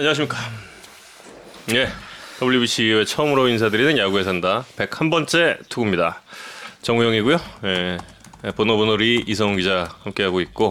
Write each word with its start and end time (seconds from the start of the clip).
안녕하십니까. 0.00 0.38
예, 1.74 1.86
WBC 2.40 3.04
처음으로 3.06 3.48
인사드리는 3.48 3.98
야구에 3.98 4.24
산다 4.24 4.64
101번째 4.78 5.58
투구입니다. 5.68 6.22
정우영이고요. 6.80 7.38
예, 7.64 7.98
번호 8.56 8.78
번호리 8.78 9.24
이성훈 9.26 9.58
기자 9.58 9.90
함께하고 10.02 10.40
있고 10.40 10.70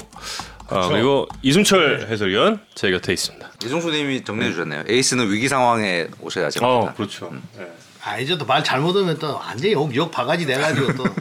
아, 0.69 0.87
그리고 0.87 1.27
이순철 1.43 2.07
해설위원 2.09 2.59
제 2.73 2.89
곁에 2.89 3.13
있습니다. 3.13 3.51
이종수님이 3.63 4.23
정리해 4.23 4.49
주셨네요. 4.49 4.85
에이스는 4.87 5.31
위기 5.31 5.47
상황에 5.47 6.07
오셔야지. 6.21 6.57
어, 6.63 6.91
그렇죠. 6.95 7.31
예. 7.59 7.67
아 8.03 8.17
이제 8.17 8.35
또 8.35 8.45
말 8.45 8.63
잘못하면 8.63 9.15
또 9.19 9.35
완전히 9.35 9.73
욕, 9.73 9.93
욕 9.95 10.09
바가지 10.09 10.47
돼가지고 10.47 10.95
또 10.95 11.03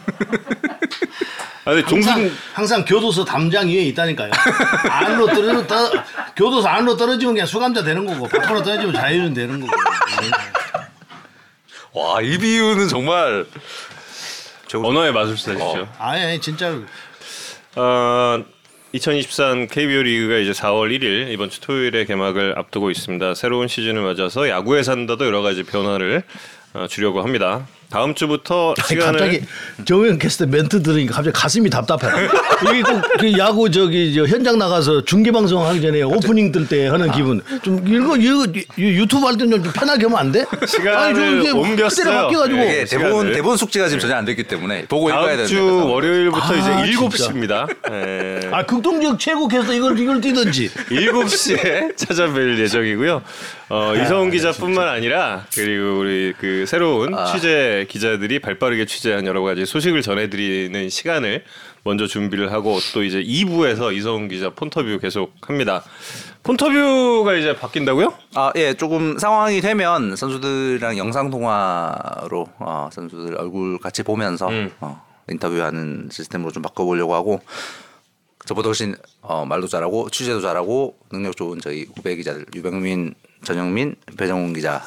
아, 1.68 1.74
근데 1.74 1.82
항상, 1.82 2.14
종순 2.14 2.38
항상 2.54 2.84
교도소 2.86 3.26
담장 3.26 3.68
위에 3.68 3.82
있다니까요. 3.88 4.30
안으로 4.88 5.26
떨어 5.26 5.66
떠, 5.66 5.90
교도소 6.34 6.66
안으로 6.66 6.96
떨어지면 6.96 7.34
그냥 7.34 7.46
수감자 7.46 7.82
되는 7.82 8.06
거고 8.06 8.26
밖으로 8.26 8.62
떨어지면 8.62 8.94
자유인 8.94 9.34
되는 9.34 9.60
거고. 9.60 9.72
와, 11.92 12.22
이 12.22 12.38
비유는 12.38 12.88
정말 12.88 13.44
언어의 14.72 15.12
마술사시죠. 15.12 15.88
아니, 15.98 16.22
아니 16.24 16.40
진짜로 16.40 16.84
어, 17.76 18.42
2023 18.92 19.66
KBO 19.66 20.04
리그가 20.04 20.38
이제 20.38 20.52
4월 20.52 20.88
1일 20.98 21.30
이번 21.32 21.50
주 21.50 21.60
토요일에 21.60 22.06
개막을 22.06 22.58
앞두고 22.58 22.90
있습니다. 22.90 23.34
새로운 23.34 23.68
시즌을 23.68 24.00
맞아서 24.00 24.48
야구에 24.48 24.82
산다도 24.82 25.26
여러 25.26 25.42
가지 25.42 25.64
변화를 25.64 26.22
어, 26.72 26.86
주려고 26.88 27.22
합니다. 27.22 27.66
다음 27.90 28.14
주부터 28.14 28.74
아니, 28.78 28.86
시간을 28.86 29.18
갑자기 29.18 29.40
정우영 29.86 30.18
캐스터 30.18 30.44
멘트 30.46 30.82
들으니까 30.82 31.14
갑자기 31.14 31.32
가슴이 31.34 31.70
답답해. 31.70 32.26
이게 32.70 32.82
꼭그 32.82 33.38
야구 33.38 33.70
저기 33.70 34.12
저 34.14 34.26
현장 34.26 34.58
나가서 34.58 35.04
중계 35.04 35.32
방송 35.32 35.64
하기 35.66 35.80
전에 35.80 36.02
오프닝 36.02 36.52
뜰 36.52 36.68
때 36.68 36.88
하는 36.88 37.10
기분. 37.12 37.40
좀 37.62 37.82
이거 37.86 38.16
이거 38.18 38.44
유튜브 38.76 39.24
할 39.26 39.38
때는 39.38 39.62
좀 39.64 39.72
편하게 39.72 40.04
하면 40.04 40.18
안 40.18 40.32
돼? 40.32 40.44
시간을 40.66 41.14
좀 41.14 41.24
이렇게 41.34 41.50
옮겼어요. 41.50 42.04
바뀌어가지고 42.24 42.58
네, 42.58 42.64
이게 42.66 42.86
시간을. 42.86 43.08
대본 43.08 43.32
대본 43.32 43.56
숙지가 43.56 43.88
지금 43.88 44.00
전혀 44.00 44.16
안 44.16 44.24
됐기 44.26 44.42
때문에 44.44 44.84
보고 44.86 45.08
읽어야 45.08 45.36
다음 45.36 45.46
되는데. 45.46 45.48
주. 45.48 45.86
월요일부터 45.88 46.44
아, 46.44 46.56
이제 46.56 46.92
진짜. 46.92 47.08
7시입니다. 47.32 47.68
예. 47.90 48.40
아 48.52 48.66
극동적 48.66 49.18
최고 49.18 49.48
캐스터 49.48 49.72
이걸 49.72 49.98
이걸 49.98 50.20
뛰든지. 50.20 50.68
7 50.90 51.28
시에 51.30 51.88
찾아뵐 51.96 52.58
예정이고요. 52.58 53.22
어, 53.70 53.92
이성훈 54.02 54.30
기자뿐만 54.30 54.88
아니라 54.88 55.44
그리고 55.54 55.98
우리 56.00 56.32
그 56.38 56.64
새로운 56.66 57.14
취재 57.32 57.77
기자들이 57.86 58.40
발빠르게 58.40 58.86
취재한 58.86 59.26
여러 59.26 59.42
가지 59.42 59.66
소식을 59.66 60.02
전해드리는 60.02 60.88
시간을 60.88 61.44
먼저 61.84 62.06
준비를 62.06 62.52
하고 62.52 62.78
또 62.92 63.02
이제 63.02 63.22
2부에서 63.22 63.94
이성훈 63.94 64.28
기자 64.28 64.50
폰터뷰 64.50 64.98
계속 65.00 65.32
합니다. 65.42 65.82
폰터뷰가 66.42 67.34
이제 67.34 67.54
바뀐다고요? 67.56 68.12
아, 68.34 68.52
예, 68.56 68.74
조금 68.74 69.18
상황이 69.18 69.60
되면 69.60 70.16
선수들이랑 70.16 70.98
영상 70.98 71.30
통화로 71.30 72.46
어, 72.58 72.88
선수들 72.92 73.36
얼굴 73.36 73.78
같이 73.78 74.02
보면서 74.02 74.48
음. 74.48 74.70
어, 74.80 75.04
인터뷰하는 75.30 76.08
시스템으로 76.10 76.50
좀 76.50 76.62
바꿔보려고 76.62 77.14
하고 77.14 77.40
저보다 78.46 78.68
훨씬 78.68 78.94
어, 79.20 79.44
말도 79.44 79.66
잘하고 79.68 80.08
취재도 80.10 80.40
잘하고 80.40 80.96
능력 81.10 81.36
좋은 81.36 81.60
저희 81.60 81.86
후배 81.94 82.16
기자들 82.16 82.46
유병민, 82.54 83.14
전영민, 83.44 83.96
배정훈 84.16 84.54
기자가 84.54 84.86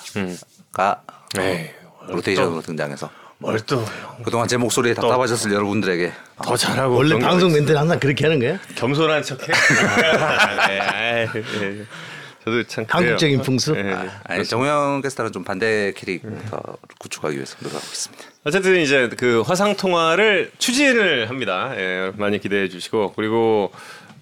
어, 1.38 1.42
에이, 1.42 1.70
로테이션으로 2.08 2.62
등장해서 2.62 3.10
뭘또 3.38 3.84
그동안 4.24 4.48
제 4.48 4.58
목소리에 4.58 4.94
답답하셨을 4.94 5.52
여러분들에게 5.52 6.12
더 6.44 6.56
잘하고 6.56 6.96
원래 6.96 7.18
방송 7.18 7.52
멘트는 7.52 7.80
항상 7.80 8.00
그렇게 8.00 8.26
하는 8.26 8.40
거예요? 8.40 8.60
겸손한 8.76 9.24
척해. 9.24 9.48
네, 10.68 11.28
예. 11.62 11.86
저도 12.44 12.64
참. 12.64 12.86
한국적인 12.88 13.42
풍습. 13.42 13.78
예. 13.78 13.96
아니 14.26 14.46
정우영 14.46 15.02
캐스터는 15.02 15.32
좀 15.32 15.44
반대 15.44 15.92
캐릭터 15.96 16.62
구축하기 17.00 17.36
위해서 17.36 17.56
노력하고 17.60 17.86
있습니다. 17.86 18.24
어쨌든 18.44 18.80
이제 18.80 19.10
그 19.18 19.42
화상 19.42 19.76
통화를 19.76 20.52
추진을 20.58 21.30
합니다. 21.30 21.72
예, 21.78 22.12
많이 22.16 22.40
기대해 22.40 22.68
주시고 22.70 23.14
그리고 23.16 23.72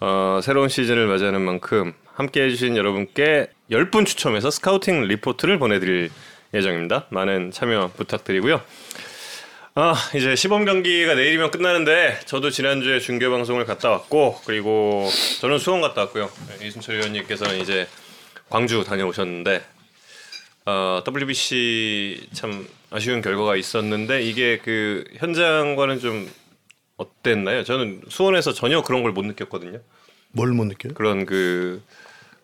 어, 0.01 0.39
새로운 0.43 0.69
시즌을 0.69 1.07
맞이하는 1.07 1.41
만큼 1.41 1.93
함께 2.13 2.43
해주신 2.43 2.75
여러분께 2.75 3.49
10분 3.71 4.05
추첨해서 4.05 4.51
scouting 4.51 5.03
report를 5.03 5.59
보내드릴 5.59 6.09
예정입니다. 6.53 7.05
많은 7.09 7.51
참여 7.51 7.91
부탁드리고요. 7.95 8.61
아 9.75 9.93
이제 10.15 10.35
시범 10.35 10.65
경기가 10.65 11.13
내일이면 11.15 11.51
끝나는데 11.51 12.19
저도 12.25 12.49
지난주에 12.49 12.99
중계 12.99 13.29
방송을 13.29 13.65
갔다 13.65 13.89
왔고 13.91 14.39
그리고 14.45 15.07
저는 15.41 15.59
수원 15.59 15.81
갔다 15.81 16.01
왔고요. 16.01 16.29
예, 16.61 16.67
이순철 16.67 16.95
의원님께서는 16.95 17.61
이제 17.61 17.87
광주 18.49 18.83
다녀오셨는데 18.83 19.63
어, 20.65 21.03
WBC 21.07 22.27
참 22.33 22.67
아쉬운 22.89 23.21
결과가 23.21 23.55
있었는데 23.55 24.23
이게 24.23 24.57
그 24.57 25.03
현장과는 25.17 25.99
좀 25.99 26.29
어땠나요? 26.97 27.63
저는 27.63 28.01
수원에서 28.09 28.51
전혀 28.53 28.81
그런 28.81 29.03
걸 29.03 29.11
못 29.13 29.23
느꼈거든요. 29.25 29.79
뭘 30.31 30.51
못 30.53 30.65
느껴요? 30.65 30.93
그런 30.95 31.25
그 31.25 31.81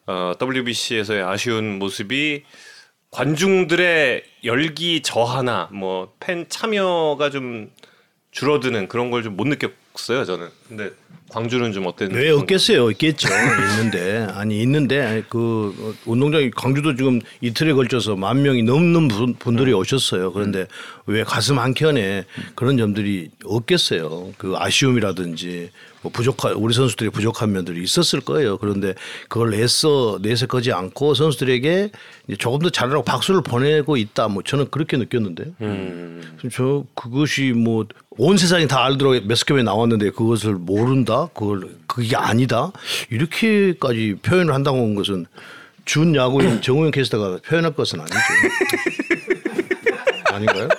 어, 0.08 0.34
WBC에서의 0.40 1.24
아쉬운 1.24 1.80
모습이 1.80 2.44
관중들의 3.16 4.24
열기 4.44 5.02
저하나 5.02 5.70
뭐 5.72 6.14
팬 6.20 6.46
참여가 6.50 7.30
좀 7.30 7.70
줄어드는 8.31 8.90
그런 8.90 9.09
걸 9.09 9.24
좀 9.24 9.38
못 9.38 9.48
느꼈어요 9.48 10.26
저는. 10.26 10.50
근데 10.68 10.90
광주는 11.30 11.72
좀 11.72 11.86
어땠는지. 11.88 12.20
왜 12.22 12.30
없겠어요? 12.31 12.92
있겠죠. 12.92 13.30
있는데 13.30 14.28
아니 14.34 14.62
있는데 14.62 15.24
그 15.30 15.74
어, 15.80 15.94
운동장이 16.12 16.52
광주도 16.52 16.96
지금 16.98 17.22
이틀에 17.40 17.72
걸쳐서 17.74 18.16
만 18.18 18.42
명이 18.42 18.64
넘는 18.64 19.08
분- 19.08 19.34
분들이 19.36 19.72
오셨어요. 19.72 20.34
그런데 20.34 20.68
왜 21.06 21.24
가슴 21.24 21.58
한 21.58 21.74
켠에 21.74 22.26
그런 22.56 22.78
점들이 22.78 23.30
없겠어요? 23.46 24.34
그 24.38 24.56
아쉬움이라든지 24.58 25.72
뭐 26.06 26.12
부족한 26.12 26.54
우리 26.54 26.72
선수들이 26.76 27.10
부족한 27.10 27.52
면들이 27.52 27.82
있었을 27.84 28.22
거예요. 28.22 28.58
그런데 28.58 28.94
그걸 29.28 29.56
애써 29.56 30.20
내색하지 30.22 30.72
않고 30.72 31.16
선수들에게 31.16 31.90
이제 32.28 32.38
조금 32.38 32.60
더 32.60 32.70
잘하라고 32.70 33.04
박수를 33.04 33.42
보내고 33.42 33.98
있다. 33.98 34.28
뭐 34.28 34.44
저는 34.44 34.70
그렇게 34.70 34.98
느꼈는데요. 34.98 35.48
그래서 35.58 36.50
저 36.52 36.84
그것이 36.94 37.54
뭐 37.54 37.86
온 38.18 38.38
세상이 38.38 38.66
다 38.70 38.86
알도록 38.86 39.26
매스컴에 39.26 39.64
나왔는데 39.64 40.12
그것을 40.12 40.54
모른다? 40.54 41.28
그걸 41.34 41.68
그게 41.86 42.16
아니다? 42.16 42.72
이렇게까지 43.10 44.16
표현을 44.22 44.54
한다고 44.54 44.78
한 44.78 44.96
것은 44.96 45.26
준 45.84 46.16
야구인 46.16 46.62
정우영 46.64 46.92
캐스터가 46.92 47.40
표현할 47.46 47.74
것은 47.74 48.00
아니죠. 48.00 48.18
아닌가요? 50.32 50.70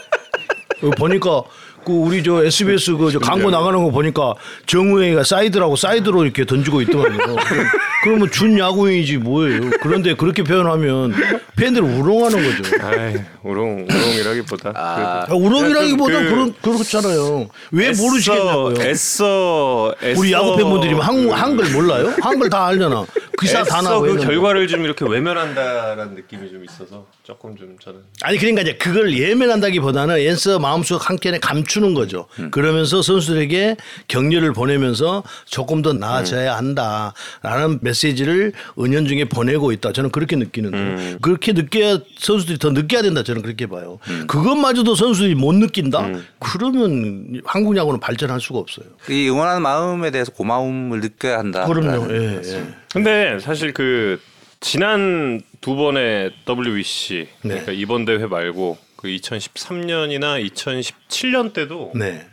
어, 0.82 0.90
보니까 0.96 1.42
그 1.86 1.92
우리 1.92 2.20
저 2.24 2.44
SBS 2.44 2.96
그 2.96 3.12
저 3.12 3.20
광고 3.20 3.48
나가는 3.48 3.80
거 3.84 3.90
보니까 3.92 4.34
정우영이가 4.66 5.22
사이드라고 5.22 5.76
사이드로 5.76 6.24
이렇게 6.24 6.44
던지고 6.44 6.80
있더만요. 6.82 7.16
그럼- 7.16 7.36
그러면 8.02 8.30
준 8.30 8.58
야구인이지 8.58 9.18
뭐예요? 9.18 9.70
그런데 9.80 10.14
그렇게 10.14 10.42
표현하면 10.42 11.14
팬들 11.56 11.82
우롱하는 11.82 12.42
거죠. 12.62 12.76
아이, 12.84 13.14
우롱 13.42 13.86
우롱이라기보다 13.88 14.72
아, 14.74 15.26
우롱이라기보다 15.32 16.18
그- 16.20 16.28
그런 16.28 16.54
그렇잖아요. 16.60 17.48
왜 17.70 17.90
애써- 17.90 18.02
모르시겠냐고요. 18.02 18.74
애써 18.80 19.94
애써 20.02 20.20
우리 20.20 20.32
야구 20.32 20.56
팬분들이 20.56 20.92
한, 20.94 21.30
한글 21.30 21.70
몰라요? 21.72 22.12
한글 22.20 22.50
다 22.50 22.66
알잖아. 22.66 23.06
기사 23.40 23.62
다 23.62 23.78
애써 23.78 23.82
나고 23.90 24.02
그. 24.02 24.16
결과를 24.18 24.66
좀 24.66 24.84
이렇게 24.84 25.04
외면한다라는 25.08 26.14
느낌이 26.14 26.48
좀 26.50 26.64
있어서 26.64 27.06
조금 27.22 27.56
좀 27.56 27.76
저는 27.82 28.00
아니 28.22 28.38
그러니까 28.38 28.62
이제 28.62 28.74
그걸 28.74 29.16
예면한다기보다는 29.16 30.18
앤서 30.18 30.58
마음속 30.58 31.08
한켠에 31.08 31.38
감추 31.40 31.75
는 31.80 31.94
거죠. 31.94 32.26
그러면서 32.50 33.02
선수들에게 33.02 33.76
격려를 34.08 34.52
보내면서 34.52 35.22
조금 35.44 35.82
더 35.82 35.92
나아져야 35.92 36.56
한다라는 36.56 37.80
메시지를 37.82 38.52
은연중에 38.78 39.26
보내고 39.26 39.72
있다. 39.72 39.92
저는 39.92 40.10
그렇게 40.10 40.36
느끼는데 40.36 41.18
그렇게 41.20 41.52
느껴야 41.52 41.98
선수들이 42.18 42.58
더 42.58 42.70
느껴야 42.70 43.02
된다. 43.02 43.22
저는 43.22 43.42
그렇게 43.42 43.66
봐요. 43.66 43.98
그것마저도 44.26 44.94
선수들이 44.94 45.34
못 45.34 45.54
느낀다. 45.54 46.08
그러면 46.38 47.42
한국 47.44 47.76
야구는 47.76 48.00
발전할 48.00 48.40
수가 48.40 48.58
없어요. 48.58 48.86
이 49.10 49.28
응원하는 49.28 49.62
마음에 49.62 50.10
대해서 50.10 50.32
고마움을 50.32 51.00
느껴야 51.00 51.38
한다. 51.38 51.66
그럼요. 51.66 52.12
예, 52.14 52.40
예. 52.42 52.64
근데 52.92 53.38
사실 53.40 53.74
그 53.74 54.18
지난 54.60 55.42
두 55.60 55.76
번의 55.76 56.32
WBC 56.48 57.28
네. 57.42 57.48
그러니까 57.48 57.72
이번 57.72 58.04
대회 58.04 58.26
말고 58.26 58.78
그 59.06 59.10
2013년이나 59.10 60.44
2017년 60.50 61.52
때도 61.52 61.92
네. 61.94 62.26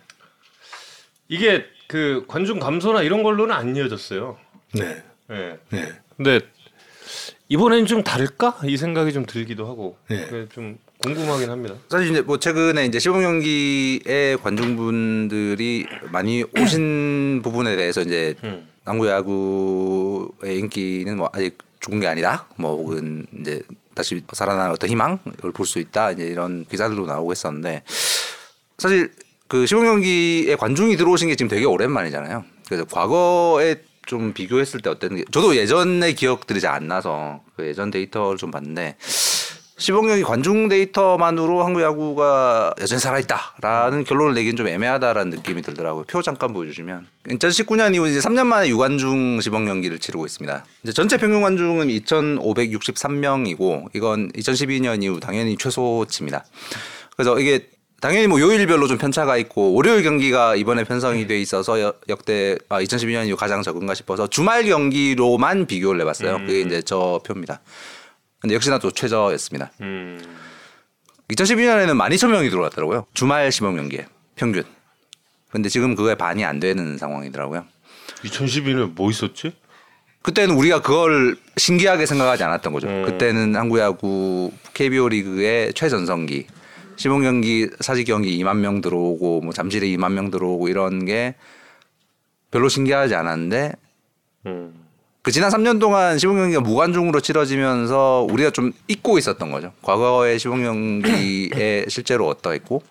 이게 1.27 1.65
그 1.87 2.25
관중 2.27 2.59
감소나 2.59 3.03
이런 3.03 3.21
걸로는 3.21 3.53
안 3.53 3.75
이어졌어요. 3.75 4.37
네. 4.73 5.03
예. 5.29 5.59
네. 5.69 5.87
근데 6.17 6.39
이번엔 7.47 7.85
좀 7.85 8.03
다를까 8.03 8.61
이 8.65 8.75
생각이 8.75 9.13
좀 9.13 9.27
들기도 9.27 9.67
하고 9.67 9.97
네. 10.09 10.47
좀 10.49 10.79
궁금하긴 11.03 11.51
합니다. 11.51 11.75
사실 11.89 12.09
이제 12.09 12.21
뭐 12.21 12.39
최근에 12.39 12.85
이제 12.85 12.97
시범 12.97 13.21
경기에 13.21 14.37
관중분들이 14.41 15.85
많이 16.11 16.43
오신 16.57 17.41
부분에 17.45 17.75
대해서 17.75 18.01
이제 18.01 18.33
음. 18.43 18.67
남구 18.83 19.07
야구의 19.07 20.57
인기는 20.57 21.17
뭐 21.17 21.29
아직 21.33 21.59
죽은 21.81 21.99
게 21.99 22.07
아니다. 22.07 22.47
뭐 22.55 22.75
혹은 22.77 23.27
이제 23.39 23.61
다시 23.95 24.23
살아나는 24.31 24.71
어떤 24.71 24.89
희망을 24.89 25.19
볼 25.53 25.65
수 25.65 25.79
있다. 25.79 26.11
이제 26.11 26.23
이런 26.23 26.65
기사들도 26.65 27.05
나오고 27.05 27.31
했었는데 27.31 27.83
사실 28.77 29.11
그 29.47 29.65
시범 29.65 29.85
경기에 29.85 30.55
관중이 30.55 30.97
들어오신 30.97 31.27
게 31.29 31.35
지금 31.35 31.49
되게 31.49 31.65
오랜만이잖아요. 31.65 32.43
그래서 32.67 32.85
과거에 32.85 33.81
좀 34.05 34.33
비교했을 34.33 34.81
때 34.81 34.89
어땠는지 34.89 35.25
저도 35.31 35.55
예전의 35.55 36.15
기억들이 36.15 36.59
잘 36.59 36.73
안 36.73 36.87
나서 36.87 37.41
그 37.55 37.65
예전 37.67 37.91
데이터를 37.91 38.37
좀 38.37 38.51
봤는데 38.51 38.97
시범 39.83 40.07
경기 40.07 40.23
관중 40.23 40.69
데이터만으로 40.69 41.65
한국 41.65 41.81
야구가 41.81 42.73
여전히 42.79 43.01
살아있다라는 43.01 44.05
결론을 44.05 44.33
내기는 44.33 44.55
좀 44.55 44.65
애매하다라는 44.69 45.31
느낌이 45.31 45.61
들더라고요. 45.61 46.05
표 46.05 46.21
잠깐 46.21 46.53
보여주시면 46.53 47.05
2019년 47.27 47.93
이후 47.93 48.07
이제 48.07 48.19
3년 48.19 48.45
만에 48.45 48.69
유관중 48.69 49.41
시범 49.41 49.65
경기를 49.65 49.99
치르고 49.99 50.25
있습니다. 50.25 50.63
이제 50.83 50.93
전체 50.93 51.17
평균 51.17 51.41
관중은 51.41 51.89
2,563명이고 51.89 53.87
이건 53.93 54.31
2012년 54.31 55.03
이후 55.03 55.19
당연히 55.19 55.57
최소치입니다. 55.57 56.45
그래서 57.17 57.37
이게 57.37 57.67
당연히 57.99 58.27
뭐 58.27 58.39
요일별로 58.39 58.87
좀 58.87 58.97
편차가 58.97 59.35
있고 59.35 59.73
월요일 59.73 60.03
경기가 60.03 60.55
이번에 60.55 60.85
편성이 60.85 61.27
돼 61.27 61.41
있어서 61.41 61.81
여- 61.81 61.93
역대 62.07 62.57
아, 62.69 62.79
2012년 62.81 63.27
이후 63.27 63.35
가장 63.35 63.61
적은가 63.61 63.95
싶어서 63.95 64.27
주말 64.27 64.63
경기로만 64.63 65.67
비교를 65.67 65.99
해봤어요. 66.01 66.37
그게 66.37 66.61
이제 66.61 66.81
저 66.81 67.19
표입니다. 67.25 67.59
근데 68.43 68.55
역시나 68.55 68.77
또 68.77 68.91
최저였습니다. 68.91 69.71
음. 69.79 70.21
2012년에는 71.29 71.95
12,000명이 71.95 72.49
들어왔더라고요. 72.49 73.05
주말 73.13 73.49
시범 73.53 73.77
경기에 73.77 74.05
평균. 74.35 74.65
근데 75.49 75.69
지금 75.69 75.95
그거에 75.95 76.15
반이 76.15 76.43
안 76.43 76.59
되는 76.59 76.97
상황이더라고요. 76.97 77.65
2012년 78.25 78.95
뭐 78.95 79.09
있었지? 79.09 79.53
그때는 80.23 80.55
우리가 80.55 80.81
그걸 80.81 81.37
신기하게 81.55 82.05
생각하지 82.05 82.43
않았던 82.43 82.73
거죠. 82.73 82.87
음. 82.87 83.05
그때는 83.05 83.55
한국 83.55 83.79
야구 83.79 84.51
KBO 84.73 85.07
리그의 85.07 85.73
최전성기 85.73 86.47
시범 86.97 87.21
경기 87.21 87.69
사직 87.79 88.03
경기 88.05 88.37
2만 88.43 88.57
명 88.57 88.81
들어오고 88.81 89.39
뭐 89.39 89.53
잠실에 89.53 89.87
2만 89.87 90.11
명 90.11 90.31
들어오고 90.31 90.67
이런 90.67 91.05
게 91.05 91.35
별로 92.51 92.67
신기하지 92.67 93.15
않았는데 93.15 93.71
음. 94.47 94.82
그 95.23 95.31
지난 95.31 95.49
3년 95.51 95.79
동안 95.79 96.17
시범 96.19 96.35
경기가 96.35 96.59
무관중으로 96.59 97.21
치러지면서 97.21 98.27
우리가 98.29 98.49
좀 98.51 98.73
잊고 98.89 99.17
있었던 99.17 99.51
거죠. 99.51 99.71
과거의 99.81 100.37
시범 100.37 100.61
경기에 100.63 101.85
실제로 101.87 102.27
어떠했고 102.27 102.83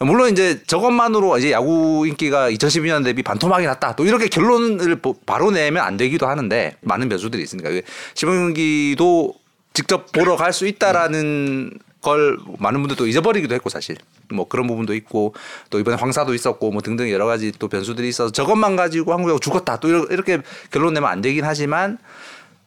물론 0.00 0.32
이제 0.32 0.60
저것만으로 0.66 1.38
이제 1.38 1.52
야구 1.52 2.06
인기가 2.08 2.50
2012년 2.50 3.04
대비 3.04 3.22
반토막이 3.22 3.66
났다. 3.66 3.94
또 3.94 4.04
이렇게 4.04 4.26
결론을 4.26 4.96
보- 4.96 5.14
바로 5.20 5.52
내면 5.52 5.84
안 5.84 5.96
되기도 5.96 6.26
하는데 6.26 6.74
많은 6.80 7.08
변수들이 7.08 7.40
있으니까 7.42 7.68
이게 7.70 7.82
시범 8.14 8.34
경기도 8.36 9.34
직접 9.72 10.10
보러 10.10 10.34
갈 10.36 10.52
수 10.52 10.66
있다라는 10.66 11.70
걸 12.02 12.36
많은 12.58 12.80
분들도 12.80 13.06
잊어버리기도 13.06 13.54
했고 13.54 13.68
사실 13.70 13.96
뭐 14.32 14.48
그런 14.48 14.66
부분도 14.66 14.94
있고 14.94 15.34
또 15.70 15.78
이번에 15.78 15.96
황사도 15.96 16.34
있었고 16.34 16.70
뭐 16.70 16.82
등등 16.82 17.10
여러 17.10 17.26
가지 17.26 17.52
또 17.58 17.68
변수들이 17.68 18.08
있어서 18.08 18.30
저것만 18.32 18.76
가지고 18.76 19.12
한국 19.12 19.30
야구 19.30 19.40
죽었다 19.40 19.78
또 19.78 19.88
이렇게 19.88 20.40
결론 20.70 20.94
내면 20.94 21.10
안 21.10 21.20
되긴 21.20 21.44
하지만 21.44 21.98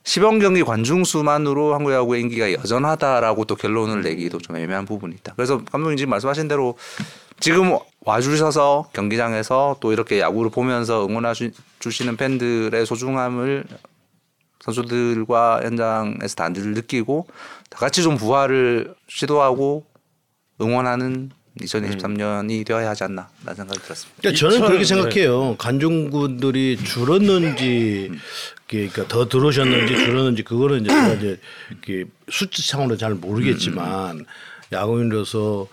시범 0.06 0.40
경기 0.40 0.64
관중 0.64 1.06
수만으로 1.06 1.74
한국 1.74 1.94
야구의 1.94 2.22
인기가 2.22 2.52
여전하다라고 2.52 3.46
또 3.46 3.56
결론을 3.56 4.02
내기도 4.02 4.38
좀 4.38 4.58
애매한 4.58 4.86
부분이 4.86 5.16
있다. 5.16 5.34
그래서 5.36 5.64
감독님 5.64 5.98
지금 5.98 6.10
말씀하신 6.10 6.50
대로 6.50 6.76
지금 7.40 7.78
와주셔서 8.02 8.90
경기장에서 8.94 9.78
또 9.80 9.94
이렇게 9.94 10.20
야구를 10.20 10.52
보면서 10.52 11.06
응원해 11.08 11.34
주시는 11.80 12.18
팬들의 12.18 12.86
소중함을 12.86 13.64
선수들과 14.60 15.62
현장에서 15.64 16.36
다들 16.36 16.74
느끼고 16.74 17.28
다 17.70 17.80
같이 17.80 18.02
좀 18.02 18.18
부활을 18.18 18.96
시도하고 19.08 19.86
응원하는 20.62 21.32
2023년이 21.62 22.66
되어야 22.66 22.90
하지 22.90 23.04
않나 23.04 23.30
라는 23.46 23.56
생각이 23.56 23.80
들었습니다. 23.82 24.22
그러니까 24.22 24.40
저는 24.40 24.56
2000 24.58 24.68
그렇게 24.68 24.86
생각해요. 24.86 25.56
관중분들이 25.58 26.78
줄었는지 26.84 28.12
그러니까 28.68 29.08
더 29.08 29.28
들어오셨는지 29.30 29.96
줄었는지 29.96 30.44
그거는 30.44 30.82
이제 30.82 30.90
제가 30.90 31.14
이제 31.14 31.40
이렇게 31.70 32.06
수치상으로 32.30 32.98
잘 32.98 33.14
모르겠지만 33.14 34.26
야구인으로서 34.72 35.68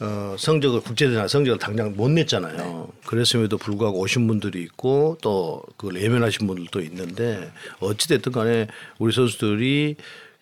어, 0.00 0.34
성적을 0.36 0.80
국제대회 0.80 1.28
성적을 1.28 1.58
당장 1.60 1.94
못 1.96 2.08
냈잖아요. 2.10 2.88
그랬음에도 3.06 3.56
불구하고 3.56 4.00
오신 4.00 4.26
분들이 4.26 4.60
있고 4.62 5.16
또 5.22 5.62
그걸 5.76 6.02
예면하신 6.02 6.48
분들도 6.48 6.80
있는데 6.80 7.52
어찌 7.78 8.08
됐든 8.08 8.32
간에 8.32 8.66
우리 8.98 9.12
선수들이 9.12 9.94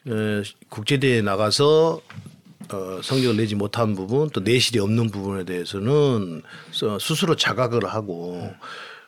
에, 0.09 0.43
국제대회에 0.71 1.21
나가서 1.21 2.01
어, 2.71 3.01
성적을 3.03 3.37
내지 3.37 3.55
못한 3.55 3.95
부분 3.95 4.31
또 4.31 4.41
내실이 4.41 4.79
없는 4.79 5.11
부분에 5.11 5.45
대해서는 5.45 6.43
스- 6.71 6.99
스스로 7.01 7.37
자각을 7.37 7.85
하고 7.87 8.53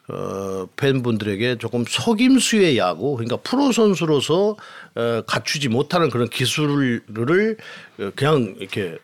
어, 0.08 0.66
팬분들에게 0.76 1.56
조금 1.58 1.84
속임수의 1.88 2.76
야구 2.76 3.14
그러니까 3.16 3.36
프로 3.38 3.72
선수로서 3.72 4.56
어, 4.94 5.22
갖추지 5.26 5.68
못하는 5.68 6.10
그런 6.10 6.28
기술을 6.28 7.56
어, 8.00 8.10
그냥 8.14 8.54
이렇게 8.58 8.98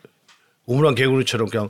우물안 0.65 0.95
개구리처럼 0.95 1.49
그냥 1.49 1.69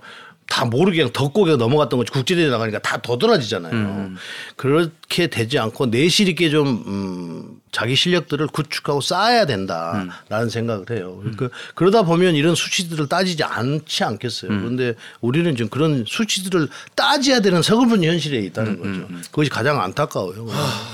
다 0.52 0.66
모르게 0.66 0.98
그냥 0.98 1.14
덮고 1.14 1.44
그냥 1.44 1.58
넘어갔던 1.60 1.98
거지 1.98 2.12
국제대회 2.12 2.50
나가니까 2.50 2.80
다 2.80 2.98
도드라지잖아요. 2.98 4.12
그렇게 4.58 5.28
되지 5.28 5.58
않고 5.58 5.86
내실 5.86 6.28
있게 6.28 6.50
좀 6.50 6.84
음, 6.88 7.62
자기 7.72 7.96
실력들을 7.96 8.48
구축하고 8.48 9.00
쌓아야 9.00 9.46
된다라는 9.46 10.50
생각을 10.50 10.90
해요. 10.92 11.20
그러니까 11.22 11.48
그러다 11.74 12.04
보면 12.04 12.36
이런 12.36 12.54
수치들을 12.54 13.08
따지지 13.08 13.46
않지 13.46 14.04
않겠어요. 14.04 14.50
그런데 14.50 14.96
우리는 15.22 15.56
지금 15.56 15.70
그런 15.70 16.04
수치들을 16.06 16.68
따져야 16.96 17.40
되는 17.40 17.62
서글픈 17.62 18.04
현실에 18.04 18.40
있다는 18.40 18.78
거죠. 18.78 19.08
그것이 19.32 19.50
가장 19.50 19.82
안타까워요. 19.82 20.48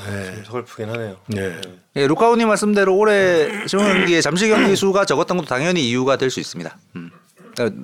네. 0.08 0.44
서글프긴 0.46 0.90
하네요. 0.92 1.18
네. 1.30 1.60
예, 1.96 2.06
루카우님 2.06 2.48
말씀대로 2.48 2.96
올해 2.96 3.66
경기의 3.68 4.22
잠시 4.22 4.48
경기 4.50 4.76
수가 4.76 5.06
적었던 5.06 5.36
것도 5.38 5.48
당연히 5.48 5.90
이유가 5.90 6.16
될 6.16 6.30
수 6.30 6.40
있습니다. 6.40 6.78
음. 6.98 7.10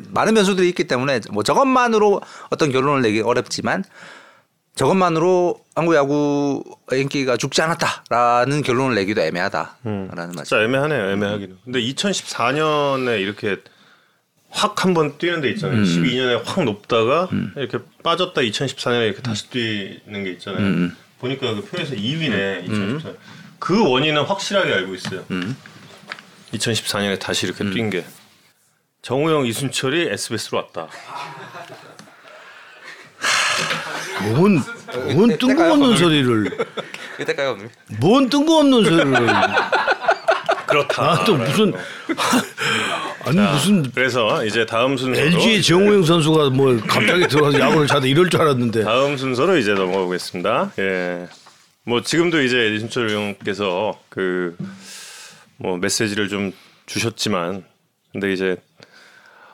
많은 0.10 0.34
변수들이 0.34 0.70
있기 0.70 0.86
때문에 0.86 1.22
뭐 1.32 1.44
저것만으로 1.44 2.22
어떤 2.50 2.72
결론을 2.72 3.02
내기 3.02 3.22
어렵지만 3.22 3.84
저것만으로 4.76 5.60
한국 5.76 5.96
야구의 5.96 7.02
인기가 7.02 7.38
죽지 7.38 7.62
않았다라는 7.62 8.64
결론을 8.64 8.96
내기도 8.96 9.22
애매하다라는 9.22 10.10
말씀. 10.16 10.44
진짜 10.44 10.64
애매하네요. 10.64 11.12
애매하기는. 11.12 11.58
근데 11.64 11.80
2014년에 11.80 13.22
이렇게 13.22 13.58
확 14.50 14.84
한번 14.84 15.18
뛰는 15.18 15.42
데 15.42 15.50
있잖아요. 15.52 15.84
12년에 15.84 16.42
확 16.46 16.64
높다가 16.64 17.28
이렇게 17.56 17.80
빠졌다 18.04 18.40
2014년에 18.40 19.06
이렇게 19.06 19.22
다시 19.22 19.50
뛰는 19.50 20.24
게 20.24 20.32
있잖아요. 20.32 20.92
보니까 21.20 21.54
그 21.56 21.66
표에서 21.66 21.96
2위네. 21.96 22.68
2014년. 22.68 23.16
그 23.60 23.90
원인은 23.90 24.24
확실하게 24.24 24.74
알고 24.74 24.96
있어요. 24.96 25.24
2014년에 26.52 27.20
다시 27.20 27.46
이렇게 27.48 27.64
뛴 27.64 27.90
게. 27.90 28.06
정우영, 29.04 29.46
이순철이 29.46 30.08
SBS로 30.12 30.60
왔다. 30.60 30.88
뭔, 34.32 34.62
뭔 35.14 35.38
뜬금없는 35.38 35.98
소리를 35.98 36.50
없는. 37.52 37.70
뭔 38.00 38.30
뜬금없는 38.30 38.84
소리를 38.86 39.14
그렇다. 40.68 41.04
아 41.12 41.24
또 41.26 41.36
무슨 41.36 41.74
아니 43.26 43.38
무슨 43.38 43.92
그래서 43.92 44.44
이제 44.46 44.66
다음 44.66 44.96
순서로 44.98 45.26
LG의 45.28 45.62
정우영 45.62 46.04
선수가 46.04 46.50
뭐 46.52 46.78
갑자기 46.88 47.28
들어가서 47.28 47.60
야구를 47.60 47.88
잘다 47.88 48.08
이럴 48.08 48.30
줄 48.30 48.42
알았는데 48.42 48.84
다음 48.86 49.18
순서로 49.18 49.58
이제 49.58 49.74
넘어가 49.74 50.06
보겠습니다. 50.06 50.72
예. 50.80 51.28
뭐 51.86 52.02
지금도 52.02 52.42
이제 52.42 52.74
이순철 52.74 53.10
의원께서 53.10 54.00
그 54.10 54.56
뭐 55.58 55.78
메시지를 55.78 56.28
좀 56.30 56.52
주셨지만 56.88 57.64
근데 58.12 58.34
이제 58.34 58.58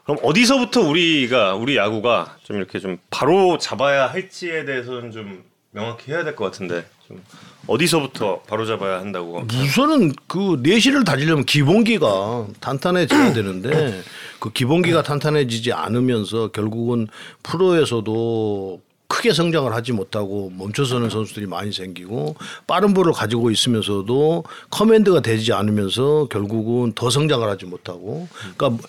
그럼 0.09 0.17
어디서부터 0.23 0.81
우리가 0.81 1.53
우리 1.53 1.77
야구가 1.77 2.37
좀 2.41 2.57
이렇게 2.57 2.79
좀 2.79 2.97
바로 3.11 3.59
잡아야 3.59 4.07
할지에 4.07 4.65
대해서는 4.65 5.11
좀 5.11 5.43
명확히 5.69 6.11
해야 6.11 6.23
될 6.23 6.35
것 6.35 6.45
같은데 6.45 6.83
좀 7.07 7.23
어디서부터 7.67 8.39
바로 8.47 8.65
잡아야 8.65 8.99
한다고 9.01 9.45
우선은 9.53 10.13
그 10.25 10.59
내실을 10.63 11.03
다지려면 11.03 11.45
기본기가 11.45 12.47
탄탄해져야 12.59 13.33
되는데 13.37 14.01
그 14.39 14.51
기본기가 14.51 15.03
탄탄해지지 15.03 15.73
않으면서 15.73 16.47
결국은 16.47 17.07
프로에서도 17.43 18.81
크게 19.09 19.33
성장을 19.33 19.71
하지 19.73 19.91
못하고 19.91 20.51
멈춰서는 20.57 21.11
선수들이 21.11 21.45
많이 21.45 21.71
생기고 21.71 22.35
빠른 22.65 22.95
볼을 22.95 23.11
가지고 23.13 23.51
있으면서도 23.51 24.43
커맨드가 24.71 25.21
되지 25.21 25.53
않으면서 25.53 26.27
결국은 26.31 26.93
더 26.93 27.11
성장을 27.11 27.47
하지 27.47 27.65
못하고 27.65 28.27
그러니까 28.55 28.87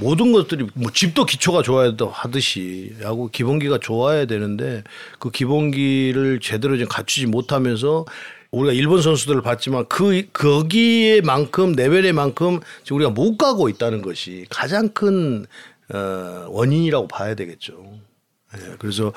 모든 0.00 0.32
것들이 0.32 0.66
뭐 0.74 0.90
집도 0.92 1.24
기초가 1.24 1.62
좋아야 1.62 1.92
하듯이 2.12 2.94
야구 3.02 3.28
기본기가 3.30 3.78
좋아야 3.78 4.26
되는데 4.26 4.82
그 5.18 5.30
기본기를 5.30 6.40
제대로 6.40 6.76
좀 6.78 6.88
갖추지 6.88 7.26
못하면서 7.26 8.04
우리가 8.50 8.74
일본 8.74 9.00
선수들을 9.00 9.40
봤지만 9.42 9.86
그 9.88 10.22
거기에만큼 10.32 11.72
레벨에만큼 11.72 12.60
지금 12.82 12.96
우리가 12.96 13.10
못 13.10 13.38
가고 13.38 13.68
있다는 13.68 14.02
것이 14.02 14.46
가장 14.50 14.90
큰 14.90 15.46
어, 15.92 16.46
원인이라고 16.48 17.08
봐야 17.08 17.34
되겠죠. 17.34 17.72
예, 18.56 18.76
그래서 18.78 19.12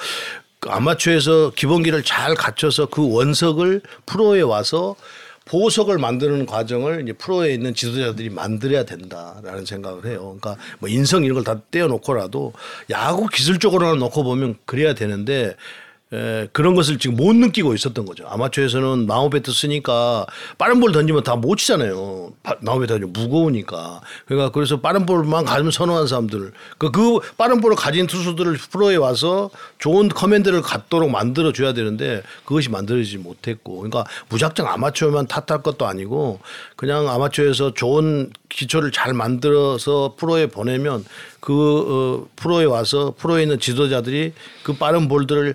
그 0.59 0.69
아마추어에서 0.69 1.51
기본기를 1.55 2.03
잘 2.03 2.33
갖춰서 2.33 2.87
그 2.87 3.11
원석을 3.13 3.81
프로에 4.05 4.41
와서 4.41 4.95
보석을 5.45 5.99
만드는 5.99 6.45
과정을 6.47 7.03
이제 7.03 7.13
프로에 7.13 7.53
있는 7.53 7.73
지도자들이 7.75 8.29
만들어야 8.31 8.83
된다라는 8.83 9.65
생각을 9.65 10.05
해요. 10.05 10.35
그러니까 10.39 10.57
뭐 10.79 10.89
인성 10.89 11.23
이런 11.23 11.35
걸 11.35 11.45
다 11.45 11.61
떼어놓고라도 11.69 12.53
야구 12.89 13.27
기술적으로는 13.27 13.99
놓고 13.99 14.23
보면 14.23 14.55
그래야 14.65 14.95
되는데 14.95 15.55
에, 16.13 16.47
그런 16.53 16.75
것을 16.75 16.99
지금 16.99 17.15
못 17.15 17.35
느끼고 17.35 17.73
있었던 17.73 18.05
거죠. 18.05 18.25
아마추어에서는 18.27 19.07
나무 19.07 19.29
배트 19.31 19.51
쓰니까 19.51 20.25
빠른 20.57 20.79
볼 20.79 20.91
던지면 20.91 21.23
다 21.23 21.35
못 21.35 21.57
치잖아요. 21.57 22.31
나무 22.61 22.79
배트가 22.81 22.99
무거우니까. 23.07 24.01
그러니까 24.25 24.51
그래서 24.51 24.79
빠른 24.79 25.05
볼만 25.05 25.45
가지면 25.45 25.71
선호하는 25.71 26.07
사람들. 26.07 26.53
그, 26.77 26.91
그 26.91 27.19
빠른 27.37 27.59
볼을 27.59 27.75
가진 27.75 28.07
투수들을 28.07 28.57
프로에 28.71 28.95
와서 28.95 29.49
좋은 29.79 30.07
command를 30.09 30.61
갖도록 30.61 31.09
만들어 31.09 31.51
줘야 31.51 31.73
되는데 31.73 32.21
그것이 32.45 32.69
만들어지지 32.69 33.17
못했고. 33.17 33.77
그러니까 33.77 34.05
무작정 34.29 34.67
아마추어만 34.67 35.27
탓할 35.27 35.61
것도 35.63 35.85
아니고 35.87 36.39
그냥 36.75 37.09
아마추어에서 37.09 37.73
좋은 37.73 38.31
기초를 38.49 38.91
잘 38.91 39.13
만들어서 39.13 40.13
프로에 40.17 40.47
보내면 40.47 41.03
그 41.39 42.23
어, 42.23 42.27
프로에 42.35 42.65
와서 42.65 43.13
프로에 43.17 43.43
있는 43.43 43.59
지도자들이 43.59 44.33
그 44.63 44.73
빠른 44.73 45.07
볼들을 45.07 45.53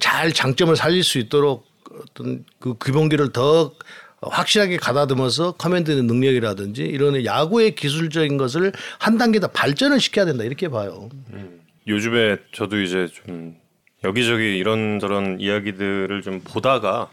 잘 0.00 0.32
장점을 0.32 0.74
살릴 0.76 1.02
수 1.02 1.18
있도록 1.18 1.66
어떤 1.90 2.44
그 2.58 2.76
기본기를 2.78 3.32
더 3.32 3.72
확실하게 4.20 4.76
가다듬어서 4.76 5.52
command 5.52 5.90
능력이라든지 5.90 6.82
이런 6.82 7.24
야구의 7.24 7.74
기술적인 7.74 8.36
것을 8.36 8.72
한 8.98 9.18
단계 9.18 9.40
더 9.40 9.48
발전을 9.48 10.00
시켜야 10.00 10.24
된다 10.24 10.44
이렇게 10.44 10.68
봐요. 10.68 11.08
음. 11.32 11.60
요즘에 11.88 12.36
저도 12.52 12.80
이제 12.80 13.08
좀 13.08 13.56
여기저기 14.04 14.56
이런저런 14.56 15.40
이야기들을 15.40 16.22
좀 16.22 16.40
보다가 16.40 17.08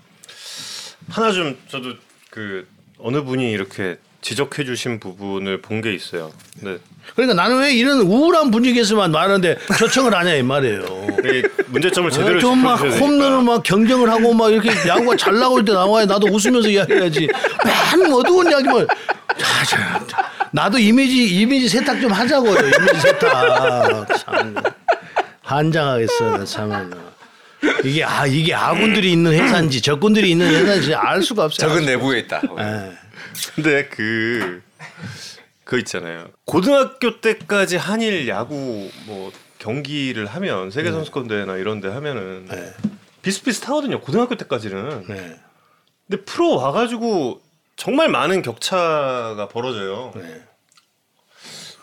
하나 1.10 1.32
좀 1.32 1.58
저도 1.68 1.96
그 2.30 2.68
어느 3.00 3.24
분이 3.24 3.52
이렇게 3.52 3.98
지적해 4.22 4.66
주신 4.66 5.00
부분을 5.00 5.62
본 5.62 5.82
게 5.82 5.94
있어요. 5.94 6.32
네. 6.62 6.78
그러니까 7.16 7.42
나는 7.42 7.60
왜 7.62 7.74
이런 7.74 8.00
우울한 8.02 8.52
분위기에서만 8.52 9.12
말하는데 9.12 9.58
초청을 9.78 10.14
하냐 10.14 10.36
이 10.36 10.44
말이에요. 10.44 10.82
네, 11.24 11.42
문제점을 11.68 12.12
제대로 12.12 12.38
어, 12.38 12.40
좀막 12.40 12.82
홈런을 12.82 13.44
막 13.44 13.64
경쟁을 13.64 14.10
하고 14.10 14.34
막 14.34 14.52
이렇게 14.52 14.70
야구가 14.88 15.16
잘 15.18 15.40
나올 15.40 15.64
때 15.66 15.72
나와야 15.74 16.06
나도 16.06 16.28
웃으면서 16.28 16.70
이야기해야지. 16.70 17.28
맨 17.98 18.14
어두운 18.14 18.50
이야기만. 18.52 18.88
자, 19.38 19.66
자, 20.08 20.32
나도 20.52 20.78
이미지 20.78 21.40
이미지 21.40 21.70
세탁 21.70 22.02
좀 22.02 22.12
하자고요. 22.12 22.54
이미지 22.60 23.00
세탁. 23.02 24.08
참 24.18 24.56
한장하겠어 25.44 26.44
참. 26.46 26.92
이게 27.84 28.04
아 28.04 28.26
이게 28.26 28.54
아군들이 28.54 29.12
있는 29.14 29.34
회사인지 29.34 29.82
적군들이 29.82 30.32
있는 30.32 30.48
회사인지 30.50 30.94
알 30.94 31.22
수가 31.22 31.46
없어요. 31.46 31.70
적은 31.70 31.86
내부에 31.86 32.20
있다. 32.20 32.42
네. 32.58 32.92
근데 33.56 33.88
그, 33.88 34.62
그 35.64 35.80
있잖아요. 35.80 36.30
고등학교 36.46 37.22
때까지 37.22 37.78
한일 37.78 38.28
야구 38.28 38.90
뭐 39.06 39.32
경기를 39.60 40.26
하면 40.26 40.72
세계 40.72 40.90
네. 40.90 40.96
선수권 40.96 41.28
대회나 41.28 41.58
이런 41.58 41.82
데 41.82 41.90
하면은 41.90 42.46
네. 42.50 42.74
비슷비슷하거든요. 43.22 44.00
고등학교 44.00 44.36
때까지는. 44.36 45.06
네. 45.08 45.40
근데 46.08 46.24
프로 46.24 46.56
와가지고 46.56 47.42
정말 47.76 48.10
많은 48.10 48.42
격차가 48.42 49.48
벌어져요. 49.50 50.12
네. 50.16 50.44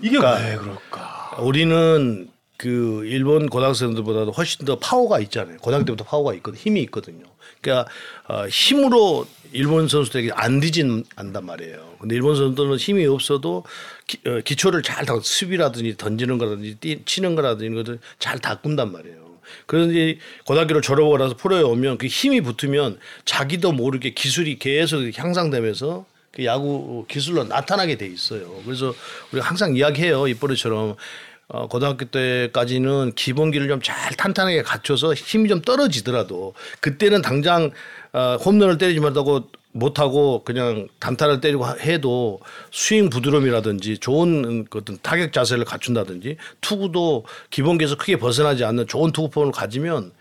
이게 0.00 0.18
그러니까 0.18 0.44
왜 0.44 0.56
그럴까? 0.56 1.36
우리는 1.38 2.30
그 2.56 3.02
일본 3.04 3.48
고등학생들보다도 3.48 4.32
훨씬 4.32 4.64
더 4.64 4.78
파워가 4.78 5.20
있잖아요. 5.20 5.58
고등학교 5.58 5.84
때부터 5.86 6.04
파워가 6.04 6.34
있거든, 6.34 6.58
힘이 6.58 6.82
있거든요. 6.82 7.24
그러니까 7.60 7.90
어, 8.28 8.46
힘으로 8.48 9.26
일본 9.56 9.88
선수들에게 9.88 10.30
안 10.34 10.60
뒤진 10.60 11.04
않단 11.16 11.44
말이에요. 11.44 11.96
근데 12.00 12.14
일본 12.14 12.36
선수들은 12.36 12.76
힘이 12.76 13.06
없어도 13.06 13.64
기, 14.06 14.18
어, 14.26 14.40
기초를 14.44 14.82
잘 14.82 15.06
다, 15.06 15.18
수비라든지 15.20 15.96
던지는 15.96 16.38
거라든지 16.38 16.76
뛰, 16.80 17.02
치는 17.04 17.34
거라든지 17.34 17.64
이런 17.66 17.76
것들 17.76 17.98
잘 18.18 18.38
다꾼단 18.38 18.92
말이에요. 18.92 19.26
그런데 19.66 20.18
고등학교를 20.44 20.82
졸업하고 20.82 21.18
나서 21.18 21.36
프로에 21.36 21.62
오면 21.62 21.98
그 21.98 22.06
힘이 22.06 22.40
붙으면 22.40 22.98
자기도 23.24 23.72
모르게 23.72 24.10
기술이 24.10 24.58
계속 24.58 25.02
향상되면서 25.16 26.04
그 26.32 26.44
야구 26.44 27.06
기술로 27.08 27.44
나타나게 27.44 27.96
돼 27.96 28.06
있어요. 28.06 28.60
그래서 28.64 28.94
우리가 29.32 29.46
항상 29.48 29.74
이야기해요. 29.76 30.28
이번에처럼 30.28 30.96
어, 31.48 31.68
고등학교 31.68 32.06
때까지는 32.06 33.12
기본기를 33.14 33.68
좀 33.68 33.80
잘 33.80 34.14
탄탄하게 34.16 34.62
갖춰서 34.62 35.14
힘이 35.14 35.48
좀 35.48 35.62
떨어지더라도 35.62 36.54
그때는 36.80 37.22
당장 37.22 37.70
어, 38.16 38.36
홈런을 38.36 38.78
때리지 38.78 38.98
못하고 38.98 39.50
못하고 39.72 40.42
그냥 40.42 40.88
단타를 41.00 41.42
때리고 41.42 41.66
해도 41.80 42.40
스윙 42.72 43.10
부드러움이라든지 43.10 43.98
좋은 43.98 44.64
그 44.64 44.78
어떤 44.78 44.98
타격 45.02 45.34
자세를 45.34 45.66
갖춘다든지 45.66 46.38
투구도 46.62 47.26
기본기에서 47.50 47.98
크게 47.98 48.16
벗어나지 48.16 48.64
않는 48.64 48.86
좋은 48.86 49.12
투구 49.12 49.28
폼을 49.28 49.52
가지면 49.52 50.12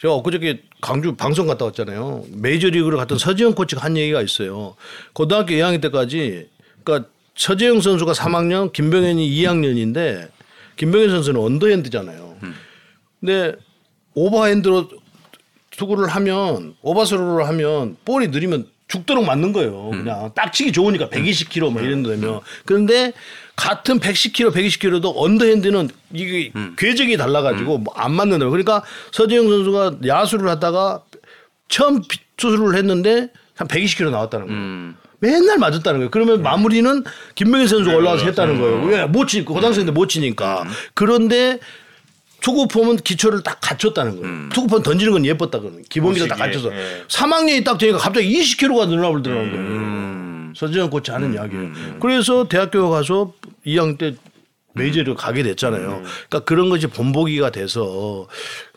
제가 0.00 0.14
엊그저께 0.14 0.62
광주 0.80 1.14
방송 1.16 1.46
갔다 1.46 1.66
왔잖아요. 1.66 2.24
메이저리그를 2.30 2.96
갔던 2.96 3.18
서재응 3.18 3.54
코치가 3.54 3.82
한 3.82 3.98
얘기가 3.98 4.22
있어요. 4.22 4.74
고등학교 5.12 5.52
2학년 5.52 5.82
때까지 5.82 6.48
그러니까 6.82 7.10
서재응 7.36 7.82
선수가 7.82 8.12
3학년, 8.12 8.72
김병현이 8.72 9.28
2학년인데 9.30 10.30
김병현 10.76 11.10
선수는 11.10 11.38
언더핸드잖아요. 11.38 12.36
근데 13.20 13.56
오버핸드로 14.14 14.88
투구를 15.76 16.08
하면 16.08 16.74
오버스로를 16.82 17.46
하면 17.48 17.96
볼이 18.04 18.28
느리면 18.28 18.66
죽도록 18.88 19.24
맞는 19.24 19.52
거예요. 19.52 19.90
그냥 19.90 20.30
딱 20.34 20.52
치기 20.52 20.72
좋으니까 20.72 21.08
120km 21.08 21.72
뭐 21.72 21.82
이런 21.82 22.02
데 22.02 22.10
되면. 22.10 22.40
그런데 22.64 23.12
같은 23.56 23.98
110km, 23.98 24.52
120km도 24.52 25.12
언더핸드는 25.16 25.88
이게 26.12 26.52
음. 26.56 26.74
궤적이 26.76 27.16
달라가지고 27.16 27.76
음. 27.76 27.84
뭐안 27.84 28.12
맞는다. 28.12 28.46
그러니까 28.48 28.82
서재영 29.12 29.48
선수가 29.48 29.96
야수를 30.06 30.48
하다가 30.50 31.02
처음 31.68 32.02
투수를 32.36 32.76
했는데 32.76 33.30
한 33.56 33.68
120km 33.68 34.10
나왔다는 34.10 34.46
거예요. 34.46 34.60
음. 34.60 34.96
맨날 35.20 35.58
맞았다는 35.58 36.00
거예요. 36.00 36.10
그러면 36.10 36.42
마무리는 36.42 37.02
김명희 37.34 37.66
선수가 37.66 37.96
올라와서 37.96 38.26
했다는 38.26 38.60
거예요. 38.60 38.84
왜? 38.84 39.06
못 39.06 39.26
치니까. 39.26 39.54
고등학생인데 39.54 39.92
못 39.92 40.08
치니까. 40.08 40.64
그런데 40.92 41.58
투구 42.44 42.68
폼은 42.68 42.96
기초를 42.96 43.42
딱 43.42 43.58
갖췄다는 43.62 44.16
거예요. 44.16 44.26
음. 44.26 44.50
투구 44.52 44.66
폼 44.66 44.82
던지는 44.82 45.14
건 45.14 45.24
예뻤다 45.24 45.60
그러는 45.60 45.82
기본기를 45.88 46.28
딱 46.28 46.36
갖춰서 46.36 46.70
예. 46.74 47.02
3학년이 47.08 47.64
딱 47.64 47.78
되니까 47.78 47.96
갑자기 47.96 48.38
20kg가 48.38 48.86
늘어나 48.86 49.08
버리더라는 49.08 49.50
거예요. 49.50 49.64
음. 49.64 50.52
서지현 50.54 50.90
코치 50.90 51.10
하는 51.10 51.28
음. 51.28 51.34
이야기예요. 51.34 51.62
음. 51.64 51.98
그래서 52.02 52.46
대학교 52.46 52.90
가서 52.90 53.32
2학년 53.66 53.96
때 53.96 54.14
메이저를 54.74 55.14
가게 55.14 55.42
됐잖아요. 55.42 55.88
음. 55.88 56.04
그러니까 56.28 56.40
그런 56.40 56.68
것이 56.68 56.86
본보기가 56.86 57.50
돼서 57.50 58.28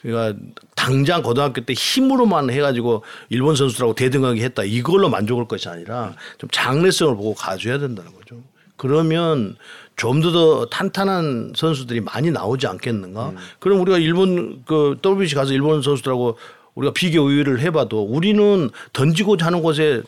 그러니까 0.01 0.39
당장 0.75 1.21
고등학교 1.21 1.59
때 1.59 1.73
힘으로만 1.73 2.49
해가지고 2.49 3.03
일본 3.27 3.57
선수라고 3.57 3.95
대등하게 3.95 4.43
했다 4.45 4.63
이걸로 4.63 5.09
만족할 5.09 5.45
것이 5.49 5.67
아니라 5.67 6.13
좀 6.37 6.49
장래성을 6.53 7.17
보고 7.17 7.33
가져야 7.33 7.79
된다는 7.79 8.13
거죠. 8.13 8.41
그러면 8.77 9.57
좀 9.97 10.21
더 10.21 10.65
탄탄한 10.67 11.53
선수들이 11.55 12.01
많이 12.01 12.31
나오지 12.31 12.67
않겠는가? 12.67 13.29
음. 13.29 13.37
그럼 13.59 13.81
우리가 13.81 13.97
일본 13.97 14.63
그 14.65 14.97
WBC 15.03 15.35
가서 15.35 15.53
일본 15.53 15.81
선수들하고 15.81 16.37
우리가 16.75 16.93
비교 16.93 17.23
의회를 17.23 17.59
해봐도 17.61 18.03
우리는 18.03 18.69
던지고자 18.93 19.47
하는 19.47 19.61
곳에 19.61 20.03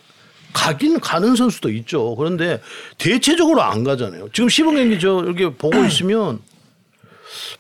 가긴 0.54 1.00
가는 1.00 1.36
선수도 1.36 1.70
있죠. 1.72 2.16
그런데 2.16 2.62
대체적으로 2.98 3.62
안 3.64 3.84
가잖아요. 3.84 4.30
지금 4.32 4.50
시범 4.50 4.76
경기 4.76 5.00
저 5.00 5.24
이렇게 5.24 5.50
보고 5.50 5.84
있으면 5.84 6.40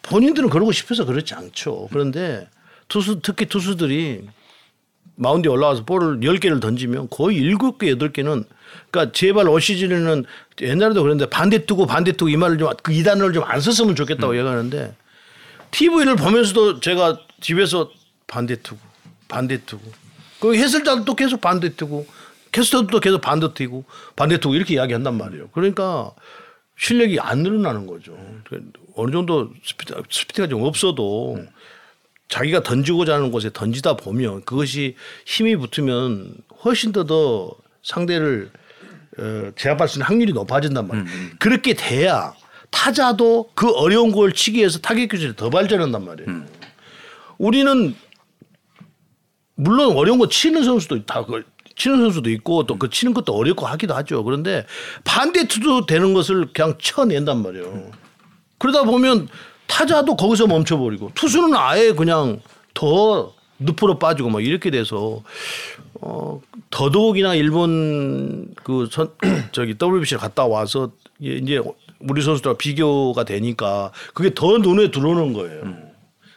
본인들은 0.03 0.50
그러고 0.50 0.71
싶어서 0.71 1.05
그렇지 1.05 1.33
않죠. 1.33 1.88
그런데 1.91 2.48
투수 2.88 3.21
특히 3.21 3.45
투수들이 3.45 4.27
마운드에 5.15 5.51
올라와서 5.51 5.83
볼을 5.86 6.19
10개를 6.21 6.62
던지면 6.62 7.09
거의 7.09 7.41
7개, 7.41 7.98
8개는 7.98 8.45
그러니까 8.89 9.12
제발 9.12 9.48
올 9.50 9.59
시즌에는 9.59 10.25
옛날에도 10.61 11.01
그랬는데 11.03 11.29
반대 11.29 11.65
뜨고 11.65 11.85
반대 11.85 12.11
뜨고 12.11 12.29
이 12.29 12.37
말을 12.37 12.57
좀그 12.57 12.91
이단어를 12.91 13.33
좀안 13.33 13.59
썼으면 13.61 13.95
좋겠다고 13.95 14.33
음. 14.33 14.37
얘기하는데 14.37 14.95
TV를 15.71 16.15
보면서도 16.15 16.79
제가 16.79 17.19
집에서 17.41 17.91
반대 18.27 18.55
뜨고 18.61 18.77
반대 19.27 19.63
뜨고 19.65 19.81
그 20.39 20.55
해설자도 20.55 21.15
계속 21.15 21.41
반대 21.41 21.75
뜨고 21.75 22.07
캐스터도 22.51 22.99
계속 22.99 23.21
반대 23.21 23.53
뜨고 23.53 23.83
반대 24.15 24.39
뜨고 24.39 24.55
이렇게 24.55 24.75
이야기한단 24.75 25.17
말이에요. 25.17 25.49
그러니까 25.51 26.11
실력이 26.77 27.19
안 27.19 27.39
늘어나는 27.39 27.85
거죠. 27.87 28.17
어느 28.95 29.11
정도 29.11 29.51
스피드, 29.63 30.01
스피드가 30.09 30.47
좀 30.47 30.63
없어도 30.63 31.39
자기가 32.29 32.63
던지고자 32.63 33.15
하는 33.15 33.31
곳에 33.31 33.49
던지다 33.51 33.97
보면 33.97 34.43
그것이 34.45 34.95
힘이 35.25 35.55
붙으면 35.57 36.35
훨씬 36.63 36.91
더더 36.91 37.51
상대를 37.83 38.51
어, 39.19 39.51
제압할 39.55 39.88
수 39.88 39.97
있는 39.97 40.07
확률이 40.07 40.33
높아진단 40.33 40.88
말이에요. 40.88 41.07
그렇게 41.39 41.73
돼야 41.73 42.33
타자도 42.71 43.49
그 43.55 43.71
어려운 43.71 44.11
걸 44.11 44.31
치기 44.33 44.59
위해서 44.59 44.79
타격 44.79 45.09
기술이 45.09 45.35
더 45.35 45.49
발전한단 45.49 46.05
말이에요. 46.05 46.43
우리는 47.38 47.95
물론 49.55 49.95
어려운 49.97 50.19
거 50.19 50.27
치는 50.29 50.63
선수도 50.63 51.05
다 51.05 51.23
그 51.25 51.43
치는 51.75 51.97
선수도 52.01 52.29
있고 52.31 52.65
또 52.65 52.77
그 52.77 52.89
치는 52.89 53.13
것도 53.13 53.33
어렵고 53.33 53.65
하기도 53.65 53.95
하죠. 53.95 54.23
그런데 54.23 54.65
반대 55.05 55.47
투도 55.47 55.85
되는 55.85 56.13
것을 56.13 56.49
그냥 56.53 56.75
쳐낸단 56.77 57.41
말이에요. 57.41 57.91
그러다 58.57 58.83
보면 58.83 59.29
타자도 59.67 60.15
거기서 60.17 60.47
멈춰버리고 60.47 61.11
투수는 61.15 61.53
아예 61.55 61.93
그냥 61.93 62.41
더 62.73 63.33
늪으로 63.59 63.97
빠지고 63.99 64.29
막 64.29 64.43
이렇게 64.43 64.71
돼서 64.71 65.23
어 66.01 66.41
더더욱이나 66.69 67.35
일본 67.35 68.53
그 68.63 68.87
선 68.91 69.11
저기 69.51 69.75
WBC를 69.81 70.19
갔다 70.19 70.45
와서 70.45 70.91
이제 71.19 71.59
우리 71.99 72.21
선수들과 72.21 72.57
비교가 72.57 73.23
되니까 73.25 73.91
그게 74.13 74.33
더 74.33 74.57
눈에 74.57 74.91
들어오는 74.91 75.33
거예요. 75.33 75.63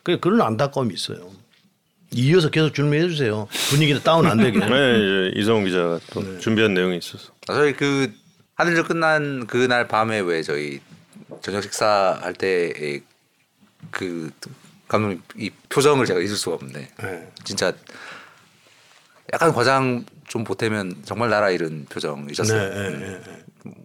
그 0.03 0.19
그런 0.19 0.41
안타까움이 0.41 0.93
있어요. 0.93 1.31
이어서 2.15 2.51
계속 2.51 2.75
준비해 2.75 3.09
주세요. 3.09 3.47
분위기가 3.71 4.01
다운 4.01 4.27
안 4.27 4.37
되게. 4.39 4.59
네, 4.67 4.67
이제 4.67 5.41
이성훈 5.41 5.65
기자가 5.65 6.01
또 6.13 6.21
네. 6.23 6.39
준비한 6.41 6.75
내용이 6.75 6.99
있어서. 6.99 7.33
아, 7.49 7.55
저희 7.55 7.73
그 7.73 8.13
하늘전 8.57 8.85
끝난 8.85 9.47
그날 9.47 9.89
밤에 9.89 10.21
왜 10.21 10.43
저희 10.43 10.81
저녁 11.41 11.63
식사 11.63 12.19
할 12.21 12.35
때의 12.35 13.03
그 13.91 14.31
감독님 14.89 15.23
이 15.39 15.51
표정을 15.71 16.05
제가 16.05 16.19
잊을 16.21 16.31
수가 16.37 16.57
없네. 16.57 16.89
네. 17.03 17.29
진짜 17.45 17.73
약간 19.33 19.53
과장 19.53 20.05
좀 20.29 20.45
보태면 20.45 21.03
정말 21.05 21.31
나라 21.31 21.51
잃은 21.51 21.87
표정이셨어요. 21.89 22.71
네, 22.71 22.91
네, 22.91 22.99
네. 22.99 23.21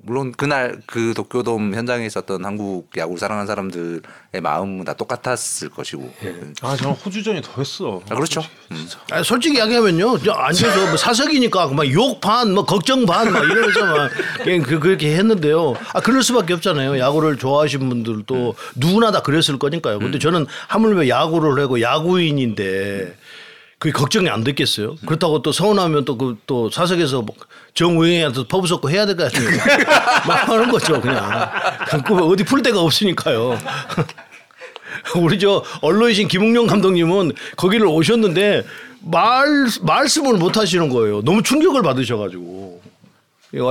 물론 0.01 0.31
그날 0.31 0.81
그 0.87 1.13
도쿄돔 1.13 1.75
현장에 1.75 2.05
있었던 2.05 2.43
한국 2.43 2.89
야구를 2.97 3.19
사랑하는 3.19 3.45
사람들의 3.47 4.01
마음은 4.41 4.85
다 4.85 4.93
똑같았을 4.93 5.69
것이고. 5.69 6.11
아 6.61 6.75
저는 6.75 6.95
호주전이 6.95 7.41
더 7.41 7.51
했어. 7.57 8.01
아, 8.09 8.15
그렇죠. 8.15 8.41
음. 8.71 8.87
아니, 9.11 9.23
솔직히 9.23 9.57
이야기하면요. 9.57 10.17
저 10.19 10.31
앉아서 10.31 10.87
뭐 10.87 10.97
사석이니까 10.97 11.67
막욕 11.67 12.21
반, 12.21 12.53
뭐 12.53 12.65
걱정 12.65 13.05
반, 13.05 13.31
막 13.31 13.43
이러면서 13.43 13.85
막 13.85 14.11
그냥 14.43 14.63
그, 14.63 14.79
그렇게 14.79 15.15
했는데요. 15.15 15.75
아, 15.93 15.99
그럴 15.99 16.23
수밖에 16.23 16.53
없잖아요. 16.53 16.97
야구를 16.97 17.37
좋아하시는 17.37 17.87
분들도 17.87 18.55
누구나 18.75 19.11
다 19.11 19.21
그랬을 19.21 19.59
거니까요. 19.59 19.99
근데 19.99 20.17
저는 20.17 20.47
하물며 20.69 21.07
야구를 21.07 21.61
하고 21.61 21.81
야구인인데 21.81 23.15
그게 23.79 23.91
걱정이 23.91 24.27
안 24.29 24.43
됐겠어요. 24.43 24.95
그렇다고 25.05 25.41
또 25.43 25.51
서운하면 25.51 26.03
또 26.05 26.17
그 26.17 26.35
또 26.47 26.69
사석에서 26.71 27.21
뭐 27.21 27.35
정우영한테 27.75 28.47
퍼부 28.47 28.65
섞고 28.67 28.89
해야 28.89 29.05
될 29.05 29.15
거 29.15 29.25
아닙니까? 29.25 29.77
막 30.27 30.49
하는 30.49 30.71
거죠, 30.71 30.99
그냥. 30.99 31.49
그 32.05 32.15
어디 32.25 32.43
풀 32.43 32.61
데가 32.63 32.81
없으니까요. 32.81 33.57
우리 35.21 35.37
저 35.39 35.63
언론이신 35.81 36.27
김웅룡 36.27 36.65
감독님은 36.67 37.33
거기를 37.55 37.85
오셨는데 37.87 38.65
말 39.01 39.45
말씀을 39.81 40.37
못 40.37 40.57
하시는 40.57 40.89
거예요. 40.89 41.21
너무 41.21 41.43
충격을 41.43 41.81
받으셔가지고. 41.83 42.81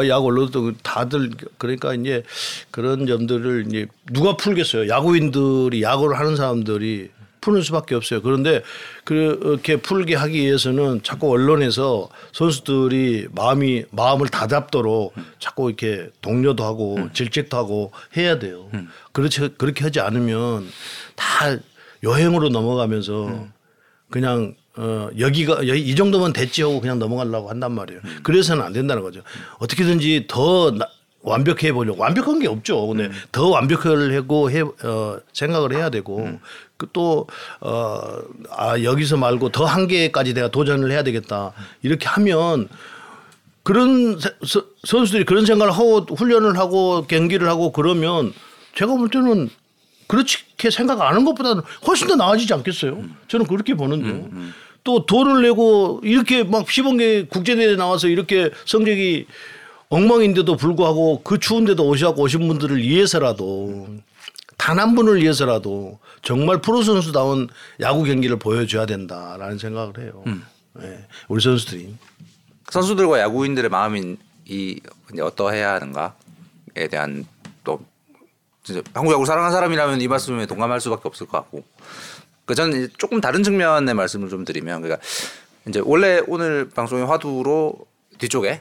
야구 0.08 0.26
언론도 0.28 0.72
다들 0.82 1.30
그러니까 1.58 1.94
이제 1.94 2.22
그런 2.70 3.06
점들을 3.06 3.66
이제 3.68 3.86
누가 4.12 4.36
풀겠어요. 4.36 4.88
야구인들이 4.88 5.82
야구를 5.82 6.18
하는 6.18 6.34
사람들이 6.36 7.10
푸는 7.40 7.62
수밖에 7.62 7.94
없어요. 7.94 8.22
그런데 8.22 8.62
그렇게 9.04 9.76
풀게 9.76 10.14
하기 10.14 10.40
위해서는 10.40 11.02
자꾸 11.02 11.30
언론에서 11.30 12.08
선수들이 12.32 13.28
마음이 13.32 13.84
마음을 13.90 14.28
다잡도록 14.28 15.14
자꾸 15.38 15.68
이렇게 15.68 16.10
독려도 16.22 16.64
하고 16.64 16.98
질책도 17.12 17.56
하고 17.56 17.92
해야 18.16 18.38
돼요. 18.38 18.68
그렇지 19.12 19.50
그렇게 19.58 19.84
하지 19.84 20.00
않으면 20.00 20.68
다 21.14 21.56
여행으로 22.02 22.48
넘어가면서 22.48 23.46
그냥 24.10 24.54
어 24.76 25.08
여기가 25.18 25.66
여기 25.68 25.80
이 25.80 25.94
정도면 25.94 26.32
됐지 26.32 26.62
하고 26.62 26.80
그냥 26.80 26.98
넘어가려고 26.98 27.48
한단 27.48 27.72
말이에요. 27.72 28.00
그래서는 28.22 28.62
안 28.62 28.72
된다는 28.72 29.02
거죠. 29.02 29.22
어떻게든지 29.58 30.26
더 30.28 30.70
나- 30.72 30.86
완벽해 31.22 31.72
보려고 31.72 32.00
완벽한 32.02 32.38
게 32.38 32.46
없죠. 32.46 32.86
근데 32.86 33.10
더 33.32 33.48
완벽하려고 33.48 34.48
해 34.50 34.60
어, 34.60 35.18
생각을 35.32 35.74
해야 35.74 35.90
되고 35.90 36.18
그 36.18 36.38
또 36.92 37.26
어 37.60 38.22
아 38.50 38.82
여기서 38.82 39.16
말고 39.16 39.48
더 39.50 39.64
한계까지 39.64 40.34
내가 40.34 40.48
도전을 40.48 40.90
해야 40.90 41.02
되겠다 41.02 41.52
이렇게 41.82 42.06
하면 42.06 42.68
그런 43.62 44.18
세- 44.20 44.30
서- 44.44 44.64
선수들이 44.84 45.24
그런 45.24 45.44
생각을 45.46 45.72
하고 45.72 46.00
훈련을 46.14 46.58
하고 46.58 47.06
경기를 47.06 47.48
하고 47.48 47.72
그러면 47.72 48.32
제가 48.74 48.94
볼 48.94 49.08
때는 49.08 49.48
그렇게 50.06 50.70
생각 50.70 51.00
안 51.00 51.08
하는 51.08 51.24
것보다는 51.24 51.62
훨씬 51.86 52.06
더 52.06 52.14
나아지지 52.14 52.52
않겠어요? 52.54 53.02
저는 53.28 53.46
그렇게 53.46 53.74
보는데요. 53.74 54.28
또 54.84 55.04
돈을 55.04 55.42
내고 55.42 56.00
이렇게 56.04 56.44
막 56.44 56.70
시범 56.70 56.98
계 56.98 57.24
국제대회 57.26 57.74
나와서 57.74 58.06
이렇게 58.06 58.50
성적이 58.66 59.26
엉망인데도 59.88 60.56
불구하고 60.56 61.22
그 61.24 61.40
추운데도 61.40 61.84
오셔갖고 61.88 62.22
오신 62.22 62.46
분들을 62.46 62.78
위해서라도 62.78 63.88
단 64.56 64.78
한 64.78 64.94
분을 64.94 65.20
위해서라도 65.22 65.98
정말 66.22 66.60
프로 66.60 66.82
선수다운 66.82 67.48
야구 67.80 68.04
경기를 68.04 68.38
보여줘야 68.38 68.86
된다라는 68.86 69.58
생각을 69.58 69.98
해요. 70.00 70.24
네. 70.74 71.06
우리 71.28 71.42
선수들이. 71.42 71.94
선수들과 72.70 73.20
야구인들의 73.20 73.70
마음이 73.70 74.16
이 74.46 74.80
어떠해야 75.20 75.74
하는가에 75.74 76.88
대한 76.90 77.24
또 77.64 77.80
진짜 78.64 78.82
한국 78.92 79.12
야구 79.12 79.24
사랑하는 79.24 79.54
사람이라면 79.54 80.00
이 80.00 80.08
말씀에 80.08 80.46
동감할 80.46 80.80
수밖에 80.80 81.02
없을 81.04 81.26
것 81.26 81.38
같고 81.38 81.64
그 82.44 82.54
저는 82.54 82.76
이제 82.84 82.92
조금 82.98 83.20
다른 83.20 83.42
측면의 83.42 83.94
말씀을 83.94 84.28
좀 84.28 84.44
드리면 84.44 84.82
그러니까 84.82 85.04
이제 85.68 85.80
원래 85.84 86.20
오늘 86.26 86.68
방송의 86.68 87.06
화두로 87.06 87.74
뒤쪽에 88.18 88.60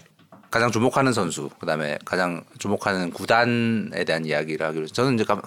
가장 0.51 0.71
주목하는 0.71 1.11
선수 1.13 1.49
그다음에 1.59 1.97
가장 2.05 2.43
주목하는 2.59 3.11
구단에 3.11 4.03
대한 4.05 4.25
이야기를 4.25 4.65
하기로 4.65 4.87
저는 4.87 5.15
이제 5.15 5.23
가- 5.23 5.41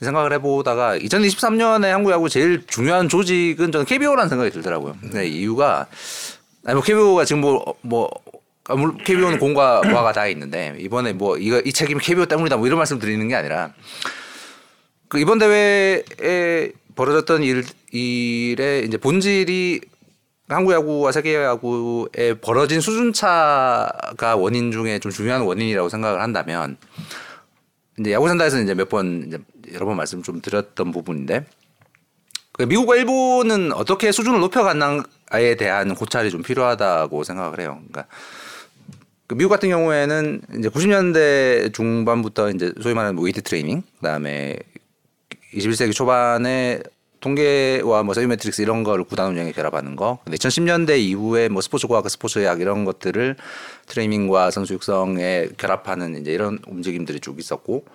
생각을 0.00 0.32
해보다가 0.34 0.98
2023년에 0.98 1.84
한국 1.86 2.10
야구 2.12 2.28
제일 2.28 2.66
중요한 2.66 3.08
조직은 3.08 3.72
저는 3.72 3.86
KBO라는 3.86 4.28
생각이 4.28 4.50
들더라고요. 4.50 4.96
근데 5.00 5.26
이유가 5.26 5.86
아니 6.64 6.74
뭐 6.74 6.82
KBO가 6.82 7.24
지금 7.24 7.40
뭐뭐 7.40 8.10
KBO는 9.04 9.38
공과 9.38 9.80
과가 9.80 10.12
다 10.12 10.26
있는데 10.28 10.76
이번에 10.78 11.12
뭐 11.12 11.36
이거 11.38 11.60
이 11.60 11.72
책임이 11.72 12.00
KBO 12.00 12.26
때문이다 12.26 12.56
뭐 12.56 12.66
이런 12.66 12.78
말씀 12.78 12.98
드리는 12.98 13.26
게 13.28 13.34
아니라 13.34 13.72
그 15.08 15.18
이번 15.20 15.38
대회에 15.38 16.72
벌어졌던 16.96 17.42
일 17.42 17.64
일의 17.92 18.86
이제 18.86 18.96
본질이 18.96 19.80
한국 20.48 20.72
야구와 20.72 21.12
세계 21.12 21.34
야구에 21.36 22.34
벌어진 22.40 22.80
수준 22.80 23.12
차가 23.12 24.36
원인 24.36 24.70
중에 24.72 24.98
좀 24.98 25.10
중요한 25.10 25.42
원인이라고 25.42 25.88
생각을 25.88 26.20
한다면 26.20 26.76
이제 27.98 28.12
야구 28.12 28.28
산다에서 28.28 28.60
이제 28.60 28.74
몇 28.74 28.88
번 28.88 29.30
여러 29.72 29.86
번 29.86 29.96
말씀 29.96 30.22
좀 30.22 30.42
드렸던 30.42 30.92
부분인데 30.92 31.46
그 32.52 32.64
미국과 32.64 32.96
일본은 32.96 33.72
어떻게 33.72 34.12
수준을 34.12 34.40
높여갔나에 34.40 35.56
대한 35.58 35.94
고찰이 35.94 36.30
좀 36.30 36.42
필요하다고 36.42 37.24
생각을 37.24 37.60
해요. 37.60 37.80
그러니까 37.88 38.06
그 39.26 39.34
미국 39.34 39.48
같은 39.50 39.70
경우에는 39.70 40.42
이제 40.58 40.68
90년대 40.68 41.72
중반부터 41.72 42.50
이제 42.50 42.72
소위 42.82 42.94
말하는 42.94 43.16
뭐 43.16 43.24
웨이트 43.24 43.42
트레이닝, 43.42 43.82
그다음에 43.96 44.58
21세기 45.54 45.94
초반에 45.94 46.82
통계와 47.24 48.02
뭐 48.02 48.12
sabermetrics 48.12 48.60
이런 48.60 48.84
거를 48.84 49.04
구단 49.04 49.30
운영에 49.30 49.52
결합하는 49.52 49.96
거. 49.96 50.18
근데 50.24 50.36
2010년대 50.36 50.98
이후에 50.98 51.48
뭐 51.48 51.62
스포츠 51.62 51.86
과학, 51.86 52.06
스포츠 52.10 52.38
의학 52.38 52.60
이런 52.60 52.84
것들을 52.84 53.36
트레이닝과 53.86 54.50
선수 54.50 54.74
육성에 54.74 55.48
결합하는 55.56 56.20
이제 56.20 56.32
이런 56.32 56.58
움직임들이 56.66 57.20
쭉 57.20 57.38
있었고 57.38 57.86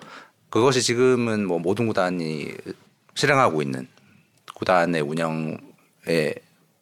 그것이 0.48 0.82
지금은 0.82 1.46
뭐 1.46 1.60
모든 1.60 1.86
구단이 1.86 2.54
실행하고 3.14 3.62
있는 3.62 3.86
구단의 4.56 5.00
운영의 5.02 6.34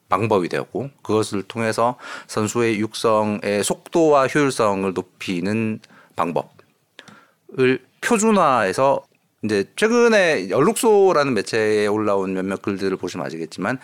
방법이 0.08 0.48
되었고 0.48 0.88
그것을 1.02 1.42
통해서 1.42 1.98
선수의 2.28 2.80
육성의 2.80 3.62
속도와 3.62 4.26
효율성을 4.26 4.90
높이는 4.94 5.80
방법을 6.16 7.84
표준화해서 8.00 9.07
이제 9.44 9.64
최근에 9.76 10.50
연룩소라는 10.50 11.34
매체에 11.34 11.86
올라온 11.86 12.34
몇몇 12.34 12.60
글들을 12.62 12.96
보시면 12.96 13.26
아시겠지만 13.26 13.78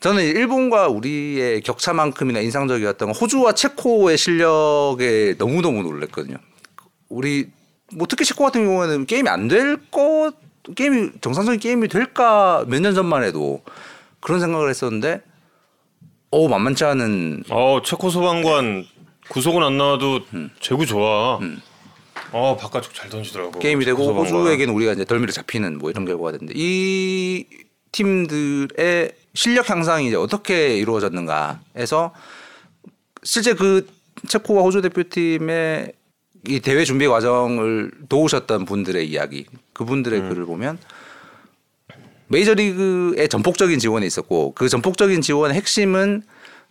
저는 0.00 0.22
일본과 0.22 0.88
우리의 0.88 1.62
격차만큼이나 1.62 2.40
인상적이었던 2.40 3.12
건 3.12 3.16
호주와 3.18 3.52
체코의 3.52 4.18
실력에 4.18 5.34
너무너무 5.38 5.82
놀랐거든요. 5.82 6.36
우리 7.08 7.48
뭐 7.94 8.06
특히 8.08 8.24
체코 8.24 8.44
같은 8.44 8.64
경우에는 8.66 9.06
게임이 9.06 9.28
안 9.28 9.48
될 9.48 9.78
것 9.90 10.32
게임이 10.76 11.12
정상적인 11.20 11.60
게임이 11.60 11.88
될까 11.88 12.64
몇 12.68 12.80
년 12.80 12.94
전만 12.94 13.22
해도 13.22 13.62
그런 14.20 14.40
생각을 14.40 14.68
했었는데 14.70 15.22
오 16.30 16.48
만만치 16.48 16.84
않은 16.84 17.44
어 17.50 17.80
체코 17.82 18.10
소방관 18.10 18.86
구속은 19.28 19.62
안 19.62 19.78
나와도 19.78 20.20
제구 20.60 20.84
좋아. 20.84 21.38
어 22.36 22.56
바깥쪽 22.56 22.92
잘 22.94 23.08
던지더라고. 23.08 23.60
게임이 23.60 23.84
되고. 23.84 24.12
호주에게는 24.12 24.74
우리가 24.74 24.92
이제 24.94 25.04
덜미를 25.04 25.32
잡히는 25.32 25.78
뭐 25.78 25.90
이런 25.90 26.04
결과가 26.04 26.32
됐는데 26.32 26.54
이 26.56 27.46
팀들의 27.92 29.12
실력 29.34 29.70
향상이 29.70 30.08
이제 30.08 30.16
어떻게 30.16 30.76
이루어졌는가에서 30.78 32.12
실제 33.22 33.54
그 33.54 33.86
체코와 34.26 34.62
호주 34.64 34.82
대표팀의 34.82 35.92
이 36.48 36.58
대회 36.58 36.84
준비 36.84 37.06
과정을 37.06 37.92
도우셨던 38.08 38.64
분들의 38.64 39.08
이야기, 39.08 39.46
그분들의 39.72 40.28
글을 40.28 40.44
보면 40.44 40.78
메이저리그의 42.26 43.28
전폭적인 43.28 43.78
지원이 43.78 44.04
있었고 44.06 44.54
그 44.54 44.68
전폭적인 44.68 45.20
지원의 45.20 45.56
핵심은 45.56 46.24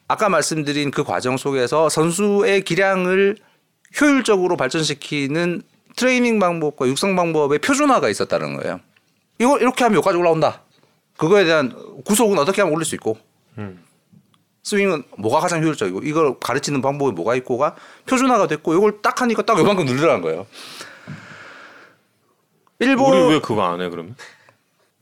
아까 0.09 0.27
말씀드린 0.27 0.91
그 0.91 1.05
과정 1.05 1.37
속에서 1.37 1.87
선수의 1.87 2.63
기량을 2.65 3.37
효율적으로 3.99 4.57
발전시키는 4.57 5.61
트레이닝 5.95 6.39
방법과 6.39 6.87
육성 6.87 7.15
방법의 7.15 7.59
표준화가 7.59 8.09
있었다는 8.09 8.55
거예요. 8.57 8.79
이거 9.39 9.57
이렇게 9.59 9.83
하면 9.83 9.97
여기까지 9.97 10.17
올라온다. 10.17 10.61
그거에 11.17 11.45
대한 11.45 11.75
구속은 12.05 12.37
어떻게 12.39 12.61
하면 12.61 12.73
올릴 12.73 12.85
수 12.85 12.95
있고 12.95 13.17
스윙은 14.63 15.03
뭐가 15.17 15.39
가장 15.41 15.61
효율적이고 15.61 16.01
이걸 16.03 16.39
가르치는 16.39 16.81
방법이 16.81 17.13
뭐가 17.13 17.35
있고가 17.35 17.75
표준화가 18.07 18.47
됐고 18.47 18.73
이걸 18.73 19.01
딱 19.01 19.21
하니까 19.21 19.41
딱 19.43 19.59
요만큼 19.59 19.85
늘어난 19.85 20.21
거예요. 20.21 20.47
일본 22.79 23.13
우리 23.13 23.33
왜 23.35 23.39
그거 23.39 23.61
안 23.63 23.81
해 23.81 23.89
그러면? 23.89 24.15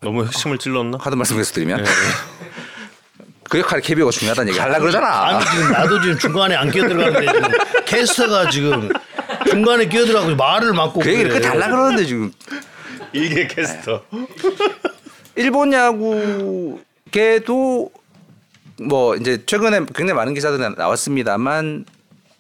너무 0.02 0.26
핵심을 0.26 0.58
찔렀나? 0.58 0.98
하던 1.00 1.18
말씀 1.18 1.38
계속 1.38 1.54
드리면 1.54 1.86
그 3.52 3.60
역할이 3.60 3.82
KBO가 3.82 4.12
중요하다는 4.12 4.50
얘기 4.50 4.60
하려 4.62 4.80
그러잖아. 4.80 5.26
아니 5.26 5.46
지금 5.46 5.72
나도 5.74 6.00
지금 6.02 6.18
중간에 6.18 6.56
안 6.56 6.72
끼어들어가는데 6.72 7.34
지금 7.34 7.52
캐스터가 7.86 8.50
지금 8.50 8.90
중간에 9.50 9.90
끼어들어가고 9.90 10.38
말을 10.38 10.72
막고 10.72 11.02
그 11.02 11.10
얘기를 11.10 11.32
그래. 11.32 11.42
그 11.42 11.48
달라 11.48 11.68
그러는데 11.68 12.06
지금 12.06 12.32
일개 13.12 13.48
캐스터. 13.48 14.06
일본 15.36 15.74
야구계도 15.74 16.72
뭐 18.84 19.16
이제 19.18 19.44
최근에 19.46 19.80
굉장히 19.94 20.14
많은 20.14 20.34
기사들이 20.34 20.74
나왔습니다만 20.78 21.84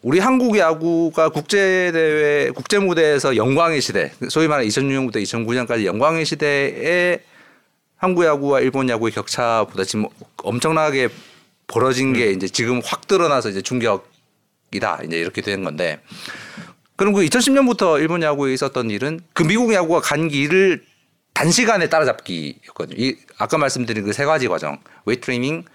우리 0.03 0.19
한국 0.19 0.57
야구가 0.57 1.27
국제 1.27 1.91
대회 1.91 2.51
국제 2.51 2.79
무대에서 2.79 3.35
영광의 3.35 3.81
시대 3.81 4.13
소위 4.29 4.47
말하는 4.47 4.69
2006년부터 4.69 5.17
2009년까지 5.17 5.83
영광의 5.83 6.23
시대에 6.23 7.19
한국 8.01 8.25
야구와 8.25 8.61
일본 8.61 8.89
야구의 8.89 9.11
격차보다 9.11 9.83
지금 9.83 10.07
엄청나게 10.37 11.09
벌어진 11.67 12.13
게 12.13 12.31
이제 12.31 12.47
지금 12.47 12.81
확 12.83 13.05
드러나서 13.05 13.49
이제 13.49 13.61
충격이다 13.61 15.01
이제 15.05 15.19
이렇게 15.19 15.43
된 15.43 15.63
건데 15.63 16.01
그럼 16.95 17.13
그 17.13 17.21
2010년부터 17.21 17.99
일본 17.99 18.23
야구에 18.23 18.53
있었던 18.55 18.89
일은 18.89 19.19
그 19.33 19.43
미국 19.43 19.71
야구가 19.71 20.01
간 20.01 20.29
길을 20.29 20.83
단시간에 21.35 21.89
따라잡기였거든요. 21.89 22.95
이 22.99 23.17
아까 23.37 23.59
말씀드린 23.59 24.03
그 24.03 24.13
세 24.13 24.25
가지 24.25 24.47
과정, 24.47 24.79
웨이트 25.05 25.21
트레이닝, 25.21 25.65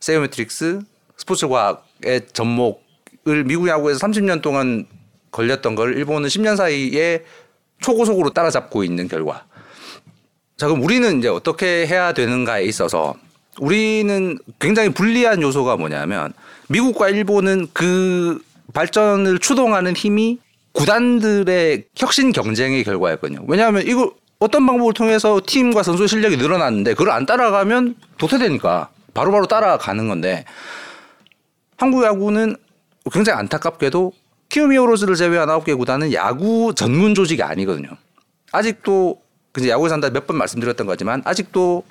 sabermetrics, 0.00 0.80
스포츠 1.18 1.46
과학의 1.46 2.28
접목을 2.32 3.44
미국 3.44 3.68
야구에서 3.68 3.98
30년 4.06 4.40
동안 4.40 4.86
걸렸던 5.30 5.74
걸 5.74 5.94
일본은 5.94 6.30
10년 6.30 6.56
사이에 6.56 7.24
초고속으로 7.82 8.30
따라잡고 8.30 8.82
있는 8.82 9.08
결과. 9.08 9.44
자 10.56 10.66
그럼 10.68 10.82
우리는 10.82 11.18
이제 11.18 11.28
어떻게 11.28 11.86
해야 11.86 12.12
되는가에 12.12 12.64
있어서 12.64 13.14
우리는 13.58 14.38
굉장히 14.58 14.90
불리한 14.90 15.42
요소가 15.42 15.76
뭐냐면 15.76 16.32
미국과 16.68 17.08
일본은 17.10 17.68
그 17.72 18.40
발전을 18.72 19.38
추동하는 19.38 19.94
힘이 19.94 20.38
구단들의 20.72 21.84
혁신 21.96 22.32
경쟁의 22.32 22.84
결과였거든요. 22.84 23.44
왜냐하면 23.46 23.86
이거 23.86 24.12
어떤 24.38 24.66
방법을 24.66 24.94
통해서 24.94 25.40
팀과 25.44 25.82
선수의 25.82 26.08
실력이 26.08 26.36
늘어났는데 26.36 26.94
그걸 26.94 27.10
안 27.10 27.26
따라가면 27.26 27.96
도태되니까 28.18 28.88
바로 29.14 29.30
바로 29.30 29.46
따라가는 29.46 30.08
건데 30.08 30.44
한국 31.76 32.04
야구는 32.04 32.56
굉장히 33.12 33.38
안타깝게도 33.38 34.12
키움이 34.48 34.76
오로즈를 34.78 35.14
제외한 35.14 35.48
아홉 35.50 35.64
개 35.64 35.74
구단은 35.74 36.12
야구 36.12 36.74
전문 36.74 37.14
조직이 37.14 37.42
아니거든요. 37.42 37.88
아직도 38.52 39.21
그 39.52 39.66
야구에 39.68 39.88
산다 39.88 40.10
몇 40.10 40.26
번 40.26 40.36
말씀드렸던 40.38 40.86
거지만 40.86 41.22
아직도 41.24 41.84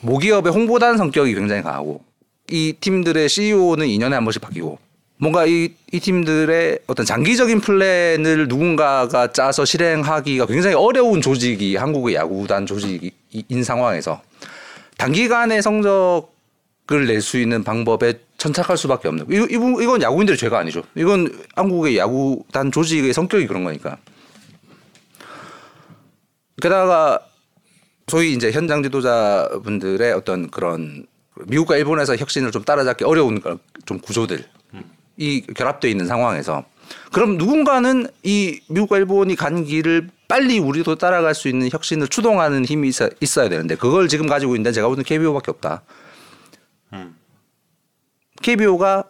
모기업의 0.00 0.52
홍보단 0.52 0.96
성격이 0.96 1.34
굉장히 1.34 1.62
강하고 1.62 2.02
이 2.50 2.74
팀들의 2.80 3.28
CEO는 3.28 3.86
2년에 3.86 4.10
한 4.12 4.24
번씩 4.24 4.40
바뀌고 4.42 4.78
뭔가 5.20 5.46
이, 5.46 5.70
이 5.92 6.00
팀들의 6.00 6.78
어떤 6.86 7.04
장기적인 7.04 7.60
플랜을 7.60 8.46
누군가가 8.48 9.32
짜서 9.32 9.64
실행하기가 9.64 10.46
굉장히 10.46 10.76
어려운 10.76 11.20
조직이 11.20 11.74
한국의 11.76 12.14
야구단 12.14 12.66
조직인 12.66 13.64
상황에서 13.64 14.22
단기간에 14.96 15.60
성적을 15.60 17.06
낼 17.06 17.20
수 17.20 17.38
있는 17.38 17.64
방법에 17.64 18.14
천착할 18.38 18.76
수밖에 18.76 19.08
없는 19.08 19.26
이거 19.30 19.82
이건 19.82 20.00
야구인들의 20.02 20.38
죄가 20.38 20.58
아니죠. 20.60 20.82
이건 20.94 21.36
한국의 21.56 21.98
야구단 21.98 22.70
조직의 22.70 23.12
성격이 23.12 23.46
그런 23.48 23.64
거니까. 23.64 23.98
게다가 26.60 27.20
소위 28.06 28.32
이제 28.32 28.50
현장 28.50 28.82
지도자분들의 28.82 30.12
어떤 30.12 30.50
그런 30.50 31.06
미국과 31.46 31.76
일본에서 31.76 32.16
혁신을 32.16 32.50
좀 32.50 32.64
따라잡기 32.64 33.04
어려운 33.04 33.40
그런 33.40 33.58
좀 33.86 33.98
구조들. 33.98 34.44
이 35.16 35.42
결합되어 35.42 35.90
있는 35.90 36.06
상황에서. 36.06 36.64
그럼 37.12 37.36
누군가는 37.36 38.06
이 38.22 38.60
미국과 38.68 38.98
일본이 38.98 39.34
간 39.34 39.64
길을 39.64 40.08
빨리 40.28 40.58
우리도 40.58 40.96
따라갈 40.96 41.34
수 41.34 41.48
있는 41.48 41.68
혁신을 41.70 42.08
추동하는 42.08 42.64
힘이 42.64 42.88
있어, 42.88 43.10
있어야 43.20 43.48
되는데 43.48 43.74
그걸 43.74 44.08
지금 44.08 44.26
가지고 44.26 44.54
있는데 44.54 44.72
제가 44.72 44.88
보는 44.88 45.02
KBO밖에 45.02 45.50
없다. 45.50 45.82
KBO가 48.42 49.04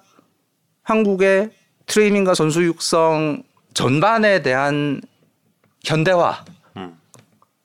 한국의 0.83 1.51
트레이닝과 1.87 2.35
선수 2.35 2.65
육성 2.65 3.43
전반에 3.75 4.43
대한 4.43 5.01
현대화의 5.85 6.37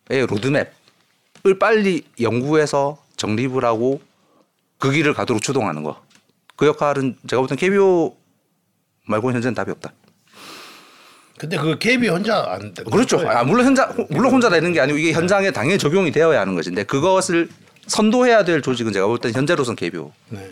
로드맵을 0.09 1.59
빨리 1.59 2.03
연구해서 2.19 2.97
정립을 3.17 3.63
하고 3.65 4.01
그 4.77 4.91
길을 4.91 5.13
가도록 5.13 5.41
추동하는 5.41 5.83
거. 5.83 6.01
그 6.55 6.65
역할은 6.67 7.17
제가 7.27 7.41
볼 7.41 7.47
땐 7.47 7.57
KBO 7.57 8.15
말고는 9.07 9.35
현재는 9.35 9.53
답이 9.55 9.71
없다. 9.71 9.93
근데 11.37 11.57
그 11.57 11.77
KB 11.77 12.07
혼자 12.09 12.45
안 12.47 12.73
돼. 12.73 12.83
그렇죠. 12.83 13.19
아, 13.27 13.43
물론 13.43 13.65
혼자 13.65 13.93
물론 14.09 14.31
혼자 14.33 14.49
되는 14.49 14.71
게 14.71 14.79
아니고 14.79 14.97
이게 14.97 15.11
현장에 15.13 15.51
당연히 15.51 15.77
적용이 15.77 16.11
되어야 16.11 16.39
하는 16.39 16.55
것인데 16.55 16.83
그것을 16.83 17.49
선도해야 17.87 18.45
될 18.45 18.61
조직은 18.61 18.93
제가 18.93 19.07
볼땐 19.07 19.33
현재로선 19.33 19.75
KBO. 19.75 20.11
네. 20.29 20.51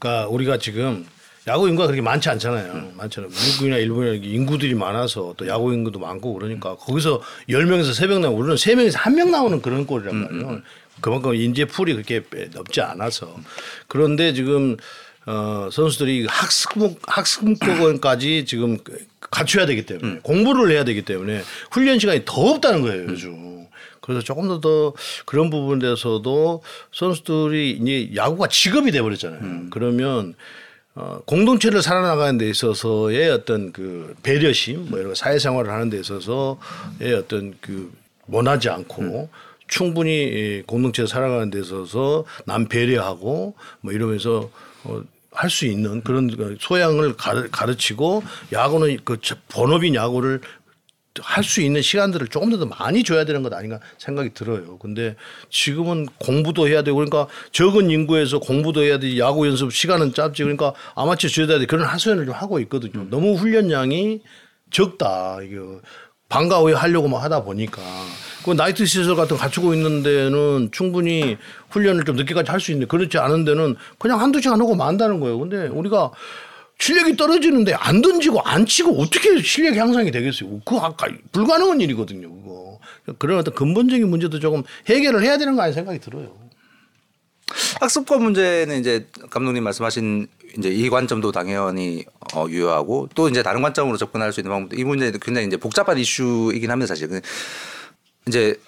그러니까 0.00 0.26
우리가 0.28 0.58
지금 0.58 1.06
야구 1.48 1.68
인구가 1.68 1.86
그렇게 1.86 2.02
많지 2.02 2.28
않잖아요. 2.28 2.92
많잖아요. 2.96 3.30
미국이나 3.30 3.76
일본이나 3.76 4.14
인구들이 4.24 4.74
많아서 4.74 5.34
또 5.36 5.46
야구 5.48 5.72
인구도 5.72 5.98
많고 5.98 6.34
그러니까 6.34 6.76
거기서 6.76 7.20
10명에서 7.48 7.90
3명 8.00 8.20
나오고 8.20 8.38
우리는 8.38 8.54
3명에서 8.54 8.92
1명 8.94 9.30
나오는 9.30 9.60
그런 9.60 9.86
꼴이란 9.86 10.16
말이에요. 10.16 10.60
그만큼 11.00 11.34
인재 11.34 11.64
풀이 11.64 11.94
그렇게 11.94 12.22
넓지 12.52 12.80
않아서. 12.80 13.34
그런데 13.88 14.32
지금 14.34 14.76
어, 15.26 15.68
선수들이 15.72 16.26
학습, 16.28 16.98
학습권까지 17.06 18.44
지금 18.44 18.78
갖춰야 19.20 19.66
되기 19.66 19.84
때문에 19.86 20.20
공부를 20.22 20.70
해야 20.72 20.84
되기 20.84 21.02
때문에 21.02 21.42
훈련 21.70 21.98
시간이 21.98 22.22
더 22.24 22.40
없다는 22.50 22.82
거예요, 22.82 23.04
요즘. 23.08 23.66
그래서 24.00 24.20
조금 24.20 24.48
더 24.48 24.60
더 24.60 24.92
그런 25.26 25.48
부분에서도 25.48 26.62
선수들이 26.92 27.70
이제 27.82 28.10
야구가 28.16 28.48
직업이 28.48 28.90
돼버렸잖아요. 28.90 29.66
그러면 29.70 30.34
어, 30.94 31.20
공동체를 31.24 31.80
살아나가는 31.82 32.36
데 32.36 32.48
있어서의 32.50 33.30
어떤 33.30 33.72
그 33.72 34.14
배려심, 34.22 34.90
뭐 34.90 34.98
이런 34.98 35.14
사회생활을 35.14 35.70
하는 35.72 35.88
데 35.88 35.98
있어서의 35.98 37.14
어떤 37.16 37.54
그 37.60 37.90
원하지 38.28 38.68
않고 38.68 39.30
충분히 39.68 40.10
이 40.24 40.62
공동체를 40.66 41.08
살아가는 41.08 41.50
데 41.50 41.60
있어서 41.60 42.24
남 42.44 42.66
배려하고 42.66 43.54
뭐 43.80 43.92
이러면서 43.92 44.50
어, 44.84 45.02
할 45.34 45.48
수 45.48 45.64
있는 45.64 46.02
그런 46.02 46.28
그 46.36 46.58
소양을 46.60 47.16
가르, 47.16 47.48
가르치고 47.50 48.22
야구는 48.52 48.98
그 49.02 49.16
저- 49.22 49.34
본업인 49.48 49.94
야구를 49.94 50.42
할 51.20 51.44
수 51.44 51.60
있는 51.60 51.82
시간들을 51.82 52.28
조금 52.28 52.50
더 52.58 52.64
많이 52.64 53.04
줘야 53.04 53.24
되는 53.24 53.42
것 53.42 53.52
아닌가 53.52 53.80
생각이 53.98 54.30
들어요. 54.32 54.78
근데 54.78 55.16
지금은 55.50 56.06
공부도 56.18 56.68
해야 56.68 56.82
되고 56.82 56.96
그러니까 56.96 57.26
적은 57.52 57.90
인구에서 57.90 58.38
공부도 58.38 58.82
해야 58.82 58.98
돼 58.98 59.18
야구 59.18 59.46
연습 59.46 59.72
시간은 59.72 60.14
짧지 60.14 60.42
그러니까 60.42 60.72
아마추어 60.94 61.28
줘야 61.28 61.58
돼 61.58 61.66
그런 61.66 61.84
하소연을 61.86 62.24
좀 62.24 62.34
하고 62.34 62.60
있거든요. 62.60 63.06
너무 63.10 63.34
훈련량이 63.34 64.20
적다. 64.70 65.40
이거 65.42 65.80
방과 66.30 66.60
후에 66.60 66.72
하려고 66.72 67.08
막 67.08 67.22
하다 67.22 67.42
보니까 67.44 67.82
그 68.44 68.52
나이트 68.52 68.86
시설 68.86 69.14
같은 69.14 69.36
거 69.36 69.42
갖추고 69.42 69.74
있는 69.74 70.02
데는 70.02 70.70
충분히 70.72 71.36
훈련을 71.68 72.04
좀 72.04 72.16
늦게까지 72.16 72.50
할 72.50 72.58
수 72.58 72.70
있는데 72.72 72.88
그렇지 72.88 73.18
않은 73.18 73.44
데는 73.44 73.76
그냥 73.98 74.18
한두 74.20 74.40
시간 74.40 74.58
하고 74.60 74.74
만다는 74.74 75.20
거예요. 75.20 75.38
근데 75.38 75.66
우리가 75.66 76.10
실력이 76.82 77.16
떨어지는데 77.16 77.74
안 77.74 78.02
던지고 78.02 78.40
안 78.42 78.66
치고 78.66 79.00
어떻게 79.00 79.40
실력 79.40 79.76
향상이 79.76 80.10
되겠어요? 80.10 80.58
그거 80.64 80.80
아까 80.80 81.06
불가능한 81.30 81.80
일이거든요. 81.80 82.28
그거. 82.28 82.80
그런 83.18 83.38
어떤 83.38 83.54
근본적인 83.54 84.08
문제도 84.10 84.36
조금 84.40 84.64
해결을 84.88 85.22
해야 85.22 85.38
되는 85.38 85.54
거 85.54 85.62
아니 85.62 85.72
생각이 85.72 86.00
들어요. 86.00 86.34
학습권 87.80 88.24
문제는 88.24 88.80
이제 88.80 89.06
감독님 89.30 89.62
말씀하신 89.62 90.26
이제 90.58 90.70
이 90.70 90.90
관점도 90.90 91.30
당연히 91.30 92.04
어, 92.34 92.46
유효하고 92.48 93.08
또 93.14 93.28
이제 93.28 93.44
다른 93.44 93.62
관점으로 93.62 93.96
접근할 93.96 94.32
수 94.32 94.40
있는 94.40 94.50
방법도 94.50 94.76
이 94.76 94.82
문제는 94.82 95.20
굉장히 95.20 95.46
이제 95.46 95.56
복잡한 95.56 95.98
이슈이긴 95.98 96.68
합니다 96.68 96.88
사실. 96.88 97.22
이제 98.26 98.58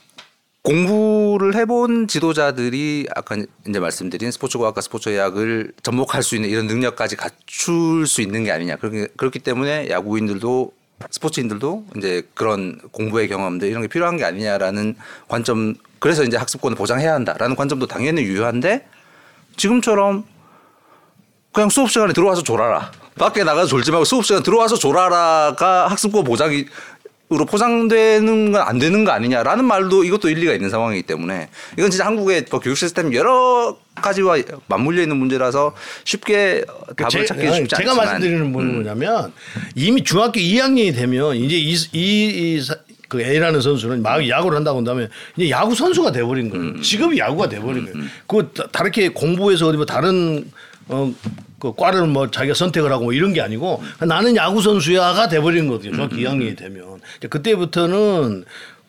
공부를 0.64 1.56
해본 1.56 2.08
지도자들이 2.08 3.06
아까 3.14 3.36
이제 3.68 3.78
말씀드린 3.78 4.30
스포츠과학과 4.30 4.80
스포츠의학을 4.80 5.72
접목할 5.82 6.22
수 6.22 6.36
있는 6.36 6.48
이런 6.48 6.66
능력까지 6.66 7.16
갖출 7.16 8.06
수 8.06 8.22
있는 8.22 8.44
게 8.44 8.50
아니냐. 8.50 8.76
그렇기, 8.76 9.08
그렇기 9.14 9.40
때문에 9.40 9.90
야구인들도 9.90 10.72
스포츠인들도 11.10 11.84
이제 11.98 12.26
그런 12.32 12.80
공부의 12.92 13.28
경험들 13.28 13.68
이런 13.68 13.82
게 13.82 13.88
필요한 13.88 14.16
게 14.16 14.24
아니냐라는 14.24 14.96
관점 15.28 15.74
그래서 15.98 16.24
이제 16.24 16.38
학습권을 16.38 16.78
보장해야 16.78 17.12
한다라는 17.12 17.56
관점도 17.56 17.86
당연히 17.86 18.22
유효한데 18.22 18.86
지금처럼 19.58 20.24
그냥 21.52 21.68
수업 21.68 21.90
시간에 21.90 22.14
들어와서 22.14 22.42
졸아라. 22.42 22.90
밖에 23.18 23.44
나가서 23.44 23.66
졸지 23.66 23.90
말고 23.90 24.04
수업 24.04 24.24
시간 24.24 24.42
들어와서 24.42 24.76
졸아라가 24.76 25.88
학습권 25.88 26.24
보장이 26.24 26.64
으로 27.34 27.44
포장되는 27.46 28.52
건 28.52 28.64
안 28.64 28.78
되는 28.78 29.04
거 29.04 29.10
아니냐라는 29.12 29.64
말도 29.64 30.04
이것도 30.04 30.28
일리가 30.30 30.52
있는 30.52 30.70
상황이기 30.70 31.02
때문에 31.02 31.48
이건 31.76 31.90
진짜 31.90 32.06
한국의 32.06 32.46
뭐 32.50 32.60
교육 32.60 32.76
시스템 32.76 33.12
여러 33.12 33.76
가지와 33.96 34.38
맞물려 34.68 35.02
있는 35.02 35.16
문제라서 35.18 35.74
쉽게 36.04 36.64
답을 36.96 37.10
제, 37.10 37.24
찾기 37.26 37.52
쉽지 37.52 37.68
제가 37.76 37.90
않지만 37.90 37.96
말씀드리는 37.96 38.52
건 38.52 38.72
뭐냐면 38.74 39.32
이미 39.74 40.02
중학교 40.04 40.40
2학년이 40.40 40.94
되면 40.94 41.36
이제 41.36 41.56
이, 41.56 41.74
이, 41.92 42.54
이 42.56 42.62
사- 42.62 42.76
그 43.08 43.20
A라는 43.20 43.60
선수는 43.60 44.02
막 44.02 44.26
야구를 44.28 44.56
한다고 44.56 44.78
한다면 44.78 45.10
이제 45.36 45.50
야구 45.50 45.74
선수가 45.74 46.12
돼버린 46.12 46.48
거예요. 46.50 46.80
직업이 46.80 47.18
야구가 47.18 47.48
돼버린 47.48 47.84
거예요. 47.92 48.06
그 48.26 48.50
다- 48.54 48.66
다르게 48.72 49.08
공부해서 49.10 49.68
어디 49.68 49.76
뭐 49.76 49.84
다른 49.86 50.50
어, 50.88 51.12
그 51.64 51.72
과를 51.74 52.06
뭐 52.06 52.30
자기가 52.30 52.52
선택을 52.54 52.92
하고 52.92 53.04
뭐 53.04 53.12
이런 53.14 53.32
게 53.32 53.40
아니고 53.40 53.82
나는 54.00 54.36
야구 54.36 54.60
선수야가 54.60 55.28
돼버린 55.28 55.66
거거든요. 55.66 55.94
중학교 55.94 56.16
2학년이 56.16 56.58
되면 56.58 57.00
그때부터는 57.30 58.44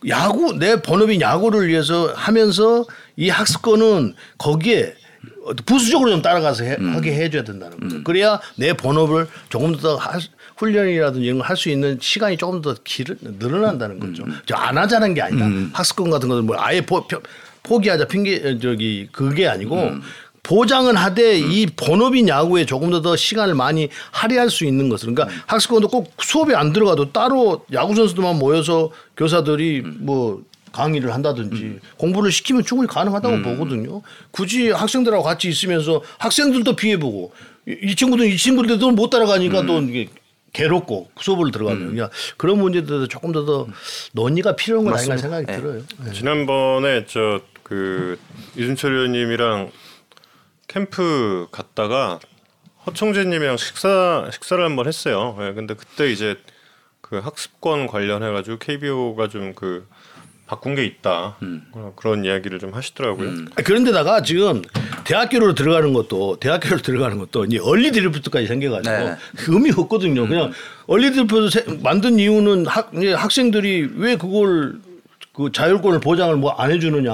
야구 0.10 0.58
내 0.60 0.82
본업인 0.82 1.22
야구를 1.22 1.70
위해서 1.70 2.12
하면서 2.16 2.84
이 3.16 3.30
학습권은 3.30 4.14
거기에 4.38 4.94
부수적으로 5.66 6.10
좀 6.12 6.22
따라가서 6.22 6.66
해, 6.66 6.76
하게 6.80 7.14
해줘야 7.16 7.44
된다는 7.46 7.80
거죠. 7.80 8.04
그래야 8.04 8.40
내 8.58 8.74
본업을 8.74 9.28
조금 9.50 9.78
더 9.78 9.96
할- 9.96 10.20
훈련이라든지 10.58 11.26
이런 11.26 11.40
거할수 11.40 11.70
있는 11.70 11.98
시간이 12.02 12.38
조금 12.38 12.62
더 12.62 12.76
길, 12.84 13.06
늘어난다는 13.22 14.00
거죠. 14.00 14.24
저안 14.46 14.78
하자는 14.78 15.14
게 15.14 15.22
아니다. 15.22 15.46
학습권 15.74 16.10
같은 16.10 16.28
거는 16.30 16.46
뭐 16.46 16.56
아예 16.60 16.82
포, 16.82 17.08
표- 17.08 17.22
포기하자 17.64 18.06
핑계 18.08 18.58
저기 18.60 19.08
그게 19.12 19.48
아니고 19.48 19.92
보장은 20.46 20.96
하되 20.96 21.40
이 21.40 21.66
본업인 21.66 22.28
야구에 22.28 22.66
조금 22.66 22.92
더 22.92 23.02
더 23.02 23.16
시간을 23.16 23.56
많이 23.56 23.90
할애할 24.12 24.50
수 24.50 24.64
있는 24.66 24.90
것을. 24.90 25.14
그러니까 25.14 25.36
학습권도 25.48 25.88
꼭 25.90 26.14
수업에 26.22 26.54
안 26.56 26.72
들어가도 26.72 27.12
따로 27.12 27.66
야구 27.74 27.94
선수들만 27.96 28.38
모여서 28.40 28.92
교사들이 29.18 29.82
뭐 29.82 30.44
강의를 30.72 31.14
한다든지 31.14 31.80
공부를 31.98 32.32
시키면 32.32 32.64
충분히 32.64 32.88
가능하다고 32.88 33.42
보거든요. 33.42 34.02
굳이 34.32 34.70
학생들하고 34.72 35.24
같이 35.24 35.50
있으면서 35.50 36.02
학생들도 36.20 36.76
피해보고 36.76 37.32
이, 37.68 37.78
이 37.84 37.96
친구들 37.96 38.28
이 38.28 38.38
친구들도 38.38 38.92
못 38.92 39.10
따라가니까 39.10 39.66
또 39.66 39.82
이게 39.82 40.08
괴롭고 40.54 41.10
수업을 41.20 41.52
들어가면. 41.52 41.90
그냥 41.90 42.10
그런 42.38 42.60
문제들도 42.60 43.08
조금 43.08 43.32
더 43.32 43.46
더 43.46 43.68
논의가 44.14 44.56
필요한 44.56 44.86
건 44.86 44.94
아닌가 44.96 45.18
생각이 45.18 45.46
들어요. 45.48 45.82
네. 46.04 46.12
지난번에 46.14 47.06
저그 47.08 48.18
이준철 48.58 48.94
의원님이랑 48.94 49.72
캠프 50.68 51.48
갔다가 51.52 52.20
허청재님이랑 52.86 53.58
식사 53.58 54.28
식사를 54.32 54.64
한번 54.64 54.88
했어요. 54.88 55.38
예, 55.42 55.54
근데 55.54 55.74
그때 55.74 56.12
이제 56.12 56.36
그 57.02 57.18
학습권 57.20 57.88
관련해 57.88 58.32
가지고 58.32 58.58
KBO가 58.60 59.28
좀 59.30 59.54
그 59.56 59.88
바꾼 60.48 60.76
게 60.76 60.86
있다 60.86 61.38
어, 61.74 61.94
그런 61.96 62.24
이야기를 62.24 62.60
좀 62.60 62.72
하시더라고요. 62.72 63.30
아, 63.58 63.62
그런데다가 63.64 64.22
지금 64.22 64.62
대학교로 65.04 65.56
들어가는 65.56 65.92
것도 65.94 66.38
대학교로 66.40 66.84
들어가는 66.84 67.18
것도 67.18 67.46
이제 67.46 67.58
얼리 67.58 67.92
드리프트까지 67.92 68.46
생겨가지고 68.46 68.96
네. 68.96 69.16
그 69.38 69.54
의미 69.54 69.72
없거든요. 69.76 70.28
그냥 70.28 70.52
얼리 70.86 71.12
드리프트 71.14 71.50
세- 71.50 71.66
만든 71.82 72.20
이유는 72.20 72.68
학, 72.68 72.92
학생들이 72.94 73.94
왜 73.96 74.18
그걸 74.18 74.76
그 75.36 75.52
자율권을 75.52 76.00
보장을 76.00 76.36
뭐 76.38 76.56
안 76.58 76.72
해주느냐. 76.72 77.12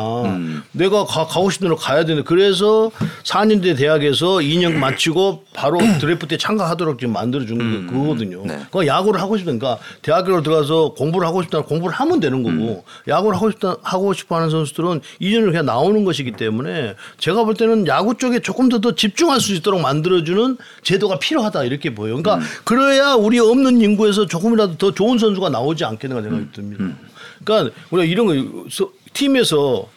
내가 0.73 1.05
가, 1.05 1.25
가고 1.25 1.49
싶은 1.49 1.65
대로 1.65 1.75
가야 1.75 2.05
되는데 2.05 2.23
그래서 2.27 2.91
4년대 3.23 3.75
대학에서 3.77 4.35
2년 4.37 4.73
마치고 4.73 5.45
바로 5.53 5.79
드래프트에 5.99 6.37
참가하도록 6.37 6.99
지금 6.99 7.13
만들어주는 7.13 7.87
게 7.87 7.91
그거거든요. 7.91 8.45
네. 8.45 8.59
그 8.71 8.85
야구를 8.85 9.19
하고 9.19 9.37
싶으니까 9.37 9.79
대학교로 10.03 10.43
들어가서 10.43 10.93
공부를 10.93 11.27
하고 11.27 11.41
싶다 11.41 11.61
공부를 11.63 11.95
하면 11.95 12.19
되는 12.19 12.43
거고 12.43 12.83
야구를 13.07 13.35
하고 13.35 13.49
싶다 13.49 13.77
하고 13.81 14.13
싶어 14.13 14.35
하는 14.35 14.49
선수들은 14.51 15.01
2년을 15.21 15.45
그냥 15.47 15.65
나오는 15.65 16.03
것이기 16.03 16.33
때문에 16.33 16.95
제가 17.17 17.43
볼 17.45 17.55
때는 17.55 17.87
야구 17.87 18.15
쪽에 18.15 18.39
조금 18.39 18.69
더 18.69 18.81
더 18.81 18.95
집중할 18.95 19.39
수 19.39 19.53
있도록 19.53 19.79
만들어주는 19.81 20.57
제도가 20.83 21.19
필요하다 21.19 21.65
이렇게 21.65 21.93
보여요. 21.93 22.21
그러니까 22.21 22.45
그래야 22.63 23.13
우리 23.13 23.37
없는 23.39 23.79
인구에서 23.81 24.25
조금이라도 24.25 24.77
더 24.77 24.91
좋은 24.91 25.19
선수가 25.19 25.49
나오지 25.49 25.85
않겠는가 25.85 26.23
생각이 26.23 26.51
듭니다. 26.51 26.85
그러니까 27.43 27.75
우리가 27.91 28.05
이런 28.05 28.25
거 28.27 28.69
서- 28.69 28.91
팀에서 29.13 29.87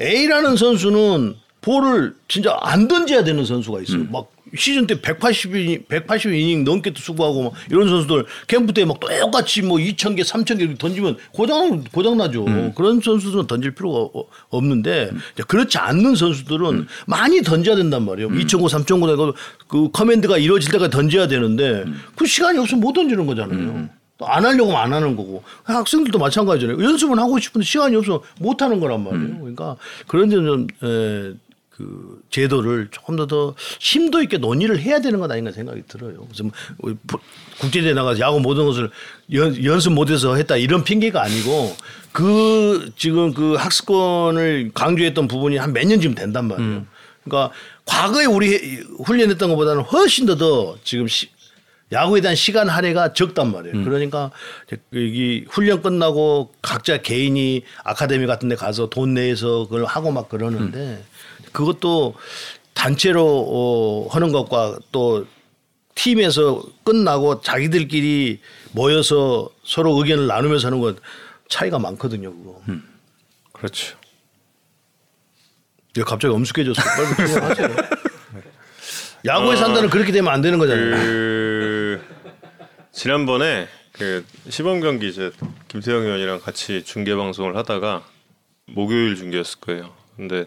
A라는 0.00 0.56
선수는 0.56 1.36
볼을 1.60 2.14
진짜 2.28 2.56
안 2.60 2.86
던져야 2.86 3.24
되는 3.24 3.44
선수가 3.44 3.82
있어요. 3.82 4.04
막 4.12 4.30
시즌 4.56 4.86
때 4.86 5.00
180이닝, 5.00 5.88
180이닝 5.88 6.62
넘게 6.62 6.92
수고하고 6.94 7.42
막 7.42 7.52
이런 7.68 7.88
선수들 7.88 8.24
캠프 8.46 8.72
때 8.72 8.84
막 8.84 9.00
똑같이 9.00 9.62
뭐 9.62 9.78
2,000개, 9.78 10.22
3,000개 10.22 10.78
던지면 10.78 11.16
고장, 11.32 11.82
고장나죠. 11.90 12.44
그런 12.76 13.00
선수들은 13.00 13.48
던질 13.48 13.74
필요가 13.74 13.98
어- 14.16 14.24
없는데 14.50 15.10
이제 15.34 15.42
그렇지 15.48 15.78
않는 15.78 16.14
선수들은 16.14 16.86
많이 17.06 17.42
던져야 17.42 17.74
된단 17.74 18.04
말이에요. 18.04 18.28
2,009, 18.38 18.68
3,009 18.68 19.06
내가 19.08 19.32
그 19.66 19.90
커맨드가 19.90 20.38
이루어질 20.38 20.70
때까지 20.70 20.90
던져야 20.92 21.26
되는데 21.26 21.84
그 22.14 22.26
시간이 22.26 22.56
없으면 22.58 22.80
못 22.82 22.92
던지는 22.92 23.26
거잖아요. 23.26 23.88
또 24.18 24.26
안 24.26 24.44
하려고 24.44 24.70
하면 24.70 24.80
안 24.82 24.92
하는 24.94 25.14
거고 25.16 25.42
학생들도 25.64 26.18
마찬가지잖아요. 26.18 26.82
연습은 26.82 27.18
하고 27.18 27.38
싶은데 27.38 27.64
시간이 27.66 27.96
없어 27.96 28.22
못 28.40 28.62
하는 28.62 28.80
거란 28.80 29.04
말이에요. 29.04 29.38
그러니까 29.40 29.76
그런 30.06 30.30
점좀 30.30 30.66
에, 30.82 31.34
그 31.70 32.22
제도를 32.30 32.88
조금 32.90 33.16
더 33.16 33.26
더 33.26 33.54
심도 33.78 34.22
있게 34.22 34.38
논의를 34.38 34.78
해야 34.80 35.00
되는 35.00 35.18
것 35.20 35.30
아닌가 35.30 35.52
생각이 35.52 35.82
들어요. 35.86 36.26
그래서 36.26 36.44
뭐 36.78 36.94
국제대회 37.60 37.92
나가서 37.92 38.18
야구 38.20 38.40
모든 38.40 38.64
것을 38.64 38.90
연, 39.34 39.62
연습 39.62 39.92
못해서 39.92 40.34
했다 40.36 40.56
이런 40.56 40.82
핑계가 40.84 41.22
아니고 41.22 41.76
그 42.12 42.90
지금 42.96 43.34
그 43.34 43.54
학습권을 43.56 44.70
강조했던 44.72 45.28
부분이 45.28 45.58
한 45.58 45.72
몇 45.74 45.86
년 45.86 46.00
지금 46.00 46.14
된단 46.14 46.48
말이에요. 46.48 46.86
그러니까 47.24 47.52
과거에 47.84 48.24
우리 48.24 48.56
훈련했던 49.04 49.50
것보다는 49.50 49.82
훨씬 49.82 50.24
더 50.24 50.36
더 50.36 50.76
지금 50.84 51.06
시, 51.06 51.28
야구에 51.92 52.20
대한 52.20 52.34
시간 52.34 52.68
할애가 52.68 53.12
적단 53.12 53.52
말이에요. 53.52 53.84
그러니까 53.84 54.30
이제 54.66 54.80
이 54.92 55.44
훈련 55.48 55.82
끝나고 55.82 56.52
각자 56.60 56.98
개인이 57.00 57.62
아카데미 57.84 58.26
같은 58.26 58.48
데 58.48 58.56
가서 58.56 58.88
돈 58.88 59.14
내서 59.14 59.64
그걸 59.64 59.84
하고 59.84 60.10
막 60.10 60.28
그러는데 60.28 61.04
그것도 61.52 62.14
단체로 62.74 63.24
어, 63.48 64.08
하는 64.10 64.32
것과 64.32 64.78
또 64.90 65.26
팀에서 65.94 66.62
끝나고 66.84 67.40
자기들끼리 67.40 68.40
모여서 68.72 69.48
서로 69.64 69.96
의견을 69.96 70.26
나누면서 70.26 70.66
하는 70.66 70.80
것 70.80 70.96
차이가 71.48 71.78
많거든요. 71.78 72.32
그거. 72.36 72.60
그렇죠. 73.52 73.96
왜 75.96 76.02
갑자기 76.02 76.34
엄숙해졌어? 76.34 76.82
빨리 76.82 77.14
그냥 77.32 77.50
하세요. 77.50 77.68
야구에 79.24 79.56
산다는 79.56 79.88
그렇게 79.88 80.12
되면 80.12 80.32
안 80.32 80.42
되는 80.42 80.58
거잖아요. 80.58 80.90
그 80.96 81.45
지난번에 82.96 83.68
그 83.92 84.24
시범 84.48 84.80
경기 84.80 85.08
이제 85.08 85.30
김태형 85.68 86.04
위원이랑 86.04 86.40
같이 86.40 86.82
중계 86.82 87.14
방송을 87.14 87.54
하다가 87.54 88.02
목요일 88.68 89.16
중계였을 89.16 89.60
거예요. 89.60 89.94
근데 90.16 90.46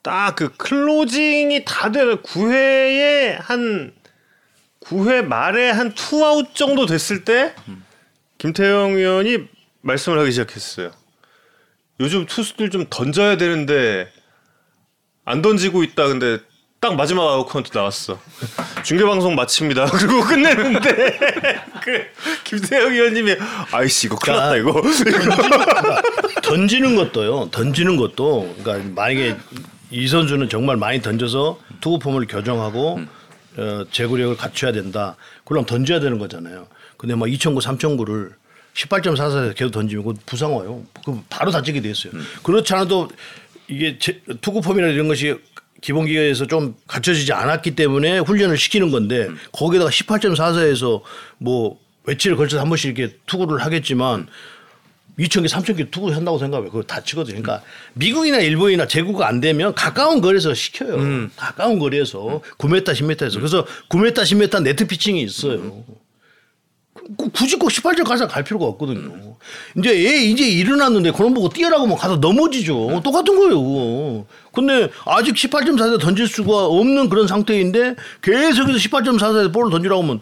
딱 0.00 0.36
그 0.36 0.56
클로징이 0.56 1.66
다 1.66 1.92
되는 1.92 2.16
9회에 2.22 3.36
한 3.38 3.92
9회 4.80 5.26
말에 5.26 5.70
한 5.70 5.92
투아웃 5.94 6.54
정도 6.54 6.86
됐을 6.86 7.24
때 7.26 7.54
김태형 8.38 8.94
위원이 8.94 9.46
말씀을 9.82 10.18
하기 10.20 10.30
시작했어요. 10.30 10.92
요즘 12.00 12.24
투수들 12.24 12.70
좀 12.70 12.86
던져야 12.88 13.36
되는데 13.36 14.10
안 15.26 15.42
던지고 15.42 15.82
있다. 15.82 16.08
근데 16.08 16.38
딱 16.86 16.94
마지막 16.94 17.22
아웃 17.24 17.46
카운트 17.46 17.76
나왔어. 17.76 18.16
중계 18.84 19.02
방송 19.04 19.34
마칩니다. 19.34 19.86
그리고 19.90 20.20
끝내는데 20.20 21.18
그 21.82 22.04
김태형 22.44 22.92
위원님이 22.92 23.34
아이씨 23.72 24.06
이거 24.06 24.14
큰일 24.14 24.38
났다 24.38 24.56
이거. 24.56 24.82
던지는 26.42 26.94
것도요. 26.94 27.50
던지는 27.50 27.96
것도 27.96 28.54
그러니까 28.62 28.88
만약에 28.94 29.36
이 29.90 30.06
선수는 30.06 30.48
정말 30.48 30.76
많이 30.76 31.02
던져서 31.02 31.58
투구 31.80 31.98
폼을 31.98 32.28
교정하고 32.28 33.00
어, 33.56 33.84
제구력을 33.90 34.36
갖춰야 34.36 34.70
된다. 34.70 35.16
그럼 35.44 35.66
던져야 35.66 35.98
되는 35.98 36.20
거잖아요. 36.20 36.68
근데 36.98 37.16
막 37.16 37.26
2천구, 37.26 37.60
3천구를 37.62 38.32
18.44에서 38.74 39.56
계속 39.56 39.72
던지면 39.72 40.18
부상 40.24 40.56
와요. 40.56 40.84
그 41.04 41.20
바로 41.28 41.50
다치게 41.50 41.80
돼 41.80 41.90
있어요. 41.90 42.12
그렇지 42.44 42.72
않아도 42.74 43.08
이게 43.66 43.98
제, 43.98 44.20
투구 44.40 44.60
폼이나 44.60 44.86
이런 44.86 45.08
것이 45.08 45.36
기본 45.80 46.06
기계에서 46.06 46.46
좀 46.46 46.74
갖춰지지 46.86 47.32
않았기 47.32 47.76
때문에 47.76 48.18
훈련을 48.20 48.56
시키는 48.56 48.90
건데 48.90 49.28
거기다가 49.52 49.90
18.44에서 49.90 51.02
뭐 51.38 51.78
며칠을 52.04 52.36
걸쳐서 52.36 52.60
한 52.62 52.68
번씩 52.68 52.98
이렇게 52.98 53.16
투구를 53.26 53.64
하겠지만 53.64 54.26
2,000개, 55.18 55.48
3,000개 55.48 55.90
투구 55.90 56.12
한다고 56.12 56.38
생각해. 56.38 56.66
그거 56.66 56.82
다치거든요. 56.82 57.40
그러니까 57.40 57.64
미국이나 57.94 58.38
일본이나 58.38 58.86
제구가 58.86 59.26
안 59.26 59.40
되면 59.40 59.74
가까운 59.74 60.20
거리에서 60.20 60.52
시켜요. 60.52 61.30
가까운 61.36 61.78
거리에서 61.78 62.42
9m, 62.58 62.84
10m에서. 62.84 63.36
그래서 63.36 63.66
9m, 63.88 64.14
10m 64.14 64.62
네트 64.62 64.86
피칭이 64.86 65.22
있어요. 65.22 65.84
그- 67.16 67.28
굳이 67.30 67.56
꼭 67.56 67.68
18점 67.70 68.04
가서 68.04 68.26
갈 68.26 68.42
필요가 68.44 68.66
없거든요. 68.66 69.36
이제 69.78 69.90
얘 70.04 70.16
이제 70.24 70.46
일어났는데 70.48 71.12
그런 71.12 71.34
보고 71.34 71.48
뛰어라고 71.48 71.86
뭐 71.86 71.96
가서 71.96 72.16
넘어지죠. 72.16 73.00
똑같은 73.04 73.36
거예요. 73.36 73.62
그거. 73.62 74.26
근데 74.52 74.90
아직 75.04 75.34
18.4에 75.34 76.00
던질 76.00 76.26
수가 76.26 76.66
없는 76.66 77.08
그런 77.08 77.26
상태인데 77.26 77.94
계속해서 78.22 78.78
18.4에 78.78 79.52
볼을 79.52 79.70
던지라고 79.70 80.02
하면 80.02 80.20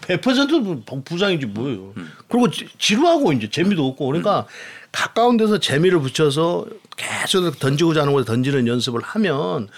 100% 0.00 1.04
부상이지 1.04 1.46
뭐예요. 1.46 1.92
그리고 2.28 2.50
지- 2.50 2.68
지루하고 2.78 3.32
이제 3.32 3.48
재미도 3.50 3.86
없고 3.88 4.06
그러니까 4.06 4.46
가까운 4.90 5.36
데서 5.36 5.58
재미를 5.58 6.00
붙여서 6.00 6.66
계속 6.96 7.58
던지고자 7.58 8.02
하는 8.02 8.12
곳에 8.12 8.24
던지는 8.26 8.66
연습을 8.66 9.00
하면 9.02 9.68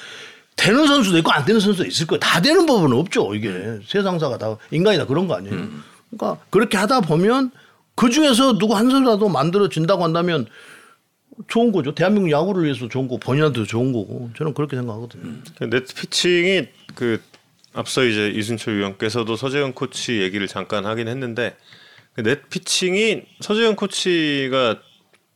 되는 0.57 0.87
선수도 0.87 1.19
있고 1.19 1.31
안 1.33 1.45
되는 1.45 1.61
선수도 1.61 1.87
있을 1.87 2.07
거예요. 2.07 2.21
다 2.21 2.41
되는 2.41 2.67
법은 2.67 2.93
없죠. 2.93 3.35
이게 3.35 3.79
세상사가 3.87 4.39
다 4.39 4.57
인간이 4.71 4.99
다 4.99 5.07
그런 5.07 5.27
거 5.29 5.35
아니에요. 5.37 5.69
그러니까 6.17 6.45
그렇게 6.51 6.77
하다 6.77 7.01
보면 7.03 7.51
그 7.95 8.11
중에서 8.11 8.59
누구 8.59 8.75
한 8.75 8.91
선수라도 8.91 9.29
만들어진다고 9.29 10.03
한다면 10.03 10.47
좋은 11.49 11.73
거죠. 11.73 11.95
대한민국 11.95 12.31
야구를 12.31 12.65
위해서 12.65 12.89
좋은 12.89 13.09
거고 13.09 13.19
본인한테도 13.19 13.67
좋은 13.67 13.93
거고 13.93 14.31
저는 14.37 14.55
그렇게 14.55 14.77
생각하거든요. 14.77 15.35
네트 15.61 15.95
피칭이 15.95 16.69
그 16.95 17.21
앞서 17.73 18.05
이제 18.05 18.29
이순철 18.29 18.77
위원께서도 18.77 19.37
서재응 19.37 19.75
코치 19.75 20.21
얘기를 20.21 20.47
잠깐 20.47 20.87
하긴 20.87 21.09
했는데 21.09 21.57
그 22.15 22.23
네트 22.23 22.49
피칭이 22.49 23.23
서재응 23.41 23.75
코치가 23.77 24.77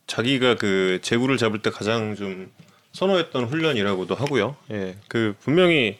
자기가 0.07 0.55
그 0.55 0.99
제구를 1.01 1.37
잡을 1.37 1.61
때 1.61 1.69
가장 1.69 2.15
좀 2.15 2.49
선호했던 2.93 3.45
훈련이라고도 3.45 4.15
하고요. 4.15 4.55
예, 4.71 4.95
그 5.07 5.35
분명히 5.41 5.97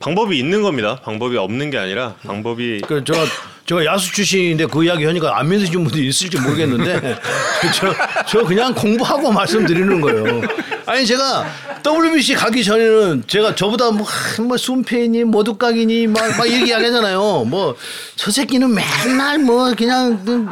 방법이 0.00 0.38
있는 0.38 0.62
겁니다. 0.62 1.00
방법이 1.02 1.36
없는 1.36 1.70
게 1.70 1.78
아니라 1.78 2.16
방법이 2.22 2.80
그 2.80 3.04
제가 3.04 3.24
제가 3.66 3.84
야수 3.86 4.12
출신인데 4.12 4.66
그 4.66 4.84
이야기 4.84 5.04
하니까 5.06 5.38
안 5.38 5.48
믿으시는 5.48 5.84
분들이 5.84 6.08
있을지 6.08 6.38
모르겠는데 6.38 7.18
저, 7.74 7.94
저 8.28 8.44
그냥 8.44 8.74
공부하고 8.74 9.32
말씀드리는 9.32 10.00
거예요. 10.02 10.42
아니 10.84 11.06
제가 11.06 11.46
WBC 11.86 12.34
가기 12.34 12.62
전에는 12.62 13.24
제가 13.26 13.54
저보다 13.54 13.90
뭐, 13.90 14.06
하, 14.06 14.42
뭐 14.42 14.56
순패니 14.56 15.24
모두각이니 15.24 16.06
막, 16.08 16.36
막 16.36 16.46
이렇게 16.46 16.70
이야기하잖아요. 16.70 17.44
뭐 17.44 17.76
저 18.16 18.30
새끼는 18.30 18.74
맨날 18.74 19.38
뭐 19.38 19.74
그냥 19.74 20.22
그 20.24 20.46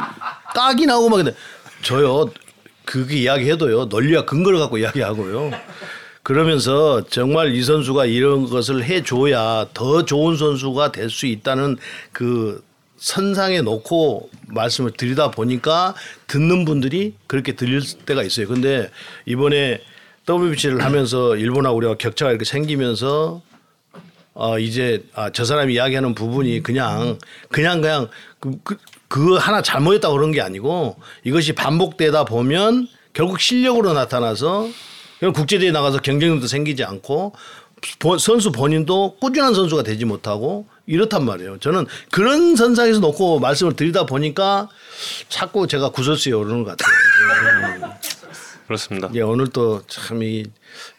깍이 0.55 0.85
나오고 0.85 1.09
막 1.09 1.17
근데 1.17 1.35
저요 1.83 2.29
그게 2.85 3.17
이야기해도요 3.17 3.85
논리와 3.85 4.25
근거를 4.25 4.59
갖고 4.59 4.77
이야기하고요. 4.79 5.51
그러면서 6.23 7.03
정말 7.09 7.53
이 7.53 7.61
선수가 7.63 8.05
이런 8.05 8.45
것을 8.49 8.83
해줘야 8.83 9.65
더 9.73 10.03
좋은 10.05 10.35
선수가 10.37 10.91
될 10.91 11.09
수 11.09 11.25
있다는 11.25 11.77
그 12.11 12.63
선상에 13.07 13.59
놓고 13.61 14.29
말씀을 14.47 14.91
드리다 14.91 15.29
보니까 15.31 15.93
듣는 16.27 16.63
분들이 16.63 17.15
그렇게 17.27 17.51
들릴 17.53 17.81
때가 18.05 18.23
있어요. 18.23 18.47
근데 18.47 18.89
이번에 19.25 19.81
WBC를 20.29 20.81
하면서 20.85 21.35
일본하고 21.35 21.75
우리가 21.75 21.95
격차가 21.97 22.31
이렇게 22.31 22.45
생기면서 22.45 23.41
어 24.35 24.57
이제 24.57 25.03
아 25.13 25.29
저 25.31 25.43
사람이 25.43 25.73
이야기하는 25.73 26.15
부분이 26.15 26.63
그냥 26.63 27.19
그냥 27.51 27.81
그냥 27.81 28.07
그, 28.39 28.57
그, 28.63 28.77
그 29.09 29.35
하나 29.35 29.61
잘못했다 29.61 30.09
그런 30.09 30.31
게 30.31 30.39
아니고 30.39 30.95
이것이 31.25 31.51
반복되다 31.51 32.23
보면 32.23 32.87
결국 33.11 33.41
실력으로 33.41 33.91
나타나서 33.91 34.69
국제대회 35.35 35.71
나가서 35.71 35.97
경쟁력도 35.99 36.47
생기지 36.47 36.85
않고 36.85 37.33
본- 37.99 38.17
선수 38.17 38.53
본인도 38.53 39.17
꾸준한 39.19 39.53
선수가 39.53 39.83
되지 39.83 40.05
못하고 40.05 40.67
이렇단 40.85 41.25
말이에요. 41.25 41.59
저는 41.59 41.85
그런 42.11 42.55
선상에서 42.55 42.99
놓고 42.99 43.39
말씀을 43.39 43.75
드리다 43.75 44.05
보니까 44.05 44.69
자꾸 45.29 45.67
제가 45.67 45.89
구설수에 45.89 46.33
오르는 46.33 46.63
것 46.63 46.75
같아요. 46.77 47.93
그렇습니다. 48.67 49.09
예, 49.13 49.21
오늘 49.21 49.47
또 49.47 49.81
참 49.87 50.21
이 50.21 50.45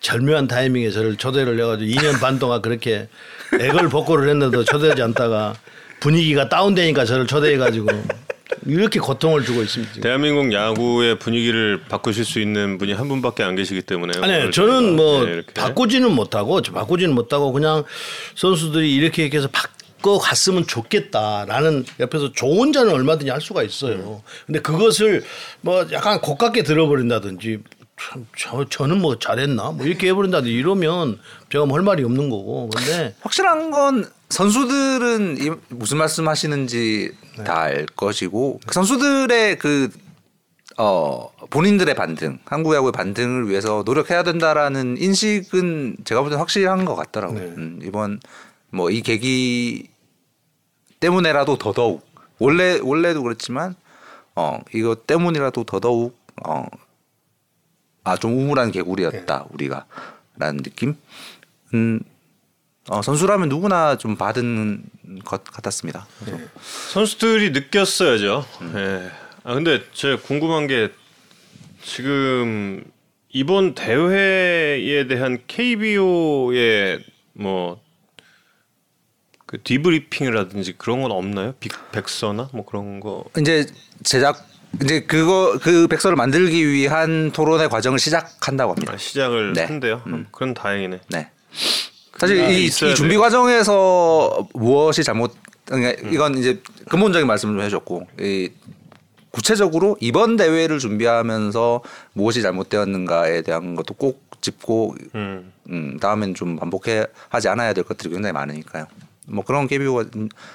절묘한 0.00 0.46
타이밍에 0.46 0.90
저를 0.90 1.16
초대를 1.16 1.58
해가지고 1.60 1.90
2년 1.90 2.20
반 2.20 2.38
동안 2.38 2.62
그렇게 2.62 3.08
액을 3.58 3.88
복고를 3.88 4.28
했는데도 4.28 4.64
초대하지 4.64 5.02
않다가 5.02 5.54
분위기가 6.00 6.48
다운되니까 6.48 7.04
저를 7.04 7.26
초대해가지고 7.26 7.88
이렇게 8.66 9.00
고통을 9.00 9.44
주고 9.44 9.62
있습니다. 9.62 9.94
지금. 9.94 10.02
대한민국 10.02 10.52
야구의 10.52 11.18
분위기를 11.18 11.80
바꾸실 11.88 12.24
수 12.24 12.40
있는 12.40 12.78
분이 12.78 12.92
한 12.92 13.08
분밖에 13.08 13.42
안 13.42 13.56
계시기 13.56 13.82
때문에 13.82 14.12
아니 14.20 14.50
저는 14.50 14.96
뭐 14.96 15.24
네, 15.24 15.42
바꾸지는 15.54 16.10
못하고 16.12 16.62
저 16.62 16.72
바꾸지는 16.72 17.14
못하고 17.14 17.52
그냥 17.52 17.84
선수들이 18.34 18.94
이렇게 18.94 19.22
이렇게 19.22 19.38
해서 19.38 19.48
바꿔 19.50 20.18
갔으면 20.18 20.66
좋겠다라는 20.66 21.86
옆에서 22.00 22.32
조언자는 22.32 22.92
얼마든지 22.92 23.30
할 23.30 23.40
수가 23.40 23.62
있어요. 23.62 24.22
근데 24.46 24.60
그것을 24.60 25.24
뭐 25.62 25.86
약간 25.92 26.20
고깝게 26.20 26.62
들어버린다든지 26.62 27.60
참, 27.96 28.26
저, 28.36 28.64
저는 28.68 29.00
뭐 29.00 29.18
잘했나 29.18 29.70
뭐 29.70 29.86
이렇게 29.86 30.08
해버린다든지 30.08 30.52
이러면 30.52 31.18
제가 31.50 31.64
뭐 31.64 31.76
할 31.78 31.84
말이 31.84 32.04
없는 32.04 32.28
거고 32.28 32.68
근데 32.68 33.14
확실한 33.20 33.70
건 33.70 34.04
선수들은 34.34 35.36
이- 35.38 35.50
무슨 35.68 35.98
말씀하시는지 35.98 37.14
다알 37.44 37.86
것이고 37.86 38.60
그 38.66 38.74
선수들의 38.74 39.58
그 39.58 39.88
어, 40.76 41.30
본인들의 41.50 41.94
반등, 41.94 42.40
한국 42.46 42.74
야구의 42.74 42.90
반등을 42.92 43.48
위해서 43.48 43.84
노력해야 43.86 44.24
된다라는 44.24 44.96
인식은 44.98 45.98
제가 46.04 46.22
볼 46.22 46.30
때 46.30 46.36
확실한 46.36 46.84
것 46.84 46.96
같더라고요. 46.96 47.42
음, 47.42 47.78
이번 47.84 48.18
뭐 48.70 48.90
이 48.90 49.02
계기 49.02 49.88
때문에라도 50.98 51.56
더더욱 51.58 52.04
원래 52.40 52.80
원래도 52.82 53.22
그렇지만 53.22 53.76
어 54.34 54.58
이거 54.74 54.96
때문이라도 54.96 55.62
더더욱 55.62 56.18
어아 56.42 58.16
좀 58.18 58.36
우물한 58.36 58.72
개구리였다 58.72 59.46
우리가. 59.50 59.86
라는 60.36 60.56
느낌? 60.64 60.96
음 61.74 62.00
어, 62.90 63.02
선수라면 63.02 63.48
누구나 63.48 63.96
좀 63.96 64.16
받은 64.16 64.84
것 65.24 65.44
같았습니다. 65.44 66.06
그래서 66.24 66.38
선수들이 66.92 67.50
느꼈어야죠. 67.50 68.44
예. 68.76 69.10
아 69.42 69.54
근데 69.54 69.82
제가 69.92 70.20
궁금한 70.22 70.66
게 70.66 70.90
지금 71.82 72.84
이번 73.30 73.74
대회에 73.74 75.06
대한 75.06 75.38
KBO의 75.46 77.04
뭐 77.34 77.84
그 79.54 79.62
debriefing이라든지 79.62 80.74
그런 80.78 81.02
건 81.02 81.12
없나요? 81.12 81.52
빅 81.60 81.72
백서나 81.92 82.48
뭐 82.52 82.64
그런 82.64 82.98
거. 82.98 83.24
이제 83.38 83.66
제작 84.02 84.44
이제 84.82 85.02
그거 85.02 85.58
그 85.62 85.86
백서를 85.86 86.16
만들기 86.16 86.72
위한 86.72 87.30
토론의 87.30 87.68
과정을 87.68 88.00
시작한다고 88.00 88.72
합니다. 88.72 88.94
아, 88.94 88.96
시작을 88.96 89.52
네. 89.52 89.62
한대요. 89.64 90.02
음, 90.08 90.26
그건 90.32 90.54
다행이네. 90.54 91.00
네. 91.10 91.30
사실 92.24 92.40
아, 92.42 92.48
이, 92.48 92.64
이 92.64 92.70
준비. 92.70 93.16
과정에서 93.18 94.48
무엇이 94.54 95.04
잘못 95.04 95.34
그러니까 95.66 96.08
이건 96.10 96.38
이제 96.38 96.60
근본적인 96.88 97.26
말씀을 97.26 97.54
좀 97.54 97.64
해줬고 97.64 98.06
이 98.20 98.50
구체적으로 99.30 99.96
이번 100.00 100.36
대회를 100.36 100.78
준비하면서 100.78 101.82
무엇이 102.12 102.40
잘못되었는가에 102.40 103.42
대한 103.42 103.74
것도 103.74 103.94
꼭 103.94 104.22
짚고 104.40 104.94
음. 105.14 105.52
음, 105.70 105.98
다음엔 105.98 106.34
좀 106.34 106.56
반복해 106.56 107.06
하지 107.28 107.48
않아야 107.48 107.72
될 107.72 107.84
것들이 107.84 108.10
굉장히 108.10 108.32
많으니까요. 108.32 108.86
뭐 109.26 109.42
그런 109.44 109.66
KBO가 109.66 110.04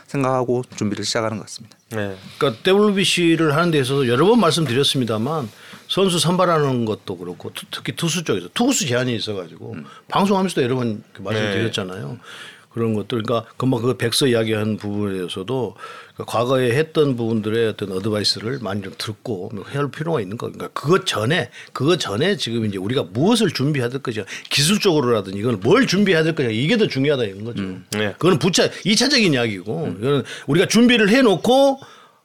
생각하고 0.08 0.64
준비를 0.76 1.04
시작하는 1.04 1.38
것 1.38 1.44
같습니다. 1.48 1.78
네. 1.92 2.16
그러니까 2.38 2.62
WBC를 2.72 3.56
하는 3.56 3.72
데 3.72 3.80
있어서 3.80 4.08
여러 4.08 4.26
번 4.28 4.40
말씀드렸습니다만 4.40 5.50
선수 5.88 6.20
선발하는 6.20 6.86
것도 6.86 7.18
그렇고 7.18 7.52
투- 7.54 7.66
특히 7.72 7.96
투수 7.96 8.24
쪽에서 8.24 8.48
투수 8.54 8.86
제한이 8.88 9.16
있어가지고 9.16 9.76
방송하면서도 10.10 10.62
여러 10.64 10.76
번그 10.76 11.22
말씀드렸잖아요. 11.22 12.20
그런 12.70 12.94
것들 12.94 13.24
그러니까 13.24 13.50
금방 13.58 13.82
그 13.82 13.98
백서 13.98 14.28
이야기한 14.28 14.78
부분에 14.78 15.18
대해서도 15.18 15.76
그 16.16 16.26
과거에 16.26 16.72
했던 16.72 17.16
부분들의 17.16 17.70
어떤 17.70 17.92
어드바이스를 17.92 18.60
많이 18.62 18.82
좀 18.82 18.94
듣고 18.98 19.50
뭐 19.54 19.66
해야 19.70 19.80
할 19.80 19.92
필요가 19.92 20.22
있는 20.22 20.38
거. 20.38 20.52
그러니까 20.52 20.68
그것 20.80 21.06
전에 21.06 21.50
그것 21.74 22.00
전에 22.00 22.38
지금 22.38 22.66
이제 22.66 22.78
우리가 22.78 23.04
무엇을 23.12 23.52
준비해야 23.52 23.90
될 23.90 24.02
것이냐 24.02 24.26
기술적으로라든지 24.50 25.40
이건 25.40 25.60
뭘 25.62 25.88
준비해야 25.88 26.24
될 26.24 26.36
것이냐 26.36 26.54
이게 26.54 26.78
더 26.78 26.88
중요하다 26.88 27.24
이런 27.24 27.44
거죠. 27.44 27.64
네. 27.92 28.14
그거는 28.14 28.38
부차 28.38 28.70
이차적인 28.86 29.34
이야기고 29.34 29.96
이거는 30.00 30.24
우리가 30.48 30.68
준비를 30.68 31.10
해놓고 31.10 31.80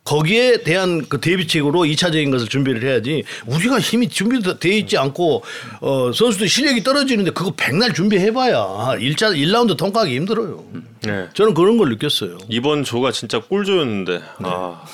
거기에 0.04 0.62
대한 0.62 1.06
그 1.08 1.18
대비책으로 1.18 1.86
이차적인 1.86 2.30
것을 2.30 2.46
준비를 2.48 2.82
해야지 2.86 3.24
우리가 3.46 3.80
힘이 3.80 4.08
준비돼 4.10 4.68
있지 4.78 4.98
않고 4.98 5.42
어 5.80 6.12
선수들 6.12 6.46
실력이 6.48 6.82
떨어지는데 6.82 7.30
그거 7.30 7.54
백날 7.56 7.94
준비해봐야 7.94 8.96
일차일라운드 9.00 9.76
통과하기 9.76 10.14
힘들어요. 10.14 10.62
네. 11.02 11.28
저는 11.32 11.54
그런 11.54 11.78
걸 11.78 11.88
느꼈어요. 11.88 12.38
이번 12.50 12.84
조가 12.84 13.12
진짜 13.12 13.40
꿀조였는데 13.40 14.20
아 14.42 14.84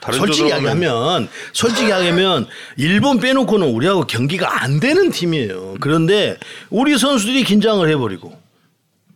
다른 0.00 0.18
솔직히 0.18 0.48
이야기하면 0.48 1.28
솔직히 1.54 1.88
이야기하면 1.88 2.46
일본 2.76 3.20
빼놓고는 3.20 3.66
우리하고 3.68 4.06
경기가 4.06 4.62
안 4.62 4.80
되는 4.80 5.10
팀이에요. 5.10 5.76
그런데 5.80 6.36
우리 6.68 6.98
선수들이 6.98 7.44
긴장을 7.44 7.88
해버리고 7.88 8.38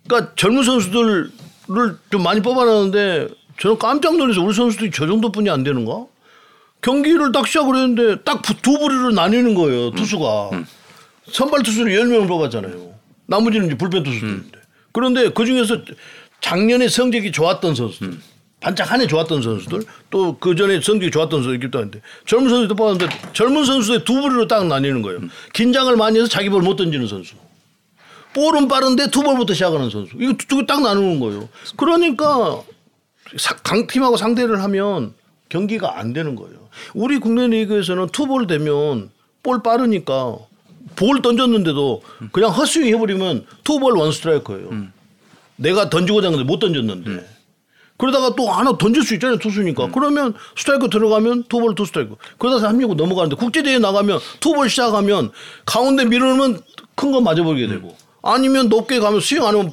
그러니까 0.09 0.33
젊은 0.35 0.63
선수들을 0.63 1.31
좀 2.11 2.23
많이 2.23 2.41
뽑아놨는데 2.41 3.29
저는 3.61 3.79
깜짝 3.79 4.17
놀라서 4.17 4.43
우리 4.43 4.55
선수들이 4.55 4.91
저 4.93 5.07
정도뿐이 5.07 5.49
안 5.51 5.63
되는가? 5.65 6.07
경기를 6.81 7.31
딱 7.33 7.47
시작을 7.47 7.77
했는데 7.77 8.23
딱 8.23 8.43
두 8.63 8.79
부류로 8.79 9.11
나뉘는 9.13 9.55
거예요. 9.55 9.91
투수가. 9.93 10.51
선발 11.31 11.63
투수를 11.63 11.93
10명을 11.93 12.27
뽑았잖아요. 12.29 12.93
나머지는 13.27 13.67
이제 13.67 13.77
불펜 13.79 14.03
투수들인데. 14.03 14.59
그런데 14.93 15.29
그 15.31 15.45
중에서 15.47 15.79
작년에 16.41 16.89
성적이 16.89 17.31
좋았던 17.31 17.75
선수들, 17.77 18.19
반짝 18.61 18.91
한해 18.91 19.07
좋았던 19.07 19.43
선수들, 19.43 19.83
또 20.11 20.37
그 20.41 20.57
전에 20.57 20.81
성적이 20.81 21.11
좋았던 21.13 21.45
선수들도 21.45 21.79
있는데 21.79 22.01
젊은 22.27 22.49
선수도 22.51 22.75
뽑았는데 22.75 23.09
젊은 23.33 23.65
선수들 23.65 24.05
두 24.05 24.21
부류로 24.21 24.49
딱 24.49 24.67
나뉘는 24.67 25.03
거예요. 25.03 25.21
긴장을 25.53 25.95
많이 25.97 26.19
해서 26.19 26.29
자기 26.29 26.49
볼 26.51 26.63
못 26.63 26.75
던지는 26.77 27.07
선수. 27.07 27.35
볼은 28.35 28.67
빠른데 28.67 29.11
투볼부터 29.11 29.53
시작하는 29.55 29.89
선수. 29.91 30.17
이거 30.19 30.33
두 30.49 30.57
개 30.59 30.67
딱 30.67 30.83
나누는 30.83 31.21
거예요. 31.21 31.49
그러니까 31.77 32.27
사- 32.27 32.63
강팀하고 33.63 34.17
상대를 34.17 34.63
하면 34.63 35.15
경기가 35.49 35.99
안 35.99 36.13
되는 36.13 36.35
거예요. 36.35 36.57
우리 36.95 37.19
국내 37.19 37.47
리그에서는 37.47 38.09
투볼 38.09 38.47
되면 38.47 39.11
볼 39.43 39.63
빠르니까 39.63 40.37
볼 40.97 41.23
던졌는데도 41.23 42.03
그냥 42.33 42.51
헛스윙 42.51 42.95
해버리면 42.95 43.47
투볼 43.65 43.97
원 43.97 44.13
스트라이크예요. 44.13 44.71
내가 45.57 45.91
던지고자 45.91 46.29
했는데 46.29 46.51
못 46.51 46.59
던졌는데. 46.59 47.29
그러다가 47.99 48.35
또 48.35 48.49
하나 48.51 48.77
던질 48.77 49.05
수 49.05 49.15
있잖아요 49.15 49.39
투수니까. 49.39 49.91
그러면 49.93 50.35
스트라이크 50.57 50.89
들어가면 50.91 51.45
투볼 51.45 51.75
투 51.75 51.85
스트라이크 51.85 52.17
그러다 52.39 52.59
삼루고 52.59 52.95
넘어가는데 52.95 53.37
국제대회 53.37 53.79
나가면 53.79 54.19
투볼 54.41 54.69
시작하면 54.71 55.31
가운데 55.65 56.05
밀어놓으면 56.05 56.61
큰 56.95 57.13
거 57.13 57.21
맞아버리게 57.21 57.69
되고. 57.69 57.97
아니면 58.23 58.69
높게 58.69 58.99
가면 58.99 59.21
스윙 59.21 59.45
안 59.45 59.55
하면 59.55 59.73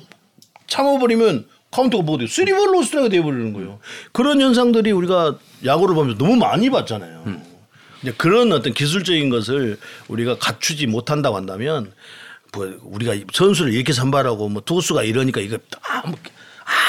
참아버리면 0.68 1.46
카운트가 1.72 2.04
뭐가 2.04 2.20
돼요? 2.20 2.28
쓰리볼 2.28 2.74
로스트라이크 2.74 3.10
돼버리는 3.10 3.54
거예요. 3.54 3.80
그런 4.12 4.42
현상들이 4.42 4.92
우리가 4.92 5.38
야구를 5.66 5.96
보면서 5.96 6.18
너무 6.18 6.36
많이 6.36 6.70
봤잖아요. 6.70 7.26
이제 8.02 8.14
그런 8.18 8.52
어떤 8.52 8.74
기술적인 8.74 9.30
것을 9.30 9.78
우리가 10.08 10.38
갖추지 10.38 10.88
못한다고 10.88 11.36
한다면 11.36 11.92
뭐 12.54 12.76
우리가 12.82 13.14
선수를 13.32 13.74
이렇게 13.74 13.94
선발하고 13.94 14.50
뭐 14.50 14.62
투수가 14.66 15.04
이러니까 15.04 15.42
이거 15.42 15.58
아무, 15.88 16.16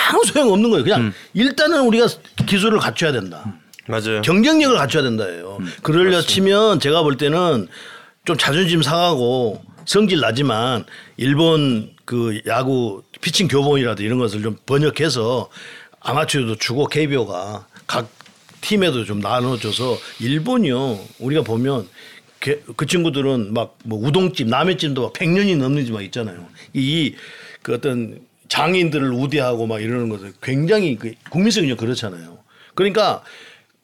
아무 0.09 0.25
소용 0.25 0.53
없는 0.53 0.71
거예요. 0.71 0.85
그냥 0.85 1.13
일단은 1.35 1.83
우리가 1.83 2.07
기술을 2.47 2.79
갖춰야 2.79 3.13
된다. 3.13 3.45
맞아요. 3.87 4.23
경쟁력을 4.23 4.77
갖춰야 4.77 5.03
된다예요. 5.03 5.59
그러려 5.83 6.23
치면 6.23 6.81
제가 6.81 7.03
볼 7.03 7.17
때는 7.17 7.67
좀 8.25 8.37
자존심 8.39 8.83
상하고 8.83 9.63
성질 9.85 10.21
나지만 10.21 10.85
일본 11.17 11.91
그 12.05 12.41
야구 12.47 13.03
피칭 13.21 13.49
교본이라도 13.49 14.03
이런 14.03 14.19
것을 14.19 14.43
좀 14.43 14.57
번역해서 14.67 15.49
아마추어도 16.01 16.57
주고 16.57 16.87
KBO가 16.87 17.67
각 17.87 18.09
팀에도 18.61 19.05
좀 19.05 19.21
나눠줘서 19.21 19.99
일본이요 20.21 20.99
우리가 21.19 21.43
보면 21.43 21.89
그, 22.39 22.63
그 22.77 22.87
친구들은 22.87 23.53
막 23.53 23.77
뭐 23.85 23.99
우동집 24.07 24.49
라면집도 24.49 25.03
막 25.03 25.13
100년이 25.13 25.57
넘는 25.59 25.85
집 25.85 25.93
막 25.93 26.03
있잖아요. 26.03 26.47
이 26.75 27.15
그 27.63 27.75
어떤 27.75 28.19
장인들을 28.49 29.13
우대하고 29.13 29.67
막 29.67 29.81
이러는 29.83 30.09
것을 30.09 30.33
굉장히 30.43 30.97
그 30.97 31.13
국민성이 31.31 31.69
좀 31.69 31.77
그렇잖아요. 31.77 32.39
그러니까 32.75 33.23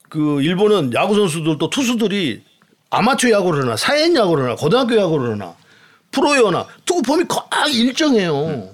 그 0.09 0.41
일본은 0.43 0.93
야구 0.95 1.15
선수들도 1.15 1.69
투수들이 1.71 2.43
아마추어 2.91 3.31
야구를 3.33 3.65
하나 3.65 3.77
사회인 3.77 4.17
야구를 4.17 4.45
하나 4.45 4.57
고등학교 4.57 4.97
야구를 4.97 5.33
하나 5.33 5.55
프로야구나 6.11 6.67
투구 6.87 7.03
폼이 7.03 7.25
꽉 7.29 7.51
일정해요. 7.75 8.71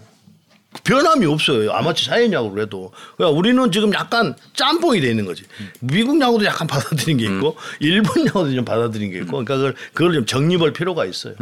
변함이 0.84 1.26
없어요. 1.26 1.70
아마추어 1.72 2.32
야구를 2.32 2.64
해도. 2.64 2.92
그러니까 3.16 3.38
우리는 3.38 3.70
지금 3.70 3.92
약간 3.94 4.34
짬뽕이 4.54 5.00
돼 5.00 5.10
있는 5.10 5.24
거지. 5.26 5.44
미국 5.80 6.20
야구도 6.20 6.44
약간 6.44 6.66
받아들인 6.68 7.18
게 7.18 7.26
있고 7.26 7.56
일본 7.80 8.26
야구도 8.26 8.54
좀 8.54 8.64
받아들인 8.64 9.10
게 9.10 9.18
있고 9.18 9.44
그러니까 9.44 9.56
그걸, 9.56 9.74
그걸 9.92 10.12
좀 10.14 10.26
정립할 10.26 10.72
필요가 10.72 11.04
있어요. 11.04 11.34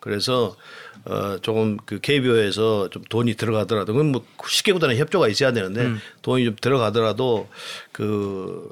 그래서 0.00 0.56
어 1.04 1.38
조금 1.40 1.76
그 1.84 2.00
KBO에서 2.00 2.90
좀 2.90 3.02
돈이 3.08 3.34
들어가더라도 3.34 3.92
그건 3.92 4.12
뭐 4.12 4.24
쉽게 4.46 4.72
보다는 4.72 4.96
협조가 4.96 5.28
있어야 5.28 5.52
되는데 5.52 5.82
돈이 6.22 6.44
좀 6.44 6.56
들어가더라도 6.60 7.48
그 7.92 8.70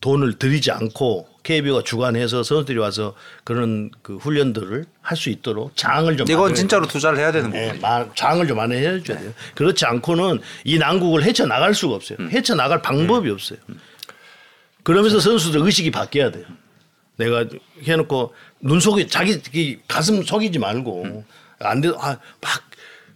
돈을 0.00 0.38
들이지 0.38 0.70
않고 0.70 1.28
KBO가 1.42 1.82
주관해서 1.82 2.42
선수들이 2.42 2.78
와서 2.78 3.14
그런 3.44 3.90
그 4.02 4.16
훈련들을 4.16 4.84
할 5.00 5.16
수 5.16 5.28
있도록 5.30 5.76
장을 5.76 6.16
좀 6.16 6.30
이건 6.30 6.54
진짜로 6.54 6.86
투자를 6.86 7.18
해야 7.18 7.32
되는 7.32 7.50
네, 7.50 7.68
거예요. 7.68 7.80
마- 7.80 8.06
장을 8.14 8.46
좀 8.46 8.56
많이 8.56 8.74
해줘야 8.76 9.18
돼요. 9.18 9.32
그렇지 9.54 9.84
않고는 9.84 10.40
이 10.64 10.78
난국을 10.78 11.22
헤쳐 11.24 11.46
나갈 11.46 11.74
수가 11.74 11.94
없어요. 11.96 12.18
헤쳐 12.30 12.54
나갈 12.54 12.80
방법이 12.82 13.28
없어요. 13.30 13.58
그러면서 14.82 15.20
선수들 15.20 15.60
의식이 15.62 15.90
바뀌어야 15.90 16.30
돼요. 16.30 16.44
내가 17.16 17.44
해놓고 17.84 18.34
눈 18.60 18.80
속에 18.80 19.06
자기 19.06 19.40
이 19.52 19.78
가슴 19.86 20.22
속이지 20.22 20.58
말고 20.58 21.24
안 21.60 21.80
돼, 21.80 21.88
아, 21.98 22.16
막 22.40 22.50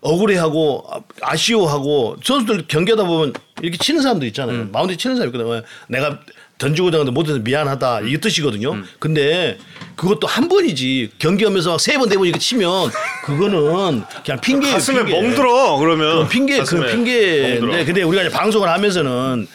억울해하고 0.00 0.86
아- 0.90 1.00
아쉬워하고 1.22 2.16
선수들 2.22 2.66
경기하다 2.68 3.04
보면 3.04 3.32
이렇게 3.62 3.78
치는 3.78 4.02
사람도 4.02 4.26
있잖아요. 4.26 4.68
마운드 4.70 4.96
치는 4.96 5.16
사람 5.16 5.32
있거든요. 5.32 5.62
내가 5.88 6.20
던지고 6.58 6.90
나는데 6.90 7.10
못해서 7.10 7.38
미안하다. 7.38 8.00
이 8.02 8.18
뜻이거든요. 8.18 8.82
근데 8.98 9.58
그것도 9.94 10.26
한 10.26 10.48
번이지. 10.48 11.10
경기하면서 11.18 11.70
막 11.72 11.76
세 11.80 11.98
번 11.98 12.08
네 12.08 12.16
번 12.16 12.26
이렇게 12.26 12.38
치면 12.38 12.90
그거는 13.24 14.02
그냥 14.24 14.40
핑계 14.40 14.70
가슴에 14.72 15.02
멍들어 15.02 15.76
그러면. 15.76 16.28
핑계 16.28 16.62
그 16.62 16.86
핑계인데 16.86 17.60
멍들어. 17.60 17.84
근데 17.84 18.02
우리가 18.02 18.22
이제 18.24 18.30
방송을 18.32 18.68
하면서는 18.68 19.46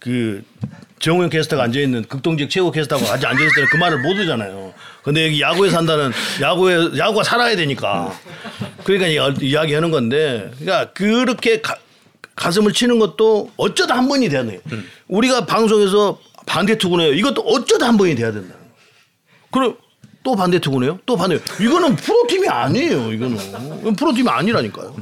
그 0.00 0.42
정우영 0.98 1.30
캐스터가 1.30 1.62
앉아 1.64 1.78
있는 1.78 2.02
극동적 2.04 2.50
최고 2.50 2.72
캐스터하고 2.72 3.06
같이 3.06 3.24
앉아 3.24 3.40
있을 3.40 3.54
때는 3.54 3.68
그 3.70 3.76
말을 3.76 3.98
못 4.00 4.16
하잖아요. 4.16 4.74
근데 5.04 5.26
여기 5.26 5.40
야구에 5.40 5.70
산다는 5.70 6.10
야구에 6.40 6.98
야구가 6.98 7.22
살아야 7.22 7.54
되니까. 7.54 8.12
그러니까 8.82 9.06
이- 9.06 9.46
이야기하는 9.48 9.92
건데 9.92 10.50
그러니까 10.58 10.92
그렇게 10.92 11.60
가, 11.60 11.76
가슴을 12.34 12.72
치는 12.72 12.98
것도 12.98 13.52
어쩌다 13.56 13.96
한 13.96 14.08
번이 14.08 14.28
돼야 14.28 14.44
돼. 14.44 14.60
우리가 15.06 15.46
방송에서 15.46 16.18
반대 16.48 16.76
투구네요. 16.78 17.12
이것도 17.12 17.42
어쩌다 17.42 17.86
한 17.86 17.96
번이 17.96 18.14
돼야 18.14 18.32
된다. 18.32 18.54
그럼 19.50 19.76
또 20.24 20.34
반대 20.34 20.58
투구네요. 20.58 20.98
또 21.06 21.16
반대. 21.16 21.38
이거는 21.60 21.94
프로팀이 21.96 22.48
아니에요. 22.48 23.12
이거는 23.12 23.36
이건 23.80 23.94
프로팀이 23.94 24.28
아니라니까요. 24.28 24.96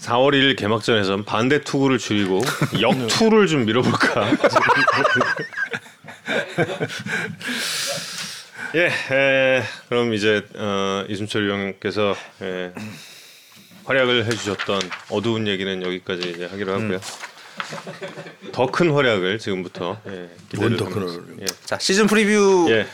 4월 0.00 0.32
1일 0.32 0.56
개막전에선 0.56 1.24
반대 1.26 1.60
투구를 1.60 1.98
줄이고 1.98 2.40
역투를 2.80 3.46
좀 3.48 3.66
밀어볼까. 3.66 4.30
예, 8.76 8.86
에, 8.86 9.62
그럼 9.88 10.14
이제 10.14 10.46
어, 10.54 11.04
이순철 11.08 11.44
위원께서 11.46 12.14
예, 12.40 12.72
활약을 13.84 14.24
해주셨던 14.26 14.80
어두운 15.10 15.48
얘기는 15.48 15.82
여기까지 15.82 16.30
이제 16.30 16.46
하기로 16.46 16.72
하고요. 16.72 17.00
더 18.52 18.66
큰 18.66 18.90
활약을 18.92 19.38
지금부터 19.38 19.98
예, 20.06 20.28
기대를 20.50 20.76
뭔더 20.76 20.84
큰 20.86 21.02
하면서, 21.08 21.20
예. 21.40 21.46
자 21.64 21.78
시즌 21.78 22.06
프리뷰 22.06 22.66
예. 22.70 22.86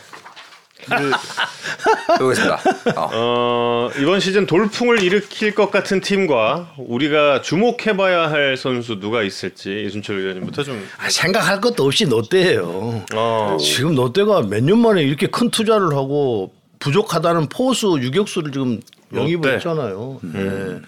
보겠습니다. 2.18 2.60
어. 2.96 3.10
어, 3.12 3.90
이번 3.98 4.20
시즌 4.20 4.46
돌풍을 4.46 5.02
일으킬 5.02 5.54
것 5.54 5.70
같은 5.70 6.00
팀과 6.00 6.74
우리가 6.78 7.42
주목해봐야 7.42 8.30
할 8.30 8.56
선수 8.56 9.00
누가 9.00 9.22
있을지 9.22 9.84
이순철 9.86 10.18
의원님부터 10.18 10.62
좀. 10.62 10.86
아, 10.98 11.08
생각할 11.08 11.60
것도 11.60 11.84
없이 11.84 12.04
롯데예요. 12.04 13.04
어, 13.14 13.56
지금 13.60 13.94
롯데가 13.94 14.42
몇 14.42 14.60
년 14.62 14.78
만에 14.78 15.02
이렇게 15.02 15.26
큰 15.26 15.50
투자를 15.50 15.92
하고 15.94 16.52
부족하다는 16.78 17.48
포수 17.48 17.98
유격수를 18.00 18.52
지금 18.52 18.80
영입을 19.14 19.34
롯데. 19.50 19.54
했잖아요. 19.56 20.20
네. 20.22 20.78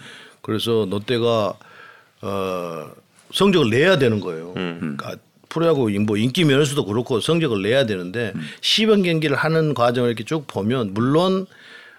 그래서 0.41 0.87
롯데가 0.89 1.53
어, 2.21 2.85
성적을 3.31 3.69
내야 3.69 3.97
되는 3.97 4.19
거예요. 4.19 4.53
그러니까 4.53 5.15
프로야구 5.49 5.89
뭐 6.01 6.17
인기 6.17 6.45
면에서도 6.45 6.85
그렇고 6.85 7.19
성적을 7.19 7.61
내야 7.61 7.85
되는데 7.85 8.33
시범 8.61 9.03
경기를 9.03 9.35
하는 9.35 9.73
과정을 9.73 10.09
이렇게 10.09 10.23
쭉 10.23 10.45
보면 10.47 10.93
물론 10.93 11.47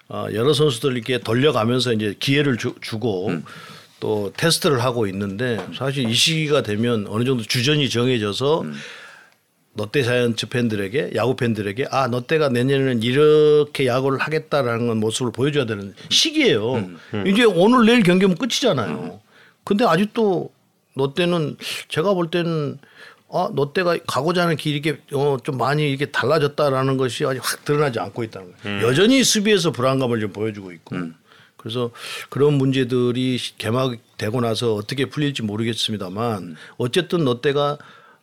어, 0.09 0.27
여러 0.33 0.53
선수들 0.53 0.97
이렇게 0.97 1.19
돌려가면서 1.19 1.93
이제 1.93 2.15
기회를 2.19 2.57
주, 2.57 2.75
주고 2.81 3.31
또 4.01 4.33
테스트를 4.37 4.83
하고 4.83 5.07
있는데 5.07 5.65
사실 5.77 6.09
이 6.09 6.15
시기가 6.15 6.63
되면 6.63 7.07
어느 7.09 7.25
정도 7.25 7.45
주전이 7.45 7.89
정해져서 7.91 8.65
롯데 9.77 10.03
자이언츠 10.03 10.49
팬들에게 10.49 11.13
야구 11.15 11.37
팬들에게 11.37 11.87
아 11.91 12.09
롯데가 12.09 12.49
내년에는 12.49 13.03
이렇게 13.05 13.87
야구를 13.87 14.19
하겠다라는 14.19 14.89
건 14.89 14.97
모습을 14.99 15.31
보여줘야 15.31 15.65
되는 15.65 15.95
시기예요. 16.09 16.91
이제 17.27 17.45
오늘 17.45 17.87
내일 17.87 18.03
경기면 18.03 18.37
끝이잖아요. 18.37 19.21
근데 19.63 19.85
아직도 19.85 20.51
롯데는 20.95 21.57
제가 21.89 22.15
볼 22.15 22.31
때는 22.31 22.79
아 23.33 23.49
롯데가 23.55 23.97
가고자 24.07 24.43
하는 24.43 24.57
길이 24.57 24.79
이게 24.79 25.01
어, 25.13 25.37
좀 25.43 25.57
많이 25.57 25.89
이렇게 25.89 26.07
달라졌다라는 26.07 26.97
것이 26.97 27.25
아직 27.25 27.41
확 27.43 27.65
드러나지 27.65 28.01
않고 28.01 28.25
있다는 28.25 28.53
거예요. 28.63 28.87
여전히 28.89 29.23
수비에서 29.23 29.71
불안감을 29.71 30.21
좀 30.21 30.33
보여주고 30.33 30.73
있고. 30.73 30.97
그래서 31.57 31.91
그런 32.31 32.55
문제들이 32.55 33.39
개막되고 33.59 34.41
나서 34.41 34.75
어떻게 34.75 35.05
풀릴지 35.05 35.43
모르겠습니다만 35.43 36.57
어쨌든 36.79 37.25
롯데가 37.25 37.77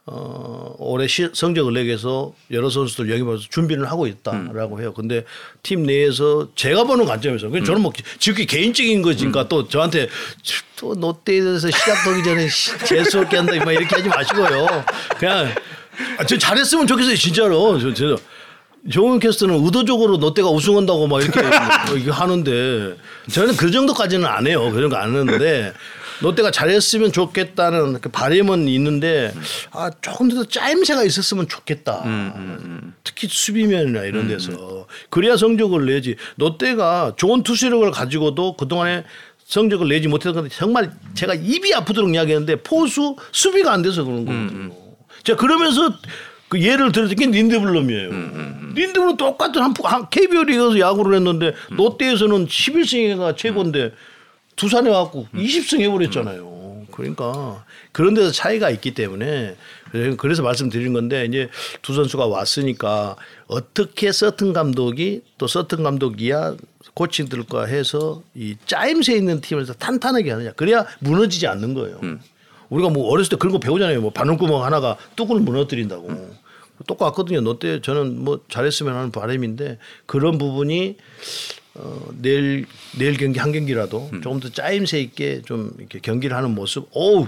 어, 0.09 0.73
올해 0.79 1.05
시, 1.05 1.27
성적을 1.33 1.73
내기 1.73 1.87
위해서 1.87 2.33
여러 2.51 2.69
선수들 2.69 3.09
영입해서 3.11 3.43
준비를 3.49 3.91
하고 3.91 4.07
있다라고 4.07 4.79
해요. 4.79 4.93
근데 4.93 5.25
팀 5.63 5.83
내에서 5.83 6.47
제가 6.55 6.85
보는 6.85 7.05
관점에서 7.05 7.49
그 7.49 7.61
저는 7.61 7.81
뭐 7.81 7.91
지극히 8.17 8.45
개인적인 8.45 9.01
거니까 9.01 9.49
또 9.49 9.67
저한테 9.67 10.07
또 10.77 10.93
롯데에 10.97 11.41
대해서 11.41 11.69
시작하기 11.69 12.23
전에 12.23 12.47
시- 12.47 12.77
재수없게 12.85 13.35
한다 13.35 13.53
막 13.65 13.71
이렇게 13.73 13.95
하지 13.97 14.07
마시고요. 14.07 14.85
그냥 15.19 15.53
아, 16.17 16.23
저 16.25 16.37
잘했으면 16.37 16.87
좋겠어요 16.87 17.15
진짜로. 17.17 17.77
저, 17.79 17.93
저, 17.93 18.17
조은 18.89 19.19
캐스터는 19.19 19.65
의도적으로 19.65 20.15
롯데가 20.15 20.49
우승한다고 20.49 21.07
막 21.07 21.21
이렇게 21.21 21.41
뭐 21.87 21.97
이렇게 21.97 22.11
하는데 22.11 22.95
저는 23.29 23.57
그 23.57 23.69
정도까지는 23.71 24.25
안 24.25 24.47
해요. 24.47 24.71
그런 24.71 24.89
거안 24.89 25.13
하는데 25.13 25.73
롯데가 26.21 26.51
잘했으면 26.51 27.11
좋겠다는 27.11 27.99
그 28.01 28.09
바람은 28.09 28.67
있는데 28.69 29.33
아 29.71 29.89
조금 30.01 30.29
더 30.29 30.43
짜임새가 30.43 31.03
있었으면 31.03 31.47
좋겠다. 31.47 32.03
특히 33.03 33.27
수비면이나 33.27 34.03
이런 34.03 34.27
데서 34.27 34.87
그래야 35.09 35.37
성적을 35.37 35.85
내지. 35.85 36.15
롯데가 36.37 37.13
좋은 37.17 37.43
투수력을 37.43 37.89
가지고도 37.91 38.57
그 38.57 38.67
동안에 38.67 39.03
성적을 39.45 39.87
내지 39.87 40.07
못했던 40.07 40.33
건데 40.33 40.49
정말 40.53 40.91
제가 41.13 41.33
입이 41.33 41.73
아프도록 41.73 42.13
이야기했는데 42.13 42.63
포수 42.63 43.15
수비가 43.31 43.71
안 43.71 43.81
돼서 43.81 44.03
그런 44.03 44.25
거거든요. 44.25 44.71
자 45.23 45.35
그러면서 45.35 45.93
그 46.49 46.61
예를 46.61 46.91
들어서 46.91 47.13
게 47.15 47.27
닌드블럼이에요. 47.27 48.09
닌드블럼 48.75 49.17
똑같은 49.17 49.61
한, 49.61 49.73
한 49.83 50.09
KBO 50.09 50.43
리그에서 50.43 50.79
야구를 50.79 51.15
했는데 51.15 51.53
롯데에서는 51.69 52.47
11승회가 52.47 53.35
최고인데 53.37 53.91
두산에 54.57 54.89
와갖고 54.89 55.27
20승 55.33 55.79
해버렸잖아요. 55.79 56.57
그러니까 56.91 57.63
그런 57.91 58.13
데서 58.13 58.31
차이가 58.31 58.69
있기 58.71 58.93
때문에 58.93 59.55
그래서 60.17 60.41
말씀드린 60.41 60.93
건데 60.93 61.25
이제 61.25 61.47
두 61.81 61.93
선수가 61.93 62.25
왔으니까 62.25 63.15
어떻게 63.47 64.11
서튼 64.11 64.51
감독이 64.51 65.21
또 65.37 65.47
서튼 65.47 65.83
감독이야 65.83 66.55
코치들과 66.95 67.65
해서 67.65 68.23
이 68.33 68.55
짜임새 68.65 69.15
있는 69.15 69.39
팀에서 69.41 69.73
탄탄하게 69.73 70.31
하느냐 70.31 70.51
그래야 70.53 70.85
무너지지 70.99 71.45
않는 71.47 71.75
거예요. 71.75 72.01
우리가 72.69 72.89
뭐 72.89 73.09
어렸을 73.11 73.29
때 73.29 73.35
그런 73.37 73.53
거 73.53 73.59
배우잖아요. 73.59 74.01
뭐 74.01 74.09
바늘구멍 74.09 74.63
하나가 74.63 74.97
뚜껑을 75.15 75.41
무너뜨린다고. 75.43 76.35
똑같거든요. 76.85 77.41
롯데 77.41 77.81
저는 77.81 78.23
뭐 78.23 78.41
잘했으면 78.49 78.95
하는 78.95 79.11
바람인데 79.11 79.77
그런 80.05 80.37
부분이 80.37 80.97
어, 81.77 82.09
내일 82.19 82.65
내일 82.97 83.17
경기 83.17 83.39
한 83.39 83.51
경기라도 83.51 84.09
조금 84.23 84.39
더 84.39 84.49
짜임새 84.49 84.99
있게 85.01 85.41
좀 85.43 85.71
이렇게 85.77 85.99
경기를 85.99 86.35
하는 86.35 86.53
모습. 86.55 86.87
어우 86.91 87.27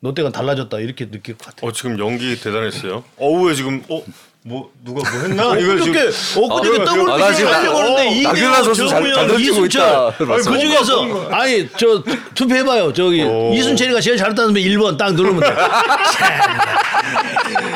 롯데가 0.00 0.30
달라졌다 0.30 0.78
이렇게 0.78 1.10
느낄 1.10 1.36
것 1.36 1.46
같아요. 1.46 1.68
어, 1.68 1.72
지금 1.72 1.98
연기 1.98 2.38
대단했어요. 2.40 3.04
어우에 3.16 3.54
지금 3.54 3.82
어. 3.88 4.02
뭐 4.42 4.70
누가 4.82 5.02
뭐 5.10 5.20
했나? 5.20 5.54
이거 5.58 5.74
어떻게 5.74 6.10
지금 6.10 6.44
엊그저께 6.44 6.80
아, 6.80 6.84
더블 6.86 7.10
아, 7.22 7.32
지금 7.34 7.52
하려고 7.52 7.76
어, 7.76 7.82
하는데 7.82 8.22
잘 8.22 9.26
던지고 9.28 9.66
있다. 9.66 10.12
그 10.16 10.58
중에서 10.58 11.28
아니 11.30 11.68
저 11.76 12.02
투표해봐요. 12.34 12.90
저기 12.94 13.22
오. 13.22 13.52
이순철이가 13.52 14.00
제일 14.00 14.16
잘했다면 14.16 14.54
1번 14.54 14.96
딱 14.96 15.12
누르면 15.14 15.40
돼. 15.40 15.54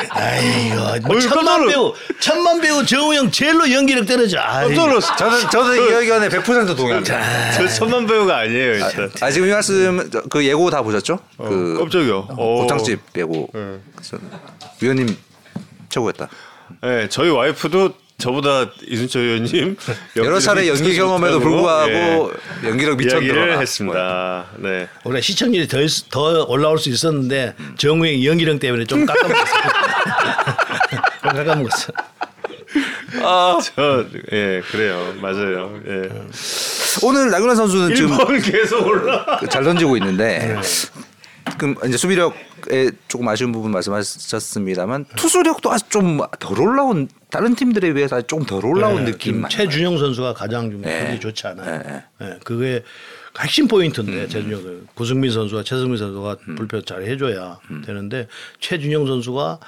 아이고 0.09 1.07
뭐 1.07 1.19
천만. 1.19 1.67
배우 1.67 1.93
천만 2.19 2.59
배우 2.61 2.83
정우영 2.83 3.29
제일로 3.29 3.71
연기력 3.71 4.07
떨어져. 4.07 4.39
저는 5.17 5.49
저는 5.51 5.77
이 5.77 5.91
의견에 5.93 6.29
100% 6.29 6.75
동의합니다. 6.75 7.51
저 7.51 7.67
천만 7.67 8.07
배우가 8.07 8.37
아니에요, 8.39 8.73
일단. 8.73 9.11
아 9.21 9.29
지금 9.29 9.49
이 9.49 9.51
말씀 9.51 10.09
저그 10.09 10.43
예고 10.43 10.71
다 10.71 10.81
보셨죠? 10.81 11.19
그 11.37 11.77
깜짝이야. 11.79 12.13
어. 12.13 12.61
고창집 12.61 12.99
예고. 13.17 13.49
그래서 13.51 14.17
위원님 14.81 15.15
최고였다. 15.89 16.27
네, 16.81 17.07
저희 17.09 17.29
와이프도 17.29 17.93
저보다 18.17 18.71
이순철 18.87 19.21
의원님 19.23 19.75
여러 20.15 20.39
차례 20.39 20.67
연기 20.69 20.95
경험에도 20.95 21.39
불구하고 21.41 22.31
연기력 22.63 23.01
예. 23.03 23.07
이야기를 23.09 23.35
드러나. 23.35 23.59
했습니다. 23.59 24.45
네. 24.57 24.87
원래 25.03 25.19
시청률이 25.21 25.67
더, 25.67 25.81
있- 25.81 26.09
더 26.09 26.45
올라올 26.45 26.77
수 26.79 26.89
있었는데 26.89 27.55
정우영 27.77 28.23
연기력 28.23 28.59
때문에 28.59 28.85
좀 28.85 29.05
깎아먹었어. 29.05 29.53
좀 31.23 31.33
깎아먹었어. 31.33 31.93
저, 33.75 34.05
예, 34.31 34.61
그래요. 34.71 35.13
맞아요. 35.21 35.79
예. 35.87 36.09
오늘 37.03 37.29
나균환 37.31 37.55
선수는 37.55 37.95
지금 37.95 38.11
1번 38.17 38.51
계속 38.51 38.85
올라. 38.87 39.39
잘 39.49 39.63
던지고 39.63 39.97
있는데 39.97 40.55
지금 41.51 41.75
이제 41.87 41.97
수비력 41.97 42.33
에 42.71 42.89
조금 43.07 43.27
아쉬운 43.27 43.51
부분 43.51 43.71
말씀하셨습니다만 43.71 45.05
투수력도 45.15 45.71
아직 45.71 45.89
좀 45.89 46.19
덜 46.39 46.59
올라온 46.59 47.07
다른 47.29 47.53
팀들에 47.55 47.93
비해서 47.93 48.21
조금 48.21 48.45
덜 48.45 48.65
올라온 48.65 49.05
네, 49.05 49.11
느낌 49.11 49.47
최준영 49.47 49.97
선수가 49.97 50.33
가장 50.33 50.71
좀 50.71 50.81
네. 50.81 51.03
경기 51.05 51.19
좋지 51.19 51.47
않아요. 51.47 51.83
네, 51.83 52.03
네, 52.19 52.39
그게 52.43 52.83
핵심 53.39 53.67
포인트인데 53.67 54.27
최준영 54.27 54.61
선수. 54.61 54.85
구승민 54.95 55.31
선수와 55.31 55.63
최승민 55.63 55.97
선수가 55.97 56.37
불펜 56.55 56.81
잘 56.85 57.03
해줘야 57.03 57.59
되는데 57.85 58.27
최준용 58.59 59.05
선수가 59.07 59.59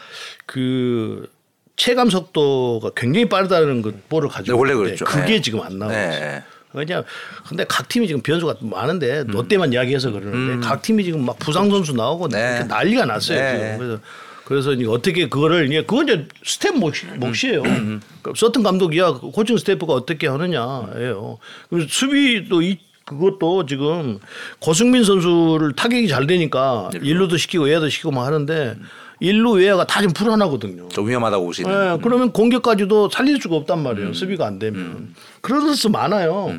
그 0.46 1.30
체감 1.76 2.10
속도가 2.10 2.92
굉장히 2.96 3.28
빠르다는 3.30 3.82
그 3.82 4.02
볼을 4.10 4.30
가지고 4.30 4.56
네, 4.56 4.60
원래 4.60 4.74
그랬죠. 4.74 5.06
그게 5.06 5.34
네. 5.36 5.42
지금 5.42 5.62
안 5.62 5.78
나오고 5.78 5.94
네. 5.94 6.10
있어요. 6.10 6.42
그냥 6.72 7.04
근데 7.48 7.66
각 7.68 7.88
팀이 7.88 8.08
지금 8.08 8.22
변수가 8.22 8.56
많은데 8.62 9.24
롯데만 9.28 9.74
이야기해서 9.74 10.12
그러는데 10.12 10.66
각 10.66 10.82
팀이 10.82 11.04
지금 11.04 11.26
막 11.26 11.40
부상 11.40 11.70
선수 11.70 11.94
나오고 11.94 12.30
네. 12.30 12.64
난리가 12.66 13.06
났어요 13.06 13.40
네. 13.40 13.52
지금 13.52 13.78
그래서 13.78 14.02
그래서 14.46 14.72
이제 14.74 14.86
어떻게 14.86 15.28
그거를 15.28 15.68
이제 15.68 15.82
그건 15.82 16.08
이제 16.08 16.28
스태프 16.46 16.78
몫이, 16.78 17.06
몫이에요. 17.06 17.64
그러니까 17.64 18.32
서튼 18.34 18.64
감독이야 18.64 19.12
코칭 19.34 19.58
스태프가 19.58 19.92
어떻게 19.92 20.28
하느냐예요. 20.28 21.38
그리고 21.70 21.88
수비도 21.90 22.62
이 22.62 22.78
그것도 23.04 23.66
지금 23.66 24.20
고승민 24.60 25.04
선수를 25.04 25.74
타격이 25.74 26.08
잘 26.08 26.28
되니까 26.28 26.90
일루도 27.02 27.38
시키고 27.38 27.66
외야도 27.66 27.90
시키고 27.90 28.12
막 28.12 28.26
하는데 28.26 28.76
일루 29.20 29.54
외야가 29.54 29.86
다 29.86 30.02
좀 30.02 30.12
불안하거든요. 30.14 30.90
좀 30.90 31.08
위험하다고 31.08 31.46
보시는. 31.46 31.72
예, 31.72 31.98
그러면 32.04 32.32
공격까지도 32.32 33.10
살릴 33.10 33.42
수가 33.42 33.56
없단 33.56 33.82
말이에요. 33.82 34.14
수비가 34.14 34.46
안 34.46 34.60
되면. 34.60 35.16
그런 35.42 35.62
선수 35.62 35.90
많아요. 35.90 36.54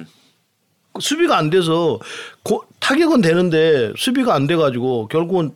그 0.92 1.00
수비가 1.00 1.36
안 1.38 1.50
돼서 1.50 1.98
고, 2.42 2.64
타격은 2.80 3.20
되는데 3.20 3.92
수비가 3.96 4.34
안 4.34 4.46
돼가지고 4.46 5.06
결국은 5.08 5.52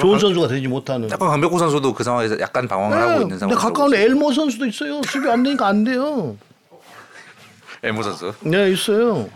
좋은 0.00 0.18
선수가 0.18 0.48
되지 0.48 0.66
못하는. 0.68 1.10
약간 1.10 1.28
강백호 1.28 1.58
선수도 1.58 1.92
그 1.92 2.04
상황에서 2.04 2.38
약간 2.40 2.66
방황을 2.68 2.96
하고 2.96 3.12
있는 3.22 3.28
근데 3.30 3.38
상황. 3.38 3.56
가까운 3.58 3.92
엘모 3.94 4.32
선수도 4.32 4.64
있어요. 4.66 5.02
수비 5.06 5.28
안 5.28 5.42
되니까 5.42 5.66
안 5.66 5.84
돼요. 5.84 6.36
엘모 7.82 8.02
선수. 8.02 8.32
네, 8.40 8.70
있어요. 8.70 9.28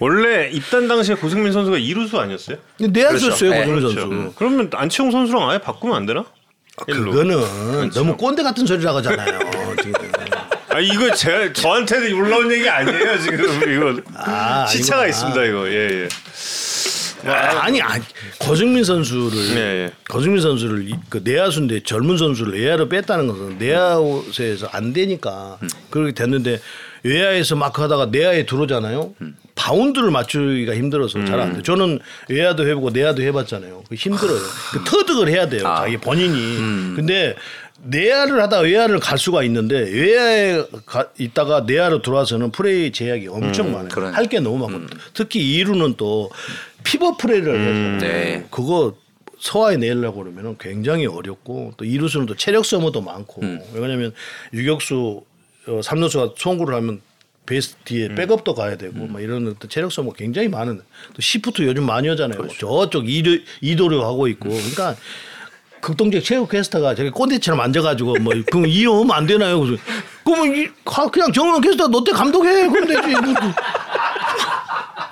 원래 0.00 0.50
입단 0.50 0.88
당시에 0.88 1.14
고승민 1.14 1.52
선수가 1.52 1.78
이루수 1.78 2.18
아니었어요? 2.18 2.58
내야줬어요, 2.78 3.30
그렇죠. 3.30 3.46
고정민 3.46 3.74
네, 3.76 3.80
선수. 3.80 4.00
음. 4.04 4.32
그러면 4.36 4.70
안치홍 4.72 5.10
선수랑 5.10 5.48
아예 5.50 5.58
바꾸면 5.58 5.96
안 5.96 6.04
되나? 6.06 6.24
그거는 6.76 7.90
너무 7.94 8.16
꼰대 8.16 8.42
같은 8.42 8.66
소리라고 8.66 8.98
하잖아요. 8.98 9.38
지금. 9.82 9.94
아 10.68 10.80
이거 10.80 11.14
제가 11.14 11.52
저한테는 11.52 12.12
올라온 12.14 12.50
얘기 12.50 12.68
아니에요 12.68 13.16
지금 13.20 13.44
이거 13.72 14.02
아, 14.16 14.66
시차가 14.66 15.02
아니구나. 15.02 15.06
있습니다 15.06 15.44
이거 15.44 15.68
예 15.70 15.88
예. 16.02 16.08
아, 17.30 17.62
아니, 17.62 17.80
아니 17.80 18.02
거승민 18.40 18.82
선수를 18.82 19.56
예, 19.56 19.60
예. 19.84 19.92
거승민 20.08 20.42
선수를 20.42 20.88
이- 20.90 20.94
그 21.08 21.20
내야수인데 21.22 21.84
젊은 21.84 22.18
선수를 22.18 22.54
외야로 22.60 22.88
뺐다는 22.88 23.28
것은 23.28 23.58
내야에서 23.58 24.66
안 24.72 24.92
되니까 24.92 25.58
그렇게 25.90 26.12
됐는데 26.12 26.60
외야에서 27.04 27.54
막 27.54 27.78
하다가 27.78 28.06
내야에 28.06 28.44
들어오잖아요. 28.44 29.14
바운드를 29.54 30.10
맞추기가 30.10 30.74
힘들어서 30.74 31.24
잘안 31.24 31.54
돼. 31.54 31.62
저는 31.62 32.00
외야도 32.28 32.66
해보고 32.68 32.90
내야도 32.90 33.22
해봤잖아요. 33.22 33.84
그 33.88 33.94
힘들어요. 33.94 34.40
그 34.72 34.84
터득을 34.84 35.28
해야 35.28 35.48
돼요. 35.48 35.66
아. 35.66 35.82
자기 35.82 35.96
본인이. 35.96 36.96
근데 36.96 37.36
내야를 37.84 38.40
하다 38.42 38.60
외야를 38.60 38.98
갈 38.98 39.18
수가 39.18 39.42
있는데 39.44 39.78
외야에 39.78 40.64
가, 40.86 41.08
있다가 41.18 41.60
내야로 41.66 42.02
들어와서는 42.02 42.50
플레이 42.50 42.92
제약이 42.92 43.28
엄청 43.28 43.72
많아요. 43.72 43.88
그러네. 43.88 44.14
할게 44.14 44.40
너무 44.40 44.66
많고 44.66 44.86
특히 45.12 45.40
2루는 45.40 45.96
또 45.96 46.30
피벗 46.82 47.18
플레이를 47.18 47.98
해서 47.98 48.06
네. 48.06 48.46
그거 48.50 48.96
소화해 49.38 49.76
내려고 49.76 50.22
그러면 50.22 50.56
굉장히 50.58 51.06
어렵고 51.06 51.74
또 51.76 51.84
이루수는 51.84 52.26
또 52.26 52.34
체력 52.34 52.64
소모도 52.64 53.02
많고 53.02 53.42
왜냐하면 53.74 54.12
유격수 54.52 55.22
어, 55.66 55.80
삼루수가 55.82 56.34
송구를 56.36 56.74
하면 56.76 57.00
베이스 57.46 57.74
뒤에 57.84 58.14
백업도 58.14 58.54
가야 58.54 58.76
되고 58.76 59.06
막 59.06 59.20
이런 59.22 59.54
또 59.58 59.68
체력 59.68 59.92
소모 59.92 60.12
굉장히 60.12 60.48
많은 60.48 60.80
또 61.14 61.20
시프트 61.20 61.62
요즘 61.62 61.84
많이 61.84 62.08
하잖아요. 62.08 62.48
저쪽 62.58 63.08
이도 63.08 63.36
이도류 63.60 64.02
하고 64.02 64.28
있고 64.28 64.48
그러니까 64.48 64.96
극동적 65.80 66.24
체육 66.24 66.48
캐스터가 66.48 66.94
저기 66.94 67.10
꼰대처럼 67.10 67.60
앉아가지고 67.60 68.14
뭐 68.20 68.32
그럼 68.50 68.66
이러면 68.66 69.10
안 69.10 69.26
되나요? 69.26 69.60
그래서 69.60 69.82
그러면 70.24 70.56
이, 70.56 70.68
가- 70.86 71.10
그냥 71.10 71.30
정원 71.32 71.60
캐스터 71.60 71.88
롯데 71.88 72.12
감독해 72.12 72.68
그럼 72.68 72.86
되지. 72.88 73.00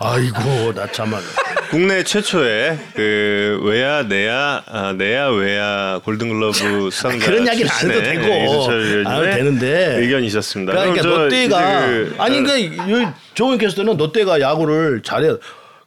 아이고 0.05 0.73
나 0.75 0.91
참말로. 0.91 1.23
국내 1.71 2.03
최초의 2.03 2.79
그 2.95 3.61
외야 3.63 4.03
내야 4.03 4.63
아, 4.67 4.93
내야 4.93 5.29
외야 5.29 6.01
골든글러브 6.05 6.91
수상자 6.91 7.25
그런 7.27 7.47
이야기는 7.47 7.71
안 7.71 7.91
해도 7.91 8.03
되고 8.03 8.21
이순철 8.45 9.05
안 9.07 9.15
해도 9.15 9.23
의원님의 9.23 9.35
되는데 9.37 9.97
의견이셨습니다. 10.01 10.73
그러니까 10.73 11.03
저 11.03 11.09
롯데가 11.09 11.87
그- 11.87 12.15
아니 12.19 12.43
그러니까 12.43 13.15
조은 13.35 13.59
캐스터는 13.59 13.97
롯데가 13.97 14.41
야구를 14.41 15.03
잘해. 15.03 15.31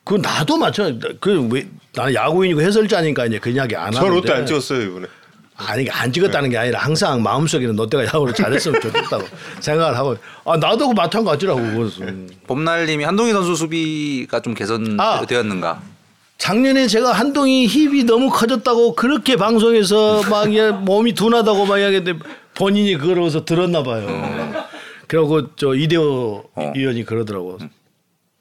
그 0.04 0.16
나도 0.16 0.58
마찬가지. 0.58 1.18
그왜 1.20 1.68
나는 1.94 2.14
야구인이고 2.14 2.62
해설자니까 2.62 3.26
이제 3.26 3.40
그 3.40 3.50
이야기 3.50 3.76
안저 3.76 4.00
하는데. 4.00 4.16
롯데 4.16 4.34
안 4.34 4.46
찍었어요 4.46 4.82
이번에. 4.82 5.08
아니 5.58 5.90
안 5.90 6.12
찍었다는 6.12 6.50
게 6.50 6.58
아니라 6.58 6.80
항상 6.80 7.24
마음속에는 7.24 7.76
롯데가 7.76 8.06
야구를 8.06 8.34
잘했으면 8.34 8.82
좋겠다고 8.82 9.26
생각을 9.62 9.98
하고 9.98 10.18
아 10.44 10.58
나도 10.58 10.90
그 10.90 10.94
마찬가지라고 10.94 11.62
그래서 11.62 12.04
봄날님이 12.46 13.04
한동희 13.06 13.32
선수 13.32 13.56
수비가 13.56 14.42
좀 14.42 14.54
아. 14.54 14.56
개선되었는가? 14.56 15.82
작년에 16.38 16.88
제가 16.88 17.14
한동희 17.14 17.68
힙이 17.68 18.04
너무 18.04 18.30
커졌다고 18.30 18.96
그렇게 18.96 19.38
방송에서 19.38 20.22
막 20.30 20.50
몸이 20.84 21.14
둔하다고 21.14 21.66
막 21.66 21.80
이야기했는데 21.80 22.20
본인이 22.54 22.98
그러고서 22.98 23.46
들었나 23.46 23.84
봐요. 23.84 24.08
그리고 25.08 25.56
저 25.56 25.74
이대호 25.74 26.44
어. 26.56 26.74
의원이 26.76 27.06
그러더라고. 27.06 27.60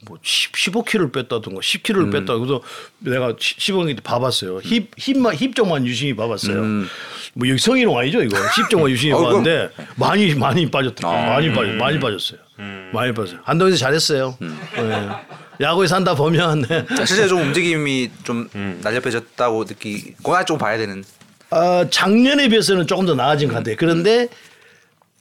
뭐 0.07 0.19
10, 0.23 0.53
15kg를 0.53 1.13
뺐다든가 1.13 1.61
10kg를 1.61 2.13
뺐다. 2.13 2.37
그래서 2.37 2.61
내가 2.99 3.33
15kg 3.35 4.03
봐봤어요. 4.03 4.59
힙 4.59 4.91
힙만 4.97 5.37
힙 5.37 5.55
쪽만 5.55 5.87
유심히 5.87 6.15
봐봤어요. 6.15 6.63
뭐 7.35 7.49
여기 7.49 7.59
성희롱 7.59 7.99
아니죠 7.99 8.23
이거? 8.23 8.37
힙 8.57 8.71
쪽만 8.71 8.91
유심히 8.91 9.13
어, 9.15 9.21
봤는데 9.23 9.71
많이 9.97 10.35
많이 10.35 10.71
빠졌다. 10.71 11.09
아. 11.09 11.27
많이 11.31 11.53
빠졌 11.53 11.75
많이 11.75 11.99
빠졌어요. 11.99 12.39
많이 12.93 13.13
빠졌어요. 13.13 13.41
한동희 13.45 13.77
잘했어요. 13.77 14.37
네. 14.41 15.09
야구에 15.61 15.87
산다 15.87 16.15
보면 16.15 16.63
네. 16.63 16.85
자, 16.97 17.05
실제 17.07 17.29
좀 17.29 17.41
움직임이 17.41 18.11
좀 18.25 18.49
음. 18.55 18.81
날렵해졌다고 18.83 19.65
느끼. 19.67 20.15
그거 20.17 20.45
좀 20.45 20.59
봐야 20.59 20.77
되는. 20.77 21.05
어, 21.51 21.89
작년에 21.89 22.49
비해서는 22.49 22.87
조금 22.87 23.07
더 23.07 23.15
나아진 23.15 23.49
것 23.49 23.55
같아요. 23.55 23.77
그런데 23.79 24.29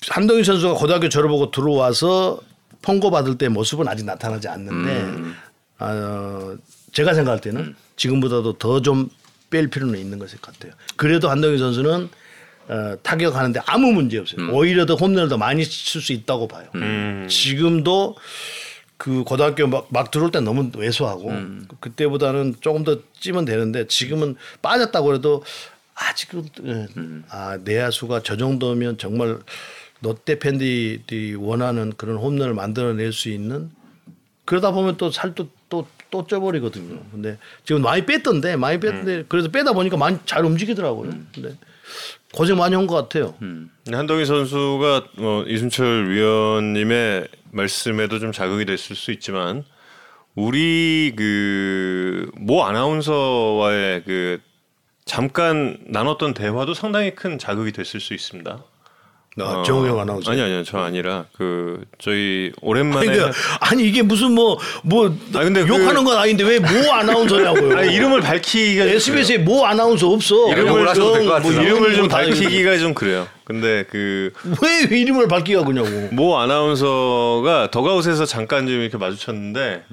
한동희 0.10 0.44
선수가 0.44 0.74
고등학교 0.74 1.10
졸업하고 1.10 1.52
들어와서 1.52 2.40
통고 2.84 3.10
받을 3.10 3.38
때 3.40 3.50
모습은 3.50 3.88
아직 3.88 4.06
나타나지 4.06 4.48
않는데 4.48 5.34
어, 5.80 6.56
제가 6.92 7.16
생각할 7.16 7.42
때는 7.42 7.76
지금보다도 7.96 8.60
더 8.60 8.80
좀 8.82 9.10
뺄 9.50 9.68
필요는 9.70 10.00
있는 10.00 10.18
것 10.18 10.42
같아요. 10.42 10.72
그래도 10.96 11.30
한동희 11.30 11.60
선수는 11.60 12.10
어, 12.70 12.96
타격하는데 13.04 13.60
아무 13.68 13.92
문제 13.92 14.18
없어요. 14.18 14.50
오히려 14.52 14.88
더 14.88 14.96
홈런을 14.96 15.30
더 15.30 15.38
많이 15.38 15.64
칠 15.64 16.02
수 16.02 16.12
있다고 16.12 16.48
봐요. 16.48 16.68
지금도 17.28 18.16
그 18.98 19.24
고등학교 19.24 19.68
막, 19.68 19.86
막 19.90 20.10
들어올 20.10 20.32
때 20.32 20.40
너무 20.40 20.72
왜소하고 20.76 21.30
그때보다는 21.82 22.56
조금 22.62 22.84
더 22.84 22.98
찌면 23.20 23.46
되는데 23.46 23.86
지금은 23.86 24.38
빠졌다고 24.64 25.14
해도 25.14 25.44
아직은 25.94 26.50
예. 26.66 26.88
아 27.30 27.60
내야수가 27.64 28.22
저 28.24 28.38
정도면 28.38 28.98
정말 28.98 29.38
롯데 30.04 30.38
팬들이 30.38 31.34
원하는 31.40 31.94
그런 31.98 32.18
홈런을 32.18 32.54
만들어낼 32.54 33.12
수 33.14 33.30
있는 33.30 33.72
그러다 34.46 34.72
보면 34.72 34.98
또 34.98 35.10
살도 35.10 35.50
또 35.70 35.88
또 36.14 36.28
쪄버리거든요. 36.28 37.02
근데 37.12 37.40
지금 37.66 37.82
많이 37.82 38.06
뺐던데 38.06 38.56
많이 38.56 38.80
뺐는데 38.80 39.26
그래서 39.28 39.48
빼다 39.48 39.74
보니까 39.74 39.98
많이 39.98 40.20
잘 40.28 40.46
움직이더라고요. 40.46 41.12
근데 41.34 41.58
고생 42.32 42.56
많이 42.58 42.76
한 42.76 42.86
것 42.86 42.94
같아요. 42.94 43.34
한동희 43.92 44.24
선수가 44.24 45.08
뭐 45.18 45.44
이순철 45.48 46.12
위원님의 46.12 47.28
말씀에도 47.50 48.20
좀 48.20 48.32
자극이 48.32 48.66
됐을 48.66 48.96
수 48.96 49.12
있지만 49.12 49.64
우리 50.36 51.14
그 51.16 52.30
모 52.38 52.64
아나운서와의 52.64 54.04
그 54.04 54.40
잠깐 55.06 55.80
나눴던 55.88 56.36
대화도 56.36 56.76
상당히 56.76 57.16
큰 57.16 57.40
자극이 57.40 57.72
됐을 57.72 58.00
수 58.00 58.14
있습니다. 58.14 58.64
아, 59.40 59.64
정우영 59.66 60.00
아나운서. 60.00 60.32
아니 60.32 60.42
아니요 60.42 60.64
저 60.64 60.78
아니라 60.78 61.26
그 61.36 61.84
저희 61.98 62.52
아니, 62.52 62.52
오랜만에 62.62 63.08
그, 63.08 63.32
아니 63.62 63.84
이게 63.88 64.04
무슨 64.04 64.34
뭐뭐 64.34 65.18
아, 65.34 65.40
근데 65.44 65.64
그- 65.66 65.70
욕하는 65.70 66.04
건 66.04 66.18
아닌데 66.18 66.44
왜 66.44 66.60
모 66.60 66.92
아나운서냐고요? 66.94 67.78
아니, 67.78 67.94
이름을 67.96 68.22
밝히기가 68.22 68.86
좀 68.86 68.94
SBS에 68.96 69.38
모 69.40 69.66
아나운서 69.66 70.08
없어. 70.10 70.52
이름을 70.52 70.94
좀. 70.94 71.26
뭐 71.42 71.52
이름을 71.52 71.96
좀 71.96 72.08
밝히기가 72.08 72.78
좀 72.78 72.94
그래요. 72.94 73.28
근데 73.44 73.86
그 73.90 74.32
왜 74.62 74.98
이름을 75.00 75.28
밝히가 75.28 75.64
그냐고. 75.64 75.90
모 76.12 76.38
아나운서가 76.38 77.72
더가웃에서 77.72 78.26
잠깐 78.26 78.68
좀 78.68 78.82
이렇게 78.82 78.98
마주쳤는데 78.98 79.84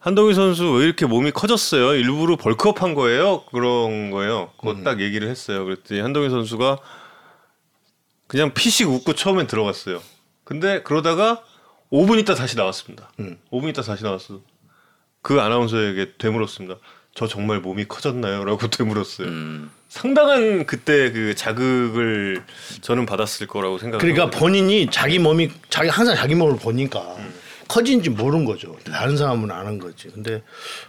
한동희 0.00 0.34
선수 0.34 0.70
왜 0.72 0.84
이렇게 0.86 1.06
몸이 1.06 1.30
커졌어요? 1.32 1.94
일부러 1.94 2.36
벌크업한 2.36 2.94
거예요? 2.94 3.42
그런 3.52 4.10
거예요. 4.10 4.50
그거 4.60 4.74
딱 4.84 5.00
얘기를 5.00 5.28
했어요. 5.28 5.64
그랬더니 5.64 6.00
한동희 6.00 6.30
선수가 6.30 6.78
그냥 8.26 8.52
피식 8.54 8.88
웃고 8.88 9.14
처음엔 9.14 9.46
들어갔어요. 9.46 10.02
근데 10.44 10.82
그러다가 10.82 11.42
5분 11.92 12.18
있다 12.20 12.34
다시 12.34 12.56
나왔습니다. 12.56 13.10
5분 13.52 13.68
있다 13.70 13.82
다시 13.82 14.02
나왔어. 14.04 14.40
그 15.22 15.40
아나운서에게 15.40 16.12
되물었습니다. 16.18 16.76
저 17.14 17.26
정말 17.26 17.60
몸이 17.60 17.86
커졌나요? 17.86 18.44
라고 18.44 18.66
되물었어요. 18.68 19.28
상당한 19.88 20.66
그때 20.66 21.10
그 21.12 21.34
자극을 21.34 22.44
저는 22.82 23.06
받았을 23.06 23.46
거라고 23.46 23.78
생각합니다. 23.78 24.14
그러니까 24.14 24.38
본인이 24.38 24.88
자기 24.90 25.18
몸이 25.18 25.50
자기 25.70 25.88
항상 25.88 26.14
자기 26.16 26.34
몸을 26.34 26.58
보니까 26.58 27.16
커진지 27.68 28.10
모르는 28.10 28.44
거죠. 28.44 28.76
다른 28.84 29.16
사람은 29.16 29.50
아는 29.50 29.78
거지. 29.78 30.08
근데 30.08 30.42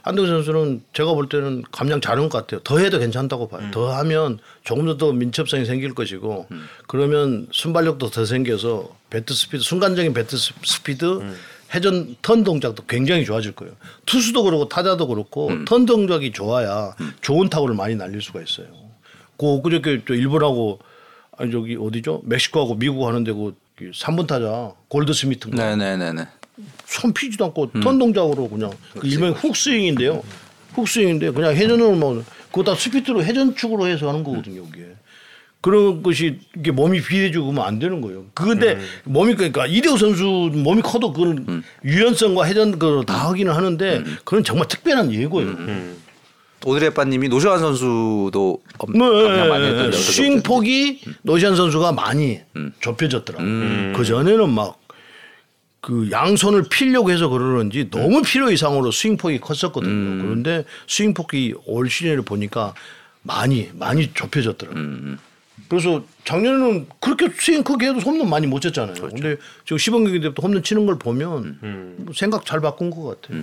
한동희 0.03 0.29
선수는 0.29 0.83
제가 0.93 1.13
볼 1.13 1.27
때는 1.29 1.63
감량 1.71 2.01
잘한 2.01 2.29
것 2.29 2.37
같아요. 2.39 2.59
더 2.63 2.79
해도 2.79 2.99
괜찮다고 2.99 3.47
봐요. 3.47 3.69
더 3.71 3.91
하면 3.97 4.39
조금 4.63 4.85
더 4.85 4.97
더 4.97 5.11
민첩성이 5.13 5.65
생길 5.65 5.93
것이고 5.93 6.47
그러면 6.87 7.47
순발력도 7.51 8.09
더 8.09 8.25
생겨서 8.25 8.89
배트 9.09 9.33
스피드 9.33 9.63
순간적인 9.63 10.13
배트 10.13 10.37
스- 10.37 10.53
스피드 10.63 11.05
회전 11.73 12.15
턴 12.21 12.43
동작도 12.43 12.85
굉장히 12.85 13.25
좋아질 13.25 13.51
거예요. 13.53 13.73
투수도 14.05 14.43
그렇고 14.43 14.69
타자도 14.69 15.07
그렇고 15.07 15.51
턴 15.65 15.85
동작이 15.85 16.31
좋아야 16.31 16.95
좋은 17.21 17.49
타구를 17.49 17.75
많이 17.75 17.95
날릴 17.95 18.21
수가 18.21 18.41
있어요. 18.41 18.67
그 19.37 19.61
그저께 19.61 20.01
저 20.07 20.13
일본하고 20.13 20.79
아니 21.37 21.51
저기 21.51 21.75
어디죠? 21.75 22.21
멕시코하고 22.23 22.75
미국 22.75 23.05
하는데 23.05 23.31
그 23.31 23.53
3분 23.79 24.25
타자 24.25 24.71
골드 24.87 25.13
스미트인가 25.13 25.75
네네네네. 25.75 26.27
손 26.85 27.13
피지도 27.13 27.45
않고 27.45 27.71
턴 27.81 27.99
동작으로 27.99 28.49
그냥 28.49 28.71
그 28.97 29.07
일명 29.07 29.31
훅스윙인데요. 29.33 30.23
훅스윙인데 30.73 31.31
그냥 31.31 31.55
회전을 31.55 31.95
뭐 31.95 32.23
그거 32.51 32.63
다 32.63 32.75
스피드로 32.75 33.23
회전축으로 33.23 33.87
해서 33.87 34.07
하는 34.09 34.23
거거든요. 34.23 34.63
이게. 34.73 34.85
그런 35.59 36.01
것이 36.03 36.39
이게 36.57 36.71
몸이 36.71 37.01
비례주고 37.01 37.47
그러면 37.47 37.67
안 37.67 37.79
되는 37.79 37.99
거예요. 37.99 38.25
그런데 38.33 38.77
몸이 39.03 39.35
그러니까 39.35 39.65
이대호 39.67 39.97
선수 39.97 40.23
몸이 40.53 40.81
커도 40.81 41.13
그런 41.13 41.63
유연성과 41.83 42.45
회전 42.45 42.77
그다 42.79 43.27
하기는 43.29 43.51
하는데 43.53 44.03
그건 44.23 44.43
정말 44.43 44.67
특별한 44.67 45.11
예고예요. 45.13 45.55
오드레빠님이 46.65 47.29
노시환 47.29 47.59
선수도 47.59 48.61
엄- 48.79 48.93
네, 48.93 49.91
스윙 49.97 50.33
없죠. 50.37 50.43
폭이 50.43 51.01
노시환 51.21 51.55
선수가 51.55 51.91
많이 51.91 52.39
좁혀졌더라고. 52.79 53.43
그 53.95 54.03
전에는 54.05 54.49
막 54.49 54.79
그 55.87 56.09
양손을 56.11 56.63
피려고 56.69 57.11
해서 57.11 57.29
그러는지 57.29 57.89
너무 57.89 58.21
필요 58.21 58.51
이상으로 58.51 58.91
스윙 58.91 59.15
폭이 59.15 59.39
컸었거든요. 59.39 60.21
그런데 60.21 60.65
스윙 60.85 61.13
폭이 61.13 61.53
올 61.65 61.89
시즌을 61.89 62.23
보니까 62.23 62.73
많이 63.21 63.69
많이 63.73 64.11
좁혀졌더라고. 64.13 64.77
요 64.77 64.83
그래서 65.69 66.03
작년에는 66.25 66.87
그렇게 66.99 67.29
스윙 67.39 67.63
크게 67.63 67.87
해도 67.87 67.99
홈런 67.99 68.29
많이 68.29 68.47
못 68.47 68.59
쳤잖아요. 68.59 68.95
근데 68.95 69.37
지금 69.63 69.77
시범 69.77 70.03
경기 70.03 70.19
때부터 70.19 70.45
홈런 70.45 70.61
치는 70.61 70.85
걸 70.85 70.99
보면 70.99 71.95
뭐 71.99 72.13
생각 72.13 72.45
잘 72.45 72.59
바꾼 72.59 72.89
것 72.89 73.21
같아요. 73.21 73.41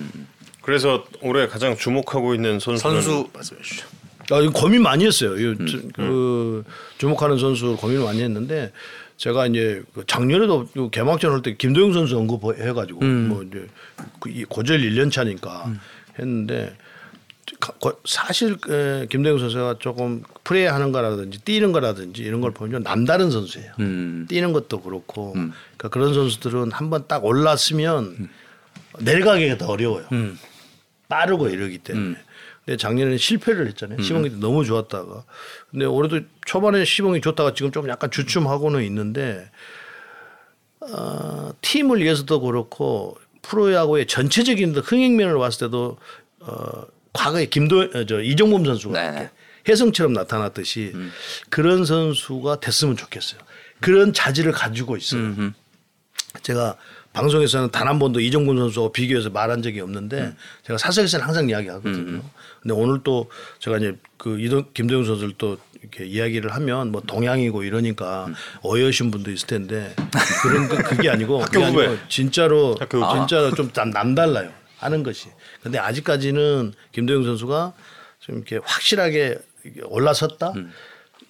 그래서 0.60 1.02
올해 1.22 1.48
가장 1.48 1.74
주목하고 1.74 2.34
있는 2.34 2.60
선수는 2.60 3.00
선수 3.00 3.26
말씀해 3.32 3.62
주시죠. 3.62 3.86
아, 4.30 4.40
이거 4.40 4.52
고민 4.52 4.82
많이 4.82 5.06
했어요. 5.06 5.34
이 5.38 5.54
그 5.94 6.62
주목하는 6.98 7.38
선수 7.38 7.74
고민을 7.80 8.04
많이 8.04 8.22
했는데 8.22 8.70
제가 9.16 9.46
이제 9.46 9.82
그 9.94 10.04
작년에도 10.06 10.66
그 10.74 10.90
개막전 10.90 11.32
할 11.32 11.42
때 11.42 11.54
김도영 11.56 11.92
선수 11.92 12.16
언급해 12.18 12.72
가지고 12.72 13.00
뭐 13.28 13.42
이제 13.42 13.66
그이 14.20 14.44
고졸 14.44 14.80
1년 14.80 15.10
차니까 15.10 15.72
했는데 16.18 16.76
가- 17.60 17.72
거- 17.74 17.96
사실 18.04 18.56
에, 18.68 19.06
김도영 19.06 19.38
선수가 19.38 19.76
조금 19.78 20.22
플레이 20.42 20.64
하는 20.66 20.92
거라든지 20.92 21.38
뛰는 21.44 21.72
거라든지 21.72 22.22
이런 22.22 22.40
걸 22.40 22.50
보면 22.52 22.82
남다른 22.82 23.30
선수예요. 23.30 23.72
뛰는 24.28 24.52
것도 24.52 24.80
그렇고 24.80 25.32
그러니까 25.32 25.88
그런 25.90 26.12
선수들은 26.14 26.72
한번 26.72 27.04
딱 27.06 27.24
올랐으면 27.24 28.28
내려가기가 29.00 29.58
더 29.58 29.66
어려워요. 29.66 30.06
빠르고 31.08 31.48
이러기 31.48 31.78
때문에. 31.78 32.16
근데 32.64 32.76
작년에는 32.78 33.18
실패를 33.18 33.66
했잖아요. 33.68 34.00
시범이 34.02 34.30
때 34.30 34.36
너무 34.38 34.64
좋았다가. 34.64 35.24
근데 35.70 35.84
올해도 35.84 36.20
초반에 36.46 36.84
시범이 36.84 37.20
좋다가 37.20 37.52
지금 37.54 37.72
좀 37.72 37.88
약간 37.88 38.10
주춤하고는 38.10 38.82
있는데 38.84 39.50
어, 40.80 41.50
팀을 41.62 42.00
위해서도 42.02 42.40
그렇고 42.40 43.16
프로야구의 43.42 44.06
전체적인 44.06 44.74
흥행면을 44.76 45.38
봤을 45.38 45.66
때도 45.66 45.98
어, 46.40 46.82
과거에 47.12 47.46
김도 47.46 47.90
어, 47.94 48.04
저 48.06 48.20
이정범 48.20 48.64
선수가. 48.64 49.00
이렇게 49.12 49.30
혜성처럼 49.68 50.12
나타났듯이 50.12 50.92
그런 51.48 51.84
선수가 51.86 52.60
됐으면 52.60 52.96
좋겠어요. 52.96 53.40
그런 53.80 54.12
자질을 54.12 54.52
가지고 54.52 54.96
있어요. 54.96 55.22
제가 56.42 56.76
방송에서는 57.14 57.70
단 57.70 57.86
한 57.88 57.98
번도 57.98 58.18
이정근 58.20 58.56
선수와 58.58 58.90
비교해서 58.92 59.30
말한 59.30 59.62
적이 59.62 59.80
없는데 59.80 60.34
제가 60.66 60.76
사석에서는 60.78 61.24
항상 61.24 61.48
이야기하거든요. 61.48 62.22
근데 62.64 62.74
오늘 62.74 63.00
또 63.04 63.30
제가 63.58 63.76
이제 63.76 63.94
그 64.16 64.40
이동 64.40 64.64
김도영 64.72 65.04
선수를 65.04 65.34
또 65.36 65.58
이렇게 65.82 66.06
이야기를 66.06 66.52
하면 66.54 66.90
뭐 66.92 67.02
동양이고 67.02 67.62
이러니까 67.62 68.26
어여신 68.64 69.10
분도 69.10 69.30
있을 69.30 69.46
텐데 69.46 69.94
그런 70.42 70.66
거 70.68 70.76
그게 70.76 71.10
아니고 71.10 71.40
그게. 71.40 71.62
아니고 71.62 71.98
진짜로. 72.08 72.74
진짜로 73.18 73.54
좀 73.54 73.70
남- 73.72 73.90
남달라요 73.90 74.50
하는 74.78 75.02
것이. 75.02 75.28
근데 75.62 75.78
아직까지는 75.78 76.72
김도영 76.92 77.24
선수가 77.24 77.74
좀 78.20 78.36
이렇게 78.36 78.58
확실하게 78.64 79.36
올라섰다. 79.84 80.54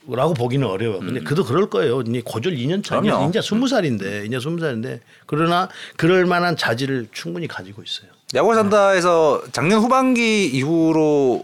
라고 0.07 0.35
보기는 0.35 0.66
어려워요. 0.68 1.01
근데 1.01 1.20
그도 1.20 1.45
그럴 1.45 1.70
거예요. 1.70 2.03
이제 2.03 2.20
고졸 2.22 2.55
2년 2.57 2.85
차, 2.85 3.01
그럼요. 3.01 3.26
이제 3.30 3.39
20살인데, 3.41 4.26
이제 4.26 4.37
20살인데, 4.37 5.01
그러나 5.24 5.70
그럴 5.97 6.26
만한 6.26 6.59
자질을 6.59 7.09
충분히 7.11 7.49
가지고 7.49 7.82
있어요. 7.82 8.11
야구 8.35 8.55
산다에서 8.55 9.43
작년 9.53 9.80
후반기 9.80 10.47
이후로 10.47 11.43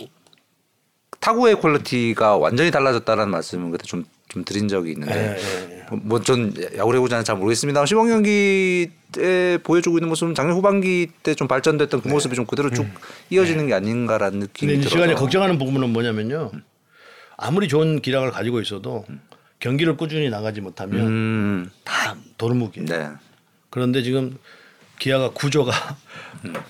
타구의 1.21 1.61
quality가 1.61 2.37
완전히 2.37 2.71
달라졌다는 2.71 3.31
말씀을 3.31 3.71
그때 3.71 3.85
좀, 3.85 4.05
좀 4.29 4.45
드린 4.45 4.69
적이 4.69 4.93
있는데 4.93 5.37
예, 5.39 5.87
뭐 5.95 6.25
전 6.25 6.55
야구를 6.77 6.99
해보지 6.99 7.25
잘 7.25 7.37
모르겠습니다. 7.37 7.85
시범 7.87 8.09
경기 8.09 8.91
때 9.13 9.59
보여주고 9.63 9.99
있는 9.99 10.09
모습은 10.09 10.35
작년 10.35 10.57
후반기 10.57 11.09
때 11.23 11.35
좀 11.35 11.47
발전됐던 11.47 12.01
그 12.03 12.09
모습이 12.09 12.35
좀 12.35 12.47
그대로 12.47 12.71
쭉 12.71 12.87
이어지는 13.29 13.67
게 13.67 13.75
아닌가라는 13.75 14.41
느낌이 14.41 14.75
들어서 14.79 14.89
시간에 14.89 15.15
걱정하는 15.15 15.59
부분은 15.59 15.91
뭐냐면요. 15.91 16.51
아무리 17.37 17.69
좋은 17.69 18.01
기량을 18.01 18.31
가지고 18.31 18.61
있어도 18.61 19.05
경기를 19.59 19.97
꾸준히 19.97 20.31
나가지 20.31 20.61
못하면 20.61 21.07
음, 21.07 21.71
다 21.85 22.17
도루묵이에요. 22.39 22.87
네. 22.87 23.09
그런데 23.69 24.03
지금 24.03 24.39
기아가 25.01 25.31
구조가 25.31 25.73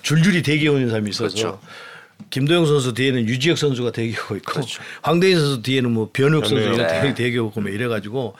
줄줄이 0.01 0.41
대기하고 0.41 0.77
있는 0.79 0.89
사람이 0.89 1.11
있어서 1.11 1.35
그렇죠. 1.35 1.61
김도영 2.31 2.65
선수 2.65 2.93
뒤에는 2.93 3.27
유지혁 3.27 3.57
선수가 3.57 3.91
대기하고 3.91 4.35
있고 4.37 4.61
황대인 5.03 5.37
선수 5.39 5.61
뒤에는 5.61 5.91
뭐 5.91 6.09
변욱 6.11 6.45
선수 6.47 6.55
변우혁. 6.63 6.75
이런 6.75 6.87
네. 6.87 7.01
대- 7.01 7.13
대기하고 7.13 7.61
뭐 7.61 7.69
이래가지고 7.69 8.35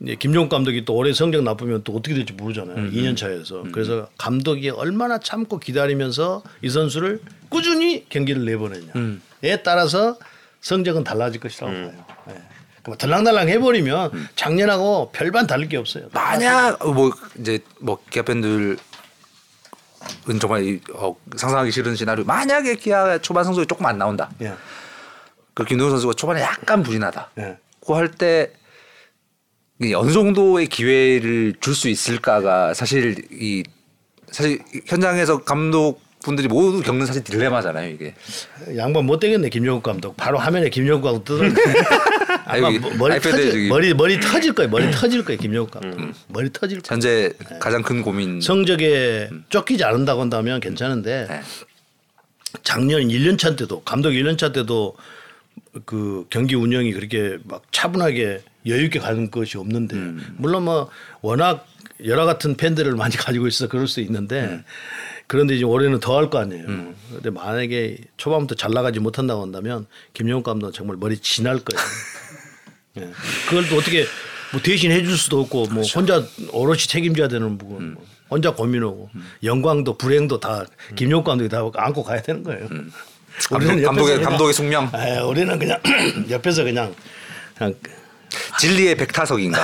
이제 0.00 0.16
김종국 0.16 0.48
감독이 0.50 0.84
또 0.84 0.94
올해 0.94 1.12
성적 1.12 1.42
나쁘면 1.42 1.84
또 1.84 1.92
어떻게 1.94 2.14
될지 2.14 2.32
모르잖아요. 2.32 2.76
음, 2.76 2.92
2년 2.92 3.16
차에서 3.16 3.64
그래서 3.70 4.08
감독이 4.18 4.70
얼마나 4.70 5.18
참고 5.18 5.58
기다리면서 5.60 6.42
이 6.62 6.68
선수를 6.70 7.20
꾸준히 7.48 8.06
경기를 8.08 8.44
내보내냐. 8.44 8.92
음. 8.96 9.22
에 9.42 9.62
따라서 9.62 10.18
성적은 10.62 11.04
달라질 11.04 11.40
것이라고 11.40 11.72
봐요. 11.72 12.04
예. 12.30 12.34
그럼 12.82 12.98
들랑달랑 12.98 13.48
해버리면 13.48 14.10
작년하고 14.36 15.10
별반 15.12 15.46
다를 15.46 15.68
게 15.68 15.76
없어요. 15.76 16.08
만약 16.12 16.78
뭐 16.92 17.10
이제 17.38 17.58
뭐 17.78 17.98
기아 18.10 18.22
팬들 18.22 18.76
은 20.28 20.38
정말 20.40 20.64
이, 20.64 20.80
어, 20.94 21.14
상상하기 21.36 21.70
싫은 21.70 21.96
시나리오. 21.96 22.24
만약에 22.24 22.76
기아 22.76 23.18
초반 23.18 23.44
성적이 23.44 23.66
조금 23.66 23.86
안 23.86 23.98
나온다. 23.98 24.30
예. 24.42 24.52
그 25.54 25.64
김동현 25.64 25.90
선수가 25.92 26.14
초반에 26.14 26.40
약간 26.40 26.82
부진하다. 26.82 27.30
예. 27.38 27.56
그할 27.86 28.10
때 28.10 28.50
어느 29.94 30.12
정도의 30.12 30.66
기회를 30.68 31.54
줄 31.60 31.74
수 31.74 31.88
있을까가 31.88 32.72
사실 32.74 33.16
이 33.32 33.62
사실 34.30 34.60
현장에서 34.86 35.44
감독 35.44 36.00
분들이 36.22 36.48
모두 36.48 36.80
겪는 36.82 37.04
사실 37.06 37.22
딜레마잖아요 37.22 37.90
이게. 37.90 38.14
양반 38.76 39.04
못 39.04 39.20
되겠네 39.20 39.50
김영국 39.50 39.82
감독. 39.82 40.16
바로 40.16 40.38
화면에 40.38 40.70
김영국 40.70 41.04
감독 41.04 41.24
뜨던데. 41.24 41.60
아마 42.46 42.68
여기 42.68 42.78
뭐- 42.78 42.92
머리 42.94 43.20
저기- 43.20 43.68
머리 43.68 43.94
머리 43.94 44.20
터질 44.20 44.52
거예요. 44.54 44.70
머리 44.70 44.90
터질 44.90 45.24
거예요 45.24 45.40
김영국 45.40 45.70
감독. 45.80 46.12
머리 46.28 46.52
터질 46.52 46.80
거예요. 46.80 46.92
현재 46.94 47.32
가장 47.60 47.82
큰 47.82 48.02
고민. 48.02 48.40
성적에 48.40 49.30
쫓기지 49.48 49.84
않는다고 49.84 50.20
한다면 50.20 50.60
괜찮은데 50.60 51.26
네. 51.28 51.40
작년 52.62 53.00
1년 53.08 53.38
차 53.38 53.56
때도 53.56 53.82
감독 53.82 54.10
1년 54.10 54.38
차 54.38 54.52
때도 54.52 54.96
그 55.84 56.26
경기 56.30 56.54
운영이 56.54 56.92
그렇게 56.92 57.38
막 57.44 57.62
차분하게 57.72 58.42
여유 58.66 58.84
있게 58.84 58.98
가는 58.98 59.30
것이 59.30 59.58
없는데 59.58 59.96
물론 60.36 60.64
뭐 60.64 60.90
워낙 61.20 61.66
여러 62.04 62.26
같은 62.26 62.56
팬들을 62.56 62.94
많이 62.96 63.16
가지고 63.16 63.46
있어 63.46 63.68
그럴 63.68 63.86
수 63.88 64.00
있는데 64.00 64.62
그런데 65.26 65.54
이제 65.56 65.64
올해는 65.64 66.00
더 66.00 66.16
할 66.18 66.28
거 66.30 66.38
아니에요. 66.38 66.64
근데 67.10 67.30
만약에 67.30 67.98
초반부터 68.16 68.54
잘 68.56 68.72
나가지 68.72 69.00
못한다고 69.00 69.42
한다면 69.42 69.86
김영욱 70.12 70.44
감독은 70.44 70.72
정말 70.72 70.96
머리 70.98 71.18
진할 71.18 71.58
거예요. 71.60 71.84
예. 72.98 73.10
그걸 73.48 73.68
또 73.68 73.76
어떻게 73.76 74.06
뭐 74.52 74.60
대신 74.62 74.90
해줄 74.92 75.16
수도 75.16 75.40
없고 75.40 75.66
뭐 75.70 75.82
혼자 75.94 76.22
오롯이 76.52 76.80
책임져야 76.80 77.28
되는 77.28 77.58
부분 77.58 77.94
뭐 77.94 78.04
혼자 78.30 78.52
고민하고 78.54 79.10
영광도 79.42 79.96
불행도 79.98 80.40
다 80.40 80.64
김용국 80.94 81.24
감독이 81.26 81.48
다 81.48 81.62
안고 81.74 82.02
가야 82.04 82.22
되는 82.22 82.42
거예요. 82.42 82.68
감독, 83.48 83.68
옆에서 83.70 83.86
감독의 83.86 84.14
그냥- 84.16 84.30
감독의 84.30 84.52
숙명. 84.54 84.90
에, 84.94 85.18
우리는 85.20 85.58
그냥 85.58 85.80
옆에서 86.30 86.62
그냥 86.64 86.94
그냥 87.56 87.74
진리의 88.60 88.96
백타석인가. 88.96 89.58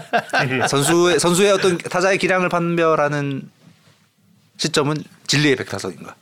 선수의 0.68 1.18
선수의 1.18 1.52
어떤 1.52 1.76
타자의 1.78 2.18
기량을 2.18 2.48
판별하는 2.48 3.42
시점은 4.56 4.96
진리의 5.26 5.56
백타석인가. 5.56 6.14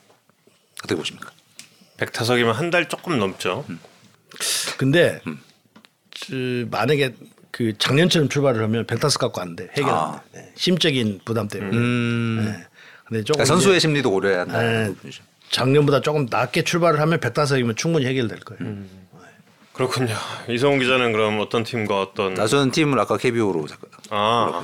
어떻게 0.78 0.95
보십니까? 0.95 1.30
백타석이면 1.99 2.55
한 2.55 2.70
달 2.70 2.89
조금 2.89 3.18
넘죠. 3.18 3.64
근데 4.76 5.20
음. 5.26 5.41
저, 6.11 6.35
만약에 6.70 7.14
그 7.51 7.76
작년처럼 7.78 8.28
출발을 8.28 8.62
하면 8.64 8.87
백타스 8.87 9.18
갖고 9.18 9.41
안 9.41 9.55
돼. 9.55 9.68
해결 9.76 9.91
아. 9.91 10.20
네. 10.32 10.53
심적인 10.57 11.20
부담 11.24 11.47
때문에. 11.49 11.76
음. 11.76 12.45
네. 12.45 12.66
근데 13.07 13.22
조금 13.22 13.39
그러니까 13.39 13.45
선수의 13.45 13.74
이제 13.76 13.80
심리도 13.80 14.11
고려해야 14.11 14.41
한다. 14.41 14.61
네, 14.61 14.95
작년보다 15.51 16.01
조금 16.01 16.26
낮게 16.28 16.64
출발을 16.64 16.99
하면 17.01 17.20
백타석이면 17.20 17.76
충분히 17.76 18.07
해결될 18.07 18.41
거예요. 18.41 18.76
그렇군요. 19.75 20.14
이성훈 20.49 20.79
기자는 20.79 21.12
그럼 21.12 21.41
어떤 21.41 21.64
팀과 21.64 22.01
어떤 22.01 22.35
나 22.35 22.47
저는 22.47 22.70
팀을 22.70 22.99
아까 23.01 23.16
KBO로 23.16 23.66
잠깐 23.66 23.91
아 24.11 24.62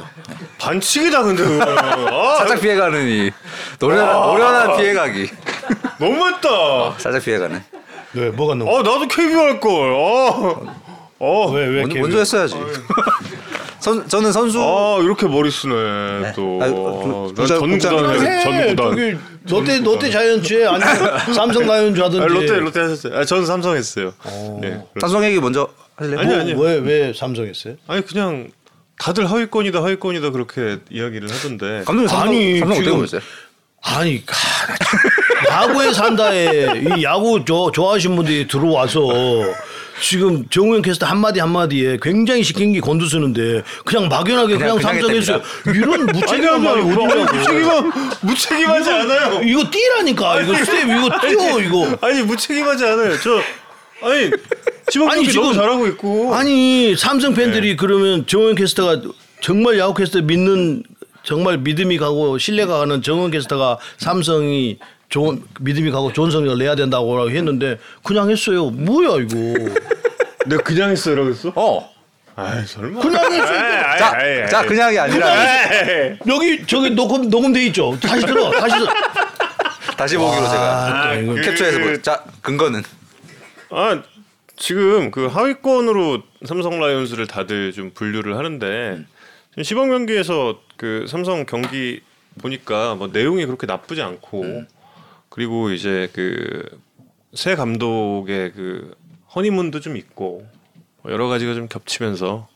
반칙이다 0.59 1.23
근데 1.25 1.43
그거는. 1.43 1.75
아, 2.15 2.37
살짝 2.39 2.61
피해가는 2.61 3.09
이 3.09 3.31
노련한, 3.81 4.23
노련한 4.29 4.77
피해가기. 4.77 5.31
너무했다. 5.99 6.95
살짝 6.99 7.25
피해가는. 7.25 7.61
왜 8.15 8.31
뭐가 8.31 8.55
너무 8.55 8.71
어 8.73 8.79
나도 8.83 9.09
KBO 9.09 9.39
할 9.41 9.61
걸. 9.61 9.93
어. 9.95 10.77
어. 11.19 11.51
왜왜 11.51 11.81
먼저, 11.83 11.99
먼저 12.01 12.19
했어야지. 12.19 12.55
선, 13.81 14.07
저는 14.09 14.31
선수 14.33 14.61
아 14.63 14.99
이렇게 15.03 15.27
머리 15.27 15.51
쓰네 15.51 16.33
또. 16.37 16.59
아, 16.63 16.67
그, 16.67 17.35
난 17.35 17.35
부자- 17.35 17.59
전 17.59 17.71
부자- 17.71 17.91
구단 17.91 18.27
해. 18.27 18.43
전 18.43 18.77
구단. 18.77 19.21
롯데 19.49 19.79
롯데 19.81 20.11
자이언츠에 20.11 20.67
아니면 20.67 21.19
삼성 21.35 21.67
라이온즈 21.67 22.01
하든지. 22.01 22.23
아, 22.23 22.27
롯데 22.27 22.59
롯데 22.59 22.81
하셨어요. 22.81 23.17
아, 23.19 23.25
저는 23.25 23.47
삼성 23.47 23.75
했어요. 23.77 24.13
네. 24.61 24.83
삼성 25.01 25.25
얘기 25.25 25.41
먼저 25.41 25.69
하실래요? 25.97 26.21
아니, 26.21 26.35
아니. 26.35 26.53
왜왜 26.55 27.13
삼성 27.15 27.47
했어요? 27.47 27.75
아니 27.87 28.05
그냥 28.05 28.51
다들 28.99 29.31
하위권이다 29.31 29.83
하위권이다 29.83 30.31
그렇게 30.31 30.79
이야기를 30.91 31.31
하던데. 31.31 31.83
감독님 31.87 32.09
삼성, 32.09 32.29
아니, 32.29 32.59
삼성 32.59 32.77
어떻게 32.79 32.91
보셨어요? 32.97 33.21
아니 33.83 34.23
참- 34.27 35.51
야구에 35.51 35.93
산다에 35.95 36.67
이 36.99 37.03
야구 37.03 37.43
저, 37.47 37.71
좋아하시는 37.73 38.15
분들이 38.15 38.47
들어와서 38.47 39.01
지금 40.03 40.47
정우영 40.49 40.83
캐스터 40.83 41.07
한마디 41.07 41.41
한마디에 41.41 41.99
굉장히 42.01 42.43
시킨 42.43 42.73
게 42.73 42.81
건두쓰는데 42.81 43.63
그냥 43.85 44.09
막연하게 44.09 44.57
그냥, 44.57 44.77
그냥 44.77 45.01
삼성에서 45.01 45.41
이런 45.75 46.07
무책임한 46.07 46.63
말이 46.63 46.81
어디냐고 46.81 47.33
무책임한 47.37 47.93
무책임하지 48.23 48.91
않아요. 48.91 49.41
이거 49.45 49.65
뛰라니까 49.71 50.41
이거 50.43 50.55
스텝 50.57 50.89
이거 50.89 51.21
뛰어 51.21 51.61
이거 51.61 51.99
아니 52.01 52.23
무책임하지 52.23 52.85
않아요. 52.85 53.13
저 53.21 53.41
아니 54.09 54.31
지금 54.91 55.25
지금- 55.25 55.53
잘하고 55.55 55.87
있고. 55.89 56.35
아니 56.35 56.97
삼성 56.97 57.35
팬들이 57.35 57.77
그러면 57.77 58.27
정원 58.27 58.55
캐스터가 58.55 59.03
정말 59.41 59.79
야구 59.79 59.95
캐스터 59.95 60.23
믿는 60.23 60.83
정말 61.23 61.59
믿음이 61.59 61.99
가고 61.99 62.39
신뢰가 62.39 62.79
가는 62.79 63.03
정원 63.03 63.31
캐스터가 63.31 63.79
삼성이 63.99 64.79
좋은 65.11 65.43
믿음이 65.61 65.91
가고 65.91 66.13
좋은 66.13 66.31
성적을 66.31 66.57
내야 66.59 66.75
된다고 66.77 67.29
했는데 67.29 67.79
그냥 68.03 68.31
했어요. 68.31 68.71
뭐야 68.71 69.23
이거? 69.23 69.37
내가 70.47 70.63
그냥 70.65 70.91
했어요라고 70.91 71.31
했어? 71.31 71.53
어. 71.57 71.91
아 72.37 72.63
설마. 72.65 73.01
그냥 73.01 73.33
했어요. 73.33 73.61
자, 73.99 74.47
자 74.49 74.63
그냥이 74.65 74.99
아니라 74.99 75.29
에이. 75.85 76.17
여기 76.29 76.65
저기 76.67 76.91
녹음 76.91 77.29
녹음돼 77.29 77.67
있죠. 77.67 77.99
다시 78.01 78.25
들어. 78.25 78.51
다시 78.53 78.79
들어. 78.79 78.93
다시 79.97 80.17
보기로 80.17 80.49
제가 80.49 81.11
아. 81.11 81.17
그- 81.17 81.41
캡처해서 81.43 81.79
보. 81.81 82.03
자 82.03 82.25
근거는 82.41 82.83
아 83.71 84.01
지금 84.57 85.11
그 85.11 85.27
하위권으로 85.27 86.23
삼성 86.47 86.79
라이온즈를 86.81 87.27
다들 87.27 87.73
좀 87.73 87.91
분류를 87.93 88.39
하는데 88.39 89.01
지금 89.51 89.63
시범 89.65 89.91
경기에서 89.91 90.61
그 90.77 91.05
삼성 91.09 91.45
경기 91.47 92.01
보니까 92.41 92.95
뭐 92.95 93.09
내용이 93.13 93.45
그렇게 93.45 93.67
나쁘지 93.67 94.01
않고 94.03 94.63
그리고 95.31 95.71
이제 95.71 96.11
그 96.13 96.81
새 97.35 97.55
감독의 97.55 98.53
그 98.53 98.95
허니문도 99.35 99.81
좀 99.81 99.97
있고 99.97 100.47
뭐 101.03 101.13
여러 101.13 101.29
가지가 101.29 101.55
좀 101.55 101.69
겹치면서 101.69 102.49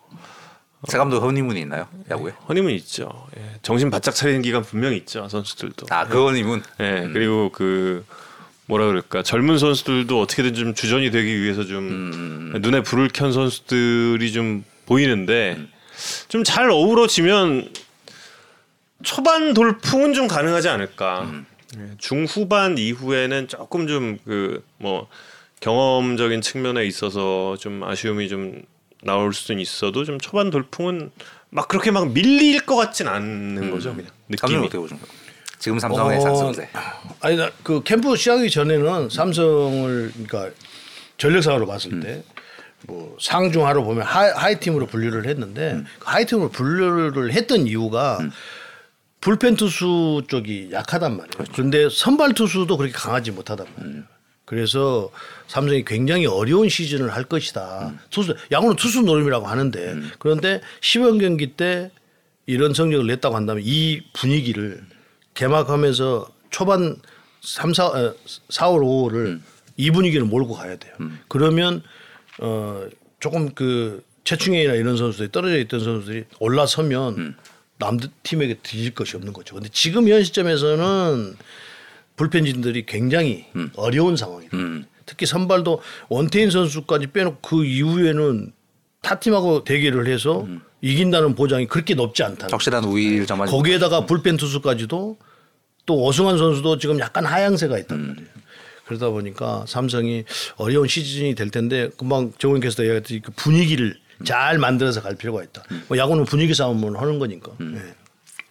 새 0.88 0.98
감독 0.98 1.22
허니문이 1.22 1.60
있나요 1.60 1.86
야구에? 2.10 2.32
허니문 2.48 2.72
있죠. 2.72 3.08
예, 3.38 3.42
정신 3.62 3.90
바짝 3.90 4.14
차리는 4.14 4.42
기간 4.42 4.62
분명히 4.62 4.96
있죠 4.98 5.28
선수들도. 5.28 5.86
아그 5.88 6.24
허니문. 6.26 6.62
예, 6.80 7.08
그리고 7.12 7.50
그 7.50 8.04
뭐라 8.66 8.86
그럴까 8.86 9.22
젊은 9.22 9.58
선수들도 9.58 10.20
어떻게든 10.20 10.54
좀 10.54 10.74
주전이 10.74 11.10
되기 11.10 11.40
위해서 11.40 11.64
좀 11.64 12.52
눈에 12.60 12.82
불을 12.82 13.08
켠 13.14 13.32
선수들이 13.32 14.32
좀 14.32 14.64
보이는데 14.86 15.58
좀잘 16.28 16.68
어우러지면 16.68 17.72
초반 19.02 19.54
돌풍은 19.54 20.14
좀 20.14 20.26
가능하지 20.26 20.68
않을까. 20.68 21.30
예, 21.78 21.90
중후반 21.98 22.78
이후에는 22.78 23.48
조금 23.48 23.86
좀 23.86 24.18
그 24.24 24.62
뭐 24.78 25.08
경험적인 25.60 26.40
측면에 26.42 26.84
있어서 26.84 27.56
좀 27.58 27.82
아쉬움이 27.84 28.28
좀 28.28 28.62
나올 29.02 29.32
수는 29.32 29.60
있어도 29.60 30.04
좀 30.04 30.18
초반 30.20 30.50
돌풍은 30.50 31.10
막 31.50 31.68
그렇게 31.68 31.90
막 31.90 32.10
밀릴 32.12 32.66
것 32.66 32.76
같진 32.76 33.08
않는 33.08 33.70
거죠 33.70 33.94
그냥 33.94 34.10
느낌이. 34.28 34.56
어떻게 34.56 34.76
보십니까? 34.78 35.06
지금 35.58 35.78
삼성의 35.78 36.18
어, 36.18 36.20
상승세. 36.20 36.68
아니 37.20 37.36
나 37.36 37.50
그 37.62 37.82
캠프 37.82 38.14
시작하기 38.16 38.50
전에는 38.50 39.08
삼성을 39.08 40.12
그러니까 40.26 40.50
전력상으로 41.16 41.66
봤을 41.66 42.00
때 42.00 42.58
뭐 42.58 43.16
상중하로 43.20 43.84
보면 43.84 44.02
하위, 44.04 44.30
하위 44.32 44.60
팀으로 44.60 44.86
분류를 44.86 45.26
했는데 45.26 45.82
그 45.98 46.04
하위 46.10 46.26
팀으로 46.26 46.50
분류를 46.50 47.32
했던 47.32 47.66
이유가 47.66 48.18
불펜 49.24 49.56
투수 49.56 50.22
쪽이 50.28 50.68
약하단 50.70 51.16
말이에요. 51.16 51.44
그런데 51.54 51.88
선발 51.88 52.34
투수도 52.34 52.76
그렇게 52.76 52.92
강하지 52.92 53.30
못하단 53.30 53.66
말이에요. 53.74 54.02
그래서 54.44 55.10
삼성이 55.46 55.82
굉장히 55.82 56.26
어려운 56.26 56.68
시즌을 56.68 57.08
할 57.08 57.24
것이다. 57.24 57.94
투수 58.10 58.36
야구는 58.52 58.76
투수 58.76 59.00
노름이라고 59.00 59.46
하는데 59.46 59.96
그런데 60.18 60.60
시범 60.82 61.16
경기 61.16 61.56
때 61.56 61.90
이런 62.44 62.74
성적을 62.74 63.06
냈다고 63.06 63.34
한다면 63.34 63.62
이 63.64 64.02
분위기를 64.12 64.84
개막하면서 65.32 66.28
초반 66.50 66.96
3, 67.40 67.72
4, 67.72 67.86
어, 67.86 68.14
4, 68.50 68.68
5, 68.68 69.08
5를 69.08 69.40
이 69.78 69.90
분위기를 69.90 70.26
몰고 70.26 70.52
가야 70.52 70.76
돼요. 70.76 70.92
그러면 71.28 71.82
어 72.40 72.86
조금 73.20 73.54
그 73.54 74.04
최충현이나 74.24 74.74
이런 74.74 74.98
선수들이 74.98 75.32
떨어져 75.32 75.56
있던 75.60 75.80
선수들이 75.80 76.24
올라서면 76.40 77.36
남들 77.78 78.10
팀에게 78.22 78.54
뒤질 78.62 78.94
것이 78.94 79.16
없는 79.16 79.32
거죠. 79.32 79.54
근데 79.54 79.68
지금 79.72 80.08
현 80.08 80.22
시점에서는 80.22 81.36
불펜진들이 82.16 82.86
굉장히 82.86 83.46
어려운 83.76 84.16
상황이다. 84.16 84.56
특히 85.06 85.26
선발도 85.26 85.82
원태인 86.08 86.50
선수까지 86.50 87.08
빼놓고 87.08 87.38
그 87.40 87.64
이후에는 87.64 88.52
타 89.02 89.18
팀하고 89.18 89.64
대결을 89.64 90.06
해서 90.06 90.46
이긴다는 90.80 91.34
보장이 91.34 91.66
그렇게 91.66 91.94
높지 91.94 92.22
않다. 92.22 92.46
적실한 92.46 92.84
우위를 92.84 93.26
점하지. 93.26 93.50
거기에다가 93.50 94.06
불펜 94.06 94.36
투수까지도 94.36 95.18
또 95.86 96.02
오승환 96.02 96.38
선수도 96.38 96.78
지금 96.78 96.98
약간 97.00 97.26
하향세가 97.26 97.78
있단 97.80 98.06
말이에요. 98.06 98.28
그러다 98.86 99.10
보니까 99.10 99.64
삼성이 99.66 100.24
어려운 100.56 100.86
시즌이 100.88 101.34
될 101.34 101.50
텐데 101.50 101.90
금방 101.96 102.32
정원 102.38 102.60
캐스터 102.60 102.84
얘기했듯이 102.84 103.20
그 103.20 103.32
분위기를 103.32 103.98
잘 104.24 104.58
만들어서 104.58 105.02
갈 105.02 105.16
필요가 105.16 105.42
있다. 105.42 105.62
뭐 105.88 105.98
야구는 105.98 106.24
분위기 106.24 106.54
싸움을 106.54 107.00
하는 107.00 107.18
거니까. 107.18 107.52
네. 107.58 107.80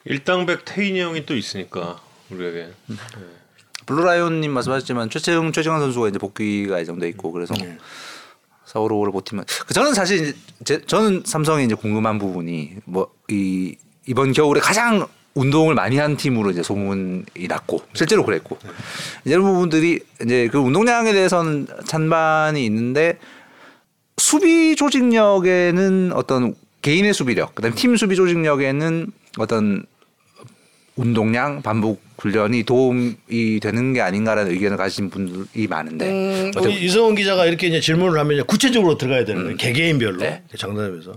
일당백 0.06 0.66
태인이 0.66 1.00
형이 1.00 1.26
또 1.26 1.36
있으니까 1.36 2.02
우리에게 2.30 2.70
블루라이온님 3.86 4.52
말씀하셨지만 4.52 5.10
최채흥 5.10 5.52
최정환 5.52 5.80
선수가 5.82 6.10
이제 6.10 6.18
복귀가 6.20 6.80
예정돼 6.80 7.08
있고 7.10 7.32
그래서 7.32 7.54
네. 7.56 7.78
4, 8.66 8.80
5, 8.80 8.88
5를 8.90 9.12
버티면 9.14 9.46
그 9.68 9.74
저는 9.74 9.94
사실 9.94 10.22
이제 10.22 10.34
제, 10.64 10.82
저는 10.82 11.24
삼성이 11.26 11.66
이제 11.66 11.76
궁금한 11.76 12.18
부분이 12.20 12.78
뭐 12.86 13.14
이 13.30 13.76
이번 14.06 14.34
겨울에 14.34 14.60
가장 14.60 15.08
운동을 15.34 15.74
많이 15.76 15.98
한 15.98 16.18
팀으로 16.18 16.52
이제 16.52 16.62
소문이 16.62 17.48
났고 17.48 17.82
실제로 17.94 18.24
그랬고 18.26 18.58
이제 19.26 19.34
이런 19.34 19.44
부분들이 19.44 20.02
이제 20.24 20.48
그 20.52 20.60
운동량에 20.60 21.14
대해서는 21.14 21.68
찬반이 21.86 22.64
있는데 22.66 23.18
수비 24.18 24.76
조직력에는 24.76 26.12
어떤 26.14 26.56
개인의 26.82 27.14
수비력, 27.14 27.56
그다음 27.56 27.74
팀 27.76 27.96
수비 27.96 28.16
조직력에는 28.16 29.08
어떤 29.38 29.86
운동량 30.96 31.64
반복 31.64 32.02
훈련이 32.20 32.64
도움이 32.64 33.60
되는 33.62 33.94
게 33.94 34.02
아닌가라는 34.02 34.52
의견을 34.52 34.78
가진 34.78 35.10
분들이 35.10 35.68
많은데. 35.68 36.52
어떻게 36.56 36.76
우리 36.76 36.86
이성훈 36.86 37.16
기자가 37.16 37.46
이렇게 37.46 37.68
이제 37.68 37.80
질문을 37.80 38.20
하면 38.20 38.34
이제 38.34 38.44
구체적으로 38.44 38.98
들어가야 38.98 39.26
되는 39.26 39.44
거예요. 39.44 39.58
개개인별로. 39.58 40.18
네. 40.18 40.44
장단에서. 40.56 41.14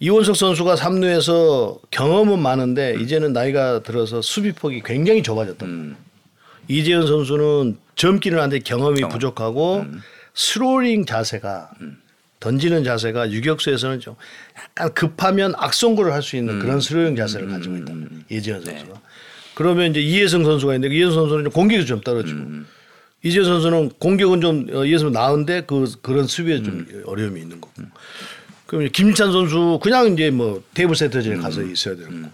이원석 0.00 0.36
선수가 0.36 0.76
3루에서 0.76 1.78
경험은 1.90 2.40
많은데 2.40 2.96
이제는 3.00 3.32
나이가 3.32 3.82
들어서 3.82 4.22
수비폭이 4.22 4.82
굉장히 4.84 5.22
좁아졌다. 5.22 5.66
이재현 6.68 7.06
선수는 7.06 7.78
젊기는 7.96 8.38
한데 8.38 8.58
경험이 8.60 9.00
부족하고 9.08 9.84
스로잉 10.34 11.06
자세가 11.06 11.70
던지는 12.40 12.84
자세가 12.84 13.30
유격수에서는 13.30 14.00
좀 14.00 14.16
약간 14.58 14.92
급하면 14.94 15.52
악송구를 15.56 16.12
할 16.12 16.22
수 16.22 16.36
있는 16.36 16.58
그런 16.58 16.80
스로잉 16.80 17.14
자세를 17.16 17.48
가지고 17.48 17.76
있다. 17.76 17.92
이재현 18.30 18.64
선수가. 18.64 19.00
그러면 19.54 19.90
이제 19.90 20.00
이해승 20.00 20.44
선수가 20.44 20.74
있는데 20.74 20.94
이해승 20.94 21.12
선수는 21.14 21.42
이제 21.46 21.50
공격이 21.50 21.84
좀 21.86 22.00
떨어지고 22.00 22.40
이재현 23.22 23.44
선수는 23.44 23.90
공격은 23.98 24.40
좀 24.40 24.66
어, 24.72 24.84
이해서 24.86 25.10
나은데 25.10 25.64
그 25.66 25.84
그런 26.00 26.26
수비에 26.26 26.62
좀 26.62 26.86
어려움이 27.06 27.40
있는 27.40 27.60
거고. 27.60 27.74
그럼 28.66 28.88
김지찬 28.92 29.32
선수 29.32 29.78
그냥 29.82 30.12
이제 30.12 30.30
뭐 30.30 30.62
table 30.74 30.94
setters에 30.96 31.36
가서 31.36 31.62
있어야 31.62 31.96
되는 31.96 32.22
거고. 32.22 32.32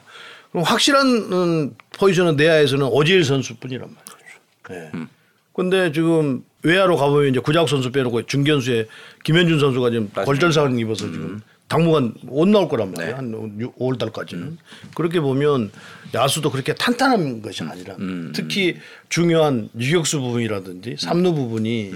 그럼 0.53 0.65
확실한 0.65 1.07
음, 1.33 1.75
포지션은 1.99 2.37
내야에서는 2.37 2.87
오재일 2.87 3.25
선수뿐이란 3.25 3.89
말이죠. 3.93 4.91
예. 4.99 5.07
근데 5.55 5.91
지금 5.91 6.45
외야로 6.67 6.97
가보면 6.97 7.31
이제 7.31 7.41
구자욱 7.41 7.69
선수 7.69 7.91
빼놓고 7.93 8.27
중견수에 8.27 8.87
김현준 9.25 9.61
선수가 9.61 9.91
지금 9.91 10.09
골절상을 10.09 10.79
입어서 10.81 11.05
지금 11.11 11.41
당분간 11.69 12.15
못 12.23 12.47
나올 12.49 12.69
거란 12.69 12.93
말이에요. 12.93 13.17
한 13.17 13.33
5월 13.79 13.99
달까지는. 13.99 14.59
그렇게 14.95 15.21
보면 15.21 15.71
야수도 16.15 16.51
그렇게 16.51 16.75
탄탄한 16.75 17.43
것이 17.43 17.63
아니라 17.65 17.97
특히 18.35 18.77
중요한 19.09 19.69
유격수 19.79 20.21
부분이라든지 20.21 20.97
삼루 20.99 21.35
부분이 21.35 21.93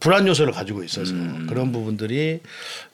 불안 0.00 0.26
요소를 0.28 0.52
가지고 0.52 0.84
있어서 0.84 1.12
그런 1.48 1.72
부분들이 1.72 2.40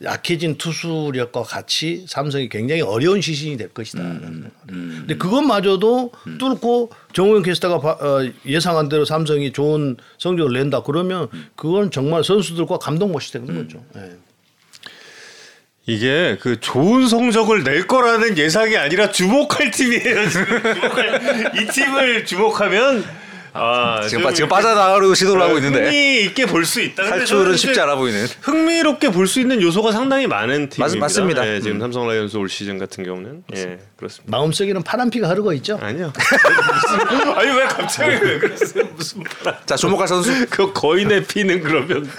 약해진 0.02 0.56
투수력과 0.56 1.42
같이 1.42 2.06
삼성이 2.08 2.48
굉장히 2.48 2.80
어려운 2.80 3.20
시즌이 3.20 3.56
될 3.58 3.68
것이다. 3.68 4.02
라는 4.02 4.20
생각을. 4.20 4.50
근데 4.66 5.16
그것마저도 5.16 6.12
뚫고 6.38 6.90
정우영 7.12 7.42
캐스터가 7.42 7.78
바- 7.80 8.04
어, 8.04 8.30
예상한 8.46 8.88
대로 8.88 9.04
삼성이 9.04 9.52
좋은 9.52 9.96
성적을 10.18 10.52
낸다 10.54 10.82
그러면 10.82 11.28
그건 11.56 11.90
정말 11.90 12.24
선수들과 12.24 12.78
감동 12.78 13.12
못이 13.12 13.32
되는 13.32 13.54
거죠. 13.54 13.84
예. 13.96 14.12
이게 15.86 16.38
그 16.40 16.58
좋은 16.60 17.06
성적을 17.06 17.62
낼 17.64 17.86
거라는 17.86 18.38
예상이 18.38 18.74
아니라 18.78 19.10
주목할 19.10 19.70
팀이에요. 19.70 20.28
주목할, 20.30 21.52
이 21.60 21.66
팀을 21.66 22.24
주목하면 22.24 23.04
아, 23.56 24.00
지금, 24.08 24.22
좀 24.22 24.28
빠, 24.28 24.34
지금 24.34 24.48
빠져나가려고 24.48 25.14
시도를 25.14 25.40
하고 25.40 25.56
있는데 25.58 25.84
흥미 25.84 26.20
있게 26.24 26.44
볼 26.46 26.64
수 26.64 26.80
있다. 26.80 27.04
탈출은 27.04 27.56
쉽지 27.56 27.80
않아 27.80 27.94
보이는. 27.94 28.26
흥미롭게 28.42 29.10
볼 29.10 29.26
수 29.28 29.40
있는 29.40 29.62
요소가 29.62 29.92
상당히 29.92 30.26
많은 30.26 30.68
팀입니다. 30.68 30.98
맞 31.00 31.08
습니다. 31.08 31.46
예, 31.48 31.60
지금 31.60 31.76
음. 31.76 31.80
삼성 31.80 32.06
라이온즈 32.08 32.36
올 32.36 32.48
시즌 32.48 32.78
같은 32.78 33.04
경우는 33.04 33.44
예, 33.56 33.78
그렇습니다. 33.96 34.36
마음속에는 34.36 34.82
파란 34.82 35.08
피가 35.08 35.28
흐르고 35.28 35.52
있죠. 35.54 35.78
아니요. 35.80 36.12
무슨- 36.12 37.32
아니 37.38 37.50
왜 37.56 37.64
갑자기 37.64 38.10
왜 38.24 38.38
그러세요? 38.38 38.84
무슨 38.96 39.22
말? 39.44 39.56
자 39.66 39.76
주목할 39.76 40.08
선수 40.08 40.46
그 40.50 40.72
거인의 40.72 41.24
피는 41.24 41.62
그러면 41.62 42.10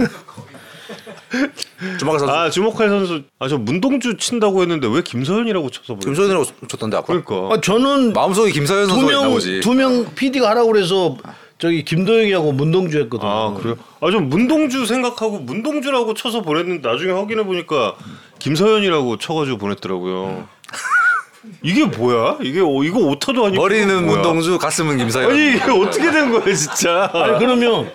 주목할 1.99 2.19
선수 2.19 2.33
아 2.33 2.49
주목할 2.49 2.89
선수 2.89 3.23
아 3.39 3.47
저 3.47 3.57
문동주 3.57 4.17
친다고 4.17 4.61
했는데 4.61 4.87
왜 4.87 5.01
김서현이라고 5.01 5.69
쳐서 5.69 5.95
보여? 5.95 5.99
김소연이라고 5.99 6.45
쳤던데 6.67 6.97
아까. 6.97 7.05
그러니까 7.07 7.55
아, 7.55 7.61
저는 7.61 8.13
마음속에 8.13 8.51
김서연 8.51 8.87
선수가 8.87 9.11
있나 9.11 9.21
두명 9.21 9.33
보지. 9.33 9.59
두명 9.61 10.15
PD가 10.15 10.49
하라고 10.51 10.71
그래서 10.71 11.17
저기 11.57 11.85
김도영이하고 11.85 12.51
문동주 12.51 12.99
했거든요. 13.03 13.29
아 13.29 13.53
그래요? 13.53 13.75
아좀 14.01 14.29
문동주 14.29 14.85
생각하고 14.85 15.39
문동주라고 15.39 16.13
쳐서 16.13 16.41
보냈는데 16.41 16.87
나중에 16.87 17.11
확인해 17.13 17.43
보니까 17.43 17.95
김서현이라고 18.39 19.17
쳐가지고 19.17 19.57
보냈더라고요. 19.57 20.47
이게 21.63 21.85
뭐야? 21.85 22.37
이게 22.41 22.59
어, 22.59 22.83
이거 22.83 22.99
오타도 22.99 23.45
아니고 23.45 23.61
머리는? 23.61 24.05
문동주, 24.05 24.57
가슴은 24.57 24.97
김서연. 24.97 25.29
아니 25.31 25.49
이게 25.55 25.63
어떻게 25.71 26.11
된 26.11 26.31
거야 26.31 26.53
진짜? 26.55 27.09
아니 27.13 27.37
그러면 27.39 27.89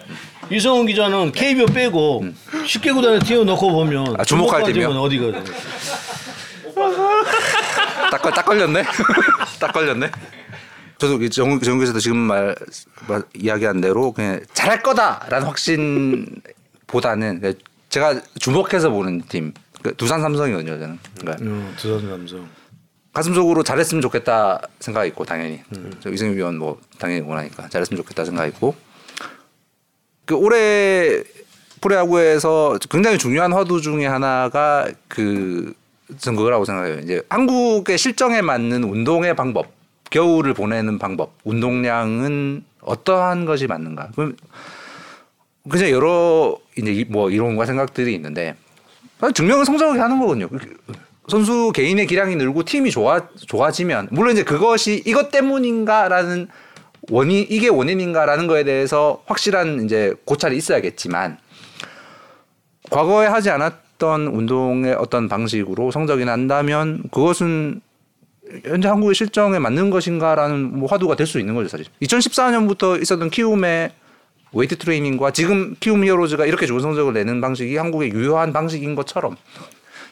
이성훈 0.49 0.87
기자는 0.87 1.33
KBO 1.33 1.67
빼고 1.67 2.25
10개 2.65 2.95
구단에 2.95 3.19
띄워 3.21 3.45
넣고 3.45 3.71
보면 3.73 4.17
아, 4.19 4.25
주목할 4.25 4.65
팀이요? 4.65 4.89
어디가 4.91 5.43
딱, 8.11 8.23
걸- 8.23 8.33
딱 8.33 8.45
걸렸네. 8.45 8.83
딱 9.61 9.73
걸렸네. 9.73 10.11
저도 10.99 11.23
이 11.23 11.31
정, 11.31 11.59
정국에서도 11.61 11.99
지금 12.01 12.17
말, 12.19 12.55
말 13.09 13.23
이야기한 13.35 13.81
대로 13.81 14.13
그냥 14.13 14.41
잘할 14.53 14.83
거다라는 14.83 15.47
확신보다는 15.47 17.55
제가 17.89 18.21
주목해서 18.39 18.91
보는 18.91 19.23
팀그 19.29 19.95
두산 19.97 20.21
삼성이거든요. 20.21 20.79
저는 20.79 20.99
그러니까 21.21 21.45
음, 21.45 21.73
두산 21.77 22.01
삼성. 22.09 22.49
가슴 23.13 23.35
속으로 23.35 23.63
잘했으면 23.65 24.03
좋겠다 24.03 24.61
생각이 24.79 25.09
있고 25.09 25.25
당연히 25.25 25.61
저 26.01 26.11
이승엽 26.11 26.37
위원 26.37 26.59
뭐 26.59 26.79
당연히 26.99 27.23
원하니까 27.27 27.69
잘했으면 27.69 28.01
좋겠다 28.03 28.25
생각이 28.25 28.51
있고 28.51 28.77
그 30.31 30.37
올해 30.37 31.25
프로야구에서 31.81 32.79
굉장히 32.89 33.19
중요한 33.19 33.53
화두 33.53 33.81
중에 33.81 34.07
하나가 34.07 34.87
그 35.09 35.75
저는 36.19 36.37
그거라고 36.37 36.65
생각해요. 36.65 37.01
이제 37.01 37.21
한국의 37.29 37.99
실정에 37.99 38.41
맞는 38.41 38.85
운동의 38.85 39.35
방법, 39.35 39.67
겨울을 40.11 40.55
보내는 40.55 41.01
방법, 41.01 41.33
운동량은 41.43 42.63
어떠한 42.83 43.45
것이 43.45 43.67
맞는가? 43.67 44.11
그럼 44.15 44.37
그냥 45.69 45.91
여러 45.91 46.57
이제 46.79 46.93
이- 46.93 47.05
뭐 47.05 47.29
이론과 47.29 47.67
생각들이 47.67 48.15
있는데 48.15 48.55
증명은 49.35 49.65
성적이 49.65 49.99
하는 49.99 50.21
거거든요. 50.21 50.49
선수 51.29 51.73
개인의 51.75 52.07
기량이 52.07 52.37
늘고 52.37 52.65
팀이 52.65 52.91
좋아 52.93 53.21
좋아지면 53.47 54.09
물론 54.13 54.33
이제 54.33 54.45
그것이 54.45 55.03
이것 55.07 55.31
때문인가라는 55.33 56.49
원인 57.11 57.47
이게 57.49 57.69
원인인가라는 57.69 58.47
거에 58.47 58.65
대해서 58.65 59.23
확실한 59.27 59.85
이제 59.85 60.15
고찰이 60.25 60.57
있어야겠지만 60.57 61.39
과거에 62.91 63.27
하지 63.27 63.51
않았던 63.51 64.29
운동의 64.29 64.95
어떤 64.95 65.29
방식으로 65.29 65.91
성적이 65.91 66.25
난다면 66.25 67.03
그것은 67.11 67.81
현재 68.65 68.89
한국의 68.89 69.15
실정에 69.15 69.59
맞는 69.59 69.91
것인가라는 69.91 70.79
뭐 70.79 70.89
화두가 70.89 71.15
될 71.15 71.27
수 71.27 71.39
있는 71.39 71.55
거죠 71.55 71.69
사실. 71.69 71.87
2014년부터 72.03 73.01
있었던 73.01 73.31
키움의 73.31 73.93
웨이트 74.53 74.79
트레이닝과 74.79 75.31
지금 75.31 75.77
키움 75.79 76.05
히어로즈가 76.05 76.47
이렇게 76.47 76.67
좋은 76.67 76.81
성적을 76.81 77.13
내는 77.13 77.41
방식이 77.41 77.77
한국의 77.77 78.11
유효한 78.11 78.53
방식인 78.53 78.97
것처럼 78.97 79.37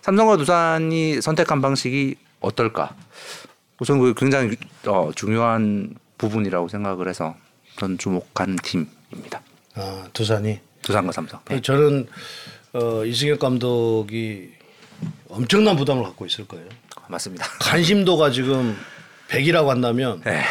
삼성과 0.03 0.36
두산이 0.36 1.20
선택한 1.20 1.61
방식이 1.61 2.14
어떨까? 2.40 2.94
저는 3.84 4.01
그게 4.01 4.14
굉장히 4.16 4.57
어, 4.86 5.11
중요한 5.14 5.94
부분이라고 6.19 6.69
생각을 6.69 7.09
해서 7.09 7.35
전 7.79 7.97
주목한 7.97 8.57
팀입니다. 8.62 9.41
아 9.75 10.07
두산이. 10.12 10.61
두산과 10.83 11.12
삼성. 11.12 11.41
네. 11.49 11.61
저는 11.61 12.07
어, 12.73 13.05
이승엽 13.05 13.39
감독이 13.39 14.51
엄청난 15.29 15.77
부담을 15.77 16.03
갖고 16.03 16.27
있을 16.27 16.47
거예요. 16.47 16.66
맞습니다. 17.09 17.47
관심도가 17.61 18.31
지금 18.31 18.77
100이라고 19.29 19.66
한다면 19.69 20.21
네. 20.25 20.43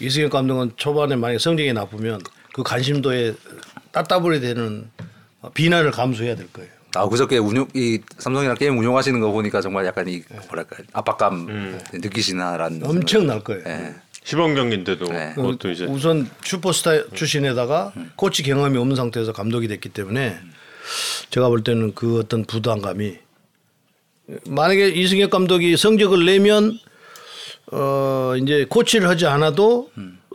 이승엽 0.00 0.30
감독은 0.30 0.72
초반에 0.76 1.16
만약 1.16 1.38
성적이 1.38 1.72
나쁘면 1.72 2.20
그 2.52 2.62
관심도에 2.62 3.34
따따블이 3.92 4.40
되는 4.40 4.90
비난을 5.54 5.90
감수해야 5.90 6.36
될 6.36 6.52
거예요. 6.52 6.70
아 6.96 7.08
그저께 7.08 7.38
운용 7.38 7.66
이 7.74 8.00
삼성이랑 8.18 8.56
게임 8.56 8.78
운용하시는 8.78 9.18
거 9.20 9.32
보니까 9.32 9.60
정말 9.60 9.84
약간 9.84 10.06
이 10.08 10.22
뭐랄까 10.48 10.76
압박감 10.92 11.78
느끼시나라는 11.92 12.84
엄청 12.84 13.26
날 13.26 13.40
거예요. 13.42 13.64
네. 13.64 13.94
시범 14.24 14.54
경기인데도 14.54 15.04
네. 15.06 15.32
그것도 15.34 15.70
이제 15.70 15.84
우선 15.84 16.28
슈퍼스타 16.42 17.10
출신에다가 17.14 17.92
코치 18.16 18.42
경험이 18.42 18.78
없는 18.78 18.96
상태에서 18.96 19.32
감독이 19.32 19.68
됐기 19.68 19.90
때문에 19.90 20.38
제가 21.30 21.48
볼 21.48 21.62
때는 21.62 21.94
그 21.94 22.18
어떤 22.18 22.44
부담감이 22.44 23.18
만약에 24.48 24.88
이승엽 24.88 25.30
감독이 25.30 25.76
성적을 25.76 26.24
내면 26.24 26.78
어 27.70 28.32
이제 28.40 28.64
코치를 28.68 29.08
하지 29.08 29.26
않아도 29.26 29.90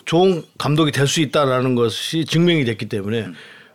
좋은 0.05 0.43
감독이 0.59 0.91
될 0.91 1.07
수 1.07 1.21
있다라는 1.21 1.73
것이 1.75 2.25
증명이 2.25 2.65
됐기 2.65 2.87
때문에 2.89 3.27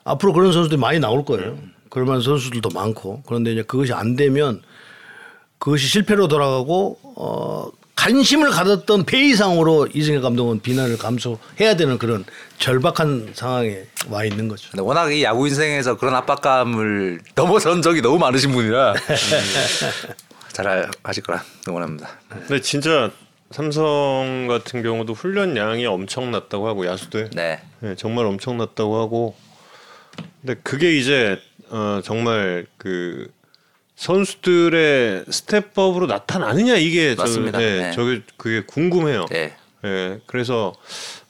앞으로 0.04 0.32
그런 0.32 0.52
선수들이 0.52 0.80
많이 0.80 1.00
나올 1.00 1.24
거예요. 1.24 1.58
그럴 1.90 2.06
만한 2.06 2.22
선수들도 2.22 2.68
많고 2.72 3.22
그런데 3.26 3.52
이제 3.52 3.62
그것이 3.62 3.92
안 3.92 4.14
되면 4.14 4.62
그것이 5.58 5.88
실패로 5.88 6.28
돌아가고 6.28 6.98
어 7.16 7.70
관심을 7.96 8.50
가졌던 8.50 9.04
배 9.04 9.24
이상으로 9.28 9.88
이승엽 9.92 10.22
감독은 10.22 10.60
비난을 10.60 10.98
감수해야 10.98 11.76
되는 11.76 11.96
그런 11.98 12.24
절박한 12.58 13.30
상황에 13.34 13.84
와 14.08 14.24
있는 14.24 14.48
거죠. 14.48 14.70
근데 14.70 14.82
워낙 14.82 15.10
이 15.12 15.22
야구 15.22 15.46
인생에서 15.48 15.96
그런 15.96 16.14
압박감을 16.14 17.20
넘어선 17.34 17.82
적이 17.82 18.02
너무 18.02 18.18
많으신 18.18 18.52
분이라 18.52 18.94
잘 20.52 20.90
하실 21.02 21.22
거라 21.22 21.42
응원합니다. 21.68 22.08
근데 22.28 22.60
진짜 22.60 23.10
삼성 23.50 24.46
같은 24.48 24.82
경우도 24.82 25.14
훈련량이 25.14 25.86
엄청났다고 25.86 26.66
하고 26.68 26.86
야수들 26.86 27.30
네. 27.34 27.62
네, 27.80 27.94
정말 27.94 28.26
엄청났다고 28.26 29.00
하고 29.00 29.36
근데 30.40 30.60
그게 30.62 30.96
이제 30.96 31.38
어, 31.70 32.00
정말 32.04 32.66
그 32.76 33.30
선수들의 33.96 35.24
스텝업으로 35.30 36.06
나타나느냐 36.06 36.76
이게 36.76 37.14
맞습니다. 37.14 37.58
저는 37.58 37.76
네, 37.76 37.82
네. 37.88 37.92
저게 37.92 38.22
그게 38.36 38.62
궁금해요. 38.66 39.26
네. 39.30 39.56
예, 39.84 40.20
그래서 40.26 40.74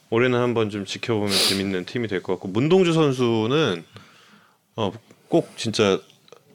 올해는 0.09 0.39
한번 0.39 0.69
좀 0.69 0.85
지켜보면 0.85 1.31
재밌는 1.31 1.85
팀이 1.85 2.07
될 2.07 2.21
것 2.21 2.33
같고 2.33 2.47
문동주 2.47 2.93
선수는 2.93 3.83
어, 4.77 4.91
꼭 5.27 5.51
진짜 5.57 5.99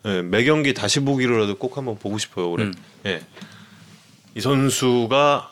예, 0.06 0.22
매 0.22 0.44
경기 0.44 0.72
다시 0.74 1.00
보기로라도 1.00 1.56
꼭 1.56 1.76
한번 1.76 1.98
보고 1.98 2.18
싶어요 2.18 2.50
올해. 2.50 2.64
음. 2.64 2.74
예, 3.06 3.22
이 4.34 4.40
선수가 4.40 5.50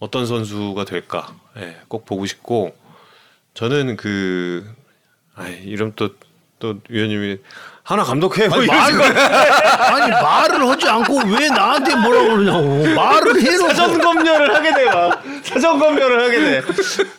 어떤 0.00 0.26
선수가 0.26 0.84
될까, 0.84 1.34
예, 1.58 1.76
꼭 1.88 2.04
보고 2.04 2.26
싶고 2.26 2.74
저는 3.54 3.96
그 3.96 4.68
아, 5.34 5.48
이름 5.48 5.92
또또 5.92 6.80
위원님이 6.88 7.38
하나 7.84 8.04
감독해 8.04 8.46
뭐 8.46 8.58
아니, 8.58 8.66
말을, 8.68 9.02
아니 9.18 10.10
말을 10.12 10.68
하지 10.68 10.88
않고 10.88 11.20
왜 11.26 11.48
나한테 11.48 11.96
뭐라고 11.96 12.28
그러냐고 12.36 12.84
말을 12.94 13.40
해놓고 13.40 13.68
사전 13.74 14.00
검열을 14.00 14.54
하게 14.54 14.72
돼 14.72 14.84
막. 14.84 15.22
사전 15.42 15.78
검열을 15.80 16.22
하게 16.22 16.38
돼. 16.38 16.62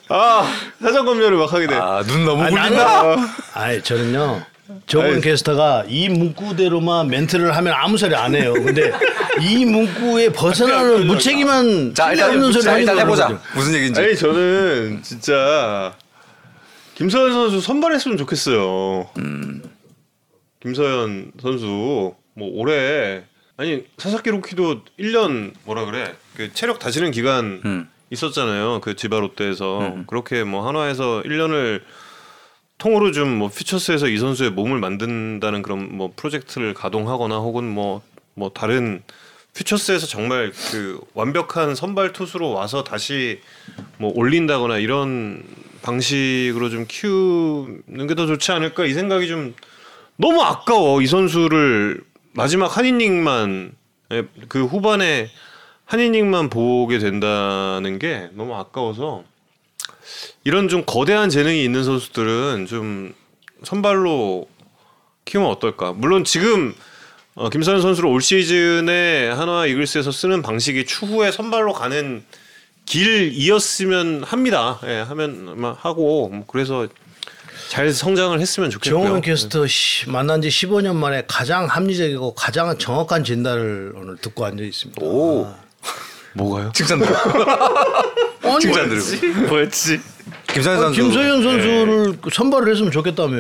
아 0.07 0.49
사전 0.81 1.05
검열을 1.05 1.37
막 1.37 1.51
하게 1.51 1.67
돼. 1.67 1.75
아눈 1.75 2.25
너무 2.25 2.49
굴린다. 2.49 3.15
아니 3.53 3.81
저는요. 3.81 4.41
저번. 4.87 5.19
캐스터가 5.19 5.83
이 5.89 6.07
문구대로만 6.07 7.07
멘트를 7.09 7.55
하면 7.57 7.73
아무 7.75 7.97
소리 7.97 8.15
안 8.15 8.33
해요. 8.33 8.53
근데 8.53 8.93
이 9.41 9.65
문구에 9.65 10.29
벗어나는 10.31 11.07
무책임한 11.07 11.93
자 11.93 12.11
일단 12.13 12.29
없는 12.29 12.51
소리 12.53 12.63
자, 12.63 12.77
일단 12.77 12.97
해보자. 12.99 13.27
그러거든요. 13.27 13.51
무슨 13.59 13.73
얘기인지. 13.75 13.99
아니 13.99 14.15
저는 14.15 15.01
진짜 15.03 15.93
김서현 16.95 17.33
선수 17.33 17.59
선발했으면 17.59 18.17
좋겠어요. 18.17 19.09
김서현 20.63 21.33
선수 21.41 22.15
뭐 22.35 22.49
올해 22.53 23.23
아니 23.57 23.85
사사키 23.97 24.29
로키도 24.31 24.83
1년 24.99 25.53
뭐라 25.65 25.85
그래 25.85 26.15
그 26.35 26.51
체력 26.53 26.79
다지는 26.79 27.11
기간 27.11 27.61
음. 27.65 27.89
있었잖아요. 28.09 28.79
그 28.81 28.95
지바 28.95 29.19
롯데에서 29.19 29.79
그렇게 30.07 30.43
뭐 30.43 30.65
한화에서 30.67 31.21
1년을 31.25 31.81
통으로 32.77 33.11
좀 33.11 33.37
뭐 33.37 33.49
퓨처스에서 33.49 34.07
이 34.07 34.17
선수의 34.17 34.51
몸을 34.51 34.79
만든다는 34.79 35.61
그런 35.61 35.95
뭐 35.95 36.11
프로젝트를 36.15 36.73
가동하거나 36.73 37.37
혹은 37.37 37.65
뭐뭐 37.65 38.51
다른 38.53 39.01
퓨처스에서 39.53 40.07
정말 40.07 40.51
그 40.71 40.99
완벽한 41.13 41.75
선발 41.75 42.13
투수로 42.13 42.51
와서 42.51 42.83
다시 42.83 43.39
뭐 43.97 44.11
올린다거나 44.15 44.77
이런 44.79 45.43
방식으로 45.81 46.69
좀 46.69 46.85
키우는 46.87 48.07
게 48.07 48.15
더 48.15 48.25
좋지 48.25 48.51
않을까 48.51 48.85
이 48.85 48.93
생각이 48.93 49.27
좀 49.27 49.53
너무 50.17 50.41
아까워 50.41 51.01
이 51.01 51.07
선수를 51.07 52.03
마지막 52.33 52.77
한 52.77 52.85
이닝만 52.85 53.73
예, 54.11 54.23
그 54.47 54.65
후반에 54.65 55.29
한 55.85 55.99
이닝만 55.99 56.49
보게 56.49 56.99
된다는 56.99 57.99
게 57.99 58.29
너무 58.33 58.55
아까워서 58.55 59.23
이런 60.43 60.67
좀 60.67 60.83
거대한 60.85 61.29
재능이 61.29 61.63
있는 61.63 61.83
선수들은 61.83 62.65
좀 62.67 63.13
선발로 63.63 64.47
키우면 65.25 65.49
어떨까? 65.49 65.93
물론 65.93 66.23
지금 66.23 66.75
어, 67.35 67.49
김선현 67.49 67.81
선수를 67.81 68.09
올 68.09 68.21
시즌에 68.21 69.29
한화 69.29 69.65
이글스에서 69.65 70.11
쓰는 70.11 70.41
방식이 70.41 70.85
추후에 70.85 71.31
선발로 71.31 71.73
가는 71.73 72.23
길이었으면 72.85 74.23
합니다. 74.23 74.79
예, 74.85 74.99
하면 74.99 75.75
하고 75.79 76.29
뭐 76.29 76.45
그래서 76.47 76.87
잘 77.69 77.91
성장을 77.91 78.39
했으면 78.39 78.69
좋겠고요. 78.69 79.01
정호영 79.03 79.21
캐스터 79.21 79.65
시- 79.67 80.09
만난 80.09 80.41
지 80.41 80.49
15년 80.49 80.95
만에 80.95 81.23
가장 81.27 81.65
합리적이고 81.65 82.33
가장 82.35 82.77
정확한 82.77 83.23
진단을 83.23 83.93
오늘 83.95 84.17
듣고 84.17 84.45
앉아 84.45 84.63
있습니다. 84.63 85.03
오. 85.05 85.47
뭐가요? 86.35 86.71
칭찬. 86.73 86.99
아니, 88.43 88.59
칭찬 88.59 88.89
들고. 88.89 89.47
뭐였지? 89.49 89.99
김선현 90.47 90.79
선수. 90.81 91.01
김서현 91.01 91.43
선수를 91.43 92.17
선발을 92.31 92.71
했으면 92.71 92.91
좋겠다며. 92.91 93.37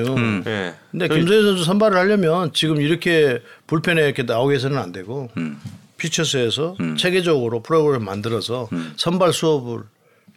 예. 0.47 0.73
근데 0.91 1.07
김서현 1.07 1.43
선수 1.43 1.63
선발을 1.63 1.97
하려면 1.97 2.51
지금 2.53 2.81
이렇게 2.81 3.41
불펜에 3.67 4.01
이렇게 4.03 4.23
나오게 4.23 4.55
해서는 4.55 4.77
안 4.77 4.91
되고 4.91 5.29
음. 5.37 5.59
피처스에서 5.97 6.75
체계적으로 6.97 7.61
프로그램을 7.63 8.05
만들어서 8.05 8.67
선발 8.97 9.33
수업을 9.33 9.81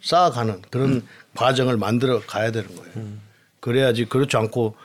쌓아가는 0.01 0.61
그런 0.69 1.03
과정을 1.35 1.77
만들어 1.77 2.21
가야 2.25 2.51
되는 2.51 2.67
거예요. 2.75 3.07
그래야지 3.59 4.05
그렇지 4.05 4.37
않고 4.37 4.75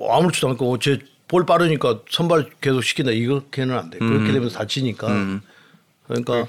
아무렇지도 0.00 0.48
않고 0.48 0.78
제 0.78 0.98
볼 1.32 1.46
빠르니까 1.46 2.00
선발 2.10 2.50
계속 2.60 2.82
시킨다 2.84 3.10
이렇게는 3.10 3.76
안 3.76 3.88
돼. 3.88 3.98
그렇게 3.98 4.32
되면 4.32 4.50
다치니까. 4.50 5.40
그러니까 6.06 6.46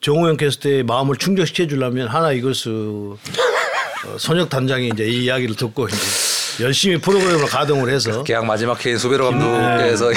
정우영 0.00 0.36
캐스트의 0.36 0.84
마음을 0.84 1.16
충족시켜 1.16 1.66
주려면 1.66 2.06
하나 2.06 2.30
이글스 2.30 2.68
어, 2.70 3.18
선혁 4.20 4.48
단장이 4.48 4.90
이제 4.94 5.04
이 5.04 5.24
이야기를 5.24 5.56
듣고 5.56 5.88
이제 5.88 5.96
열심히 6.64 7.00
프로그램을 7.00 7.46
가동을 7.46 7.90
해서 7.90 8.22
계약 8.22 8.46
마지막 8.46 8.86
해인 8.86 8.98
수베로 8.98 9.30
감독께서 9.30 10.12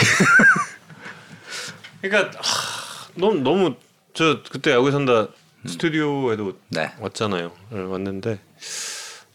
그러니까 2.02 2.40
하, 2.40 3.08
너무 3.16 3.40
너무 3.40 3.76
저 4.14 4.44
그때 4.48 4.74
야구에 4.74 4.92
산다 4.92 5.28
스튜디오에도 5.66 6.54
네. 6.70 6.92
왔잖아요. 7.00 7.52
네, 7.72 7.82
왔는데 7.82 8.40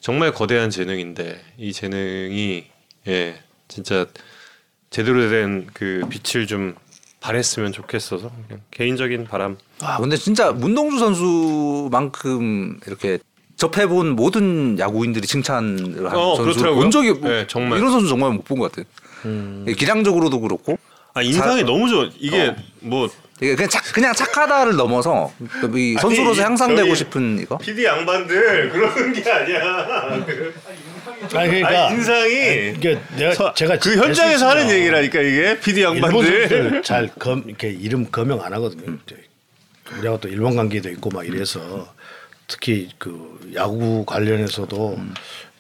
정말 0.09 0.33
거대한 0.33 0.71
재능인데 0.71 1.39
이 1.59 1.71
재능이 1.71 2.65
예 3.09 3.35
진짜 3.69 4.07
제대로 4.89 5.29
된 5.29 5.67
그 5.75 6.01
빛을 6.09 6.47
좀 6.47 6.75
발했으면 7.21 7.73
좋겠어서 7.73 8.31
그냥 8.47 8.63
개인적인 8.71 9.27
바람. 9.27 9.59
아 9.83 9.99
근데 9.99 10.17
진짜 10.17 10.51
문동주 10.51 10.99
선수만큼 10.99 12.81
이렇게 12.87 13.19
접해본 13.59 14.17
모든 14.17 14.79
야구인들이 14.79 15.27
칭찬을 15.27 16.07
하는 16.07 16.19
어, 16.19 16.37
선수. 16.37 16.63
본 16.65 16.91
적이 16.91 17.13
뭐 17.13 17.29
네, 17.29 17.47
정말. 17.47 17.79
이런 17.79 17.91
선수 17.91 18.09
정말 18.09 18.33
못 18.33 18.45
본 18.47 18.59
것 18.61 18.73
같아요. 18.73 18.87
기량적으로도 19.77 20.41
그렇고 20.41 20.79
아 21.13 21.21
인상이 21.21 21.61
사- 21.61 21.67
너무 21.67 21.87
좋아. 21.91 22.09
이게 22.19 22.45
어. 22.47 22.57
뭐 22.81 23.11
이게 23.41 23.55
그냥 23.55 23.69
착 23.71 23.85
그냥 23.93 24.13
착하다를 24.15 24.77
넘어서 24.77 25.33
이 25.75 25.97
선수로서 26.01 26.41
이- 26.41 26.45
향상되고 26.45 26.89
저기- 26.89 26.97
싶은 26.99 27.39
이거. 27.41 27.57
PD 27.59 27.85
양반들 27.85 28.71
그러는 28.71 29.13
게 29.13 29.31
아니야. 29.31 30.25
아니 31.35 31.49
그러니까 31.51 31.87
아니, 31.87 31.95
인상이 31.97 32.33
이게 32.77 32.99
내가 33.17 33.35
서- 33.35 33.55
제가 33.55 33.79
그 33.79 33.97
현장에서 33.97 34.49
하는 34.51 34.71
얘기라니까 34.71 35.21
이게 35.21 35.59
PD 35.61 35.83
양반들. 35.83 36.83
잘 36.85 37.09
검, 37.19 37.45
이렇게 37.47 37.69
이름 37.71 38.11
거명 38.11 38.43
안 38.43 38.53
하거든요. 38.55 38.97
이제 39.07 39.17
우리하고 39.99 40.21
또 40.21 40.29
일본 40.29 40.57
관계도 40.57 40.89
있고 40.91 41.11
막 41.11 41.27
이래서 41.27 41.93
특히 42.47 42.91
그 42.99 43.39
야구 43.55 44.05
관련해서도 44.05 44.99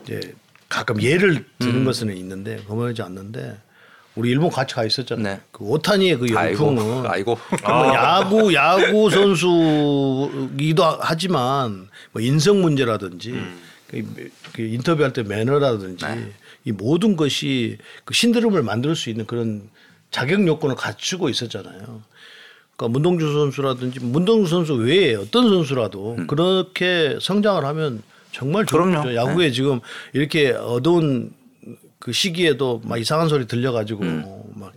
이제 0.03 0.20
가끔 0.68 1.01
예를 1.01 1.45
드는 1.59 1.85
것은 1.85 2.14
있는데 2.16 2.57
거명하지 2.66 3.03
않는데 3.03 3.57
우리 4.19 4.31
일본 4.31 4.51
같이 4.51 4.75
가 4.75 4.85
있었잖아요. 4.85 5.37
네. 5.37 5.41
그 5.53 5.64
오타니의 5.64 6.19
그 6.19 6.27
아이고 6.37 6.64
열풍은 6.66 7.07
아이고. 7.07 7.39
뭐 7.64 7.95
야구 7.95 8.53
야구 8.53 9.11
선수이기도 9.11 10.83
하지만 11.01 11.89
뭐 12.11 12.21
인성 12.21 12.61
문제라든지 12.61 13.41
그, 13.87 14.31
그 14.53 14.62
인터뷰할 14.62 15.12
때 15.12 15.23
매너라든지 15.23 16.05
이 16.64 16.73
모든 16.73 17.14
것이 17.16 17.79
그 18.05 18.12
신드롬을 18.12 18.64
만들 18.64 18.97
수 18.97 19.09
있는 19.09 19.25
그런 19.25 19.71
자격 20.11 20.45
요건을 20.45 20.75
갖추고 20.75 21.29
있었잖아요. 21.29 22.03
그러니까 22.77 22.89
문동주 22.89 23.33
선수라든지 23.33 24.01
문동주 24.01 24.51
선수 24.51 24.75
외에 24.75 25.14
어떤 25.14 25.49
선수라도 25.49 26.16
그렇게 26.27 27.19
성장을 27.21 27.64
하면 27.64 28.03
정말 28.33 28.66
그럼요. 28.66 29.14
야구에 29.14 29.53
지금 29.53 29.79
이렇게 30.12 30.51
어두운 30.51 31.33
그 31.99 32.12
시기에도 32.12 32.80
막 32.84 32.99
이상한 32.99 33.28
소리 33.28 33.46
들려가지고 33.46 34.05
막 34.55 34.72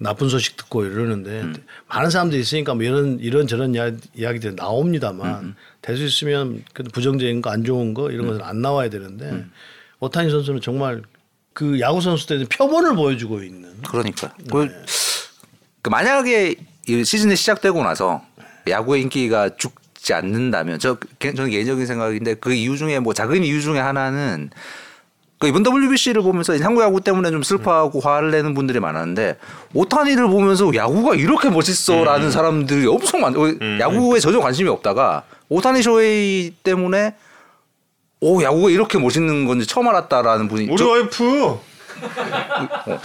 나쁜 0.00 0.28
소식 0.28 0.56
듣고 0.56 0.84
이러는데 0.84 1.44
많은 1.88 2.10
사람들이 2.10 2.40
있으니까 2.40 2.74
뭐 2.74 2.82
이런 2.82 3.18
이런 3.20 3.46
저런 3.46 3.72
이야- 3.74 3.92
이야기들이 4.14 4.54
나옵니다만 4.56 5.54
될수 5.80 6.04
있으면 6.04 6.64
그 6.72 6.82
부정적인 6.82 7.40
거 7.42 7.50
안 7.50 7.64
좋은 7.64 7.94
거 7.94 8.10
이런 8.10 8.26
것은 8.26 8.42
안 8.42 8.60
나와야 8.62 8.90
되는데 8.90 9.44
오타니 10.00 10.30
선수는 10.30 10.60
정말 10.60 11.02
그 11.52 11.78
야구 11.80 12.00
선수들은 12.00 12.46
표본을 12.48 12.96
보여주고 12.96 13.42
있는 13.42 13.70
그러니까. 13.88 14.34
그, 14.50 14.68
그 15.82 15.90
만약에 15.90 16.56
이 16.88 17.04
시즌이 17.04 17.36
시작되고 17.36 17.82
나서 17.84 18.24
야구의 18.68 19.02
인기가 19.02 19.50
죽지 19.56 20.14
않는다면 20.14 20.78
저 20.80 20.94
개- 21.18 21.32
저는 21.34 21.50
개인적인 21.50 21.86
생각인데 21.86 22.34
그 22.34 22.52
이유 22.54 22.76
중에 22.76 22.98
뭐 22.98 23.14
작은 23.14 23.44
이유 23.44 23.60
중에 23.60 23.78
하나는 23.78 24.50
그 25.42 25.48
이번 25.48 25.64
WBC를 25.66 26.22
보면서 26.22 26.56
한국 26.60 26.84
야구 26.84 27.00
때문에 27.00 27.32
좀 27.32 27.42
슬퍼하고 27.42 27.98
화를 27.98 28.30
내는 28.30 28.54
분들이 28.54 28.78
많았는데 28.78 29.38
오타니를 29.74 30.28
보면서 30.28 30.72
야구가 30.72 31.16
이렇게 31.16 31.50
멋있어라는 31.50 32.30
사람들이 32.30 32.86
엄청 32.86 33.20
많. 33.22 33.34
어, 33.36 33.48
야구에 33.80 34.20
전혀 34.20 34.38
관심이 34.38 34.68
없다가 34.68 35.24
오타니 35.48 35.82
쇼헤이 35.82 36.52
때문에 36.62 37.16
오 38.20 38.40
야구가 38.40 38.70
이렇게 38.70 39.00
멋있는 39.00 39.44
건지 39.46 39.66
처음 39.66 39.88
알았다라는 39.88 40.46
분이 40.46 40.68
우리 40.70 40.76
저- 40.76 40.88
와이프 40.90 41.58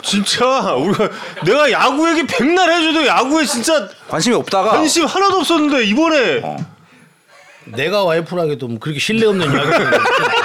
진짜 0.03 0.73
우리가 0.75 1.09
내가 1.43 1.71
야구 1.71 2.07
얘기 2.11 2.23
백날 2.27 2.71
해줘도 2.71 3.03
야구에 3.07 3.45
진짜 3.45 3.89
관심이 4.09 4.35
없다가 4.35 4.73
관심 4.73 5.05
하나도 5.05 5.37
없었는데 5.39 5.85
이번에 5.85 6.41
어. 6.43 6.57
내가 7.75 8.03
와이프라기도 8.03 8.67
뭐 8.67 8.79
그렇게 8.79 8.99
신뢰 8.99 9.27
없는 9.27 9.45
이야기를 9.45 9.89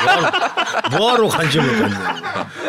뭐하러, 0.04 0.98
뭐하러 0.98 1.28
관심을 1.28 1.66
갖는 1.66 1.96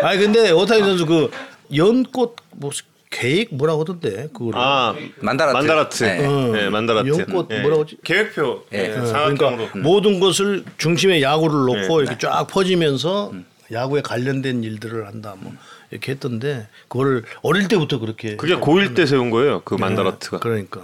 아니 0.04 0.20
근데 0.20 0.52
오타니 0.52 0.82
선수 0.82 1.06
그 1.06 1.32
연꽃 1.76 2.36
뭐 2.52 2.72
계획 3.10 3.54
뭐라고 3.54 3.82
하던데 3.82 4.30
그거를? 4.34 4.54
아 4.56 4.96
만다라트. 5.20 5.54
만다라트. 5.56 6.04
네. 6.04 6.52
네, 6.52 6.70
만다라트. 6.70 7.10
연꽃 7.10 7.48
예. 7.52 7.62
뭐라고 7.62 7.84
하지? 7.84 7.98
계획표. 8.04 8.64
예. 8.74 8.78
예, 8.90 8.98
어, 8.98 9.04
그러니까 9.04 9.52
모든 9.76 10.20
것을 10.20 10.64
중심에 10.78 11.22
야구를 11.22 11.82
놓고 11.82 11.98
네. 12.02 12.04
이렇게 12.04 12.18
쫙 12.18 12.48
퍼지면서 12.48 13.34
야구에 13.72 14.02
관련된 14.02 14.64
일들을 14.64 15.08
한다 15.08 15.36
뭐 15.40 15.54
이렇게 15.92 16.14
했던데 16.14 16.68
그거를 16.88 17.24
어릴 17.44 17.68
때부터 17.68 18.00
그렇게 18.00 18.36
그게 18.36 18.56
고1 18.56 18.96
때 18.96 19.06
세운 19.06 19.30
거예요. 19.30 19.62
그 19.64 19.76
만다라트가. 19.76 20.40
그러니까 20.40 20.82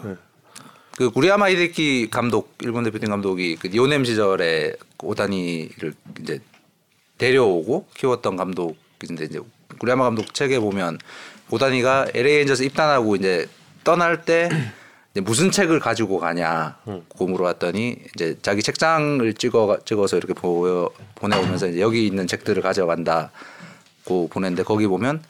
그 1.00 1.10
구리야마 1.12 1.50
히데키 1.50 2.10
감독 2.10 2.56
일본 2.60 2.84
대표팀 2.84 3.08
감독이 3.08 3.56
그 3.56 3.68
니오넴 3.68 4.04
시절에 4.04 4.74
오다니를 5.02 5.94
이제 6.20 6.42
데려오고 7.18 7.88
키웠던 7.96 8.36
감독인데 8.36 9.24
이제 9.24 9.40
구리야마 9.80 10.04
감독 10.04 10.34
책에 10.34 10.60
보면 10.60 10.98
오다니가 11.52 12.08
LA 12.14 12.42
엔저스 12.42 12.64
입단하고 12.64 13.16
이제 13.16 13.48
떠날 13.86 14.26
때 14.26 14.50
이제 15.16 15.22
무슨 15.22 15.52
책을 15.52 15.80
가지고 15.80 16.20
가냐 16.20 16.80
고 17.08 17.28
물어봤더니 17.28 17.96
이제 18.14 18.38
자기 18.42 18.62
책장을 18.62 19.34
찍어 19.36 19.78
찍어서 19.86 20.18
이렇게 20.18 20.34
보여 20.34 20.90
보내오면서 21.16 21.70
이제 21.70 21.80
여기 21.80 22.08
있는 22.08 22.28
책들을 22.28 22.62
가져간다고 22.62 24.28
보냈는데 24.30 24.64
거기 24.64 24.86
보면 24.86 25.24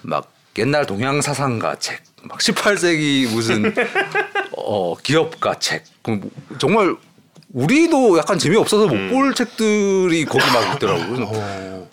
막 0.00 0.32
옛날 0.58 0.86
동양 0.86 1.20
사상가 1.20 1.76
책, 1.78 2.02
막 2.22 2.38
18세기 2.38 3.28
무슨 3.28 3.74
어 4.66 4.94
기업가 4.96 5.54
책, 5.60 5.84
정말 6.58 6.96
우리도 7.52 8.18
약간 8.18 8.38
재미 8.38 8.56
없어서 8.56 8.86
못볼 8.86 9.34
책들이 9.34 10.24
거기 10.24 10.44
막 10.52 10.74
있더라고요. 10.74 11.06
그래서 11.06 11.32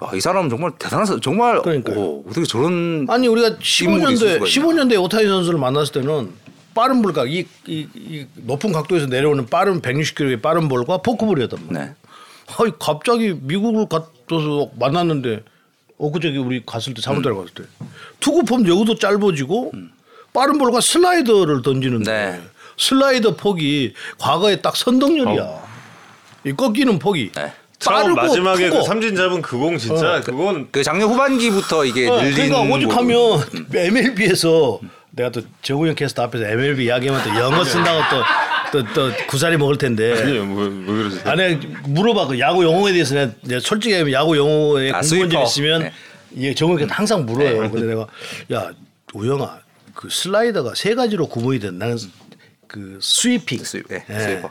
아, 0.00 0.14
이 0.14 0.20
사람은 0.20 0.48
정말 0.48 0.70
대단한 0.78 1.06
사 1.06 1.18
정말 1.20 1.60
그러니까요. 1.62 1.98
어, 1.98 2.24
어떻게 2.28 2.46
저런 2.46 3.06
아니 3.08 3.26
우리가 3.26 3.56
인물이 3.82 4.14
있을 4.14 4.38
15년도에 4.38 4.46
수가 4.48 4.70
있나. 4.70 4.94
15년도에 4.94 5.02
오타니 5.02 5.26
선수를 5.26 5.58
만났을 5.58 5.92
때는 5.92 6.32
빠른 6.74 7.02
볼각 7.02 7.30
이, 7.30 7.46
이, 7.66 7.88
이 7.94 8.26
높은 8.34 8.72
각도에서 8.72 9.06
내려오는 9.06 9.46
빠른 9.46 9.80
160km의 9.80 10.40
빠른 10.42 10.68
볼과 10.68 10.98
포크볼이었단 10.98 11.66
말이에요. 11.66 11.86
네. 11.86 11.94
아니 12.58 12.72
갑자기 12.78 13.34
미국을 13.40 13.86
갔어서 13.88 14.70
만났는데 14.78 15.42
엊그저께 15.98 16.38
우리 16.38 16.62
갔을 16.64 16.94
때 16.94 17.00
사무대 17.02 17.30
갔을 17.30 17.48
때 17.54 17.62
투구폼 18.20 18.66
여기도 18.68 18.96
짧아지고 18.98 19.72
빠른 20.34 20.58
볼과 20.58 20.80
슬라이더를 20.82 21.62
던지는데 21.62 22.12
네. 22.12 22.40
슬라이더 22.76 23.36
폭이 23.36 23.94
과거에 24.18 24.56
딱 24.56 24.76
선동열이야. 24.76 25.64
이 26.44 26.52
꺾이는 26.52 26.98
폭이 26.98 27.30
네. 27.34 27.52
처음 27.78 27.96
빠르고 28.14 28.16
마지막에 28.16 28.68
그. 28.68 28.82
삼진 28.82 29.14
잡은 29.16 29.40
그 29.40 29.56
공 29.58 29.78
진짜 29.78 30.20
그건 30.20 30.68
그 30.70 30.82
작년 30.82 31.08
후반기부터 31.08 31.84
이게 31.84 32.08
어, 32.08 32.20
늘린 32.20 32.34
그러니까 32.50 32.60
오죽하면 32.74 33.16
뭐- 33.16 33.40
MLB에서 33.74 34.80
내가 35.12 35.30
또 35.30 35.42
정우영 35.62 35.94
캐스터 35.94 36.24
앞에서 36.24 36.44
MLB 36.46 36.84
이야기하면 36.86 37.22
또 37.24 37.40
영어 37.40 37.64
쓴다고 37.64 38.00
또 38.10 38.22
또 38.72 38.82
또 38.92 39.12
구살이 39.28 39.56
먹을 39.56 39.78
텐데. 39.78 40.20
아니요 40.20 40.44
뭐, 40.46 40.64
뭐 40.68 40.94
그러세요? 40.96 41.22
아니 41.30 41.54
물어봐 41.86 42.26
그 42.26 42.40
야구 42.40 42.64
용어에 42.64 42.92
대해서 42.92 43.14
내가 43.14 43.32
내가 43.42 43.60
솔직히 43.60 43.94
하면 43.94 44.12
야구 44.12 44.36
용어에 44.36 44.90
아, 44.90 44.98
궁금한 45.00 45.30
점 45.30 45.30
스위퍼. 45.30 45.42
있으면 45.44 45.82
네. 45.82 45.92
예, 46.38 46.54
정우영 46.54 46.78
캐스터 46.78 46.94
항상 46.96 47.24
물어요. 47.24 47.70
근데 47.70 47.86
내가 47.86 48.06
야 48.52 48.72
우영아 49.12 49.58
그 49.94 50.08
슬라이더가 50.10 50.74
세 50.74 50.94
가지로 50.94 51.28
구분이 51.28 51.58
된 51.60 51.78
나는 51.78 51.96
그 52.66 52.98
sweeping, 53.00 53.62
swee- 53.64 53.82
예, 53.92 54.04
예. 54.10 54.18
sweeper. 54.18 54.50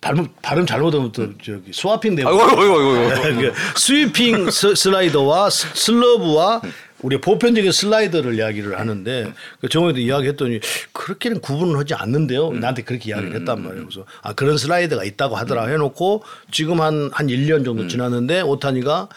발음 0.00 0.26
발음 0.42 0.66
잘못하면 0.66 1.12
또 1.12 1.28
저기 1.38 1.72
swapping 1.72 2.16
되고 2.16 2.28
아이고 2.28 2.42
아이고 2.42 2.74
아이고. 3.22 3.40
그 3.40 3.52
sweeping 3.78 4.50
스- 4.50 4.74
슬라이더와 4.74 5.48
스- 5.48 5.68
slurve와 5.74 6.60
우리 7.02 7.20
보편적인 7.20 7.70
슬라이더를 7.70 8.34
이야기를 8.34 8.80
하는데 8.80 9.32
그 9.60 9.68
정호도 9.68 10.00
이야기했더니 10.00 10.58
그렇게는 10.92 11.40
구분을 11.40 11.78
하지 11.78 11.94
않는데요. 11.94 12.50
나한테 12.52 12.82
그렇게 12.82 13.10
이야기를 13.10 13.34
했단 13.40 13.62
말이에요. 13.62 13.86
그래서 13.86 14.04
아 14.22 14.32
그런 14.32 14.58
슬라이더가 14.58 15.04
있다고 15.04 15.36
하더라 15.36 15.66
해놓고 15.66 16.24
지금 16.50 16.80
한한 16.80 17.10
1년 17.28 17.64
정도 17.64 17.86
지났는데 17.86 18.40
오타니가 18.40 19.08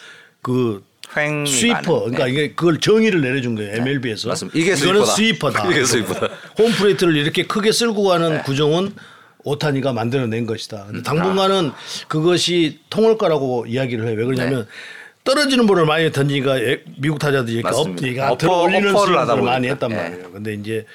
그 0.43 0.83
횡 1.17 1.45
sweeper 1.45 2.01
그러니까 2.01 2.25
네. 2.25 2.31
이게 2.31 2.47
그걸 2.53 2.79
정의를 2.79 3.21
내려준 3.21 3.55
거예요 3.55 3.75
MLB에서 3.77 4.27
맞습니다. 4.29 4.57
이게 4.57 4.75
sweeper다. 4.75 5.05
sweeper다. 5.05 5.67
이게 5.71 5.85
sweeper다. 5.85 6.27
홈플레이트를 6.57 7.15
이렇게 7.17 7.43
크게 7.43 7.71
쓸고 7.71 8.03
가는 8.03 8.29
네. 8.37 8.41
구종은 8.43 8.93
오타니가 9.43 9.93
만들어낸 9.93 10.45
것이다. 10.45 10.77
음. 10.83 10.87
근데 10.87 11.03
당분간은 11.03 11.71
그것이 12.07 12.79
통할 12.89 13.17
거라고 13.17 13.65
이야기를 13.67 14.07
해요. 14.07 14.15
왜 14.17 14.25
그러냐면 14.25 14.61
네. 14.61 14.67
떨어지는 15.23 15.65
볼을 15.67 15.85
많이 15.85 16.11
던지니까 16.11 16.57
애- 16.59 16.81
미국 16.97 17.19
타자들이 17.19 17.57
이렇게 17.57 17.69
up, 17.69 17.89
맞습니다. 17.89 18.07
이렇게 18.07 18.21
upper- 18.21 18.37
들어 18.37 18.61
올리는 18.61 18.89
upper를 18.95 19.17
하다 19.17 19.33
스윙을 19.33 19.43
많이. 19.51 19.67
했단 19.69 19.91
예. 19.91 19.95
말이에요. 19.95 20.31
근데 20.31 20.53
이제 20.53 20.85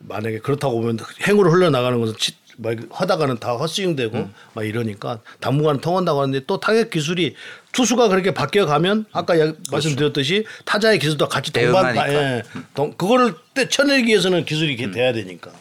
만약에 0.00 0.38
그렇다고 0.40 0.80
보면 0.80 0.98
횡으로 1.26 1.50
흘러나가는 1.50 1.98
것은 2.00 2.14
치, 2.18 2.32
막 2.60 2.76
하다가는 2.90 3.38
다 3.38 3.52
헛스윙되고 3.52 4.16
음. 4.18 4.34
막 4.52 4.66
이러니까 4.66 5.20
당분간 5.40 5.80
통한다고 5.80 6.20
하는데 6.22 6.44
또 6.46 6.58
타격 6.58 6.90
기술이 6.90 7.34
투수가 7.72 8.08
그렇게 8.08 8.34
바뀌어 8.34 8.66
가면 8.66 9.06
아까 9.12 9.38
야- 9.38 9.52
말씀드렸듯이 9.70 10.44
타자의 10.64 10.98
기술도 10.98 11.28
같이 11.28 11.52
동반. 11.52 11.94
대응하니까. 11.94 12.12
예, 12.12 12.42
동- 12.74 12.92
그거를 12.94 13.34
때 13.54 13.68
쳐내기 13.68 14.08
위해서는 14.08 14.44
기술이 14.44 14.74
이렇게 14.74 14.90
돼야 14.90 15.12
되니까 15.12 15.52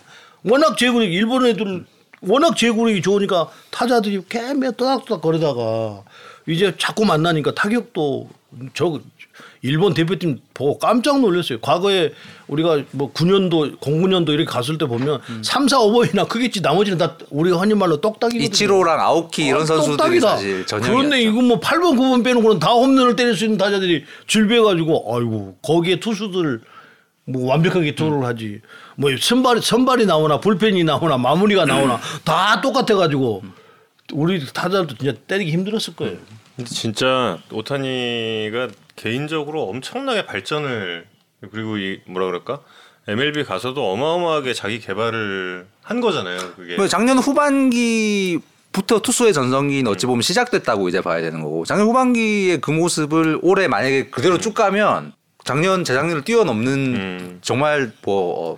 워낙 0.44 0.76
제구력 0.78 1.12
일본 1.14 1.46
애들 1.46 1.86
워낙 2.22 2.58
제구력이 2.58 3.04
좋으니까 3.04 3.48
타자들이 3.70 4.24
개매 4.28 4.72
또닥또닥 4.72 5.22
거리다가 5.22 6.04
이제 6.48 6.74
자꾸 6.80 7.06
만나니까 7.06 7.54
타격도 7.54 8.28
저 8.74 9.00
일본 9.62 9.94
대표팀 9.94 10.40
보고 10.54 10.78
깜짝 10.78 11.20
놀랐어요. 11.20 11.60
과거에 11.60 12.12
우리가 12.48 12.84
뭐 12.92 13.12
9년도 13.12 13.80
09년도 13.80 14.30
이렇게 14.30 14.46
갔을 14.46 14.78
때 14.78 14.86
보면 14.86 15.20
삼 15.42 15.68
3, 15.68 15.68
4, 15.68 15.78
5번이나 15.80 16.28
크겠지. 16.28 16.62
나머지는 16.62 16.98
다 16.98 17.18
우리가 17.30 17.58
흔히 17.58 17.74
말로 17.74 18.00
똑딱이 18.00 18.38
이치로랑 18.38 19.00
아오키 19.00 19.46
이런 19.46 19.66
선수들이 19.66 20.20
사실 20.20 20.66
전형이었죠. 20.66 20.94
그런데 20.96 21.22
이거 21.22 21.42
뭐 21.42 21.60
8번 21.60 21.98
9번 21.98 22.24
빼놓고는 22.24 22.60
다 22.60 22.72
홈런을 22.72 23.16
때릴 23.16 23.36
수 23.36 23.46
있는 23.46 23.58
타자들이 23.58 24.06
줄배가지고 24.28 25.16
아이고 25.16 25.58
거기에 25.62 26.00
투수들 26.00 26.62
뭐 27.26 27.50
완벽하게 27.50 27.96
투를 27.96 28.24
하지. 28.26 28.62
뭐 28.96 29.10
선발이 29.20 29.62
선발이 29.62 30.06
나오나 30.06 30.40
불펜이 30.40 30.84
나오나 30.84 31.18
마무리가 31.18 31.66
나오나 31.66 32.00
다 32.24 32.62
똑같아가지고 32.62 33.44
우리 34.14 34.46
타자들도 34.54 34.96
진짜 34.98 35.14
때리기 35.28 35.52
힘들었을 35.52 35.96
거예요. 35.96 36.18
근데 36.58 36.72
진짜 36.72 37.38
오타니가 37.52 38.70
개인적으로 38.96 39.70
엄청나게 39.70 40.26
발전을 40.26 41.06
그리고 41.52 41.78
이 41.78 42.02
뭐라 42.08 42.26
그럴까 42.26 42.62
MLB 43.08 43.44
가서도 43.44 43.92
어마어마하게 43.92 44.54
자기 44.54 44.80
개발을 44.80 45.68
한 45.84 46.02
거잖아요. 46.02 46.40
그게 46.56 46.76
뭐 46.76 46.88
작년 46.88 47.20
후반기 47.20 48.40
부터 48.74 49.00
투수의 49.00 49.34
전성기는 49.34 49.90
어찌 49.90 50.08
보면 50.08 50.24
시작됐다고 50.24 50.90
이제 50.90 51.00
봐야 51.02 51.22
되는 51.22 51.42
거고 51.42 51.64
작년 51.64 51.88
후반기의 51.88 52.60
그 52.60 52.72
모습을 52.72 53.40
올해 53.44 53.68
만약에 53.68 54.08
그대로 54.08 54.40
쭉 54.40 54.54
가면 54.54 55.14
작년 55.46 55.84
재작년을 55.84 56.24
뛰어넘는 56.24 56.74
음. 56.74 57.40
정말 57.42 57.94
뭐 58.02 58.54
어, 58.54 58.58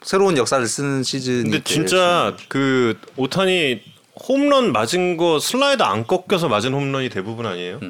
새로운 0.00 0.38
역사를 0.38 0.64
쓰는 0.66 1.02
근데 1.42 1.58
될 1.58 1.64
진짜 1.64 2.36
그 2.48 2.98
오타니 3.16 3.82
홈런 4.28 4.72
맞은 4.72 5.16
거 5.16 5.38
슬라이드 5.40 5.82
안 5.82 6.06
꺾여서 6.06 6.48
맞은 6.48 6.72
홈런이 6.72 7.08
대부분 7.08 7.46
아니에요? 7.46 7.80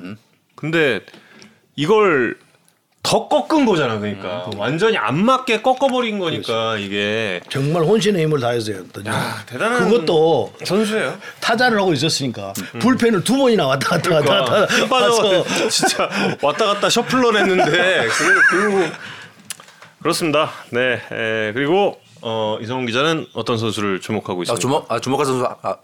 근데 0.55 1.01
이걸 1.77 2.37
더 3.03 3.27
꺾은 3.29 3.67
거잖아, 3.67 3.99
그러니까. 3.99 4.49
완전히 4.57 4.97
안 4.97 5.25
맞게 5.25 5.61
꺾어버린 5.63 6.21
거니까 6.21 6.79
이게. 6.79 7.41
정말 7.51 7.83
혼신의 7.83 8.23
힘을 8.23 8.39
다해서 8.39 8.73
했더니. 8.73 9.09
아, 9.09 9.43
대단한 9.45 9.89
그것도 9.91 10.53
선수예요. 10.65 11.19
타자를 11.41 11.79
하고 11.81 11.93
있었으니까. 11.93 12.53
불펜을 12.79 13.25
두 13.25 13.37
번이나 13.37 13.67
왔다 13.67 13.89
갔다 13.99 14.15
왔다 14.15 14.45
갔다 14.45 14.89
빠져 14.89 15.45
진짜 15.69 16.09
왔다 16.41 16.67
갔다 16.67 16.89
셔플런 16.89 17.37
했는데 17.39 17.65
그래도 17.73 18.41
결국 18.53 18.93
그렇습니다. 20.01 20.51
네, 20.71 21.01
에, 21.11 21.53
그리고 21.53 22.01
어, 22.21 22.57
이성훈 22.61 22.87
기자는 22.87 23.27
어떤 23.35 23.59
선수를 23.59 24.01
주목하고 24.01 24.41
아, 24.41 24.43
있습니까? 24.45 24.61
주목 24.61 24.93
아 24.93 25.01
주목할 25.01 25.27
선수 25.27 25.45
아 25.63 25.77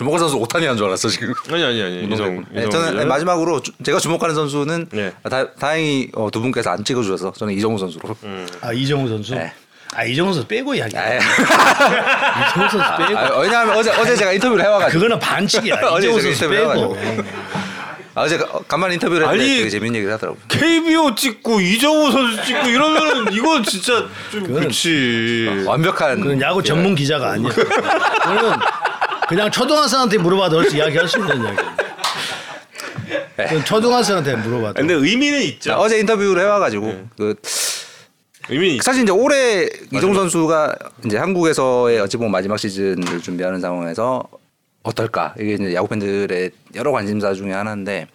주목할 0.00 0.18
선수 0.18 0.36
오타니 0.38 0.64
한 0.66 0.78
줄 0.78 0.86
알았어 0.86 1.08
지금. 1.10 1.34
아니 1.52 1.62
아니 1.62 1.82
아니 1.82 2.04
이성 2.10 2.42
네, 2.52 2.60
이성 2.60 2.70
저는 2.70 2.86
기자는 2.86 3.08
마지막으로 3.08 3.60
주- 3.60 3.70
제가 3.84 3.98
주목하는 3.98 4.34
선수는 4.34 4.86
네. 4.92 5.12
다, 5.28 5.52
다행히 5.52 6.08
어, 6.14 6.30
두 6.30 6.40
분께서 6.40 6.70
안 6.70 6.82
찍어주셔서 6.82 7.32
저는 7.36 7.52
이정우 7.52 7.76
선수로. 7.76 8.16
아 8.62 8.72
이정우 8.72 9.06
선수 9.10 9.34
네. 9.34 9.52
아 9.94 10.02
이정우 10.04 10.32
선수 10.32 10.48
빼고 10.48 10.74
이야기 10.74 10.96
아, 10.96 11.16
이정우 12.48 12.68
선수 12.70 12.78
빼고 13.06 13.18
아, 13.18 13.38
왜냐하면 13.40 13.76
어제 13.76 13.90
어제 13.90 14.16
제가 14.16 14.32
인터뷰를 14.32 14.64
해와가지고 14.64 15.00
그거는 15.02 15.18
반칙이야 15.18 15.74
어제 15.92 16.06
이정우 16.06 16.20
선수 16.22 16.48
빼고. 16.48 16.96
아, 18.14 18.22
어제 18.22 18.38
가- 18.38 18.58
간만에 18.66 18.94
인터뷰를 18.94 19.26
했는데 19.26 19.44
아니, 19.44 19.56
되게 19.58 19.68
재밌는 19.68 19.96
얘기를 19.96 20.14
하더라고. 20.14 20.38
요 20.38 20.42
KBO 20.48 21.14
찍고 21.14 21.60
이정우 21.60 22.10
선수 22.10 22.42
찍고 22.46 22.68
이러면은 22.68 23.32
이거 23.34 23.60
진짜 23.60 24.06
좀 24.32 24.44
그렇지. 24.44 25.64
완벽한 25.66 26.22
그건 26.22 26.40
야구 26.40 26.62
전문 26.62 26.94
기자가 26.94 27.32
아니야 27.32 27.50
그거는 27.52 28.58
그냥 29.30 29.48
초등학생한테 29.48 30.18
물어봐도 30.18 30.58
얼른 30.58 30.74
이야기할 30.74 31.06
수 31.06 31.20
있는 31.20 31.40
이야기 33.36 33.64
초등학생한테 33.64 34.34
물어봐도 34.34 34.74
근데 34.74 34.92
의미는 34.92 35.40
있죠. 35.42 35.70
자, 35.70 35.78
어제 35.78 36.00
인터뷰를 36.00 36.42
해와가지고 36.42 36.86
네. 36.86 37.04
그 37.16 37.36
의미는 38.48 38.74
있죠. 38.74 38.82
사실 38.82 39.04
이제 39.04 39.12
올해 39.12 39.68
이종 39.92 40.14
선수가 40.14 40.74
이제 41.06 41.16
한국에서의 41.16 42.00
어찌 42.00 42.16
보면 42.16 42.32
마지막 42.32 42.56
시즌을 42.56 43.20
준비하는 43.20 43.60
상황에서 43.60 44.24
어떨까 44.82 45.36
이게 45.38 45.54
이제 45.54 45.74
야구 45.74 45.86
팬들의 45.86 46.50
여러 46.74 46.90
관심사 46.90 47.32
중에 47.32 47.52
하나인데 47.52 48.08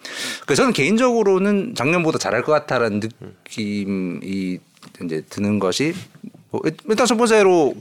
그 0.46 0.54
저는 0.54 0.74
개인적으로는 0.74 1.74
작년보다 1.74 2.18
잘할 2.18 2.42
것 2.42 2.52
같다라는 2.52 3.00
느낌이 3.00 4.58
이제 5.02 5.22
드는 5.30 5.60
것이 5.60 5.94
뭐 6.50 6.60
일단 6.86 7.06
첫 7.06 7.16
번째로 7.16 7.74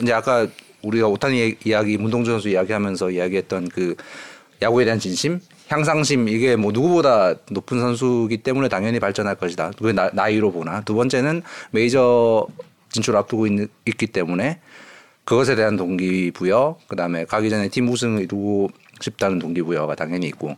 이제 0.00 0.14
아까 0.14 0.46
우리가 0.82 1.08
오타니 1.08 1.56
이야기 1.64 1.96
문동주 1.98 2.30
선수 2.30 2.48
이야기하면서 2.48 3.10
이야기했던 3.10 3.68
그 3.68 3.94
야구에 4.62 4.84
대한 4.84 4.98
진심? 4.98 5.40
향상심? 5.68 6.28
이게 6.28 6.56
뭐 6.56 6.72
누구보다 6.72 7.34
높은 7.50 7.80
선수기 7.80 8.38
때문에 8.38 8.68
당연히 8.68 8.98
발전할 9.00 9.36
것이다. 9.36 9.72
그 9.78 9.88
나, 9.88 10.10
나이로 10.12 10.52
보나? 10.52 10.80
두 10.82 10.94
번째는 10.94 11.42
메이저 11.70 12.46
진출 12.90 13.16
앞두고 13.16 13.46
있, 13.46 13.70
있기 13.86 14.06
때문에 14.08 14.60
그것에 15.24 15.54
대한 15.54 15.76
동기부여 15.76 16.76
그 16.88 16.96
다음에 16.96 17.24
가기 17.24 17.50
전에 17.50 17.68
팀 17.68 17.88
우승을 17.88 18.22
이루고 18.22 18.70
싶다는 19.00 19.38
동기부여가 19.38 19.94
당연히 19.94 20.26
있고. 20.26 20.56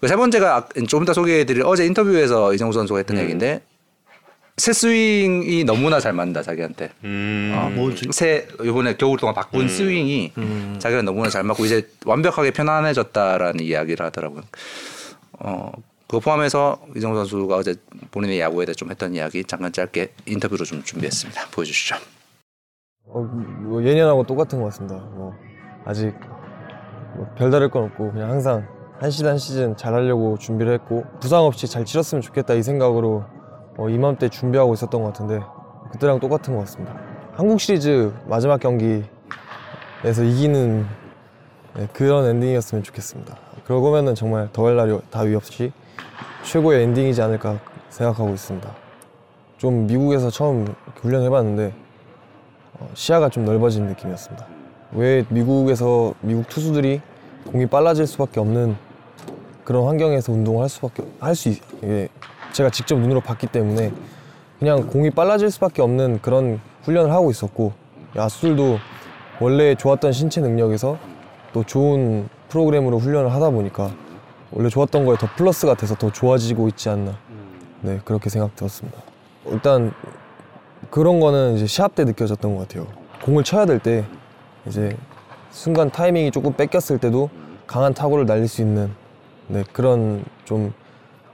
그 0.00 0.06
세 0.06 0.14
번째가 0.16 0.56
아- 0.56 0.68
좀 0.86 1.02
이따 1.02 1.12
소개해드릴 1.12 1.62
어제 1.64 1.84
인터뷰에서 1.84 2.54
이정우 2.54 2.72
선수가 2.72 2.98
했던 2.98 3.18
얘기인데 3.18 3.60
새 4.58 4.72
스윙이 4.72 5.64
너무나 5.64 6.00
잘 6.00 6.12
맞는다 6.12 6.42
자기한테. 6.42 6.90
음. 7.04 7.52
어, 7.54 8.10
새 8.10 8.48
이번에 8.62 8.96
겨울 8.96 9.16
동안 9.18 9.34
바꾼 9.34 9.68
스윙이 9.68 10.32
자기랑 10.78 11.04
너무나 11.04 11.30
잘 11.30 11.44
맞고 11.44 11.64
이제 11.64 11.88
완벽하게 12.04 12.50
편안해졌다라는 12.50 13.60
이야기를 13.60 14.04
하더라고요. 14.06 14.42
어 15.40 15.72
그거 16.08 16.20
포함해서 16.20 16.80
이정우 16.96 17.14
선수가 17.14 17.54
어제 17.54 17.76
본인의 18.10 18.40
야구에 18.40 18.66
대해 18.66 18.74
좀 18.74 18.90
했던 18.90 19.14
이야기 19.14 19.44
잠깐 19.44 19.72
짧게 19.72 20.12
인터뷰로 20.26 20.64
좀 20.64 20.82
준비했습니다. 20.82 21.48
보여주시죠. 21.52 21.96
어, 23.06 23.20
뭐 23.20 23.84
예년하고 23.84 24.24
똑같은 24.24 24.58
것 24.58 24.66
같습니다. 24.66 24.96
뭐 24.96 25.34
아직 25.84 26.12
뭐 27.16 27.26
별다를 27.36 27.70
건 27.70 27.84
없고 27.84 28.12
그냥 28.12 28.30
항상 28.30 28.66
한 28.98 29.10
시즌 29.10 29.28
한 29.28 29.38
시즌 29.38 29.76
잘하려고 29.76 30.36
준비를 30.38 30.72
했고 30.74 31.04
부상 31.20 31.44
없이 31.44 31.68
잘 31.68 31.84
치렀으면 31.84 32.20
좋겠다 32.22 32.54
이 32.54 32.62
생각으로 32.64 33.24
어, 33.78 33.88
이맘때 33.88 34.28
준비하고 34.28 34.74
있었던 34.74 35.00
것 35.00 35.12
같은데 35.12 35.40
그때랑 35.92 36.18
똑같은 36.18 36.52
것 36.54 36.60
같습니다. 36.62 36.96
한국 37.34 37.60
시리즈 37.60 38.12
마지막 38.26 38.58
경기에서 38.58 39.04
이기는 40.24 40.84
네, 41.74 41.88
그런 41.92 42.26
엔딩이었으면 42.26 42.82
좋겠습니다. 42.82 43.36
그러고면은 43.64 44.16
정말 44.16 44.48
더할 44.52 44.74
날이 44.74 44.98
다위 45.10 45.36
없이 45.36 45.72
최고의 46.42 46.82
엔딩이지 46.82 47.22
않을까 47.22 47.60
생각하고 47.88 48.30
있습니다. 48.30 48.68
좀 49.58 49.86
미국에서 49.86 50.28
처음 50.28 50.66
훈련해봤는데 50.96 51.72
어, 52.80 52.88
시야가 52.94 53.28
좀 53.28 53.44
넓어진 53.44 53.86
느낌이었습니다. 53.86 54.44
왜 54.92 55.24
미국에서 55.28 56.14
미국 56.20 56.48
투수들이 56.48 57.00
공이 57.52 57.66
빨라질 57.66 58.08
수밖에 58.08 58.40
없는 58.40 58.76
그런 59.62 59.86
환경에서 59.86 60.32
운동을 60.32 60.62
할 60.62 60.68
수밖에 60.68 61.04
할수 61.20 61.50
이게 61.50 62.08
제가 62.52 62.70
직접 62.70 62.98
눈으로 62.98 63.20
봤기 63.20 63.46
때문에 63.48 63.92
그냥 64.58 64.86
공이 64.86 65.10
빨라질 65.10 65.50
수밖에 65.50 65.82
없는 65.82 66.20
그런 66.22 66.60
훈련을 66.82 67.12
하고 67.12 67.30
있었고 67.30 67.72
야수들도 68.16 68.78
원래 69.40 69.74
좋았던 69.74 70.12
신체 70.12 70.40
능력에서 70.40 70.98
또 71.52 71.62
좋은 71.62 72.28
프로그램으로 72.48 72.98
훈련을 72.98 73.32
하다 73.32 73.50
보니까 73.50 73.90
원래 74.50 74.68
좋았던 74.68 75.04
거에 75.04 75.16
더 75.16 75.28
플러스가 75.36 75.74
돼서 75.74 75.94
더 75.94 76.10
좋아지고 76.10 76.68
있지 76.68 76.88
않나 76.88 77.16
네 77.82 78.00
그렇게 78.04 78.30
생각 78.30 78.56
들었습니다. 78.56 78.98
일단 79.46 79.92
그런 80.90 81.20
거는 81.20 81.54
이제 81.56 81.66
시합 81.66 81.94
때 81.94 82.04
느껴졌던 82.04 82.56
것 82.56 82.66
같아요. 82.66 82.86
공을 83.22 83.44
쳐야 83.44 83.66
될 83.66 83.78
때 83.78 84.04
이제 84.66 84.96
순간 85.50 85.90
타이밍이 85.90 86.30
조금 86.30 86.52
뺏겼을 86.54 86.98
때도 86.98 87.30
강한 87.66 87.94
타구를 87.94 88.26
날릴 88.26 88.48
수 88.48 88.60
있는 88.62 88.90
네, 89.48 89.64
그런 89.72 90.24
좀 90.44 90.72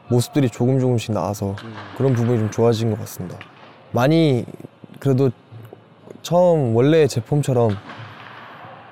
모습들이 0.09 0.51
조금 0.51 0.78
조금씩 0.78 1.12
나와서 1.12 1.56
그런 1.97 2.12
부분이 2.12 2.39
좀 2.39 2.51
좋아진 2.51 2.90
것 2.90 2.98
같습니다. 3.01 3.39
많이 3.93 4.44
그래도 4.98 5.31
처음 6.22 6.74
원래 6.76 7.06
제 7.06 7.20
폼처럼 7.20 7.70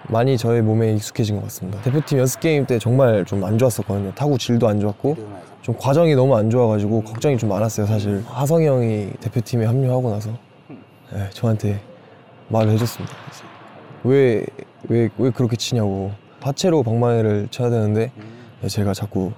많이 0.09 0.36
저의 0.36 0.62
몸에 0.62 0.93
익숙해진 0.94 1.36
것 1.36 1.43
같습니다. 1.44 1.80
대표팀 1.82 2.18
연습 2.18 2.40
게임 2.40 2.66
때 2.66 2.78
정말 2.78 3.24
좀 3.24 3.44
안 3.44 3.56
좋았었거든요. 3.59 4.12
타구 4.14 4.36
질도 4.39 4.68
안 4.68 4.80
좋았고 4.80 5.16
좀 5.62 5.76
과정이 5.78 6.14
너무 6.14 6.36
안 6.36 6.51
좋아가지고 6.51 7.02
걱정이 7.02 7.39
좀 7.39 7.48
많았어요. 7.48 7.86
사실 7.86 8.22
하성이 8.26 8.66
형이 8.66 9.10
대표팀에 9.20 9.64
합류하고 9.64 10.10
나서 10.10 10.30
네, 11.12 11.28
저한테 11.30 11.80
말을 12.48 12.72
해줬습니다. 12.72 13.14
왜, 14.05 14.44
왜, 14.89 15.09
왜 15.18 15.30
그렇게 15.30 15.56
치냐고. 15.56 16.10
하체로 16.40 16.82
방망이를 16.82 17.47
쳐야 17.51 17.70
되는데 17.70 18.10
네, 18.60 18.68
제가 18.68 18.93
자꾸 18.94 19.30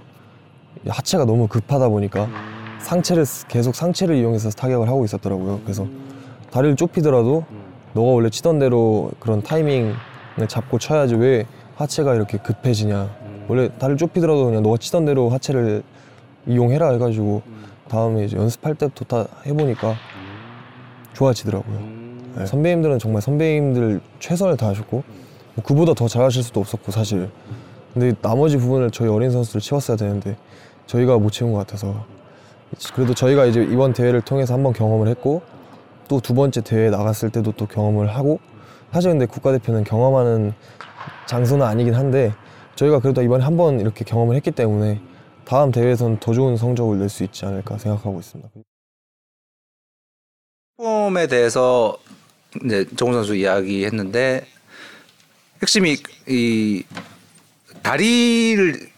하체가 0.89 1.25
너무 1.25 1.47
급하다 1.49 1.89
보니까 1.89 2.29
상체를 2.81 3.25
쓰- 3.25 3.47
계속 3.47 3.75
상체를 3.75 4.17
이용해서 4.17 4.51
타격을 4.51 4.89
하고 4.89 5.05
있었더라고요. 5.05 5.61
그래서 5.65 5.87
다리를 6.51 6.77
좁히더라도 6.77 7.45
너가 7.95 8.11
원래 8.13 8.29
치던 8.31 8.59
대로 8.59 9.11
그런 9.21 9.43
타이밍을 9.43 9.95
잡고 10.49 10.79
쳐야지 10.79 11.15
왜 11.15 11.47
하체가 11.77 12.15
이렇게 12.15 12.39
급해지냐. 12.39 13.11
원래 13.49 13.69
다리를 13.79 13.97
좁히더라도 13.97 14.47
그냥 14.47 14.63
너가 14.63 14.77
치던 14.77 15.05
대로 15.05 15.29
하체를 15.31 15.83
이용해라 16.47 16.93
해가지고 16.93 17.43
다음에 17.89 18.25
이제 18.25 18.37
연습할 18.37 18.75
때부터 18.75 19.05
다 19.05 19.29
해보니까 19.47 19.95
좋아지더라고요. 21.15 21.79
네, 22.37 22.47
선배님들은 22.47 22.99
정말 22.99 23.23
선배님들 23.23 24.01
최선을 24.19 24.57
다하셨고 24.57 25.03
뭐 25.55 25.65
그보다 25.65 25.95
더 25.95 26.09
잘하실 26.09 26.43
수도 26.43 26.61
없었고 26.61 26.91
사실. 26.93 27.31
근데 27.93 28.13
나머지 28.21 28.57
부분을 28.57 28.91
저희 28.91 29.09
어린 29.09 29.31
선수들 29.31 29.61
채웠어야 29.61 29.97
되는데 29.97 30.37
저희가 30.87 31.19
못 31.19 31.31
채운 31.31 31.53
것 31.53 31.59
같아서 31.59 32.05
그래도 32.95 33.15
저희가 33.15 33.47
이제 33.47 33.63
이번 33.63 33.93
대회를 33.93 34.21
통해서 34.23 34.55
한번 34.55 34.73
경험을 34.73 35.09
했고 35.09 35.43
또 36.09 36.21
두 36.21 36.35
번째 36.35 36.61
대회 36.61 36.91
나갔을 36.91 37.31
때도 37.31 37.53
또 37.53 37.67
경험을 37.67 38.15
하고 38.15 38.39
사실 38.93 39.11
근데 39.11 39.27
국가대표는 39.27 39.85
경험하는 39.85 40.53
장소는 41.27 41.65
아니긴 41.67 41.95
한데 41.95 42.33
저희가 42.77 43.01
그래도 43.01 43.23
이번에 43.23 43.43
한 43.45 43.57
번 43.57 43.81
이렇게 43.81 44.05
경험을 44.05 44.37
했기 44.37 44.51
때문에 44.51 45.01
다음 45.45 45.71
대회에서는 45.73 46.19
더 46.21 46.33
좋은 46.33 46.57
성적을 46.57 46.99
낼 46.99 47.09
수 47.09 47.25
있지 47.25 47.45
않을까 47.47 47.79
생각하고 47.79 48.19
있습니다. 48.21 48.51
폼에 50.77 51.27
대해서 51.27 51.97
이제 52.65 52.87
정우 52.97 53.13
선수 53.13 53.35
이야기했는데 53.35 54.47
핵심이 55.63 55.97
이 56.29 56.85
다리를 57.83 58.89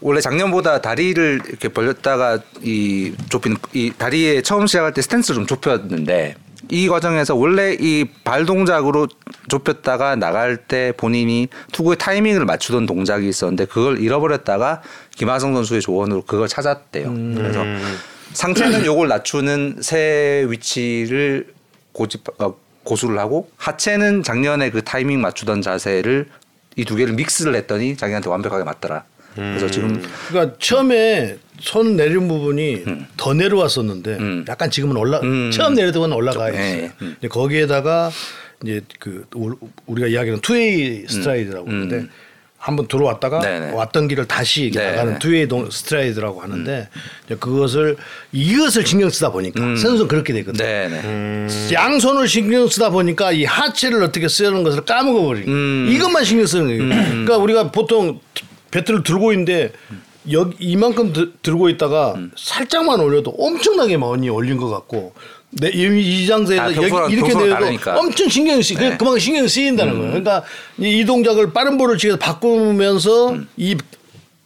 원래 0.00 0.20
작년보다 0.20 0.80
다리를 0.80 1.40
이렇게 1.48 1.68
벌렸다가 1.68 2.38
이 2.62 3.14
좁힌 3.28 3.56
이 3.72 3.92
다리에 3.96 4.42
처음 4.42 4.66
시작할 4.66 4.92
때 4.92 5.02
스탠스를 5.02 5.36
좀 5.36 5.46
좁혔는데 5.46 6.36
이 6.70 6.88
과정에서 6.88 7.34
원래 7.34 7.76
이 7.78 8.06
발 8.24 8.46
동작으로 8.46 9.06
좁혔다가 9.48 10.16
나갈 10.16 10.56
때 10.56 10.92
본인이 10.96 11.48
투구의 11.72 11.98
타이밍을 11.98 12.44
맞추던 12.46 12.86
동작이 12.86 13.28
있었는데 13.28 13.66
그걸 13.66 14.00
잃어버렸다가 14.00 14.80
김하성 15.14 15.54
선수의 15.54 15.82
조언으로 15.82 16.22
그걸 16.22 16.48
찾았대요. 16.48 17.12
그래서 17.36 17.62
상체는 18.32 18.84
요걸 18.86 19.08
낮추는 19.08 19.78
새 19.82 20.46
위치를 20.48 21.48
고집 21.92 22.22
어, 22.40 22.54
고수를 22.82 23.18
하고 23.18 23.50
하체는 23.56 24.22
작년에 24.22 24.70
그 24.70 24.82
타이밍 24.82 25.20
맞추던 25.20 25.62
자세를 25.62 26.28
이 26.76 26.84
두 26.84 26.96
개를 26.96 27.14
믹스를 27.14 27.54
했더니 27.54 27.96
자기한테 27.96 28.28
완벽하게 28.30 28.64
맞더라. 28.64 29.04
그래서 29.34 29.70
지금 29.70 30.02
그러니까 30.28 30.56
처음에 30.60 31.36
손 31.60 31.96
내린 31.96 32.28
부분이 32.28 32.84
더 33.16 33.32
내려왔었는데 33.34 34.16
음. 34.18 34.44
약간 34.48 34.70
지금은 34.70 34.96
올라 34.96 35.20
음. 35.20 35.50
처음 35.52 35.74
내렸던 35.74 36.02
건 36.02 36.12
올라가 36.12 36.46
좀, 36.50 36.54
있어요. 36.60 36.76
예, 36.76 36.84
음. 37.02 37.16
근데 37.20 37.28
거기에다가 37.28 38.10
이제 38.62 38.80
그 38.98 39.24
우- 39.34 39.56
우리가 39.86 40.08
이야기하는 40.08 40.40
two-way 40.40 41.06
stride라고 41.08 41.66
음. 41.66 41.72
하는데 41.72 42.06
한번 42.58 42.88
들어왔다가 42.88 43.40
네네. 43.40 43.70
왔던 43.72 44.08
길을 44.08 44.24
다시 44.26 44.70
네네. 44.70 44.86
음. 44.88 44.90
나가는 44.96 45.18
two-way 45.18 45.46
동 45.48 45.68
stride라고 45.70 46.40
하는데 46.40 46.88
그것을 47.38 47.96
이것을 48.32 48.86
신경 48.86 49.10
쓰다 49.10 49.30
보니까 49.32 49.60
선수는 49.60 50.08
그렇게 50.08 50.32
되거든. 50.32 50.64
요 50.64 50.68
네네. 50.68 51.46
양손을 51.72 52.26
신경 52.26 52.66
쓰다 52.68 52.88
보니까 52.90 53.32
이 53.32 53.44
하체를 53.44 54.02
어떻게 54.02 54.28
쓰는 54.28 54.62
것을 54.62 54.84
까먹어 54.84 55.22
버리. 55.22 55.42
음. 55.46 55.88
이것만 55.90 56.24
신경 56.24 56.46
쓰는 56.46 56.66
거예요. 56.66 57.04
그러니까 57.10 57.36
우리가 57.36 57.70
보통 57.70 58.20
배트를 58.74 59.04
들고 59.04 59.32
있는데 59.32 59.72
여기 60.32 60.56
이만큼 60.58 61.12
드- 61.12 61.32
들고 61.42 61.68
있다가 61.68 62.14
음. 62.16 62.32
살짝만 62.36 62.98
올려도 62.98 63.30
엄청나게 63.38 63.96
많이 63.98 64.28
올린 64.28 64.56
것 64.56 64.68
같고 64.68 65.14
내, 65.50 65.68
이, 65.68 65.84
이 66.00 66.26
장소에서 66.26 66.62
아, 66.62 66.66
여기 66.74 67.12
이렇게 67.12 67.28
내도 67.34 67.48
다르니까. 67.50 67.96
엄청 67.96 68.28
신경이 68.28 68.60
쓰. 68.62 68.74
네. 68.74 68.96
그만큼 68.96 69.20
신경이 69.20 69.48
쓰인다는 69.48 69.92
거예요. 69.92 70.08
그러니까 70.08 70.42
이, 70.78 70.98
이 70.98 71.04
동작을 71.04 71.52
빠른 71.52 71.78
볼을 71.78 71.96
치면서 71.96 72.18
바꾸면서 72.18 73.28
음. 73.30 73.48
이 73.56 73.76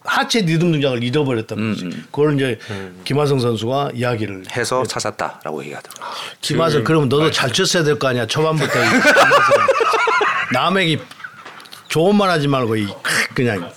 하체 0.03 0.41
리듬 0.41 0.71
동작을 0.73 1.03
잃어버렸다는 1.03 1.73
거지. 1.73 1.89
그걸 2.11 2.35
이제 2.35 2.59
음. 2.69 3.01
김하성 3.05 3.39
선수가 3.39 3.91
이야기를 3.95 4.43
해서 4.55 4.83
찾았다라고 4.85 5.63
얘기하더라고요. 5.63 6.13
김하성 6.41 6.83
그러면 6.83 7.09
너도 7.09 7.31
잘 7.31 7.51
쳤어야 7.51 7.83
될 7.83 7.97
거 7.97 8.07
아니야 8.07 8.27
초반부터 8.27 8.79
이 8.79 8.87
남에게 10.53 10.99
좋은 11.87 12.15
말 12.15 12.29
하지 12.29 12.47
말고 12.47 12.75
이 12.75 12.87
그냥 13.33 13.71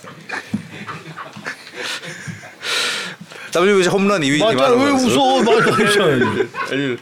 WBC 3.53 3.89
홈런 3.89 4.21
2위 4.21 4.39
맞아 4.39 4.55
김하성 4.55 4.79
왜 4.83 4.89
선수. 4.91 5.19
웃어 5.19 5.43
맞아 5.43 6.73
아니, 6.73 6.97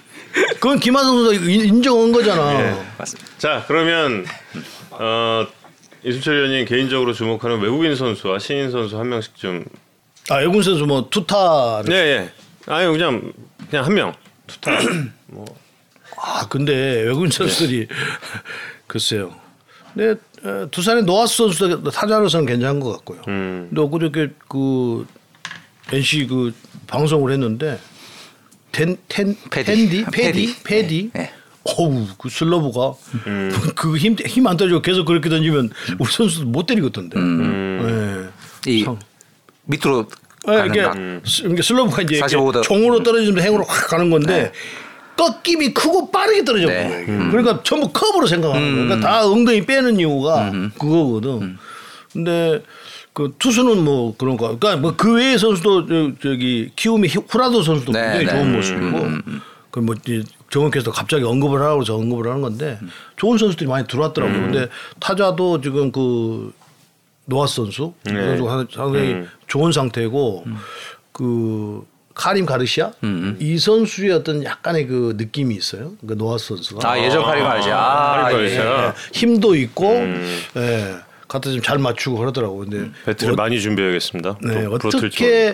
그건 0.59 0.79
김하성 0.79 1.23
선수가 1.25 1.45
인- 1.49 1.65
인정한 1.65 2.11
거잖아 2.11 2.57
네, 2.57 2.81
맞습니다. 2.97 3.29
자 3.37 3.63
그러면 3.67 4.25
어, 4.91 5.45
이순철 6.03 6.33
의원님 6.35 6.65
개인적으로 6.65 7.13
주목하는 7.13 7.59
외국인 7.61 7.95
선수와 7.95 8.39
신인 8.39 8.71
선수 8.71 8.97
한 8.97 9.09
명씩 9.09 9.35
좀. 9.35 9.65
아 10.29 10.35
외국 10.37 10.61
선수 10.63 10.85
뭐 10.85 11.07
투타 11.09 11.83
네, 11.85 11.93
예. 11.95 12.31
아니 12.67 12.91
그냥 12.91 13.33
그냥 13.69 13.85
한 13.85 13.93
명. 13.93 14.13
투타. 14.47 14.71
아 16.23 16.47
근데 16.49 17.01
외국인 17.03 17.31
선수들이 17.31 17.87
글쎄요 18.87 19.33
근데 19.93 20.19
어, 20.43 20.67
두산의 20.71 21.03
노아스 21.03 21.37
선수도 21.37 21.89
타자로서는 21.89 22.45
괜찮은 22.45 22.79
것 22.79 22.91
같고요 22.97 23.21
음. 23.27 23.69
근데 23.73 23.89
그저께 23.89 24.33
그 24.47 25.05
NC 25.91 26.27
그 26.27 26.53
방송을 26.87 27.31
했는데 27.31 27.79
텐, 28.71 28.95
텐, 29.07 29.35
패디. 29.49 29.65
텐디? 29.71 30.05
패디. 30.05 30.11
패디? 30.11 30.55
패디? 30.63 31.11
네. 31.13 31.31
어우, 31.63 32.07
그 32.17 32.29
슬러브가 32.29 32.93
그 33.75 33.97
힘, 33.97 34.15
힘안 34.25 34.57
떨어지고 34.57 34.81
계속 34.81 35.05
그렇게 35.05 35.29
던지면 35.29 35.69
우리 35.99 36.11
선수들 36.11 36.45
못 36.45 36.65
때리거든데. 36.65 37.19
예. 37.19 38.71
이 38.71 38.83
참. 38.83 38.97
밑으로 39.65 40.07
예, 40.47 40.53
가는 40.53 41.21
이게, 41.23 41.61
슬러브가 41.61 42.01
이제 42.01 42.15
이렇게 42.15 42.35
45도. 42.35 42.63
총으로 42.63 43.03
떨어지면 43.03 43.43
행으로 43.43 43.63
확 43.63 43.89
가는 43.89 44.09
건데 44.09 44.51
꺾임이 45.15 45.71
크고 45.73 46.09
빠르게 46.09 46.43
떨어져 46.43 46.65
네. 46.67 47.03
이게. 47.03 47.15
그러니까 47.29 47.61
전부 47.63 47.91
커브로 47.91 48.25
생각하는 48.25 48.71
거예요. 48.73 48.87
그러니까 48.87 49.07
다 49.07 49.27
엉덩이 49.27 49.65
빼는 49.65 49.99
이유가 49.99 50.51
그거거든. 50.79 51.57
근데 52.11 52.63
그 53.13 53.33
투수는 53.39 53.83
뭐 53.83 54.15
그런 54.17 54.37
거. 54.37 54.57
그러니까 54.57 54.77
뭐 54.77 54.93
그 54.95 55.15
외의 55.15 55.37
선수도 55.37 55.85
저, 55.85 56.11
저기 56.21 56.71
키움이 56.75 57.07
히- 57.07 57.19
후라도 57.27 57.61
선수도 57.61 57.91
네, 57.91 58.17
굉장히 58.19 58.25
네. 58.25 58.31
좋은 58.31 58.41
음, 58.47 58.55
모습이고. 58.55 59.41
그뭐 59.71 59.95
정원께서 60.49 60.91
갑자기 60.91 61.23
언급을 61.23 61.61
하라고 61.61 61.83
저 61.85 61.95
언급을 61.95 62.27
하는 62.29 62.41
건데 62.41 62.77
좋은 63.15 63.37
선수들이 63.37 63.69
많이 63.69 63.87
들어왔더라고요. 63.87 64.41
근데 64.41 64.67
타자도 64.99 65.61
지금 65.61 65.91
그 65.91 66.53
노아스 67.25 67.55
선수 67.55 67.93
그 68.03 68.09
네. 68.11 68.21
선수가 68.37 68.65
상당히 68.73 69.15
좋은 69.47 69.71
상태고 69.71 70.45
그 71.13 71.85
카림 72.13 72.45
가르시아 72.45 72.91
이 73.39 73.57
선수의 73.57 74.11
어떤 74.11 74.43
약간의 74.43 74.87
그 74.87 75.15
느낌이 75.17 75.55
있어요. 75.55 75.93
그 76.05 76.13
로하스 76.13 76.47
선수가 76.49 76.89
아 76.89 76.99
예전 76.99 77.23
카림 77.23 77.41
말이지. 77.41 77.69
아, 77.71 78.21
카림 78.23 78.33
예. 78.33 78.37
말이지. 78.37 78.55
예, 78.57 78.93
힘도 79.13 79.55
있고 79.55 79.85
예. 80.57 80.95
갖다 81.31 81.49
좀 81.49 81.61
잘 81.61 81.77
맞추고 81.77 82.17
그러더라고. 82.17 82.57
근데 82.57 82.91
배트를 83.05 83.35
많이 83.35 83.61
준비해야겠습니다. 83.61 84.37
네, 84.43 84.65
어떻게. 84.65 85.53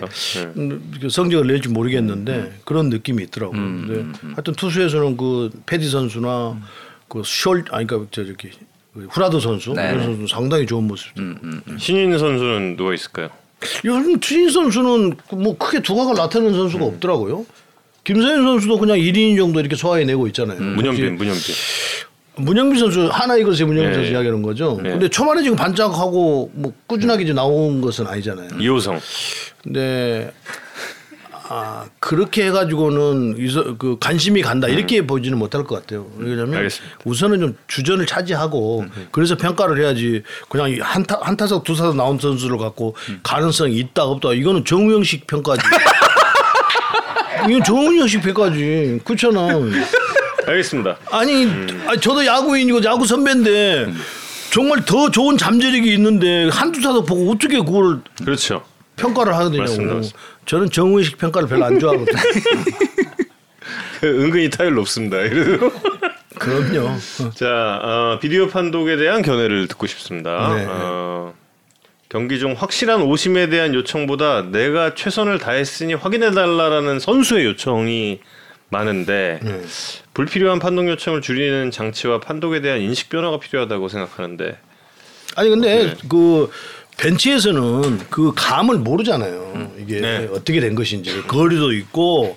음, 0.56 0.92
그 1.00 1.08
성적을 1.08 1.46
낼지 1.46 1.68
모르겠는데 1.68 2.58
그런 2.64 2.88
느낌이 2.88 3.22
있더라고요. 3.24 3.60
근데 3.60 4.18
하여튼 4.34 4.54
투수에서는 4.54 5.16
그 5.16 5.50
페디 5.66 5.88
선수나 5.88 6.58
그 7.08 7.20
숄 7.20 7.72
아니 7.72 7.86
그러니까 7.86 8.08
저 8.10 8.24
저기 8.26 8.50
그 8.92 9.06
후라드 9.10 9.38
선수 9.38 9.72
네. 9.74 9.90
이런 9.90 10.02
선수 10.02 10.26
상당히 10.34 10.66
좋은 10.66 10.84
모습이죠. 10.84 11.22
신인 11.78 12.18
선수는 12.18 12.76
누가 12.76 12.92
있을까요? 12.94 13.28
요즘 13.84 14.18
추진 14.20 14.50
선수는 14.50 15.16
그뭐 15.28 15.56
크게 15.58 15.80
두각을 15.82 16.14
나타내는 16.14 16.54
선수가 16.54 16.84
없더라고요. 16.84 17.46
김서현 18.04 18.42
선수도 18.42 18.78
그냥 18.78 18.96
1인 18.98 19.36
정도 19.36 19.60
이렇게 19.60 19.76
소화해내고 19.76 20.26
있잖아요. 20.28 20.58
문현빈, 20.60 21.16
문현빈. 21.16 21.54
문영빈 22.38 22.78
선수 22.78 23.08
하나 23.08 23.36
이글스의 23.36 23.66
문영빈 23.66 23.90
네. 23.90 23.94
선수 23.94 24.12
이야기하는 24.12 24.42
거죠. 24.42 24.78
네. 24.82 24.90
근데 24.90 25.08
초반에 25.08 25.42
지금 25.42 25.56
반짝하고 25.56 26.50
뭐 26.54 26.72
꾸준하게 26.86 27.24
이제 27.24 27.32
나온 27.32 27.80
것은 27.80 28.06
아니잖아요. 28.06 28.48
이호성. 28.60 29.00
근데 29.62 30.32
아 31.50 31.86
그렇게 31.98 32.46
해가지고는 32.46 33.36
그 33.78 33.96
관심이 33.98 34.42
간다 34.42 34.68
이렇게 34.68 35.06
보지는 35.06 35.38
못할 35.38 35.64
것 35.64 35.76
같아요. 35.80 36.06
왜냐하면 36.18 36.56
알겠습니다. 36.58 36.96
우선은 37.04 37.40
좀 37.40 37.56
주전을 37.66 38.06
차지하고 38.06 38.84
그래서 39.12 39.36
평가를 39.36 39.80
해야지 39.82 40.22
그냥 40.50 40.70
이 40.70 40.78
한타 40.78 41.18
한 41.22 41.36
타석 41.36 41.64
두 41.64 41.74
타석 41.74 41.96
나온 41.96 42.18
선수를 42.18 42.58
갖고 42.58 42.94
가능성이 43.22 43.76
있다 43.78 44.04
없다 44.04 44.34
이거는 44.34 44.64
정우영식 44.64 45.26
평가지. 45.26 45.62
이건 47.48 47.62
정우영식 47.64 48.22
평가지 48.22 49.00
그렇잖아. 49.04 49.48
알겠습니다. 50.50 50.96
아니, 51.10 51.44
아니, 51.86 52.00
저도 52.00 52.24
야구인이고 52.24 52.82
야구 52.84 53.06
선배인데 53.06 53.92
정말 54.50 54.84
더 54.84 55.10
좋은 55.10 55.36
잠재력이 55.36 55.92
있는데 55.94 56.48
한두 56.50 56.80
타석 56.80 57.06
보고 57.06 57.30
어떻게 57.30 57.58
그걸 57.58 58.00
그렇죠. 58.24 58.64
평가를 58.96 59.34
하게 59.34 59.58
맞습니다, 59.58 59.76
되냐고. 59.76 59.94
맞습니다. 59.96 60.18
저는 60.46 60.70
정우식 60.70 61.18
평가를 61.18 61.48
별로 61.48 61.64
안 61.66 61.78
좋아하거든요. 61.78 62.16
그 64.00 64.06
은근히 64.24 64.50
타율 64.50 64.74
높습니다. 64.74 65.18
이래서. 65.18 65.70
그럼요. 66.38 66.96
자, 67.34 67.80
어, 67.82 68.18
비디오 68.20 68.48
판독에 68.48 68.96
대한 68.96 69.22
견해를 69.22 69.66
듣고 69.68 69.86
싶습니다. 69.88 70.54
네. 70.54 70.66
어, 70.68 71.34
경기 72.08 72.38
중 72.38 72.54
확실한 72.56 73.02
오심에 73.02 73.48
대한 73.48 73.74
요청보다 73.74 74.50
내가 74.50 74.94
최선을 74.94 75.38
다했으니 75.38 75.94
확인해 75.94 76.30
달라라는 76.30 77.00
선수의 77.00 77.44
요청이 77.44 78.20
많은데 78.70 79.40
네. 79.42 79.62
불필요한 80.18 80.58
판독 80.58 80.88
요청을 80.88 81.20
줄이는 81.20 81.70
장치와 81.70 82.18
판독에 82.18 82.60
대한 82.60 82.80
인식 82.80 83.08
변화가 83.08 83.38
필요하다고 83.38 83.86
생각하는데 83.88 84.58
아니 85.36 85.48
근데 85.48 85.84
네. 85.84 85.94
그 86.08 86.50
벤치에서는 86.96 87.98
그 88.10 88.32
감을 88.34 88.78
모르잖아요. 88.78 89.74
이게 89.78 90.00
네. 90.00 90.28
어떻게 90.32 90.58
된 90.58 90.74
것인지 90.74 91.22
거리도 91.22 91.72
있고 91.72 92.36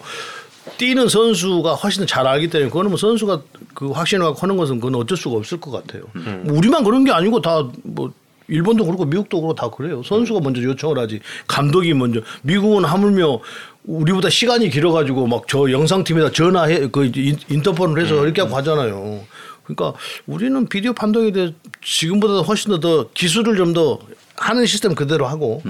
뛰는 0.78 1.08
선수가 1.08 1.74
훨씬 1.74 2.02
더잘 2.04 2.28
알기 2.28 2.52
때문에 2.52 2.70
그거는 2.70 2.92
뭐 2.92 3.00
선수가 3.00 3.42
그 3.74 3.90
확신을 3.90 4.28
갖고 4.28 4.40
하는 4.42 4.58
것은 4.58 4.80
그건 4.80 5.02
어쩔 5.02 5.18
수가 5.18 5.38
없을 5.38 5.60
것 5.60 5.72
같아요. 5.72 6.04
뭐 6.14 6.56
우리만 6.56 6.84
그런 6.84 7.04
게 7.04 7.12
아니고 7.12 7.42
다 7.42 7.68
뭐 7.82 8.14
일본도 8.52 8.86
그렇고 8.86 9.06
미국도 9.06 9.40
그렇고 9.42 9.56
다 9.56 9.70
그래요. 9.70 10.04
선수가 10.04 10.42
먼저 10.42 10.62
요청을 10.62 11.00
하지 11.00 11.22
감독이 11.48 11.94
먼저 11.94 12.20
미국은 12.44 12.84
하물며 12.84 13.40
우리보다 13.86 14.30
시간이 14.30 14.70
길어가지고 14.70 15.28
막 15.28 15.44
저 15.48 15.72
영상팀에다 15.72 16.32
전화해 16.32 16.88
그 16.92 17.06
인- 17.16 17.38
인터폰을 17.50 18.04
해서 18.04 18.24
이렇게 18.24 18.42
하고 18.42 18.56
하잖아요. 18.58 19.22
그러니까 19.64 19.98
우리는 20.28 20.68
비디오 20.68 20.94
판독에 20.94 21.32
대해 21.32 21.54
지금보다 21.84 22.40
훨씬 22.42 22.72
더, 22.72 22.80
더 22.80 23.10
기술을 23.14 23.56
좀 23.58 23.74
더 23.74 24.00
하는 24.36 24.66
시스템 24.66 24.96
그대로 24.96 25.28
하고 25.28 25.62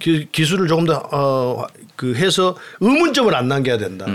기, 0.00 0.28
기술을 0.32 0.66
조금 0.68 0.84
더 0.86 1.02
어, 1.12 1.66
그 1.96 2.14
해서 2.14 2.56
의문점을 2.80 3.32
안 3.34 3.48
남겨야 3.48 3.78
된다. 3.78 4.06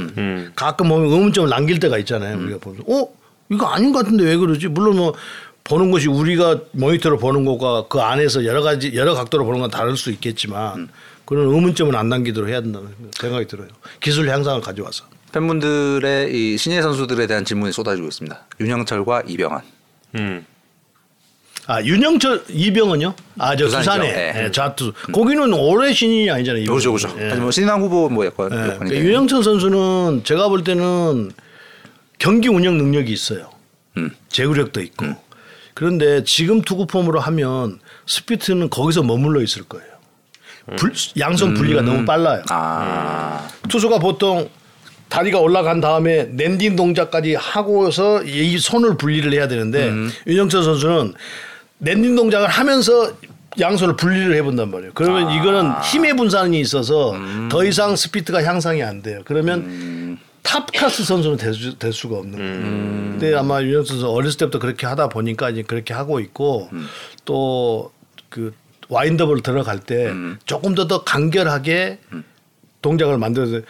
가끔 0.56 0.88
보면 0.90 1.12
의문점을 1.12 1.50
남길 1.50 1.80
때가 1.80 1.98
있잖아요. 2.00 2.38
우리가 2.38 2.60
보면서 2.60 2.84
어 2.88 3.08
이거 3.52 3.66
아닌 3.68 3.92
것 3.92 4.00
같은데 4.04 4.24
왜 4.26 4.36
그러지? 4.38 4.68
물론 4.70 4.98
뭐 4.98 5.14
보는 5.66 5.92
것이 5.92 6.08
우리가 6.10 6.60
모니터로 6.72 7.18
보는 7.18 7.46
것과 7.46 7.88
그 7.88 8.00
안에서 8.00 8.46
여러 8.46 8.62
가지 8.62 8.94
여러 8.96 9.14
각도로 9.14 9.46
보는 9.46 9.62
건 9.62 9.70
다를 9.70 9.96
수 9.96 10.12
있겠지만 10.12 10.90
그런 11.26 11.48
의문점은 11.48 11.96
안 11.96 12.10
남기도록 12.10 12.50
해야 12.50 12.62
된다는 12.62 12.90
생각이 13.20 13.48
들어요. 13.48 13.70
기술 14.02 14.30
향상을 14.30 14.62
가져와서. 14.62 15.06
팬분들의 15.32 16.32
이 16.34 16.58
신예 16.58 16.82
선수들에 16.82 17.28
대한 17.28 17.44
질문이 17.46 17.72
쏟아지고 17.72 18.08
있습니다. 18.08 18.46
윤영철과 18.60 19.24
이병헌. 19.28 19.62
음. 20.16 20.46
아 21.66 21.82
윤영철 21.82 22.44
이병헌요? 22.50 23.16
아 23.40 23.46
저 23.46 23.66
두산이죠. 23.66 23.92
두산에 23.92 24.12
네. 24.12 24.44
예, 24.46 24.52
좌투. 24.52 24.92
거기는 25.14 25.54
올해 25.54 25.94
신인이 25.94 26.30
아니잖아요. 26.30 26.66
그렇죠. 26.66 26.92
그렇죠. 26.92 27.16
예. 27.20 27.30
하지만 27.30 27.52
신인왕 27.52 27.82
후보 27.82 28.10
뭐 28.10 28.26
약간 28.26 28.52
예, 28.52 28.78
그러니까. 28.78 28.96
윤영철 28.96 29.44
선수는 29.44 30.24
제가 30.26 30.50
볼 30.50 30.64
때는 30.64 31.32
경기 32.20 32.50
운영 32.50 32.78
능력이 32.78 33.12
있어요. 33.12 33.50
음. 33.98 34.12
제구력도 34.30 34.82
있고. 34.82 35.06
그런데 35.74 36.24
지금 36.24 36.62
투구 36.62 36.86
폼으로 36.88 37.20
하면 37.20 37.80
스피드는 38.06 38.70
거기서 38.70 39.02
머물러 39.04 39.42
있을 39.42 39.64
거예요. 39.64 39.93
불, 40.78 40.94
양손 41.20 41.54
분리가 41.54 41.82
너무 41.82 42.06
빨라요. 42.06 42.44
아, 42.50 43.48
투수가 43.70 44.00
보통 44.00 44.50
다리가 45.10 45.40
올라간 45.40 45.82
다음에 45.82 46.30
landing 46.36 46.76
동작까지 46.76 47.36
하고서 47.36 48.24
이 48.24 48.58
손을 48.58 48.98
분리를 48.98 49.32
해야 49.34 49.48
되는데 49.48 49.92
윤영철 50.26 50.64
선수는 50.64 51.14
landing 51.80 52.16
동작을 52.16 52.48
하면서 52.48 53.12
양손을 53.60 53.96
분리를 53.98 54.34
해버린단 54.36 54.72
말이에요. 54.72 54.92
그러면 54.96 55.32
이거는 55.32 55.72
힘의 55.84 56.16
분산이 56.16 56.60
있어서 56.60 57.16
더 57.50 57.64
이상 57.64 57.96
스피드가 57.96 58.44
향상이 58.44 58.82
안 58.82 59.04
돼요. 59.04 59.22
그러면 59.26 60.18
탑 60.42 60.72
클래스 60.72 61.04
선수는 61.04 61.38
될, 61.38 61.54
수, 61.54 61.78
될 61.78 61.94
수가 61.94 62.18
없는 62.18 62.38
거예요. 62.38 62.62
근데 63.12 63.36
아마 63.36 63.62
윤영철 63.62 63.86
선수 63.98 64.10
어렸을 64.10 64.38
때부터 64.40 64.58
그렇게 64.60 64.88
하다 64.88 65.10
보니까 65.10 65.52
이제 65.52 65.62
그렇게 65.62 65.94
하고 65.94 66.20
있고 66.20 66.70
또 67.26 67.92
그 68.34 68.52
와인드업 68.94 69.42
들어갈 69.42 69.80
때 69.80 70.12
조금 70.46 70.76
더 70.76 70.88
더 70.88 71.04
간결하게 71.04 72.00
동작을 72.82 73.18
만들어서 73.18 73.62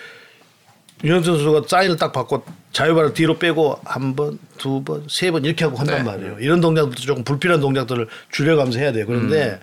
윤영철 1.04 1.36
선수가 1.36 1.64
사인을 1.68 1.98
딱 1.98 2.12
받고 2.14 2.44
자유발을 2.72 3.14
뒤로 3.14 3.38
빼고 3.38 3.80
한 3.86 4.16
번, 4.16 4.40
두 4.58 4.84
번, 4.84 5.06
세 5.10 5.32
번 5.32 5.44
이렇게 5.46 5.66
하고 5.66 5.78
한단 5.78 5.98
네. 5.98 6.04
말이에요. 6.04 6.38
이런 6.40 6.62
동작들도 6.62 7.02
조금 7.02 7.24
불필요한 7.24 7.60
동작들을 7.62 8.08
줄여가면서 8.32 8.80
해야 8.80 8.92
돼요. 8.94 9.06
그런데 9.06 9.60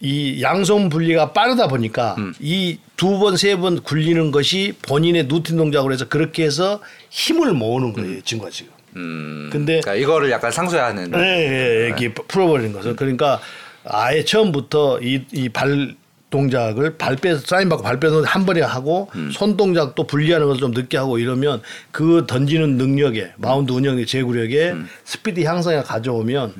이 0.00 0.42
양손 0.42 0.90
분리가 0.90 1.32
빠르다 1.32 1.66
보니까 1.68 2.14
이두 2.40 3.18
번, 3.18 3.36
세 3.36 3.56
번 3.56 3.80
굴리는 3.82 4.30
것이 4.32 4.74
본인의 4.86 5.28
루틴 5.28 5.56
동작으로 5.56 5.92
해서 5.94 6.08
그렇게 6.08 6.44
해서 6.44 6.80
힘을 7.10 7.52
모으는 7.54 7.92
거예요. 7.94 8.20
친구가 8.22 8.50
지금. 8.50 8.72
음. 8.96 9.48
근데 9.50 9.80
그러니까 9.80 9.94
이거를 9.94 10.30
약간 10.30 10.50
상쇄하는. 10.52 11.10
예, 11.16 11.20
예, 11.82 11.86
이렇게 11.86 12.12
풀어버리는 12.12 12.72
거죠. 12.72 12.94
그러니까 12.94 13.40
아예 13.84 14.24
처음부터 14.24 15.00
이 15.02 15.24
이 15.32 15.48
발 15.48 15.94
동작을 16.30 16.96
발 16.98 17.14
빼, 17.14 17.36
사인 17.36 17.68
받고 17.68 17.84
발 17.84 18.00
빼서 18.00 18.22
한 18.22 18.44
번에 18.44 18.60
하고 18.60 19.08
손 19.32 19.56
동작도 19.56 20.04
분리하는 20.08 20.48
것을 20.48 20.60
좀 20.60 20.72
늦게 20.72 20.96
하고 20.96 21.18
이러면 21.18 21.62
그 21.92 22.24
던지는 22.26 22.76
능력에 22.76 23.34
마운드 23.36 23.70
운영의 23.70 24.04
제구력에 24.06 24.74
스피드 25.04 25.44
향상에 25.44 25.82
가져오면 25.82 26.54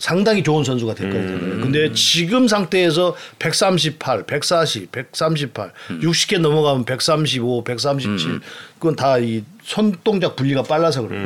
상당히 0.00 0.42
좋은 0.42 0.64
선수가 0.64 0.94
됐거든요. 0.94 1.60
근데 1.60 1.92
지금 1.92 2.48
상태에서 2.48 3.14
138, 3.38 4.24
140, 4.24 4.90
138, 4.90 5.72
60개 6.02 6.40
넘어가면 6.40 6.84
135, 6.86 7.62
137 7.64 8.40
그건 8.80 8.96
다 8.96 9.18
이 9.18 9.44
손동작 9.62 10.34
분리가 10.34 10.62
빨라서 10.64 11.06
그래요. 11.06 11.22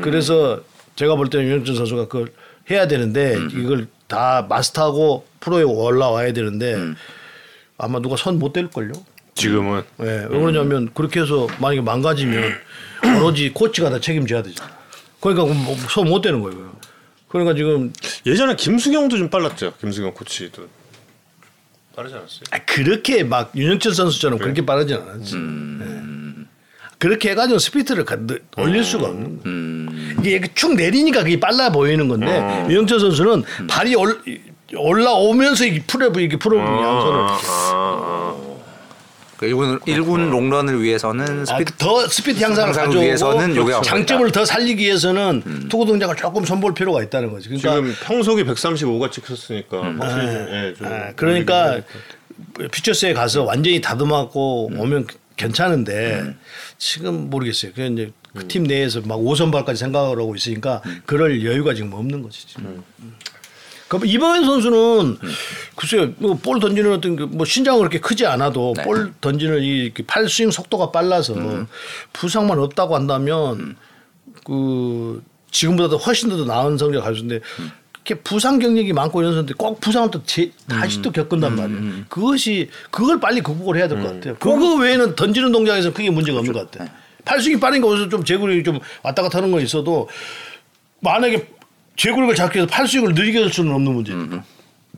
그래서 0.00 0.62
제가 0.96 1.16
볼 1.16 1.28
때는 1.28 1.44
윤영준 1.46 1.74
선수가 1.74 2.04
그걸 2.06 2.28
해야 2.70 2.86
되는데 2.88 3.36
이걸 3.52 3.88
다 4.06 4.46
마스터하고 4.48 5.26
프로에 5.40 5.62
올라와야 5.62 6.32
되는데 6.32 6.76
아마 7.78 8.00
누가 8.00 8.16
손못댈 8.16 8.70
걸요. 8.70 8.92
지금은 9.34 9.82
예, 10.00 10.04
왜 10.04 10.28
그러냐면 10.28 10.90
그렇게 10.94 11.20
해서 11.20 11.46
만약에 11.58 11.80
망가지면 11.80 12.52
오로지 13.16 13.50
코치가 13.52 13.90
다 13.90 13.98
책임져야 13.98 14.42
되잖아. 14.42 14.70
그러니까 15.20 15.54
손못 15.90 16.22
대는 16.22 16.40
거예요. 16.40 16.72
그러니까 17.28 17.54
지금 17.54 17.92
예전에 18.26 18.54
김수경도 18.54 19.18
좀 19.18 19.28
빨랐죠. 19.28 19.74
김수경 19.80 20.14
코치도 20.14 20.68
빠르지 21.96 22.14
않았어요? 22.14 22.42
아, 22.50 22.58
그렇게 22.64 23.24
막 23.24 23.50
윤영철 23.56 23.94
선수처럼 23.94 24.38
그렇게 24.38 24.64
빠르진 24.64 24.96
않았지. 24.96 25.36
예. 25.36 26.13
그렇게 27.04 27.30
해가지고 27.32 27.58
스피드를 27.58 28.04
가- 28.06 28.16
느- 28.16 28.38
올릴 28.56 28.82
수가 28.82 29.08
없는 29.08 29.42
거야. 29.42 30.14
이게 30.20 30.30
이렇게 30.30 30.48
축 30.54 30.74
내리니까 30.74 31.22
그게 31.22 31.38
빨라 31.38 31.68
보이는 31.70 32.08
건데 32.08 32.64
윤영철 32.70 32.98
선수는 32.98 33.44
발이 33.68 33.94
올, 33.94 34.18
올라오면서 34.74 35.66
이게 35.66 35.82
풀어 35.86 36.06
이렇게 36.06 36.38
풀어 36.38 36.58
양손을. 36.58 37.28
그 39.36 39.46
일군 39.46 39.80
일군 39.84 40.30
롱런을 40.30 40.80
위해서는 40.82 41.42
아, 41.42 41.44
스피드 41.44 41.72
더 41.76 42.06
스피드 42.08 42.42
향상을 42.42 42.72
가져오고 42.72 43.00
위해서는 43.00 43.54
요게 43.56 43.72
장점을 43.82 44.30
더 44.32 44.44
살리기 44.46 44.82
위해서는 44.82 45.68
투구 45.68 45.84
동작을 45.84 46.16
조금 46.16 46.44
손볼 46.46 46.72
필요가 46.72 47.02
있다는 47.02 47.30
거지. 47.32 47.48
그러니까 47.50 47.74
지금 47.74 47.94
평속이 48.04 48.44
135가 48.44 49.10
찍혔으니까 49.12 49.76
확실히 49.98 50.26
예, 50.26 50.74
좀 50.78 50.86
아, 50.86 51.12
그러니까 51.16 51.80
퓨처스에 52.72 53.12
가서 53.12 53.42
완전히 53.42 53.80
다듬었고 53.82 54.70
오면 54.78 55.06
괜찮은데 55.36 56.34
지금 56.78 57.30
모르겠어요. 57.30 57.72
그 57.74 57.82
이제 57.86 58.12
그 58.36 58.46
팀 58.48 58.64
내에서 58.64 59.00
막 59.02 59.16
5선발까지 59.18 59.76
생각을 59.76 60.18
하고 60.18 60.34
있으니까 60.34 60.82
그럴 61.06 61.44
여유가 61.44 61.72
지금 61.74 61.92
없는 61.92 62.22
거지. 62.22 62.46
지금. 62.48 62.82
그럼 63.86 64.06
이범현 64.06 64.44
선수는 64.44 65.18
글쎄요, 65.76 66.12
뭐볼 66.18 66.58
던지는 66.58 66.92
어떤 66.92 67.14
그뭐 67.16 67.44
신장은 67.44 67.78
그렇게 67.80 68.00
크지 68.00 68.26
않아도 68.26 68.72
볼 68.72 69.12
던지는 69.20 69.62
이 69.62 69.92
팔 70.06 70.28
스윙 70.28 70.50
속도가 70.50 70.90
빨라서 70.90 71.34
부상만 72.12 72.58
없다고 72.58 72.96
한다면 72.96 73.76
그 74.44 75.22
지금보다도 75.52 75.98
훨씬 75.98 76.28
더 76.28 76.44
나은 76.44 76.76
성적 76.78 77.02
가졌는데 77.02 77.40
이렇게 78.06 78.20
부상 78.22 78.58
경력이 78.58 78.92
많고 78.92 79.22
이런 79.22 79.32
선수들 79.32 79.56
꼭 79.56 79.80
부상을 79.80 80.10
또 80.10 80.22
제, 80.24 80.50
다시 80.68 81.00
또 81.00 81.10
겪는단 81.10 81.56
말이에요. 81.56 82.04
그것이 82.08 82.68
그걸 82.90 83.18
빨리 83.18 83.40
극복을 83.40 83.78
해야 83.78 83.88
될 83.88 83.98
것 84.02 84.12
같아요. 84.12 84.36
그거 84.38 84.74
외에는 84.76 85.16
던지는 85.16 85.50
동작에서 85.52 85.92
크게 85.94 86.10
문제가 86.10 86.38
없는 86.38 86.52
것 86.52 86.70
같아요. 86.70 86.88
팔스윙이 87.24 87.58
빠르니까 87.58 87.88
어디서 87.88 88.10
좀 88.10 88.22
제구력이 88.22 88.62
좀 88.62 88.78
왔다 89.02 89.22
갔다 89.22 89.38
하는 89.38 89.50
건 89.50 89.62
있어도 89.62 90.08
만약에 91.00 91.48
제구력을 91.96 92.34
잡기 92.34 92.58
위해서 92.58 92.70
팔스윙을 92.70 93.14
느리게 93.14 93.40
할 93.40 93.50
수는 93.50 93.72
없는 93.72 93.94
문제죠. 93.94 94.42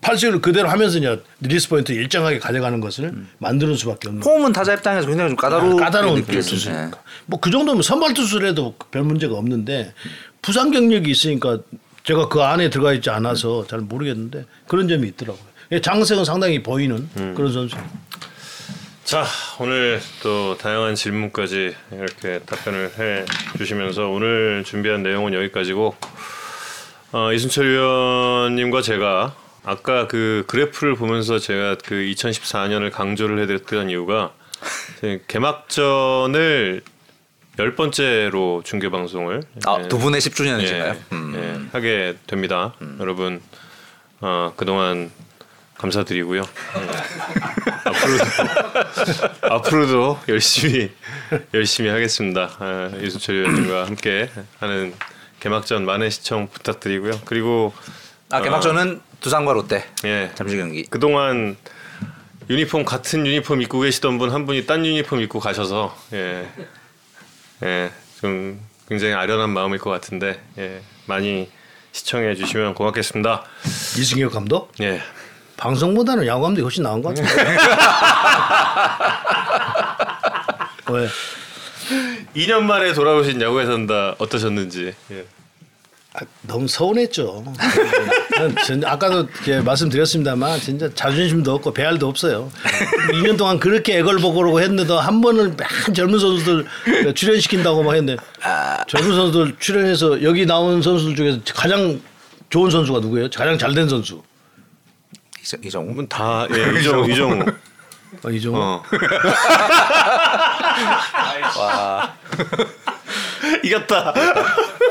팔스윙을 0.01 0.41
그대로 0.41 0.69
하면서 0.69 0.99
이제 0.99 1.23
release 1.41 1.69
point 1.69 1.93
일정하게 1.93 2.41
가져가는 2.41 2.81
것을 2.81 3.15
만드는 3.39 3.77
수밖에 3.77 4.09
없는 4.09 4.23
폼은 4.25 4.53
타자 4.53 4.75
입장에서 4.75 5.07
굉장히 5.07 5.31
좀 5.31 5.37
까다로운 5.37 5.77
까다로운 5.77 6.17
느껴져요. 6.23 6.43
투수니까. 6.43 6.91
뭐그 7.27 7.51
정도면 7.53 7.83
선발 7.83 8.15
투수를 8.15 8.49
해도 8.49 8.75
별 8.91 9.05
문제가 9.05 9.37
없는데 9.37 9.95
부상 10.43 10.73
경력이 10.73 11.09
있으니까 11.11 11.61
제가 12.07 12.29
그 12.29 12.41
안에 12.41 12.71
들어가 12.71 12.93
있지 12.93 13.11
않아서 13.11 13.67
잘 13.67 13.81
모르겠는데 13.81 14.45
그런 14.69 14.87
점이 14.87 15.09
있더라고요. 15.09 15.43
예, 15.73 15.81
장래성은 15.81 16.25
상당히 16.25 16.63
보이는 16.63 17.09
그런 17.35 17.53
선수. 17.53 17.77
자 19.03 19.25
오늘 19.59 20.01
또 20.23 20.57
다양한 20.57 20.95
질문까지 20.95 21.75
이렇게 21.93 22.39
답변을 22.47 22.93
해 22.99 23.25
주시면서 23.59 24.09
오늘 24.09 24.63
준비한 24.65 25.03
내용은 25.03 25.35
여기까지고 25.35 25.97
어, 27.13 27.33
이순철 27.33 27.71
위원님과 27.71 28.83
제가 28.83 29.35
아까 29.65 30.07
그 30.07 30.45
그래프를 30.47 30.95
보면서 30.95 31.41
제가 31.41 31.77
그 31.85 31.95
2014년을 31.95 32.93
강조를 32.93 33.41
해드렸던 33.43 33.91
이유가 33.91 34.33
저희 35.01 35.21
개막전을 35.27 36.83
열 37.59 37.75
번째로 37.75 38.63
중계 38.65 38.91
방송을 38.91 39.43
아, 39.67 39.79
예, 39.83 39.89
두 39.89 39.99
분의 39.99 40.21
10주년이신가요? 40.21 40.97
예, 41.35 41.39
예, 41.39 41.61
하게 41.73 42.17
됩니다. 42.27 42.75
여러분 43.01 43.41
어, 44.21 44.53
그동안 44.57 45.11
감사드리고요. 45.79 46.43
예. 46.43 47.89
앞으로도 47.91 48.25
앞으로도 49.55 50.19
열심히 50.29 50.91
열심히 51.55 51.89
하겠습니다. 51.91 52.51
아, 52.59 52.91
이순철 53.03 53.37
위원님과 53.37 53.87
함께 53.87 54.31
하는 54.59 54.95
개막전 55.41 55.85
많은 55.87 56.11
시청 56.11 56.49
부탁드리고요. 56.49 57.21
그리고 57.25 57.73
아 58.31 58.41
개막전은 58.43 59.01
두산과 59.21 59.53
롯데 59.55 59.85
예 60.05 60.31
잠시 60.35 60.57
경기. 60.57 60.85
그동안 60.85 61.57
유니폼 62.49 62.85
같은 62.85 63.27
유니폼 63.27 63.61
입고 63.63 63.81
계시던 63.81 64.19
분 64.19 64.31
한 64.31 64.45
분이 64.47 64.67
딴 64.67 64.85
유니폼 64.85 65.21
입고 65.21 65.41
가셔서 65.41 65.97
예. 66.13 66.49
예. 67.65 67.91
좀 68.21 68.61
굉장히 68.89 69.15
아련한 69.15 69.51
마음일 69.51 69.79
것 69.79 69.91
같은데 69.91 70.41
예. 70.59 70.81
많이 71.07 71.51
시청해 71.93 72.35
주시면 72.35 72.75
고맙겠습니다. 72.75 73.45
이승엽 73.99 74.33
감독 74.33 74.73
예. 74.81 75.01
방송보다는 75.57 76.27
야구 76.27 76.43
감독이 76.43 76.63
훨씬 76.63 76.83
나은 76.83 77.01
것 77.03 77.15
같은데. 77.15 77.33
왜? 80.91 81.09
2년 82.37 82.63
만에 82.63 82.93
돌아오신 82.93 83.41
야구에 83.41 83.65
산다 83.65 84.15
어떠셨는지. 84.19 84.95
예. 85.11 85.25
아, 86.19 86.21
너무 86.43 86.67
서운했죠. 86.67 87.45
아까도 88.87 89.29
말씀드렸습니다만 89.65 90.59
진짜 90.61 90.89
자존심도 90.95 91.53
없고 91.55 91.75
배알도 91.75 92.09
없어요. 92.09 92.51
2년 93.13 93.37
동안 93.37 93.59
그렇게 93.61 93.99
애걸복걸하고 93.99 94.61
했는데도 94.63 94.99
한 94.99 95.21
번은 95.21 95.57
맨 95.59 95.95
젊은 95.95 96.19
선수들 96.19 96.67
출연시킨다고 97.15 97.83
막 97.83 97.95
했는데 97.95 98.17
젊은 98.89 99.15
선수들 99.15 99.57
출연해서 99.59 100.23
여기 100.23 100.47
나온 100.47 100.81
선수들 100.81 101.17
중에서 101.17 101.41
가장 101.55 102.01
좋은 102.49 102.71
선수가 102.71 103.01
누구예요? 103.01 103.29
가장 103.35 103.59
잘된 103.59 103.89
선수. 103.89 104.23
이정- 105.43 105.61
이정우. 105.65 106.09
다 106.09 106.47
예, 106.51 106.57
이정우 106.81 107.11
이정우. 107.11 107.45
어, 108.23 108.31
이종호. 108.31 108.59
어. 108.59 108.83
이겼다. 113.63 114.15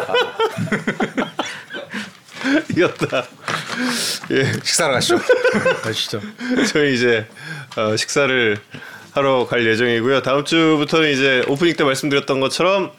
이겼다. 2.72 3.26
예. 4.32 4.52
식사를 4.64 4.94
가시죠. 4.94 5.20
가시죠. 5.82 6.22
저희 6.72 6.94
이제 6.94 7.28
어, 7.76 7.96
식사를 7.96 8.58
하러 9.14 9.48
갈 9.48 9.66
예정이고요. 9.66 10.22
다음 10.22 10.44
주부터는 10.44 11.12
이제 11.12 11.44
오프닝 11.48 11.76
때 11.76 11.84
말씀드렸던 11.84 12.40
것처럼 12.40 12.92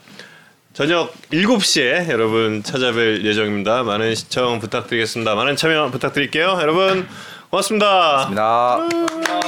저녁 0.72 1.14
7시에 1.30 2.10
여러분 2.10 2.62
찾아뵐 2.62 3.24
예정입니다. 3.24 3.82
많은 3.82 4.14
시청 4.14 4.60
부탁드리겠습니다. 4.60 5.34
많은 5.34 5.56
참여 5.56 5.90
부탁드릴게요. 5.90 6.58
여러분 6.60 7.06
고맙습니다. 7.50 8.30
감사합니다. 8.34 9.45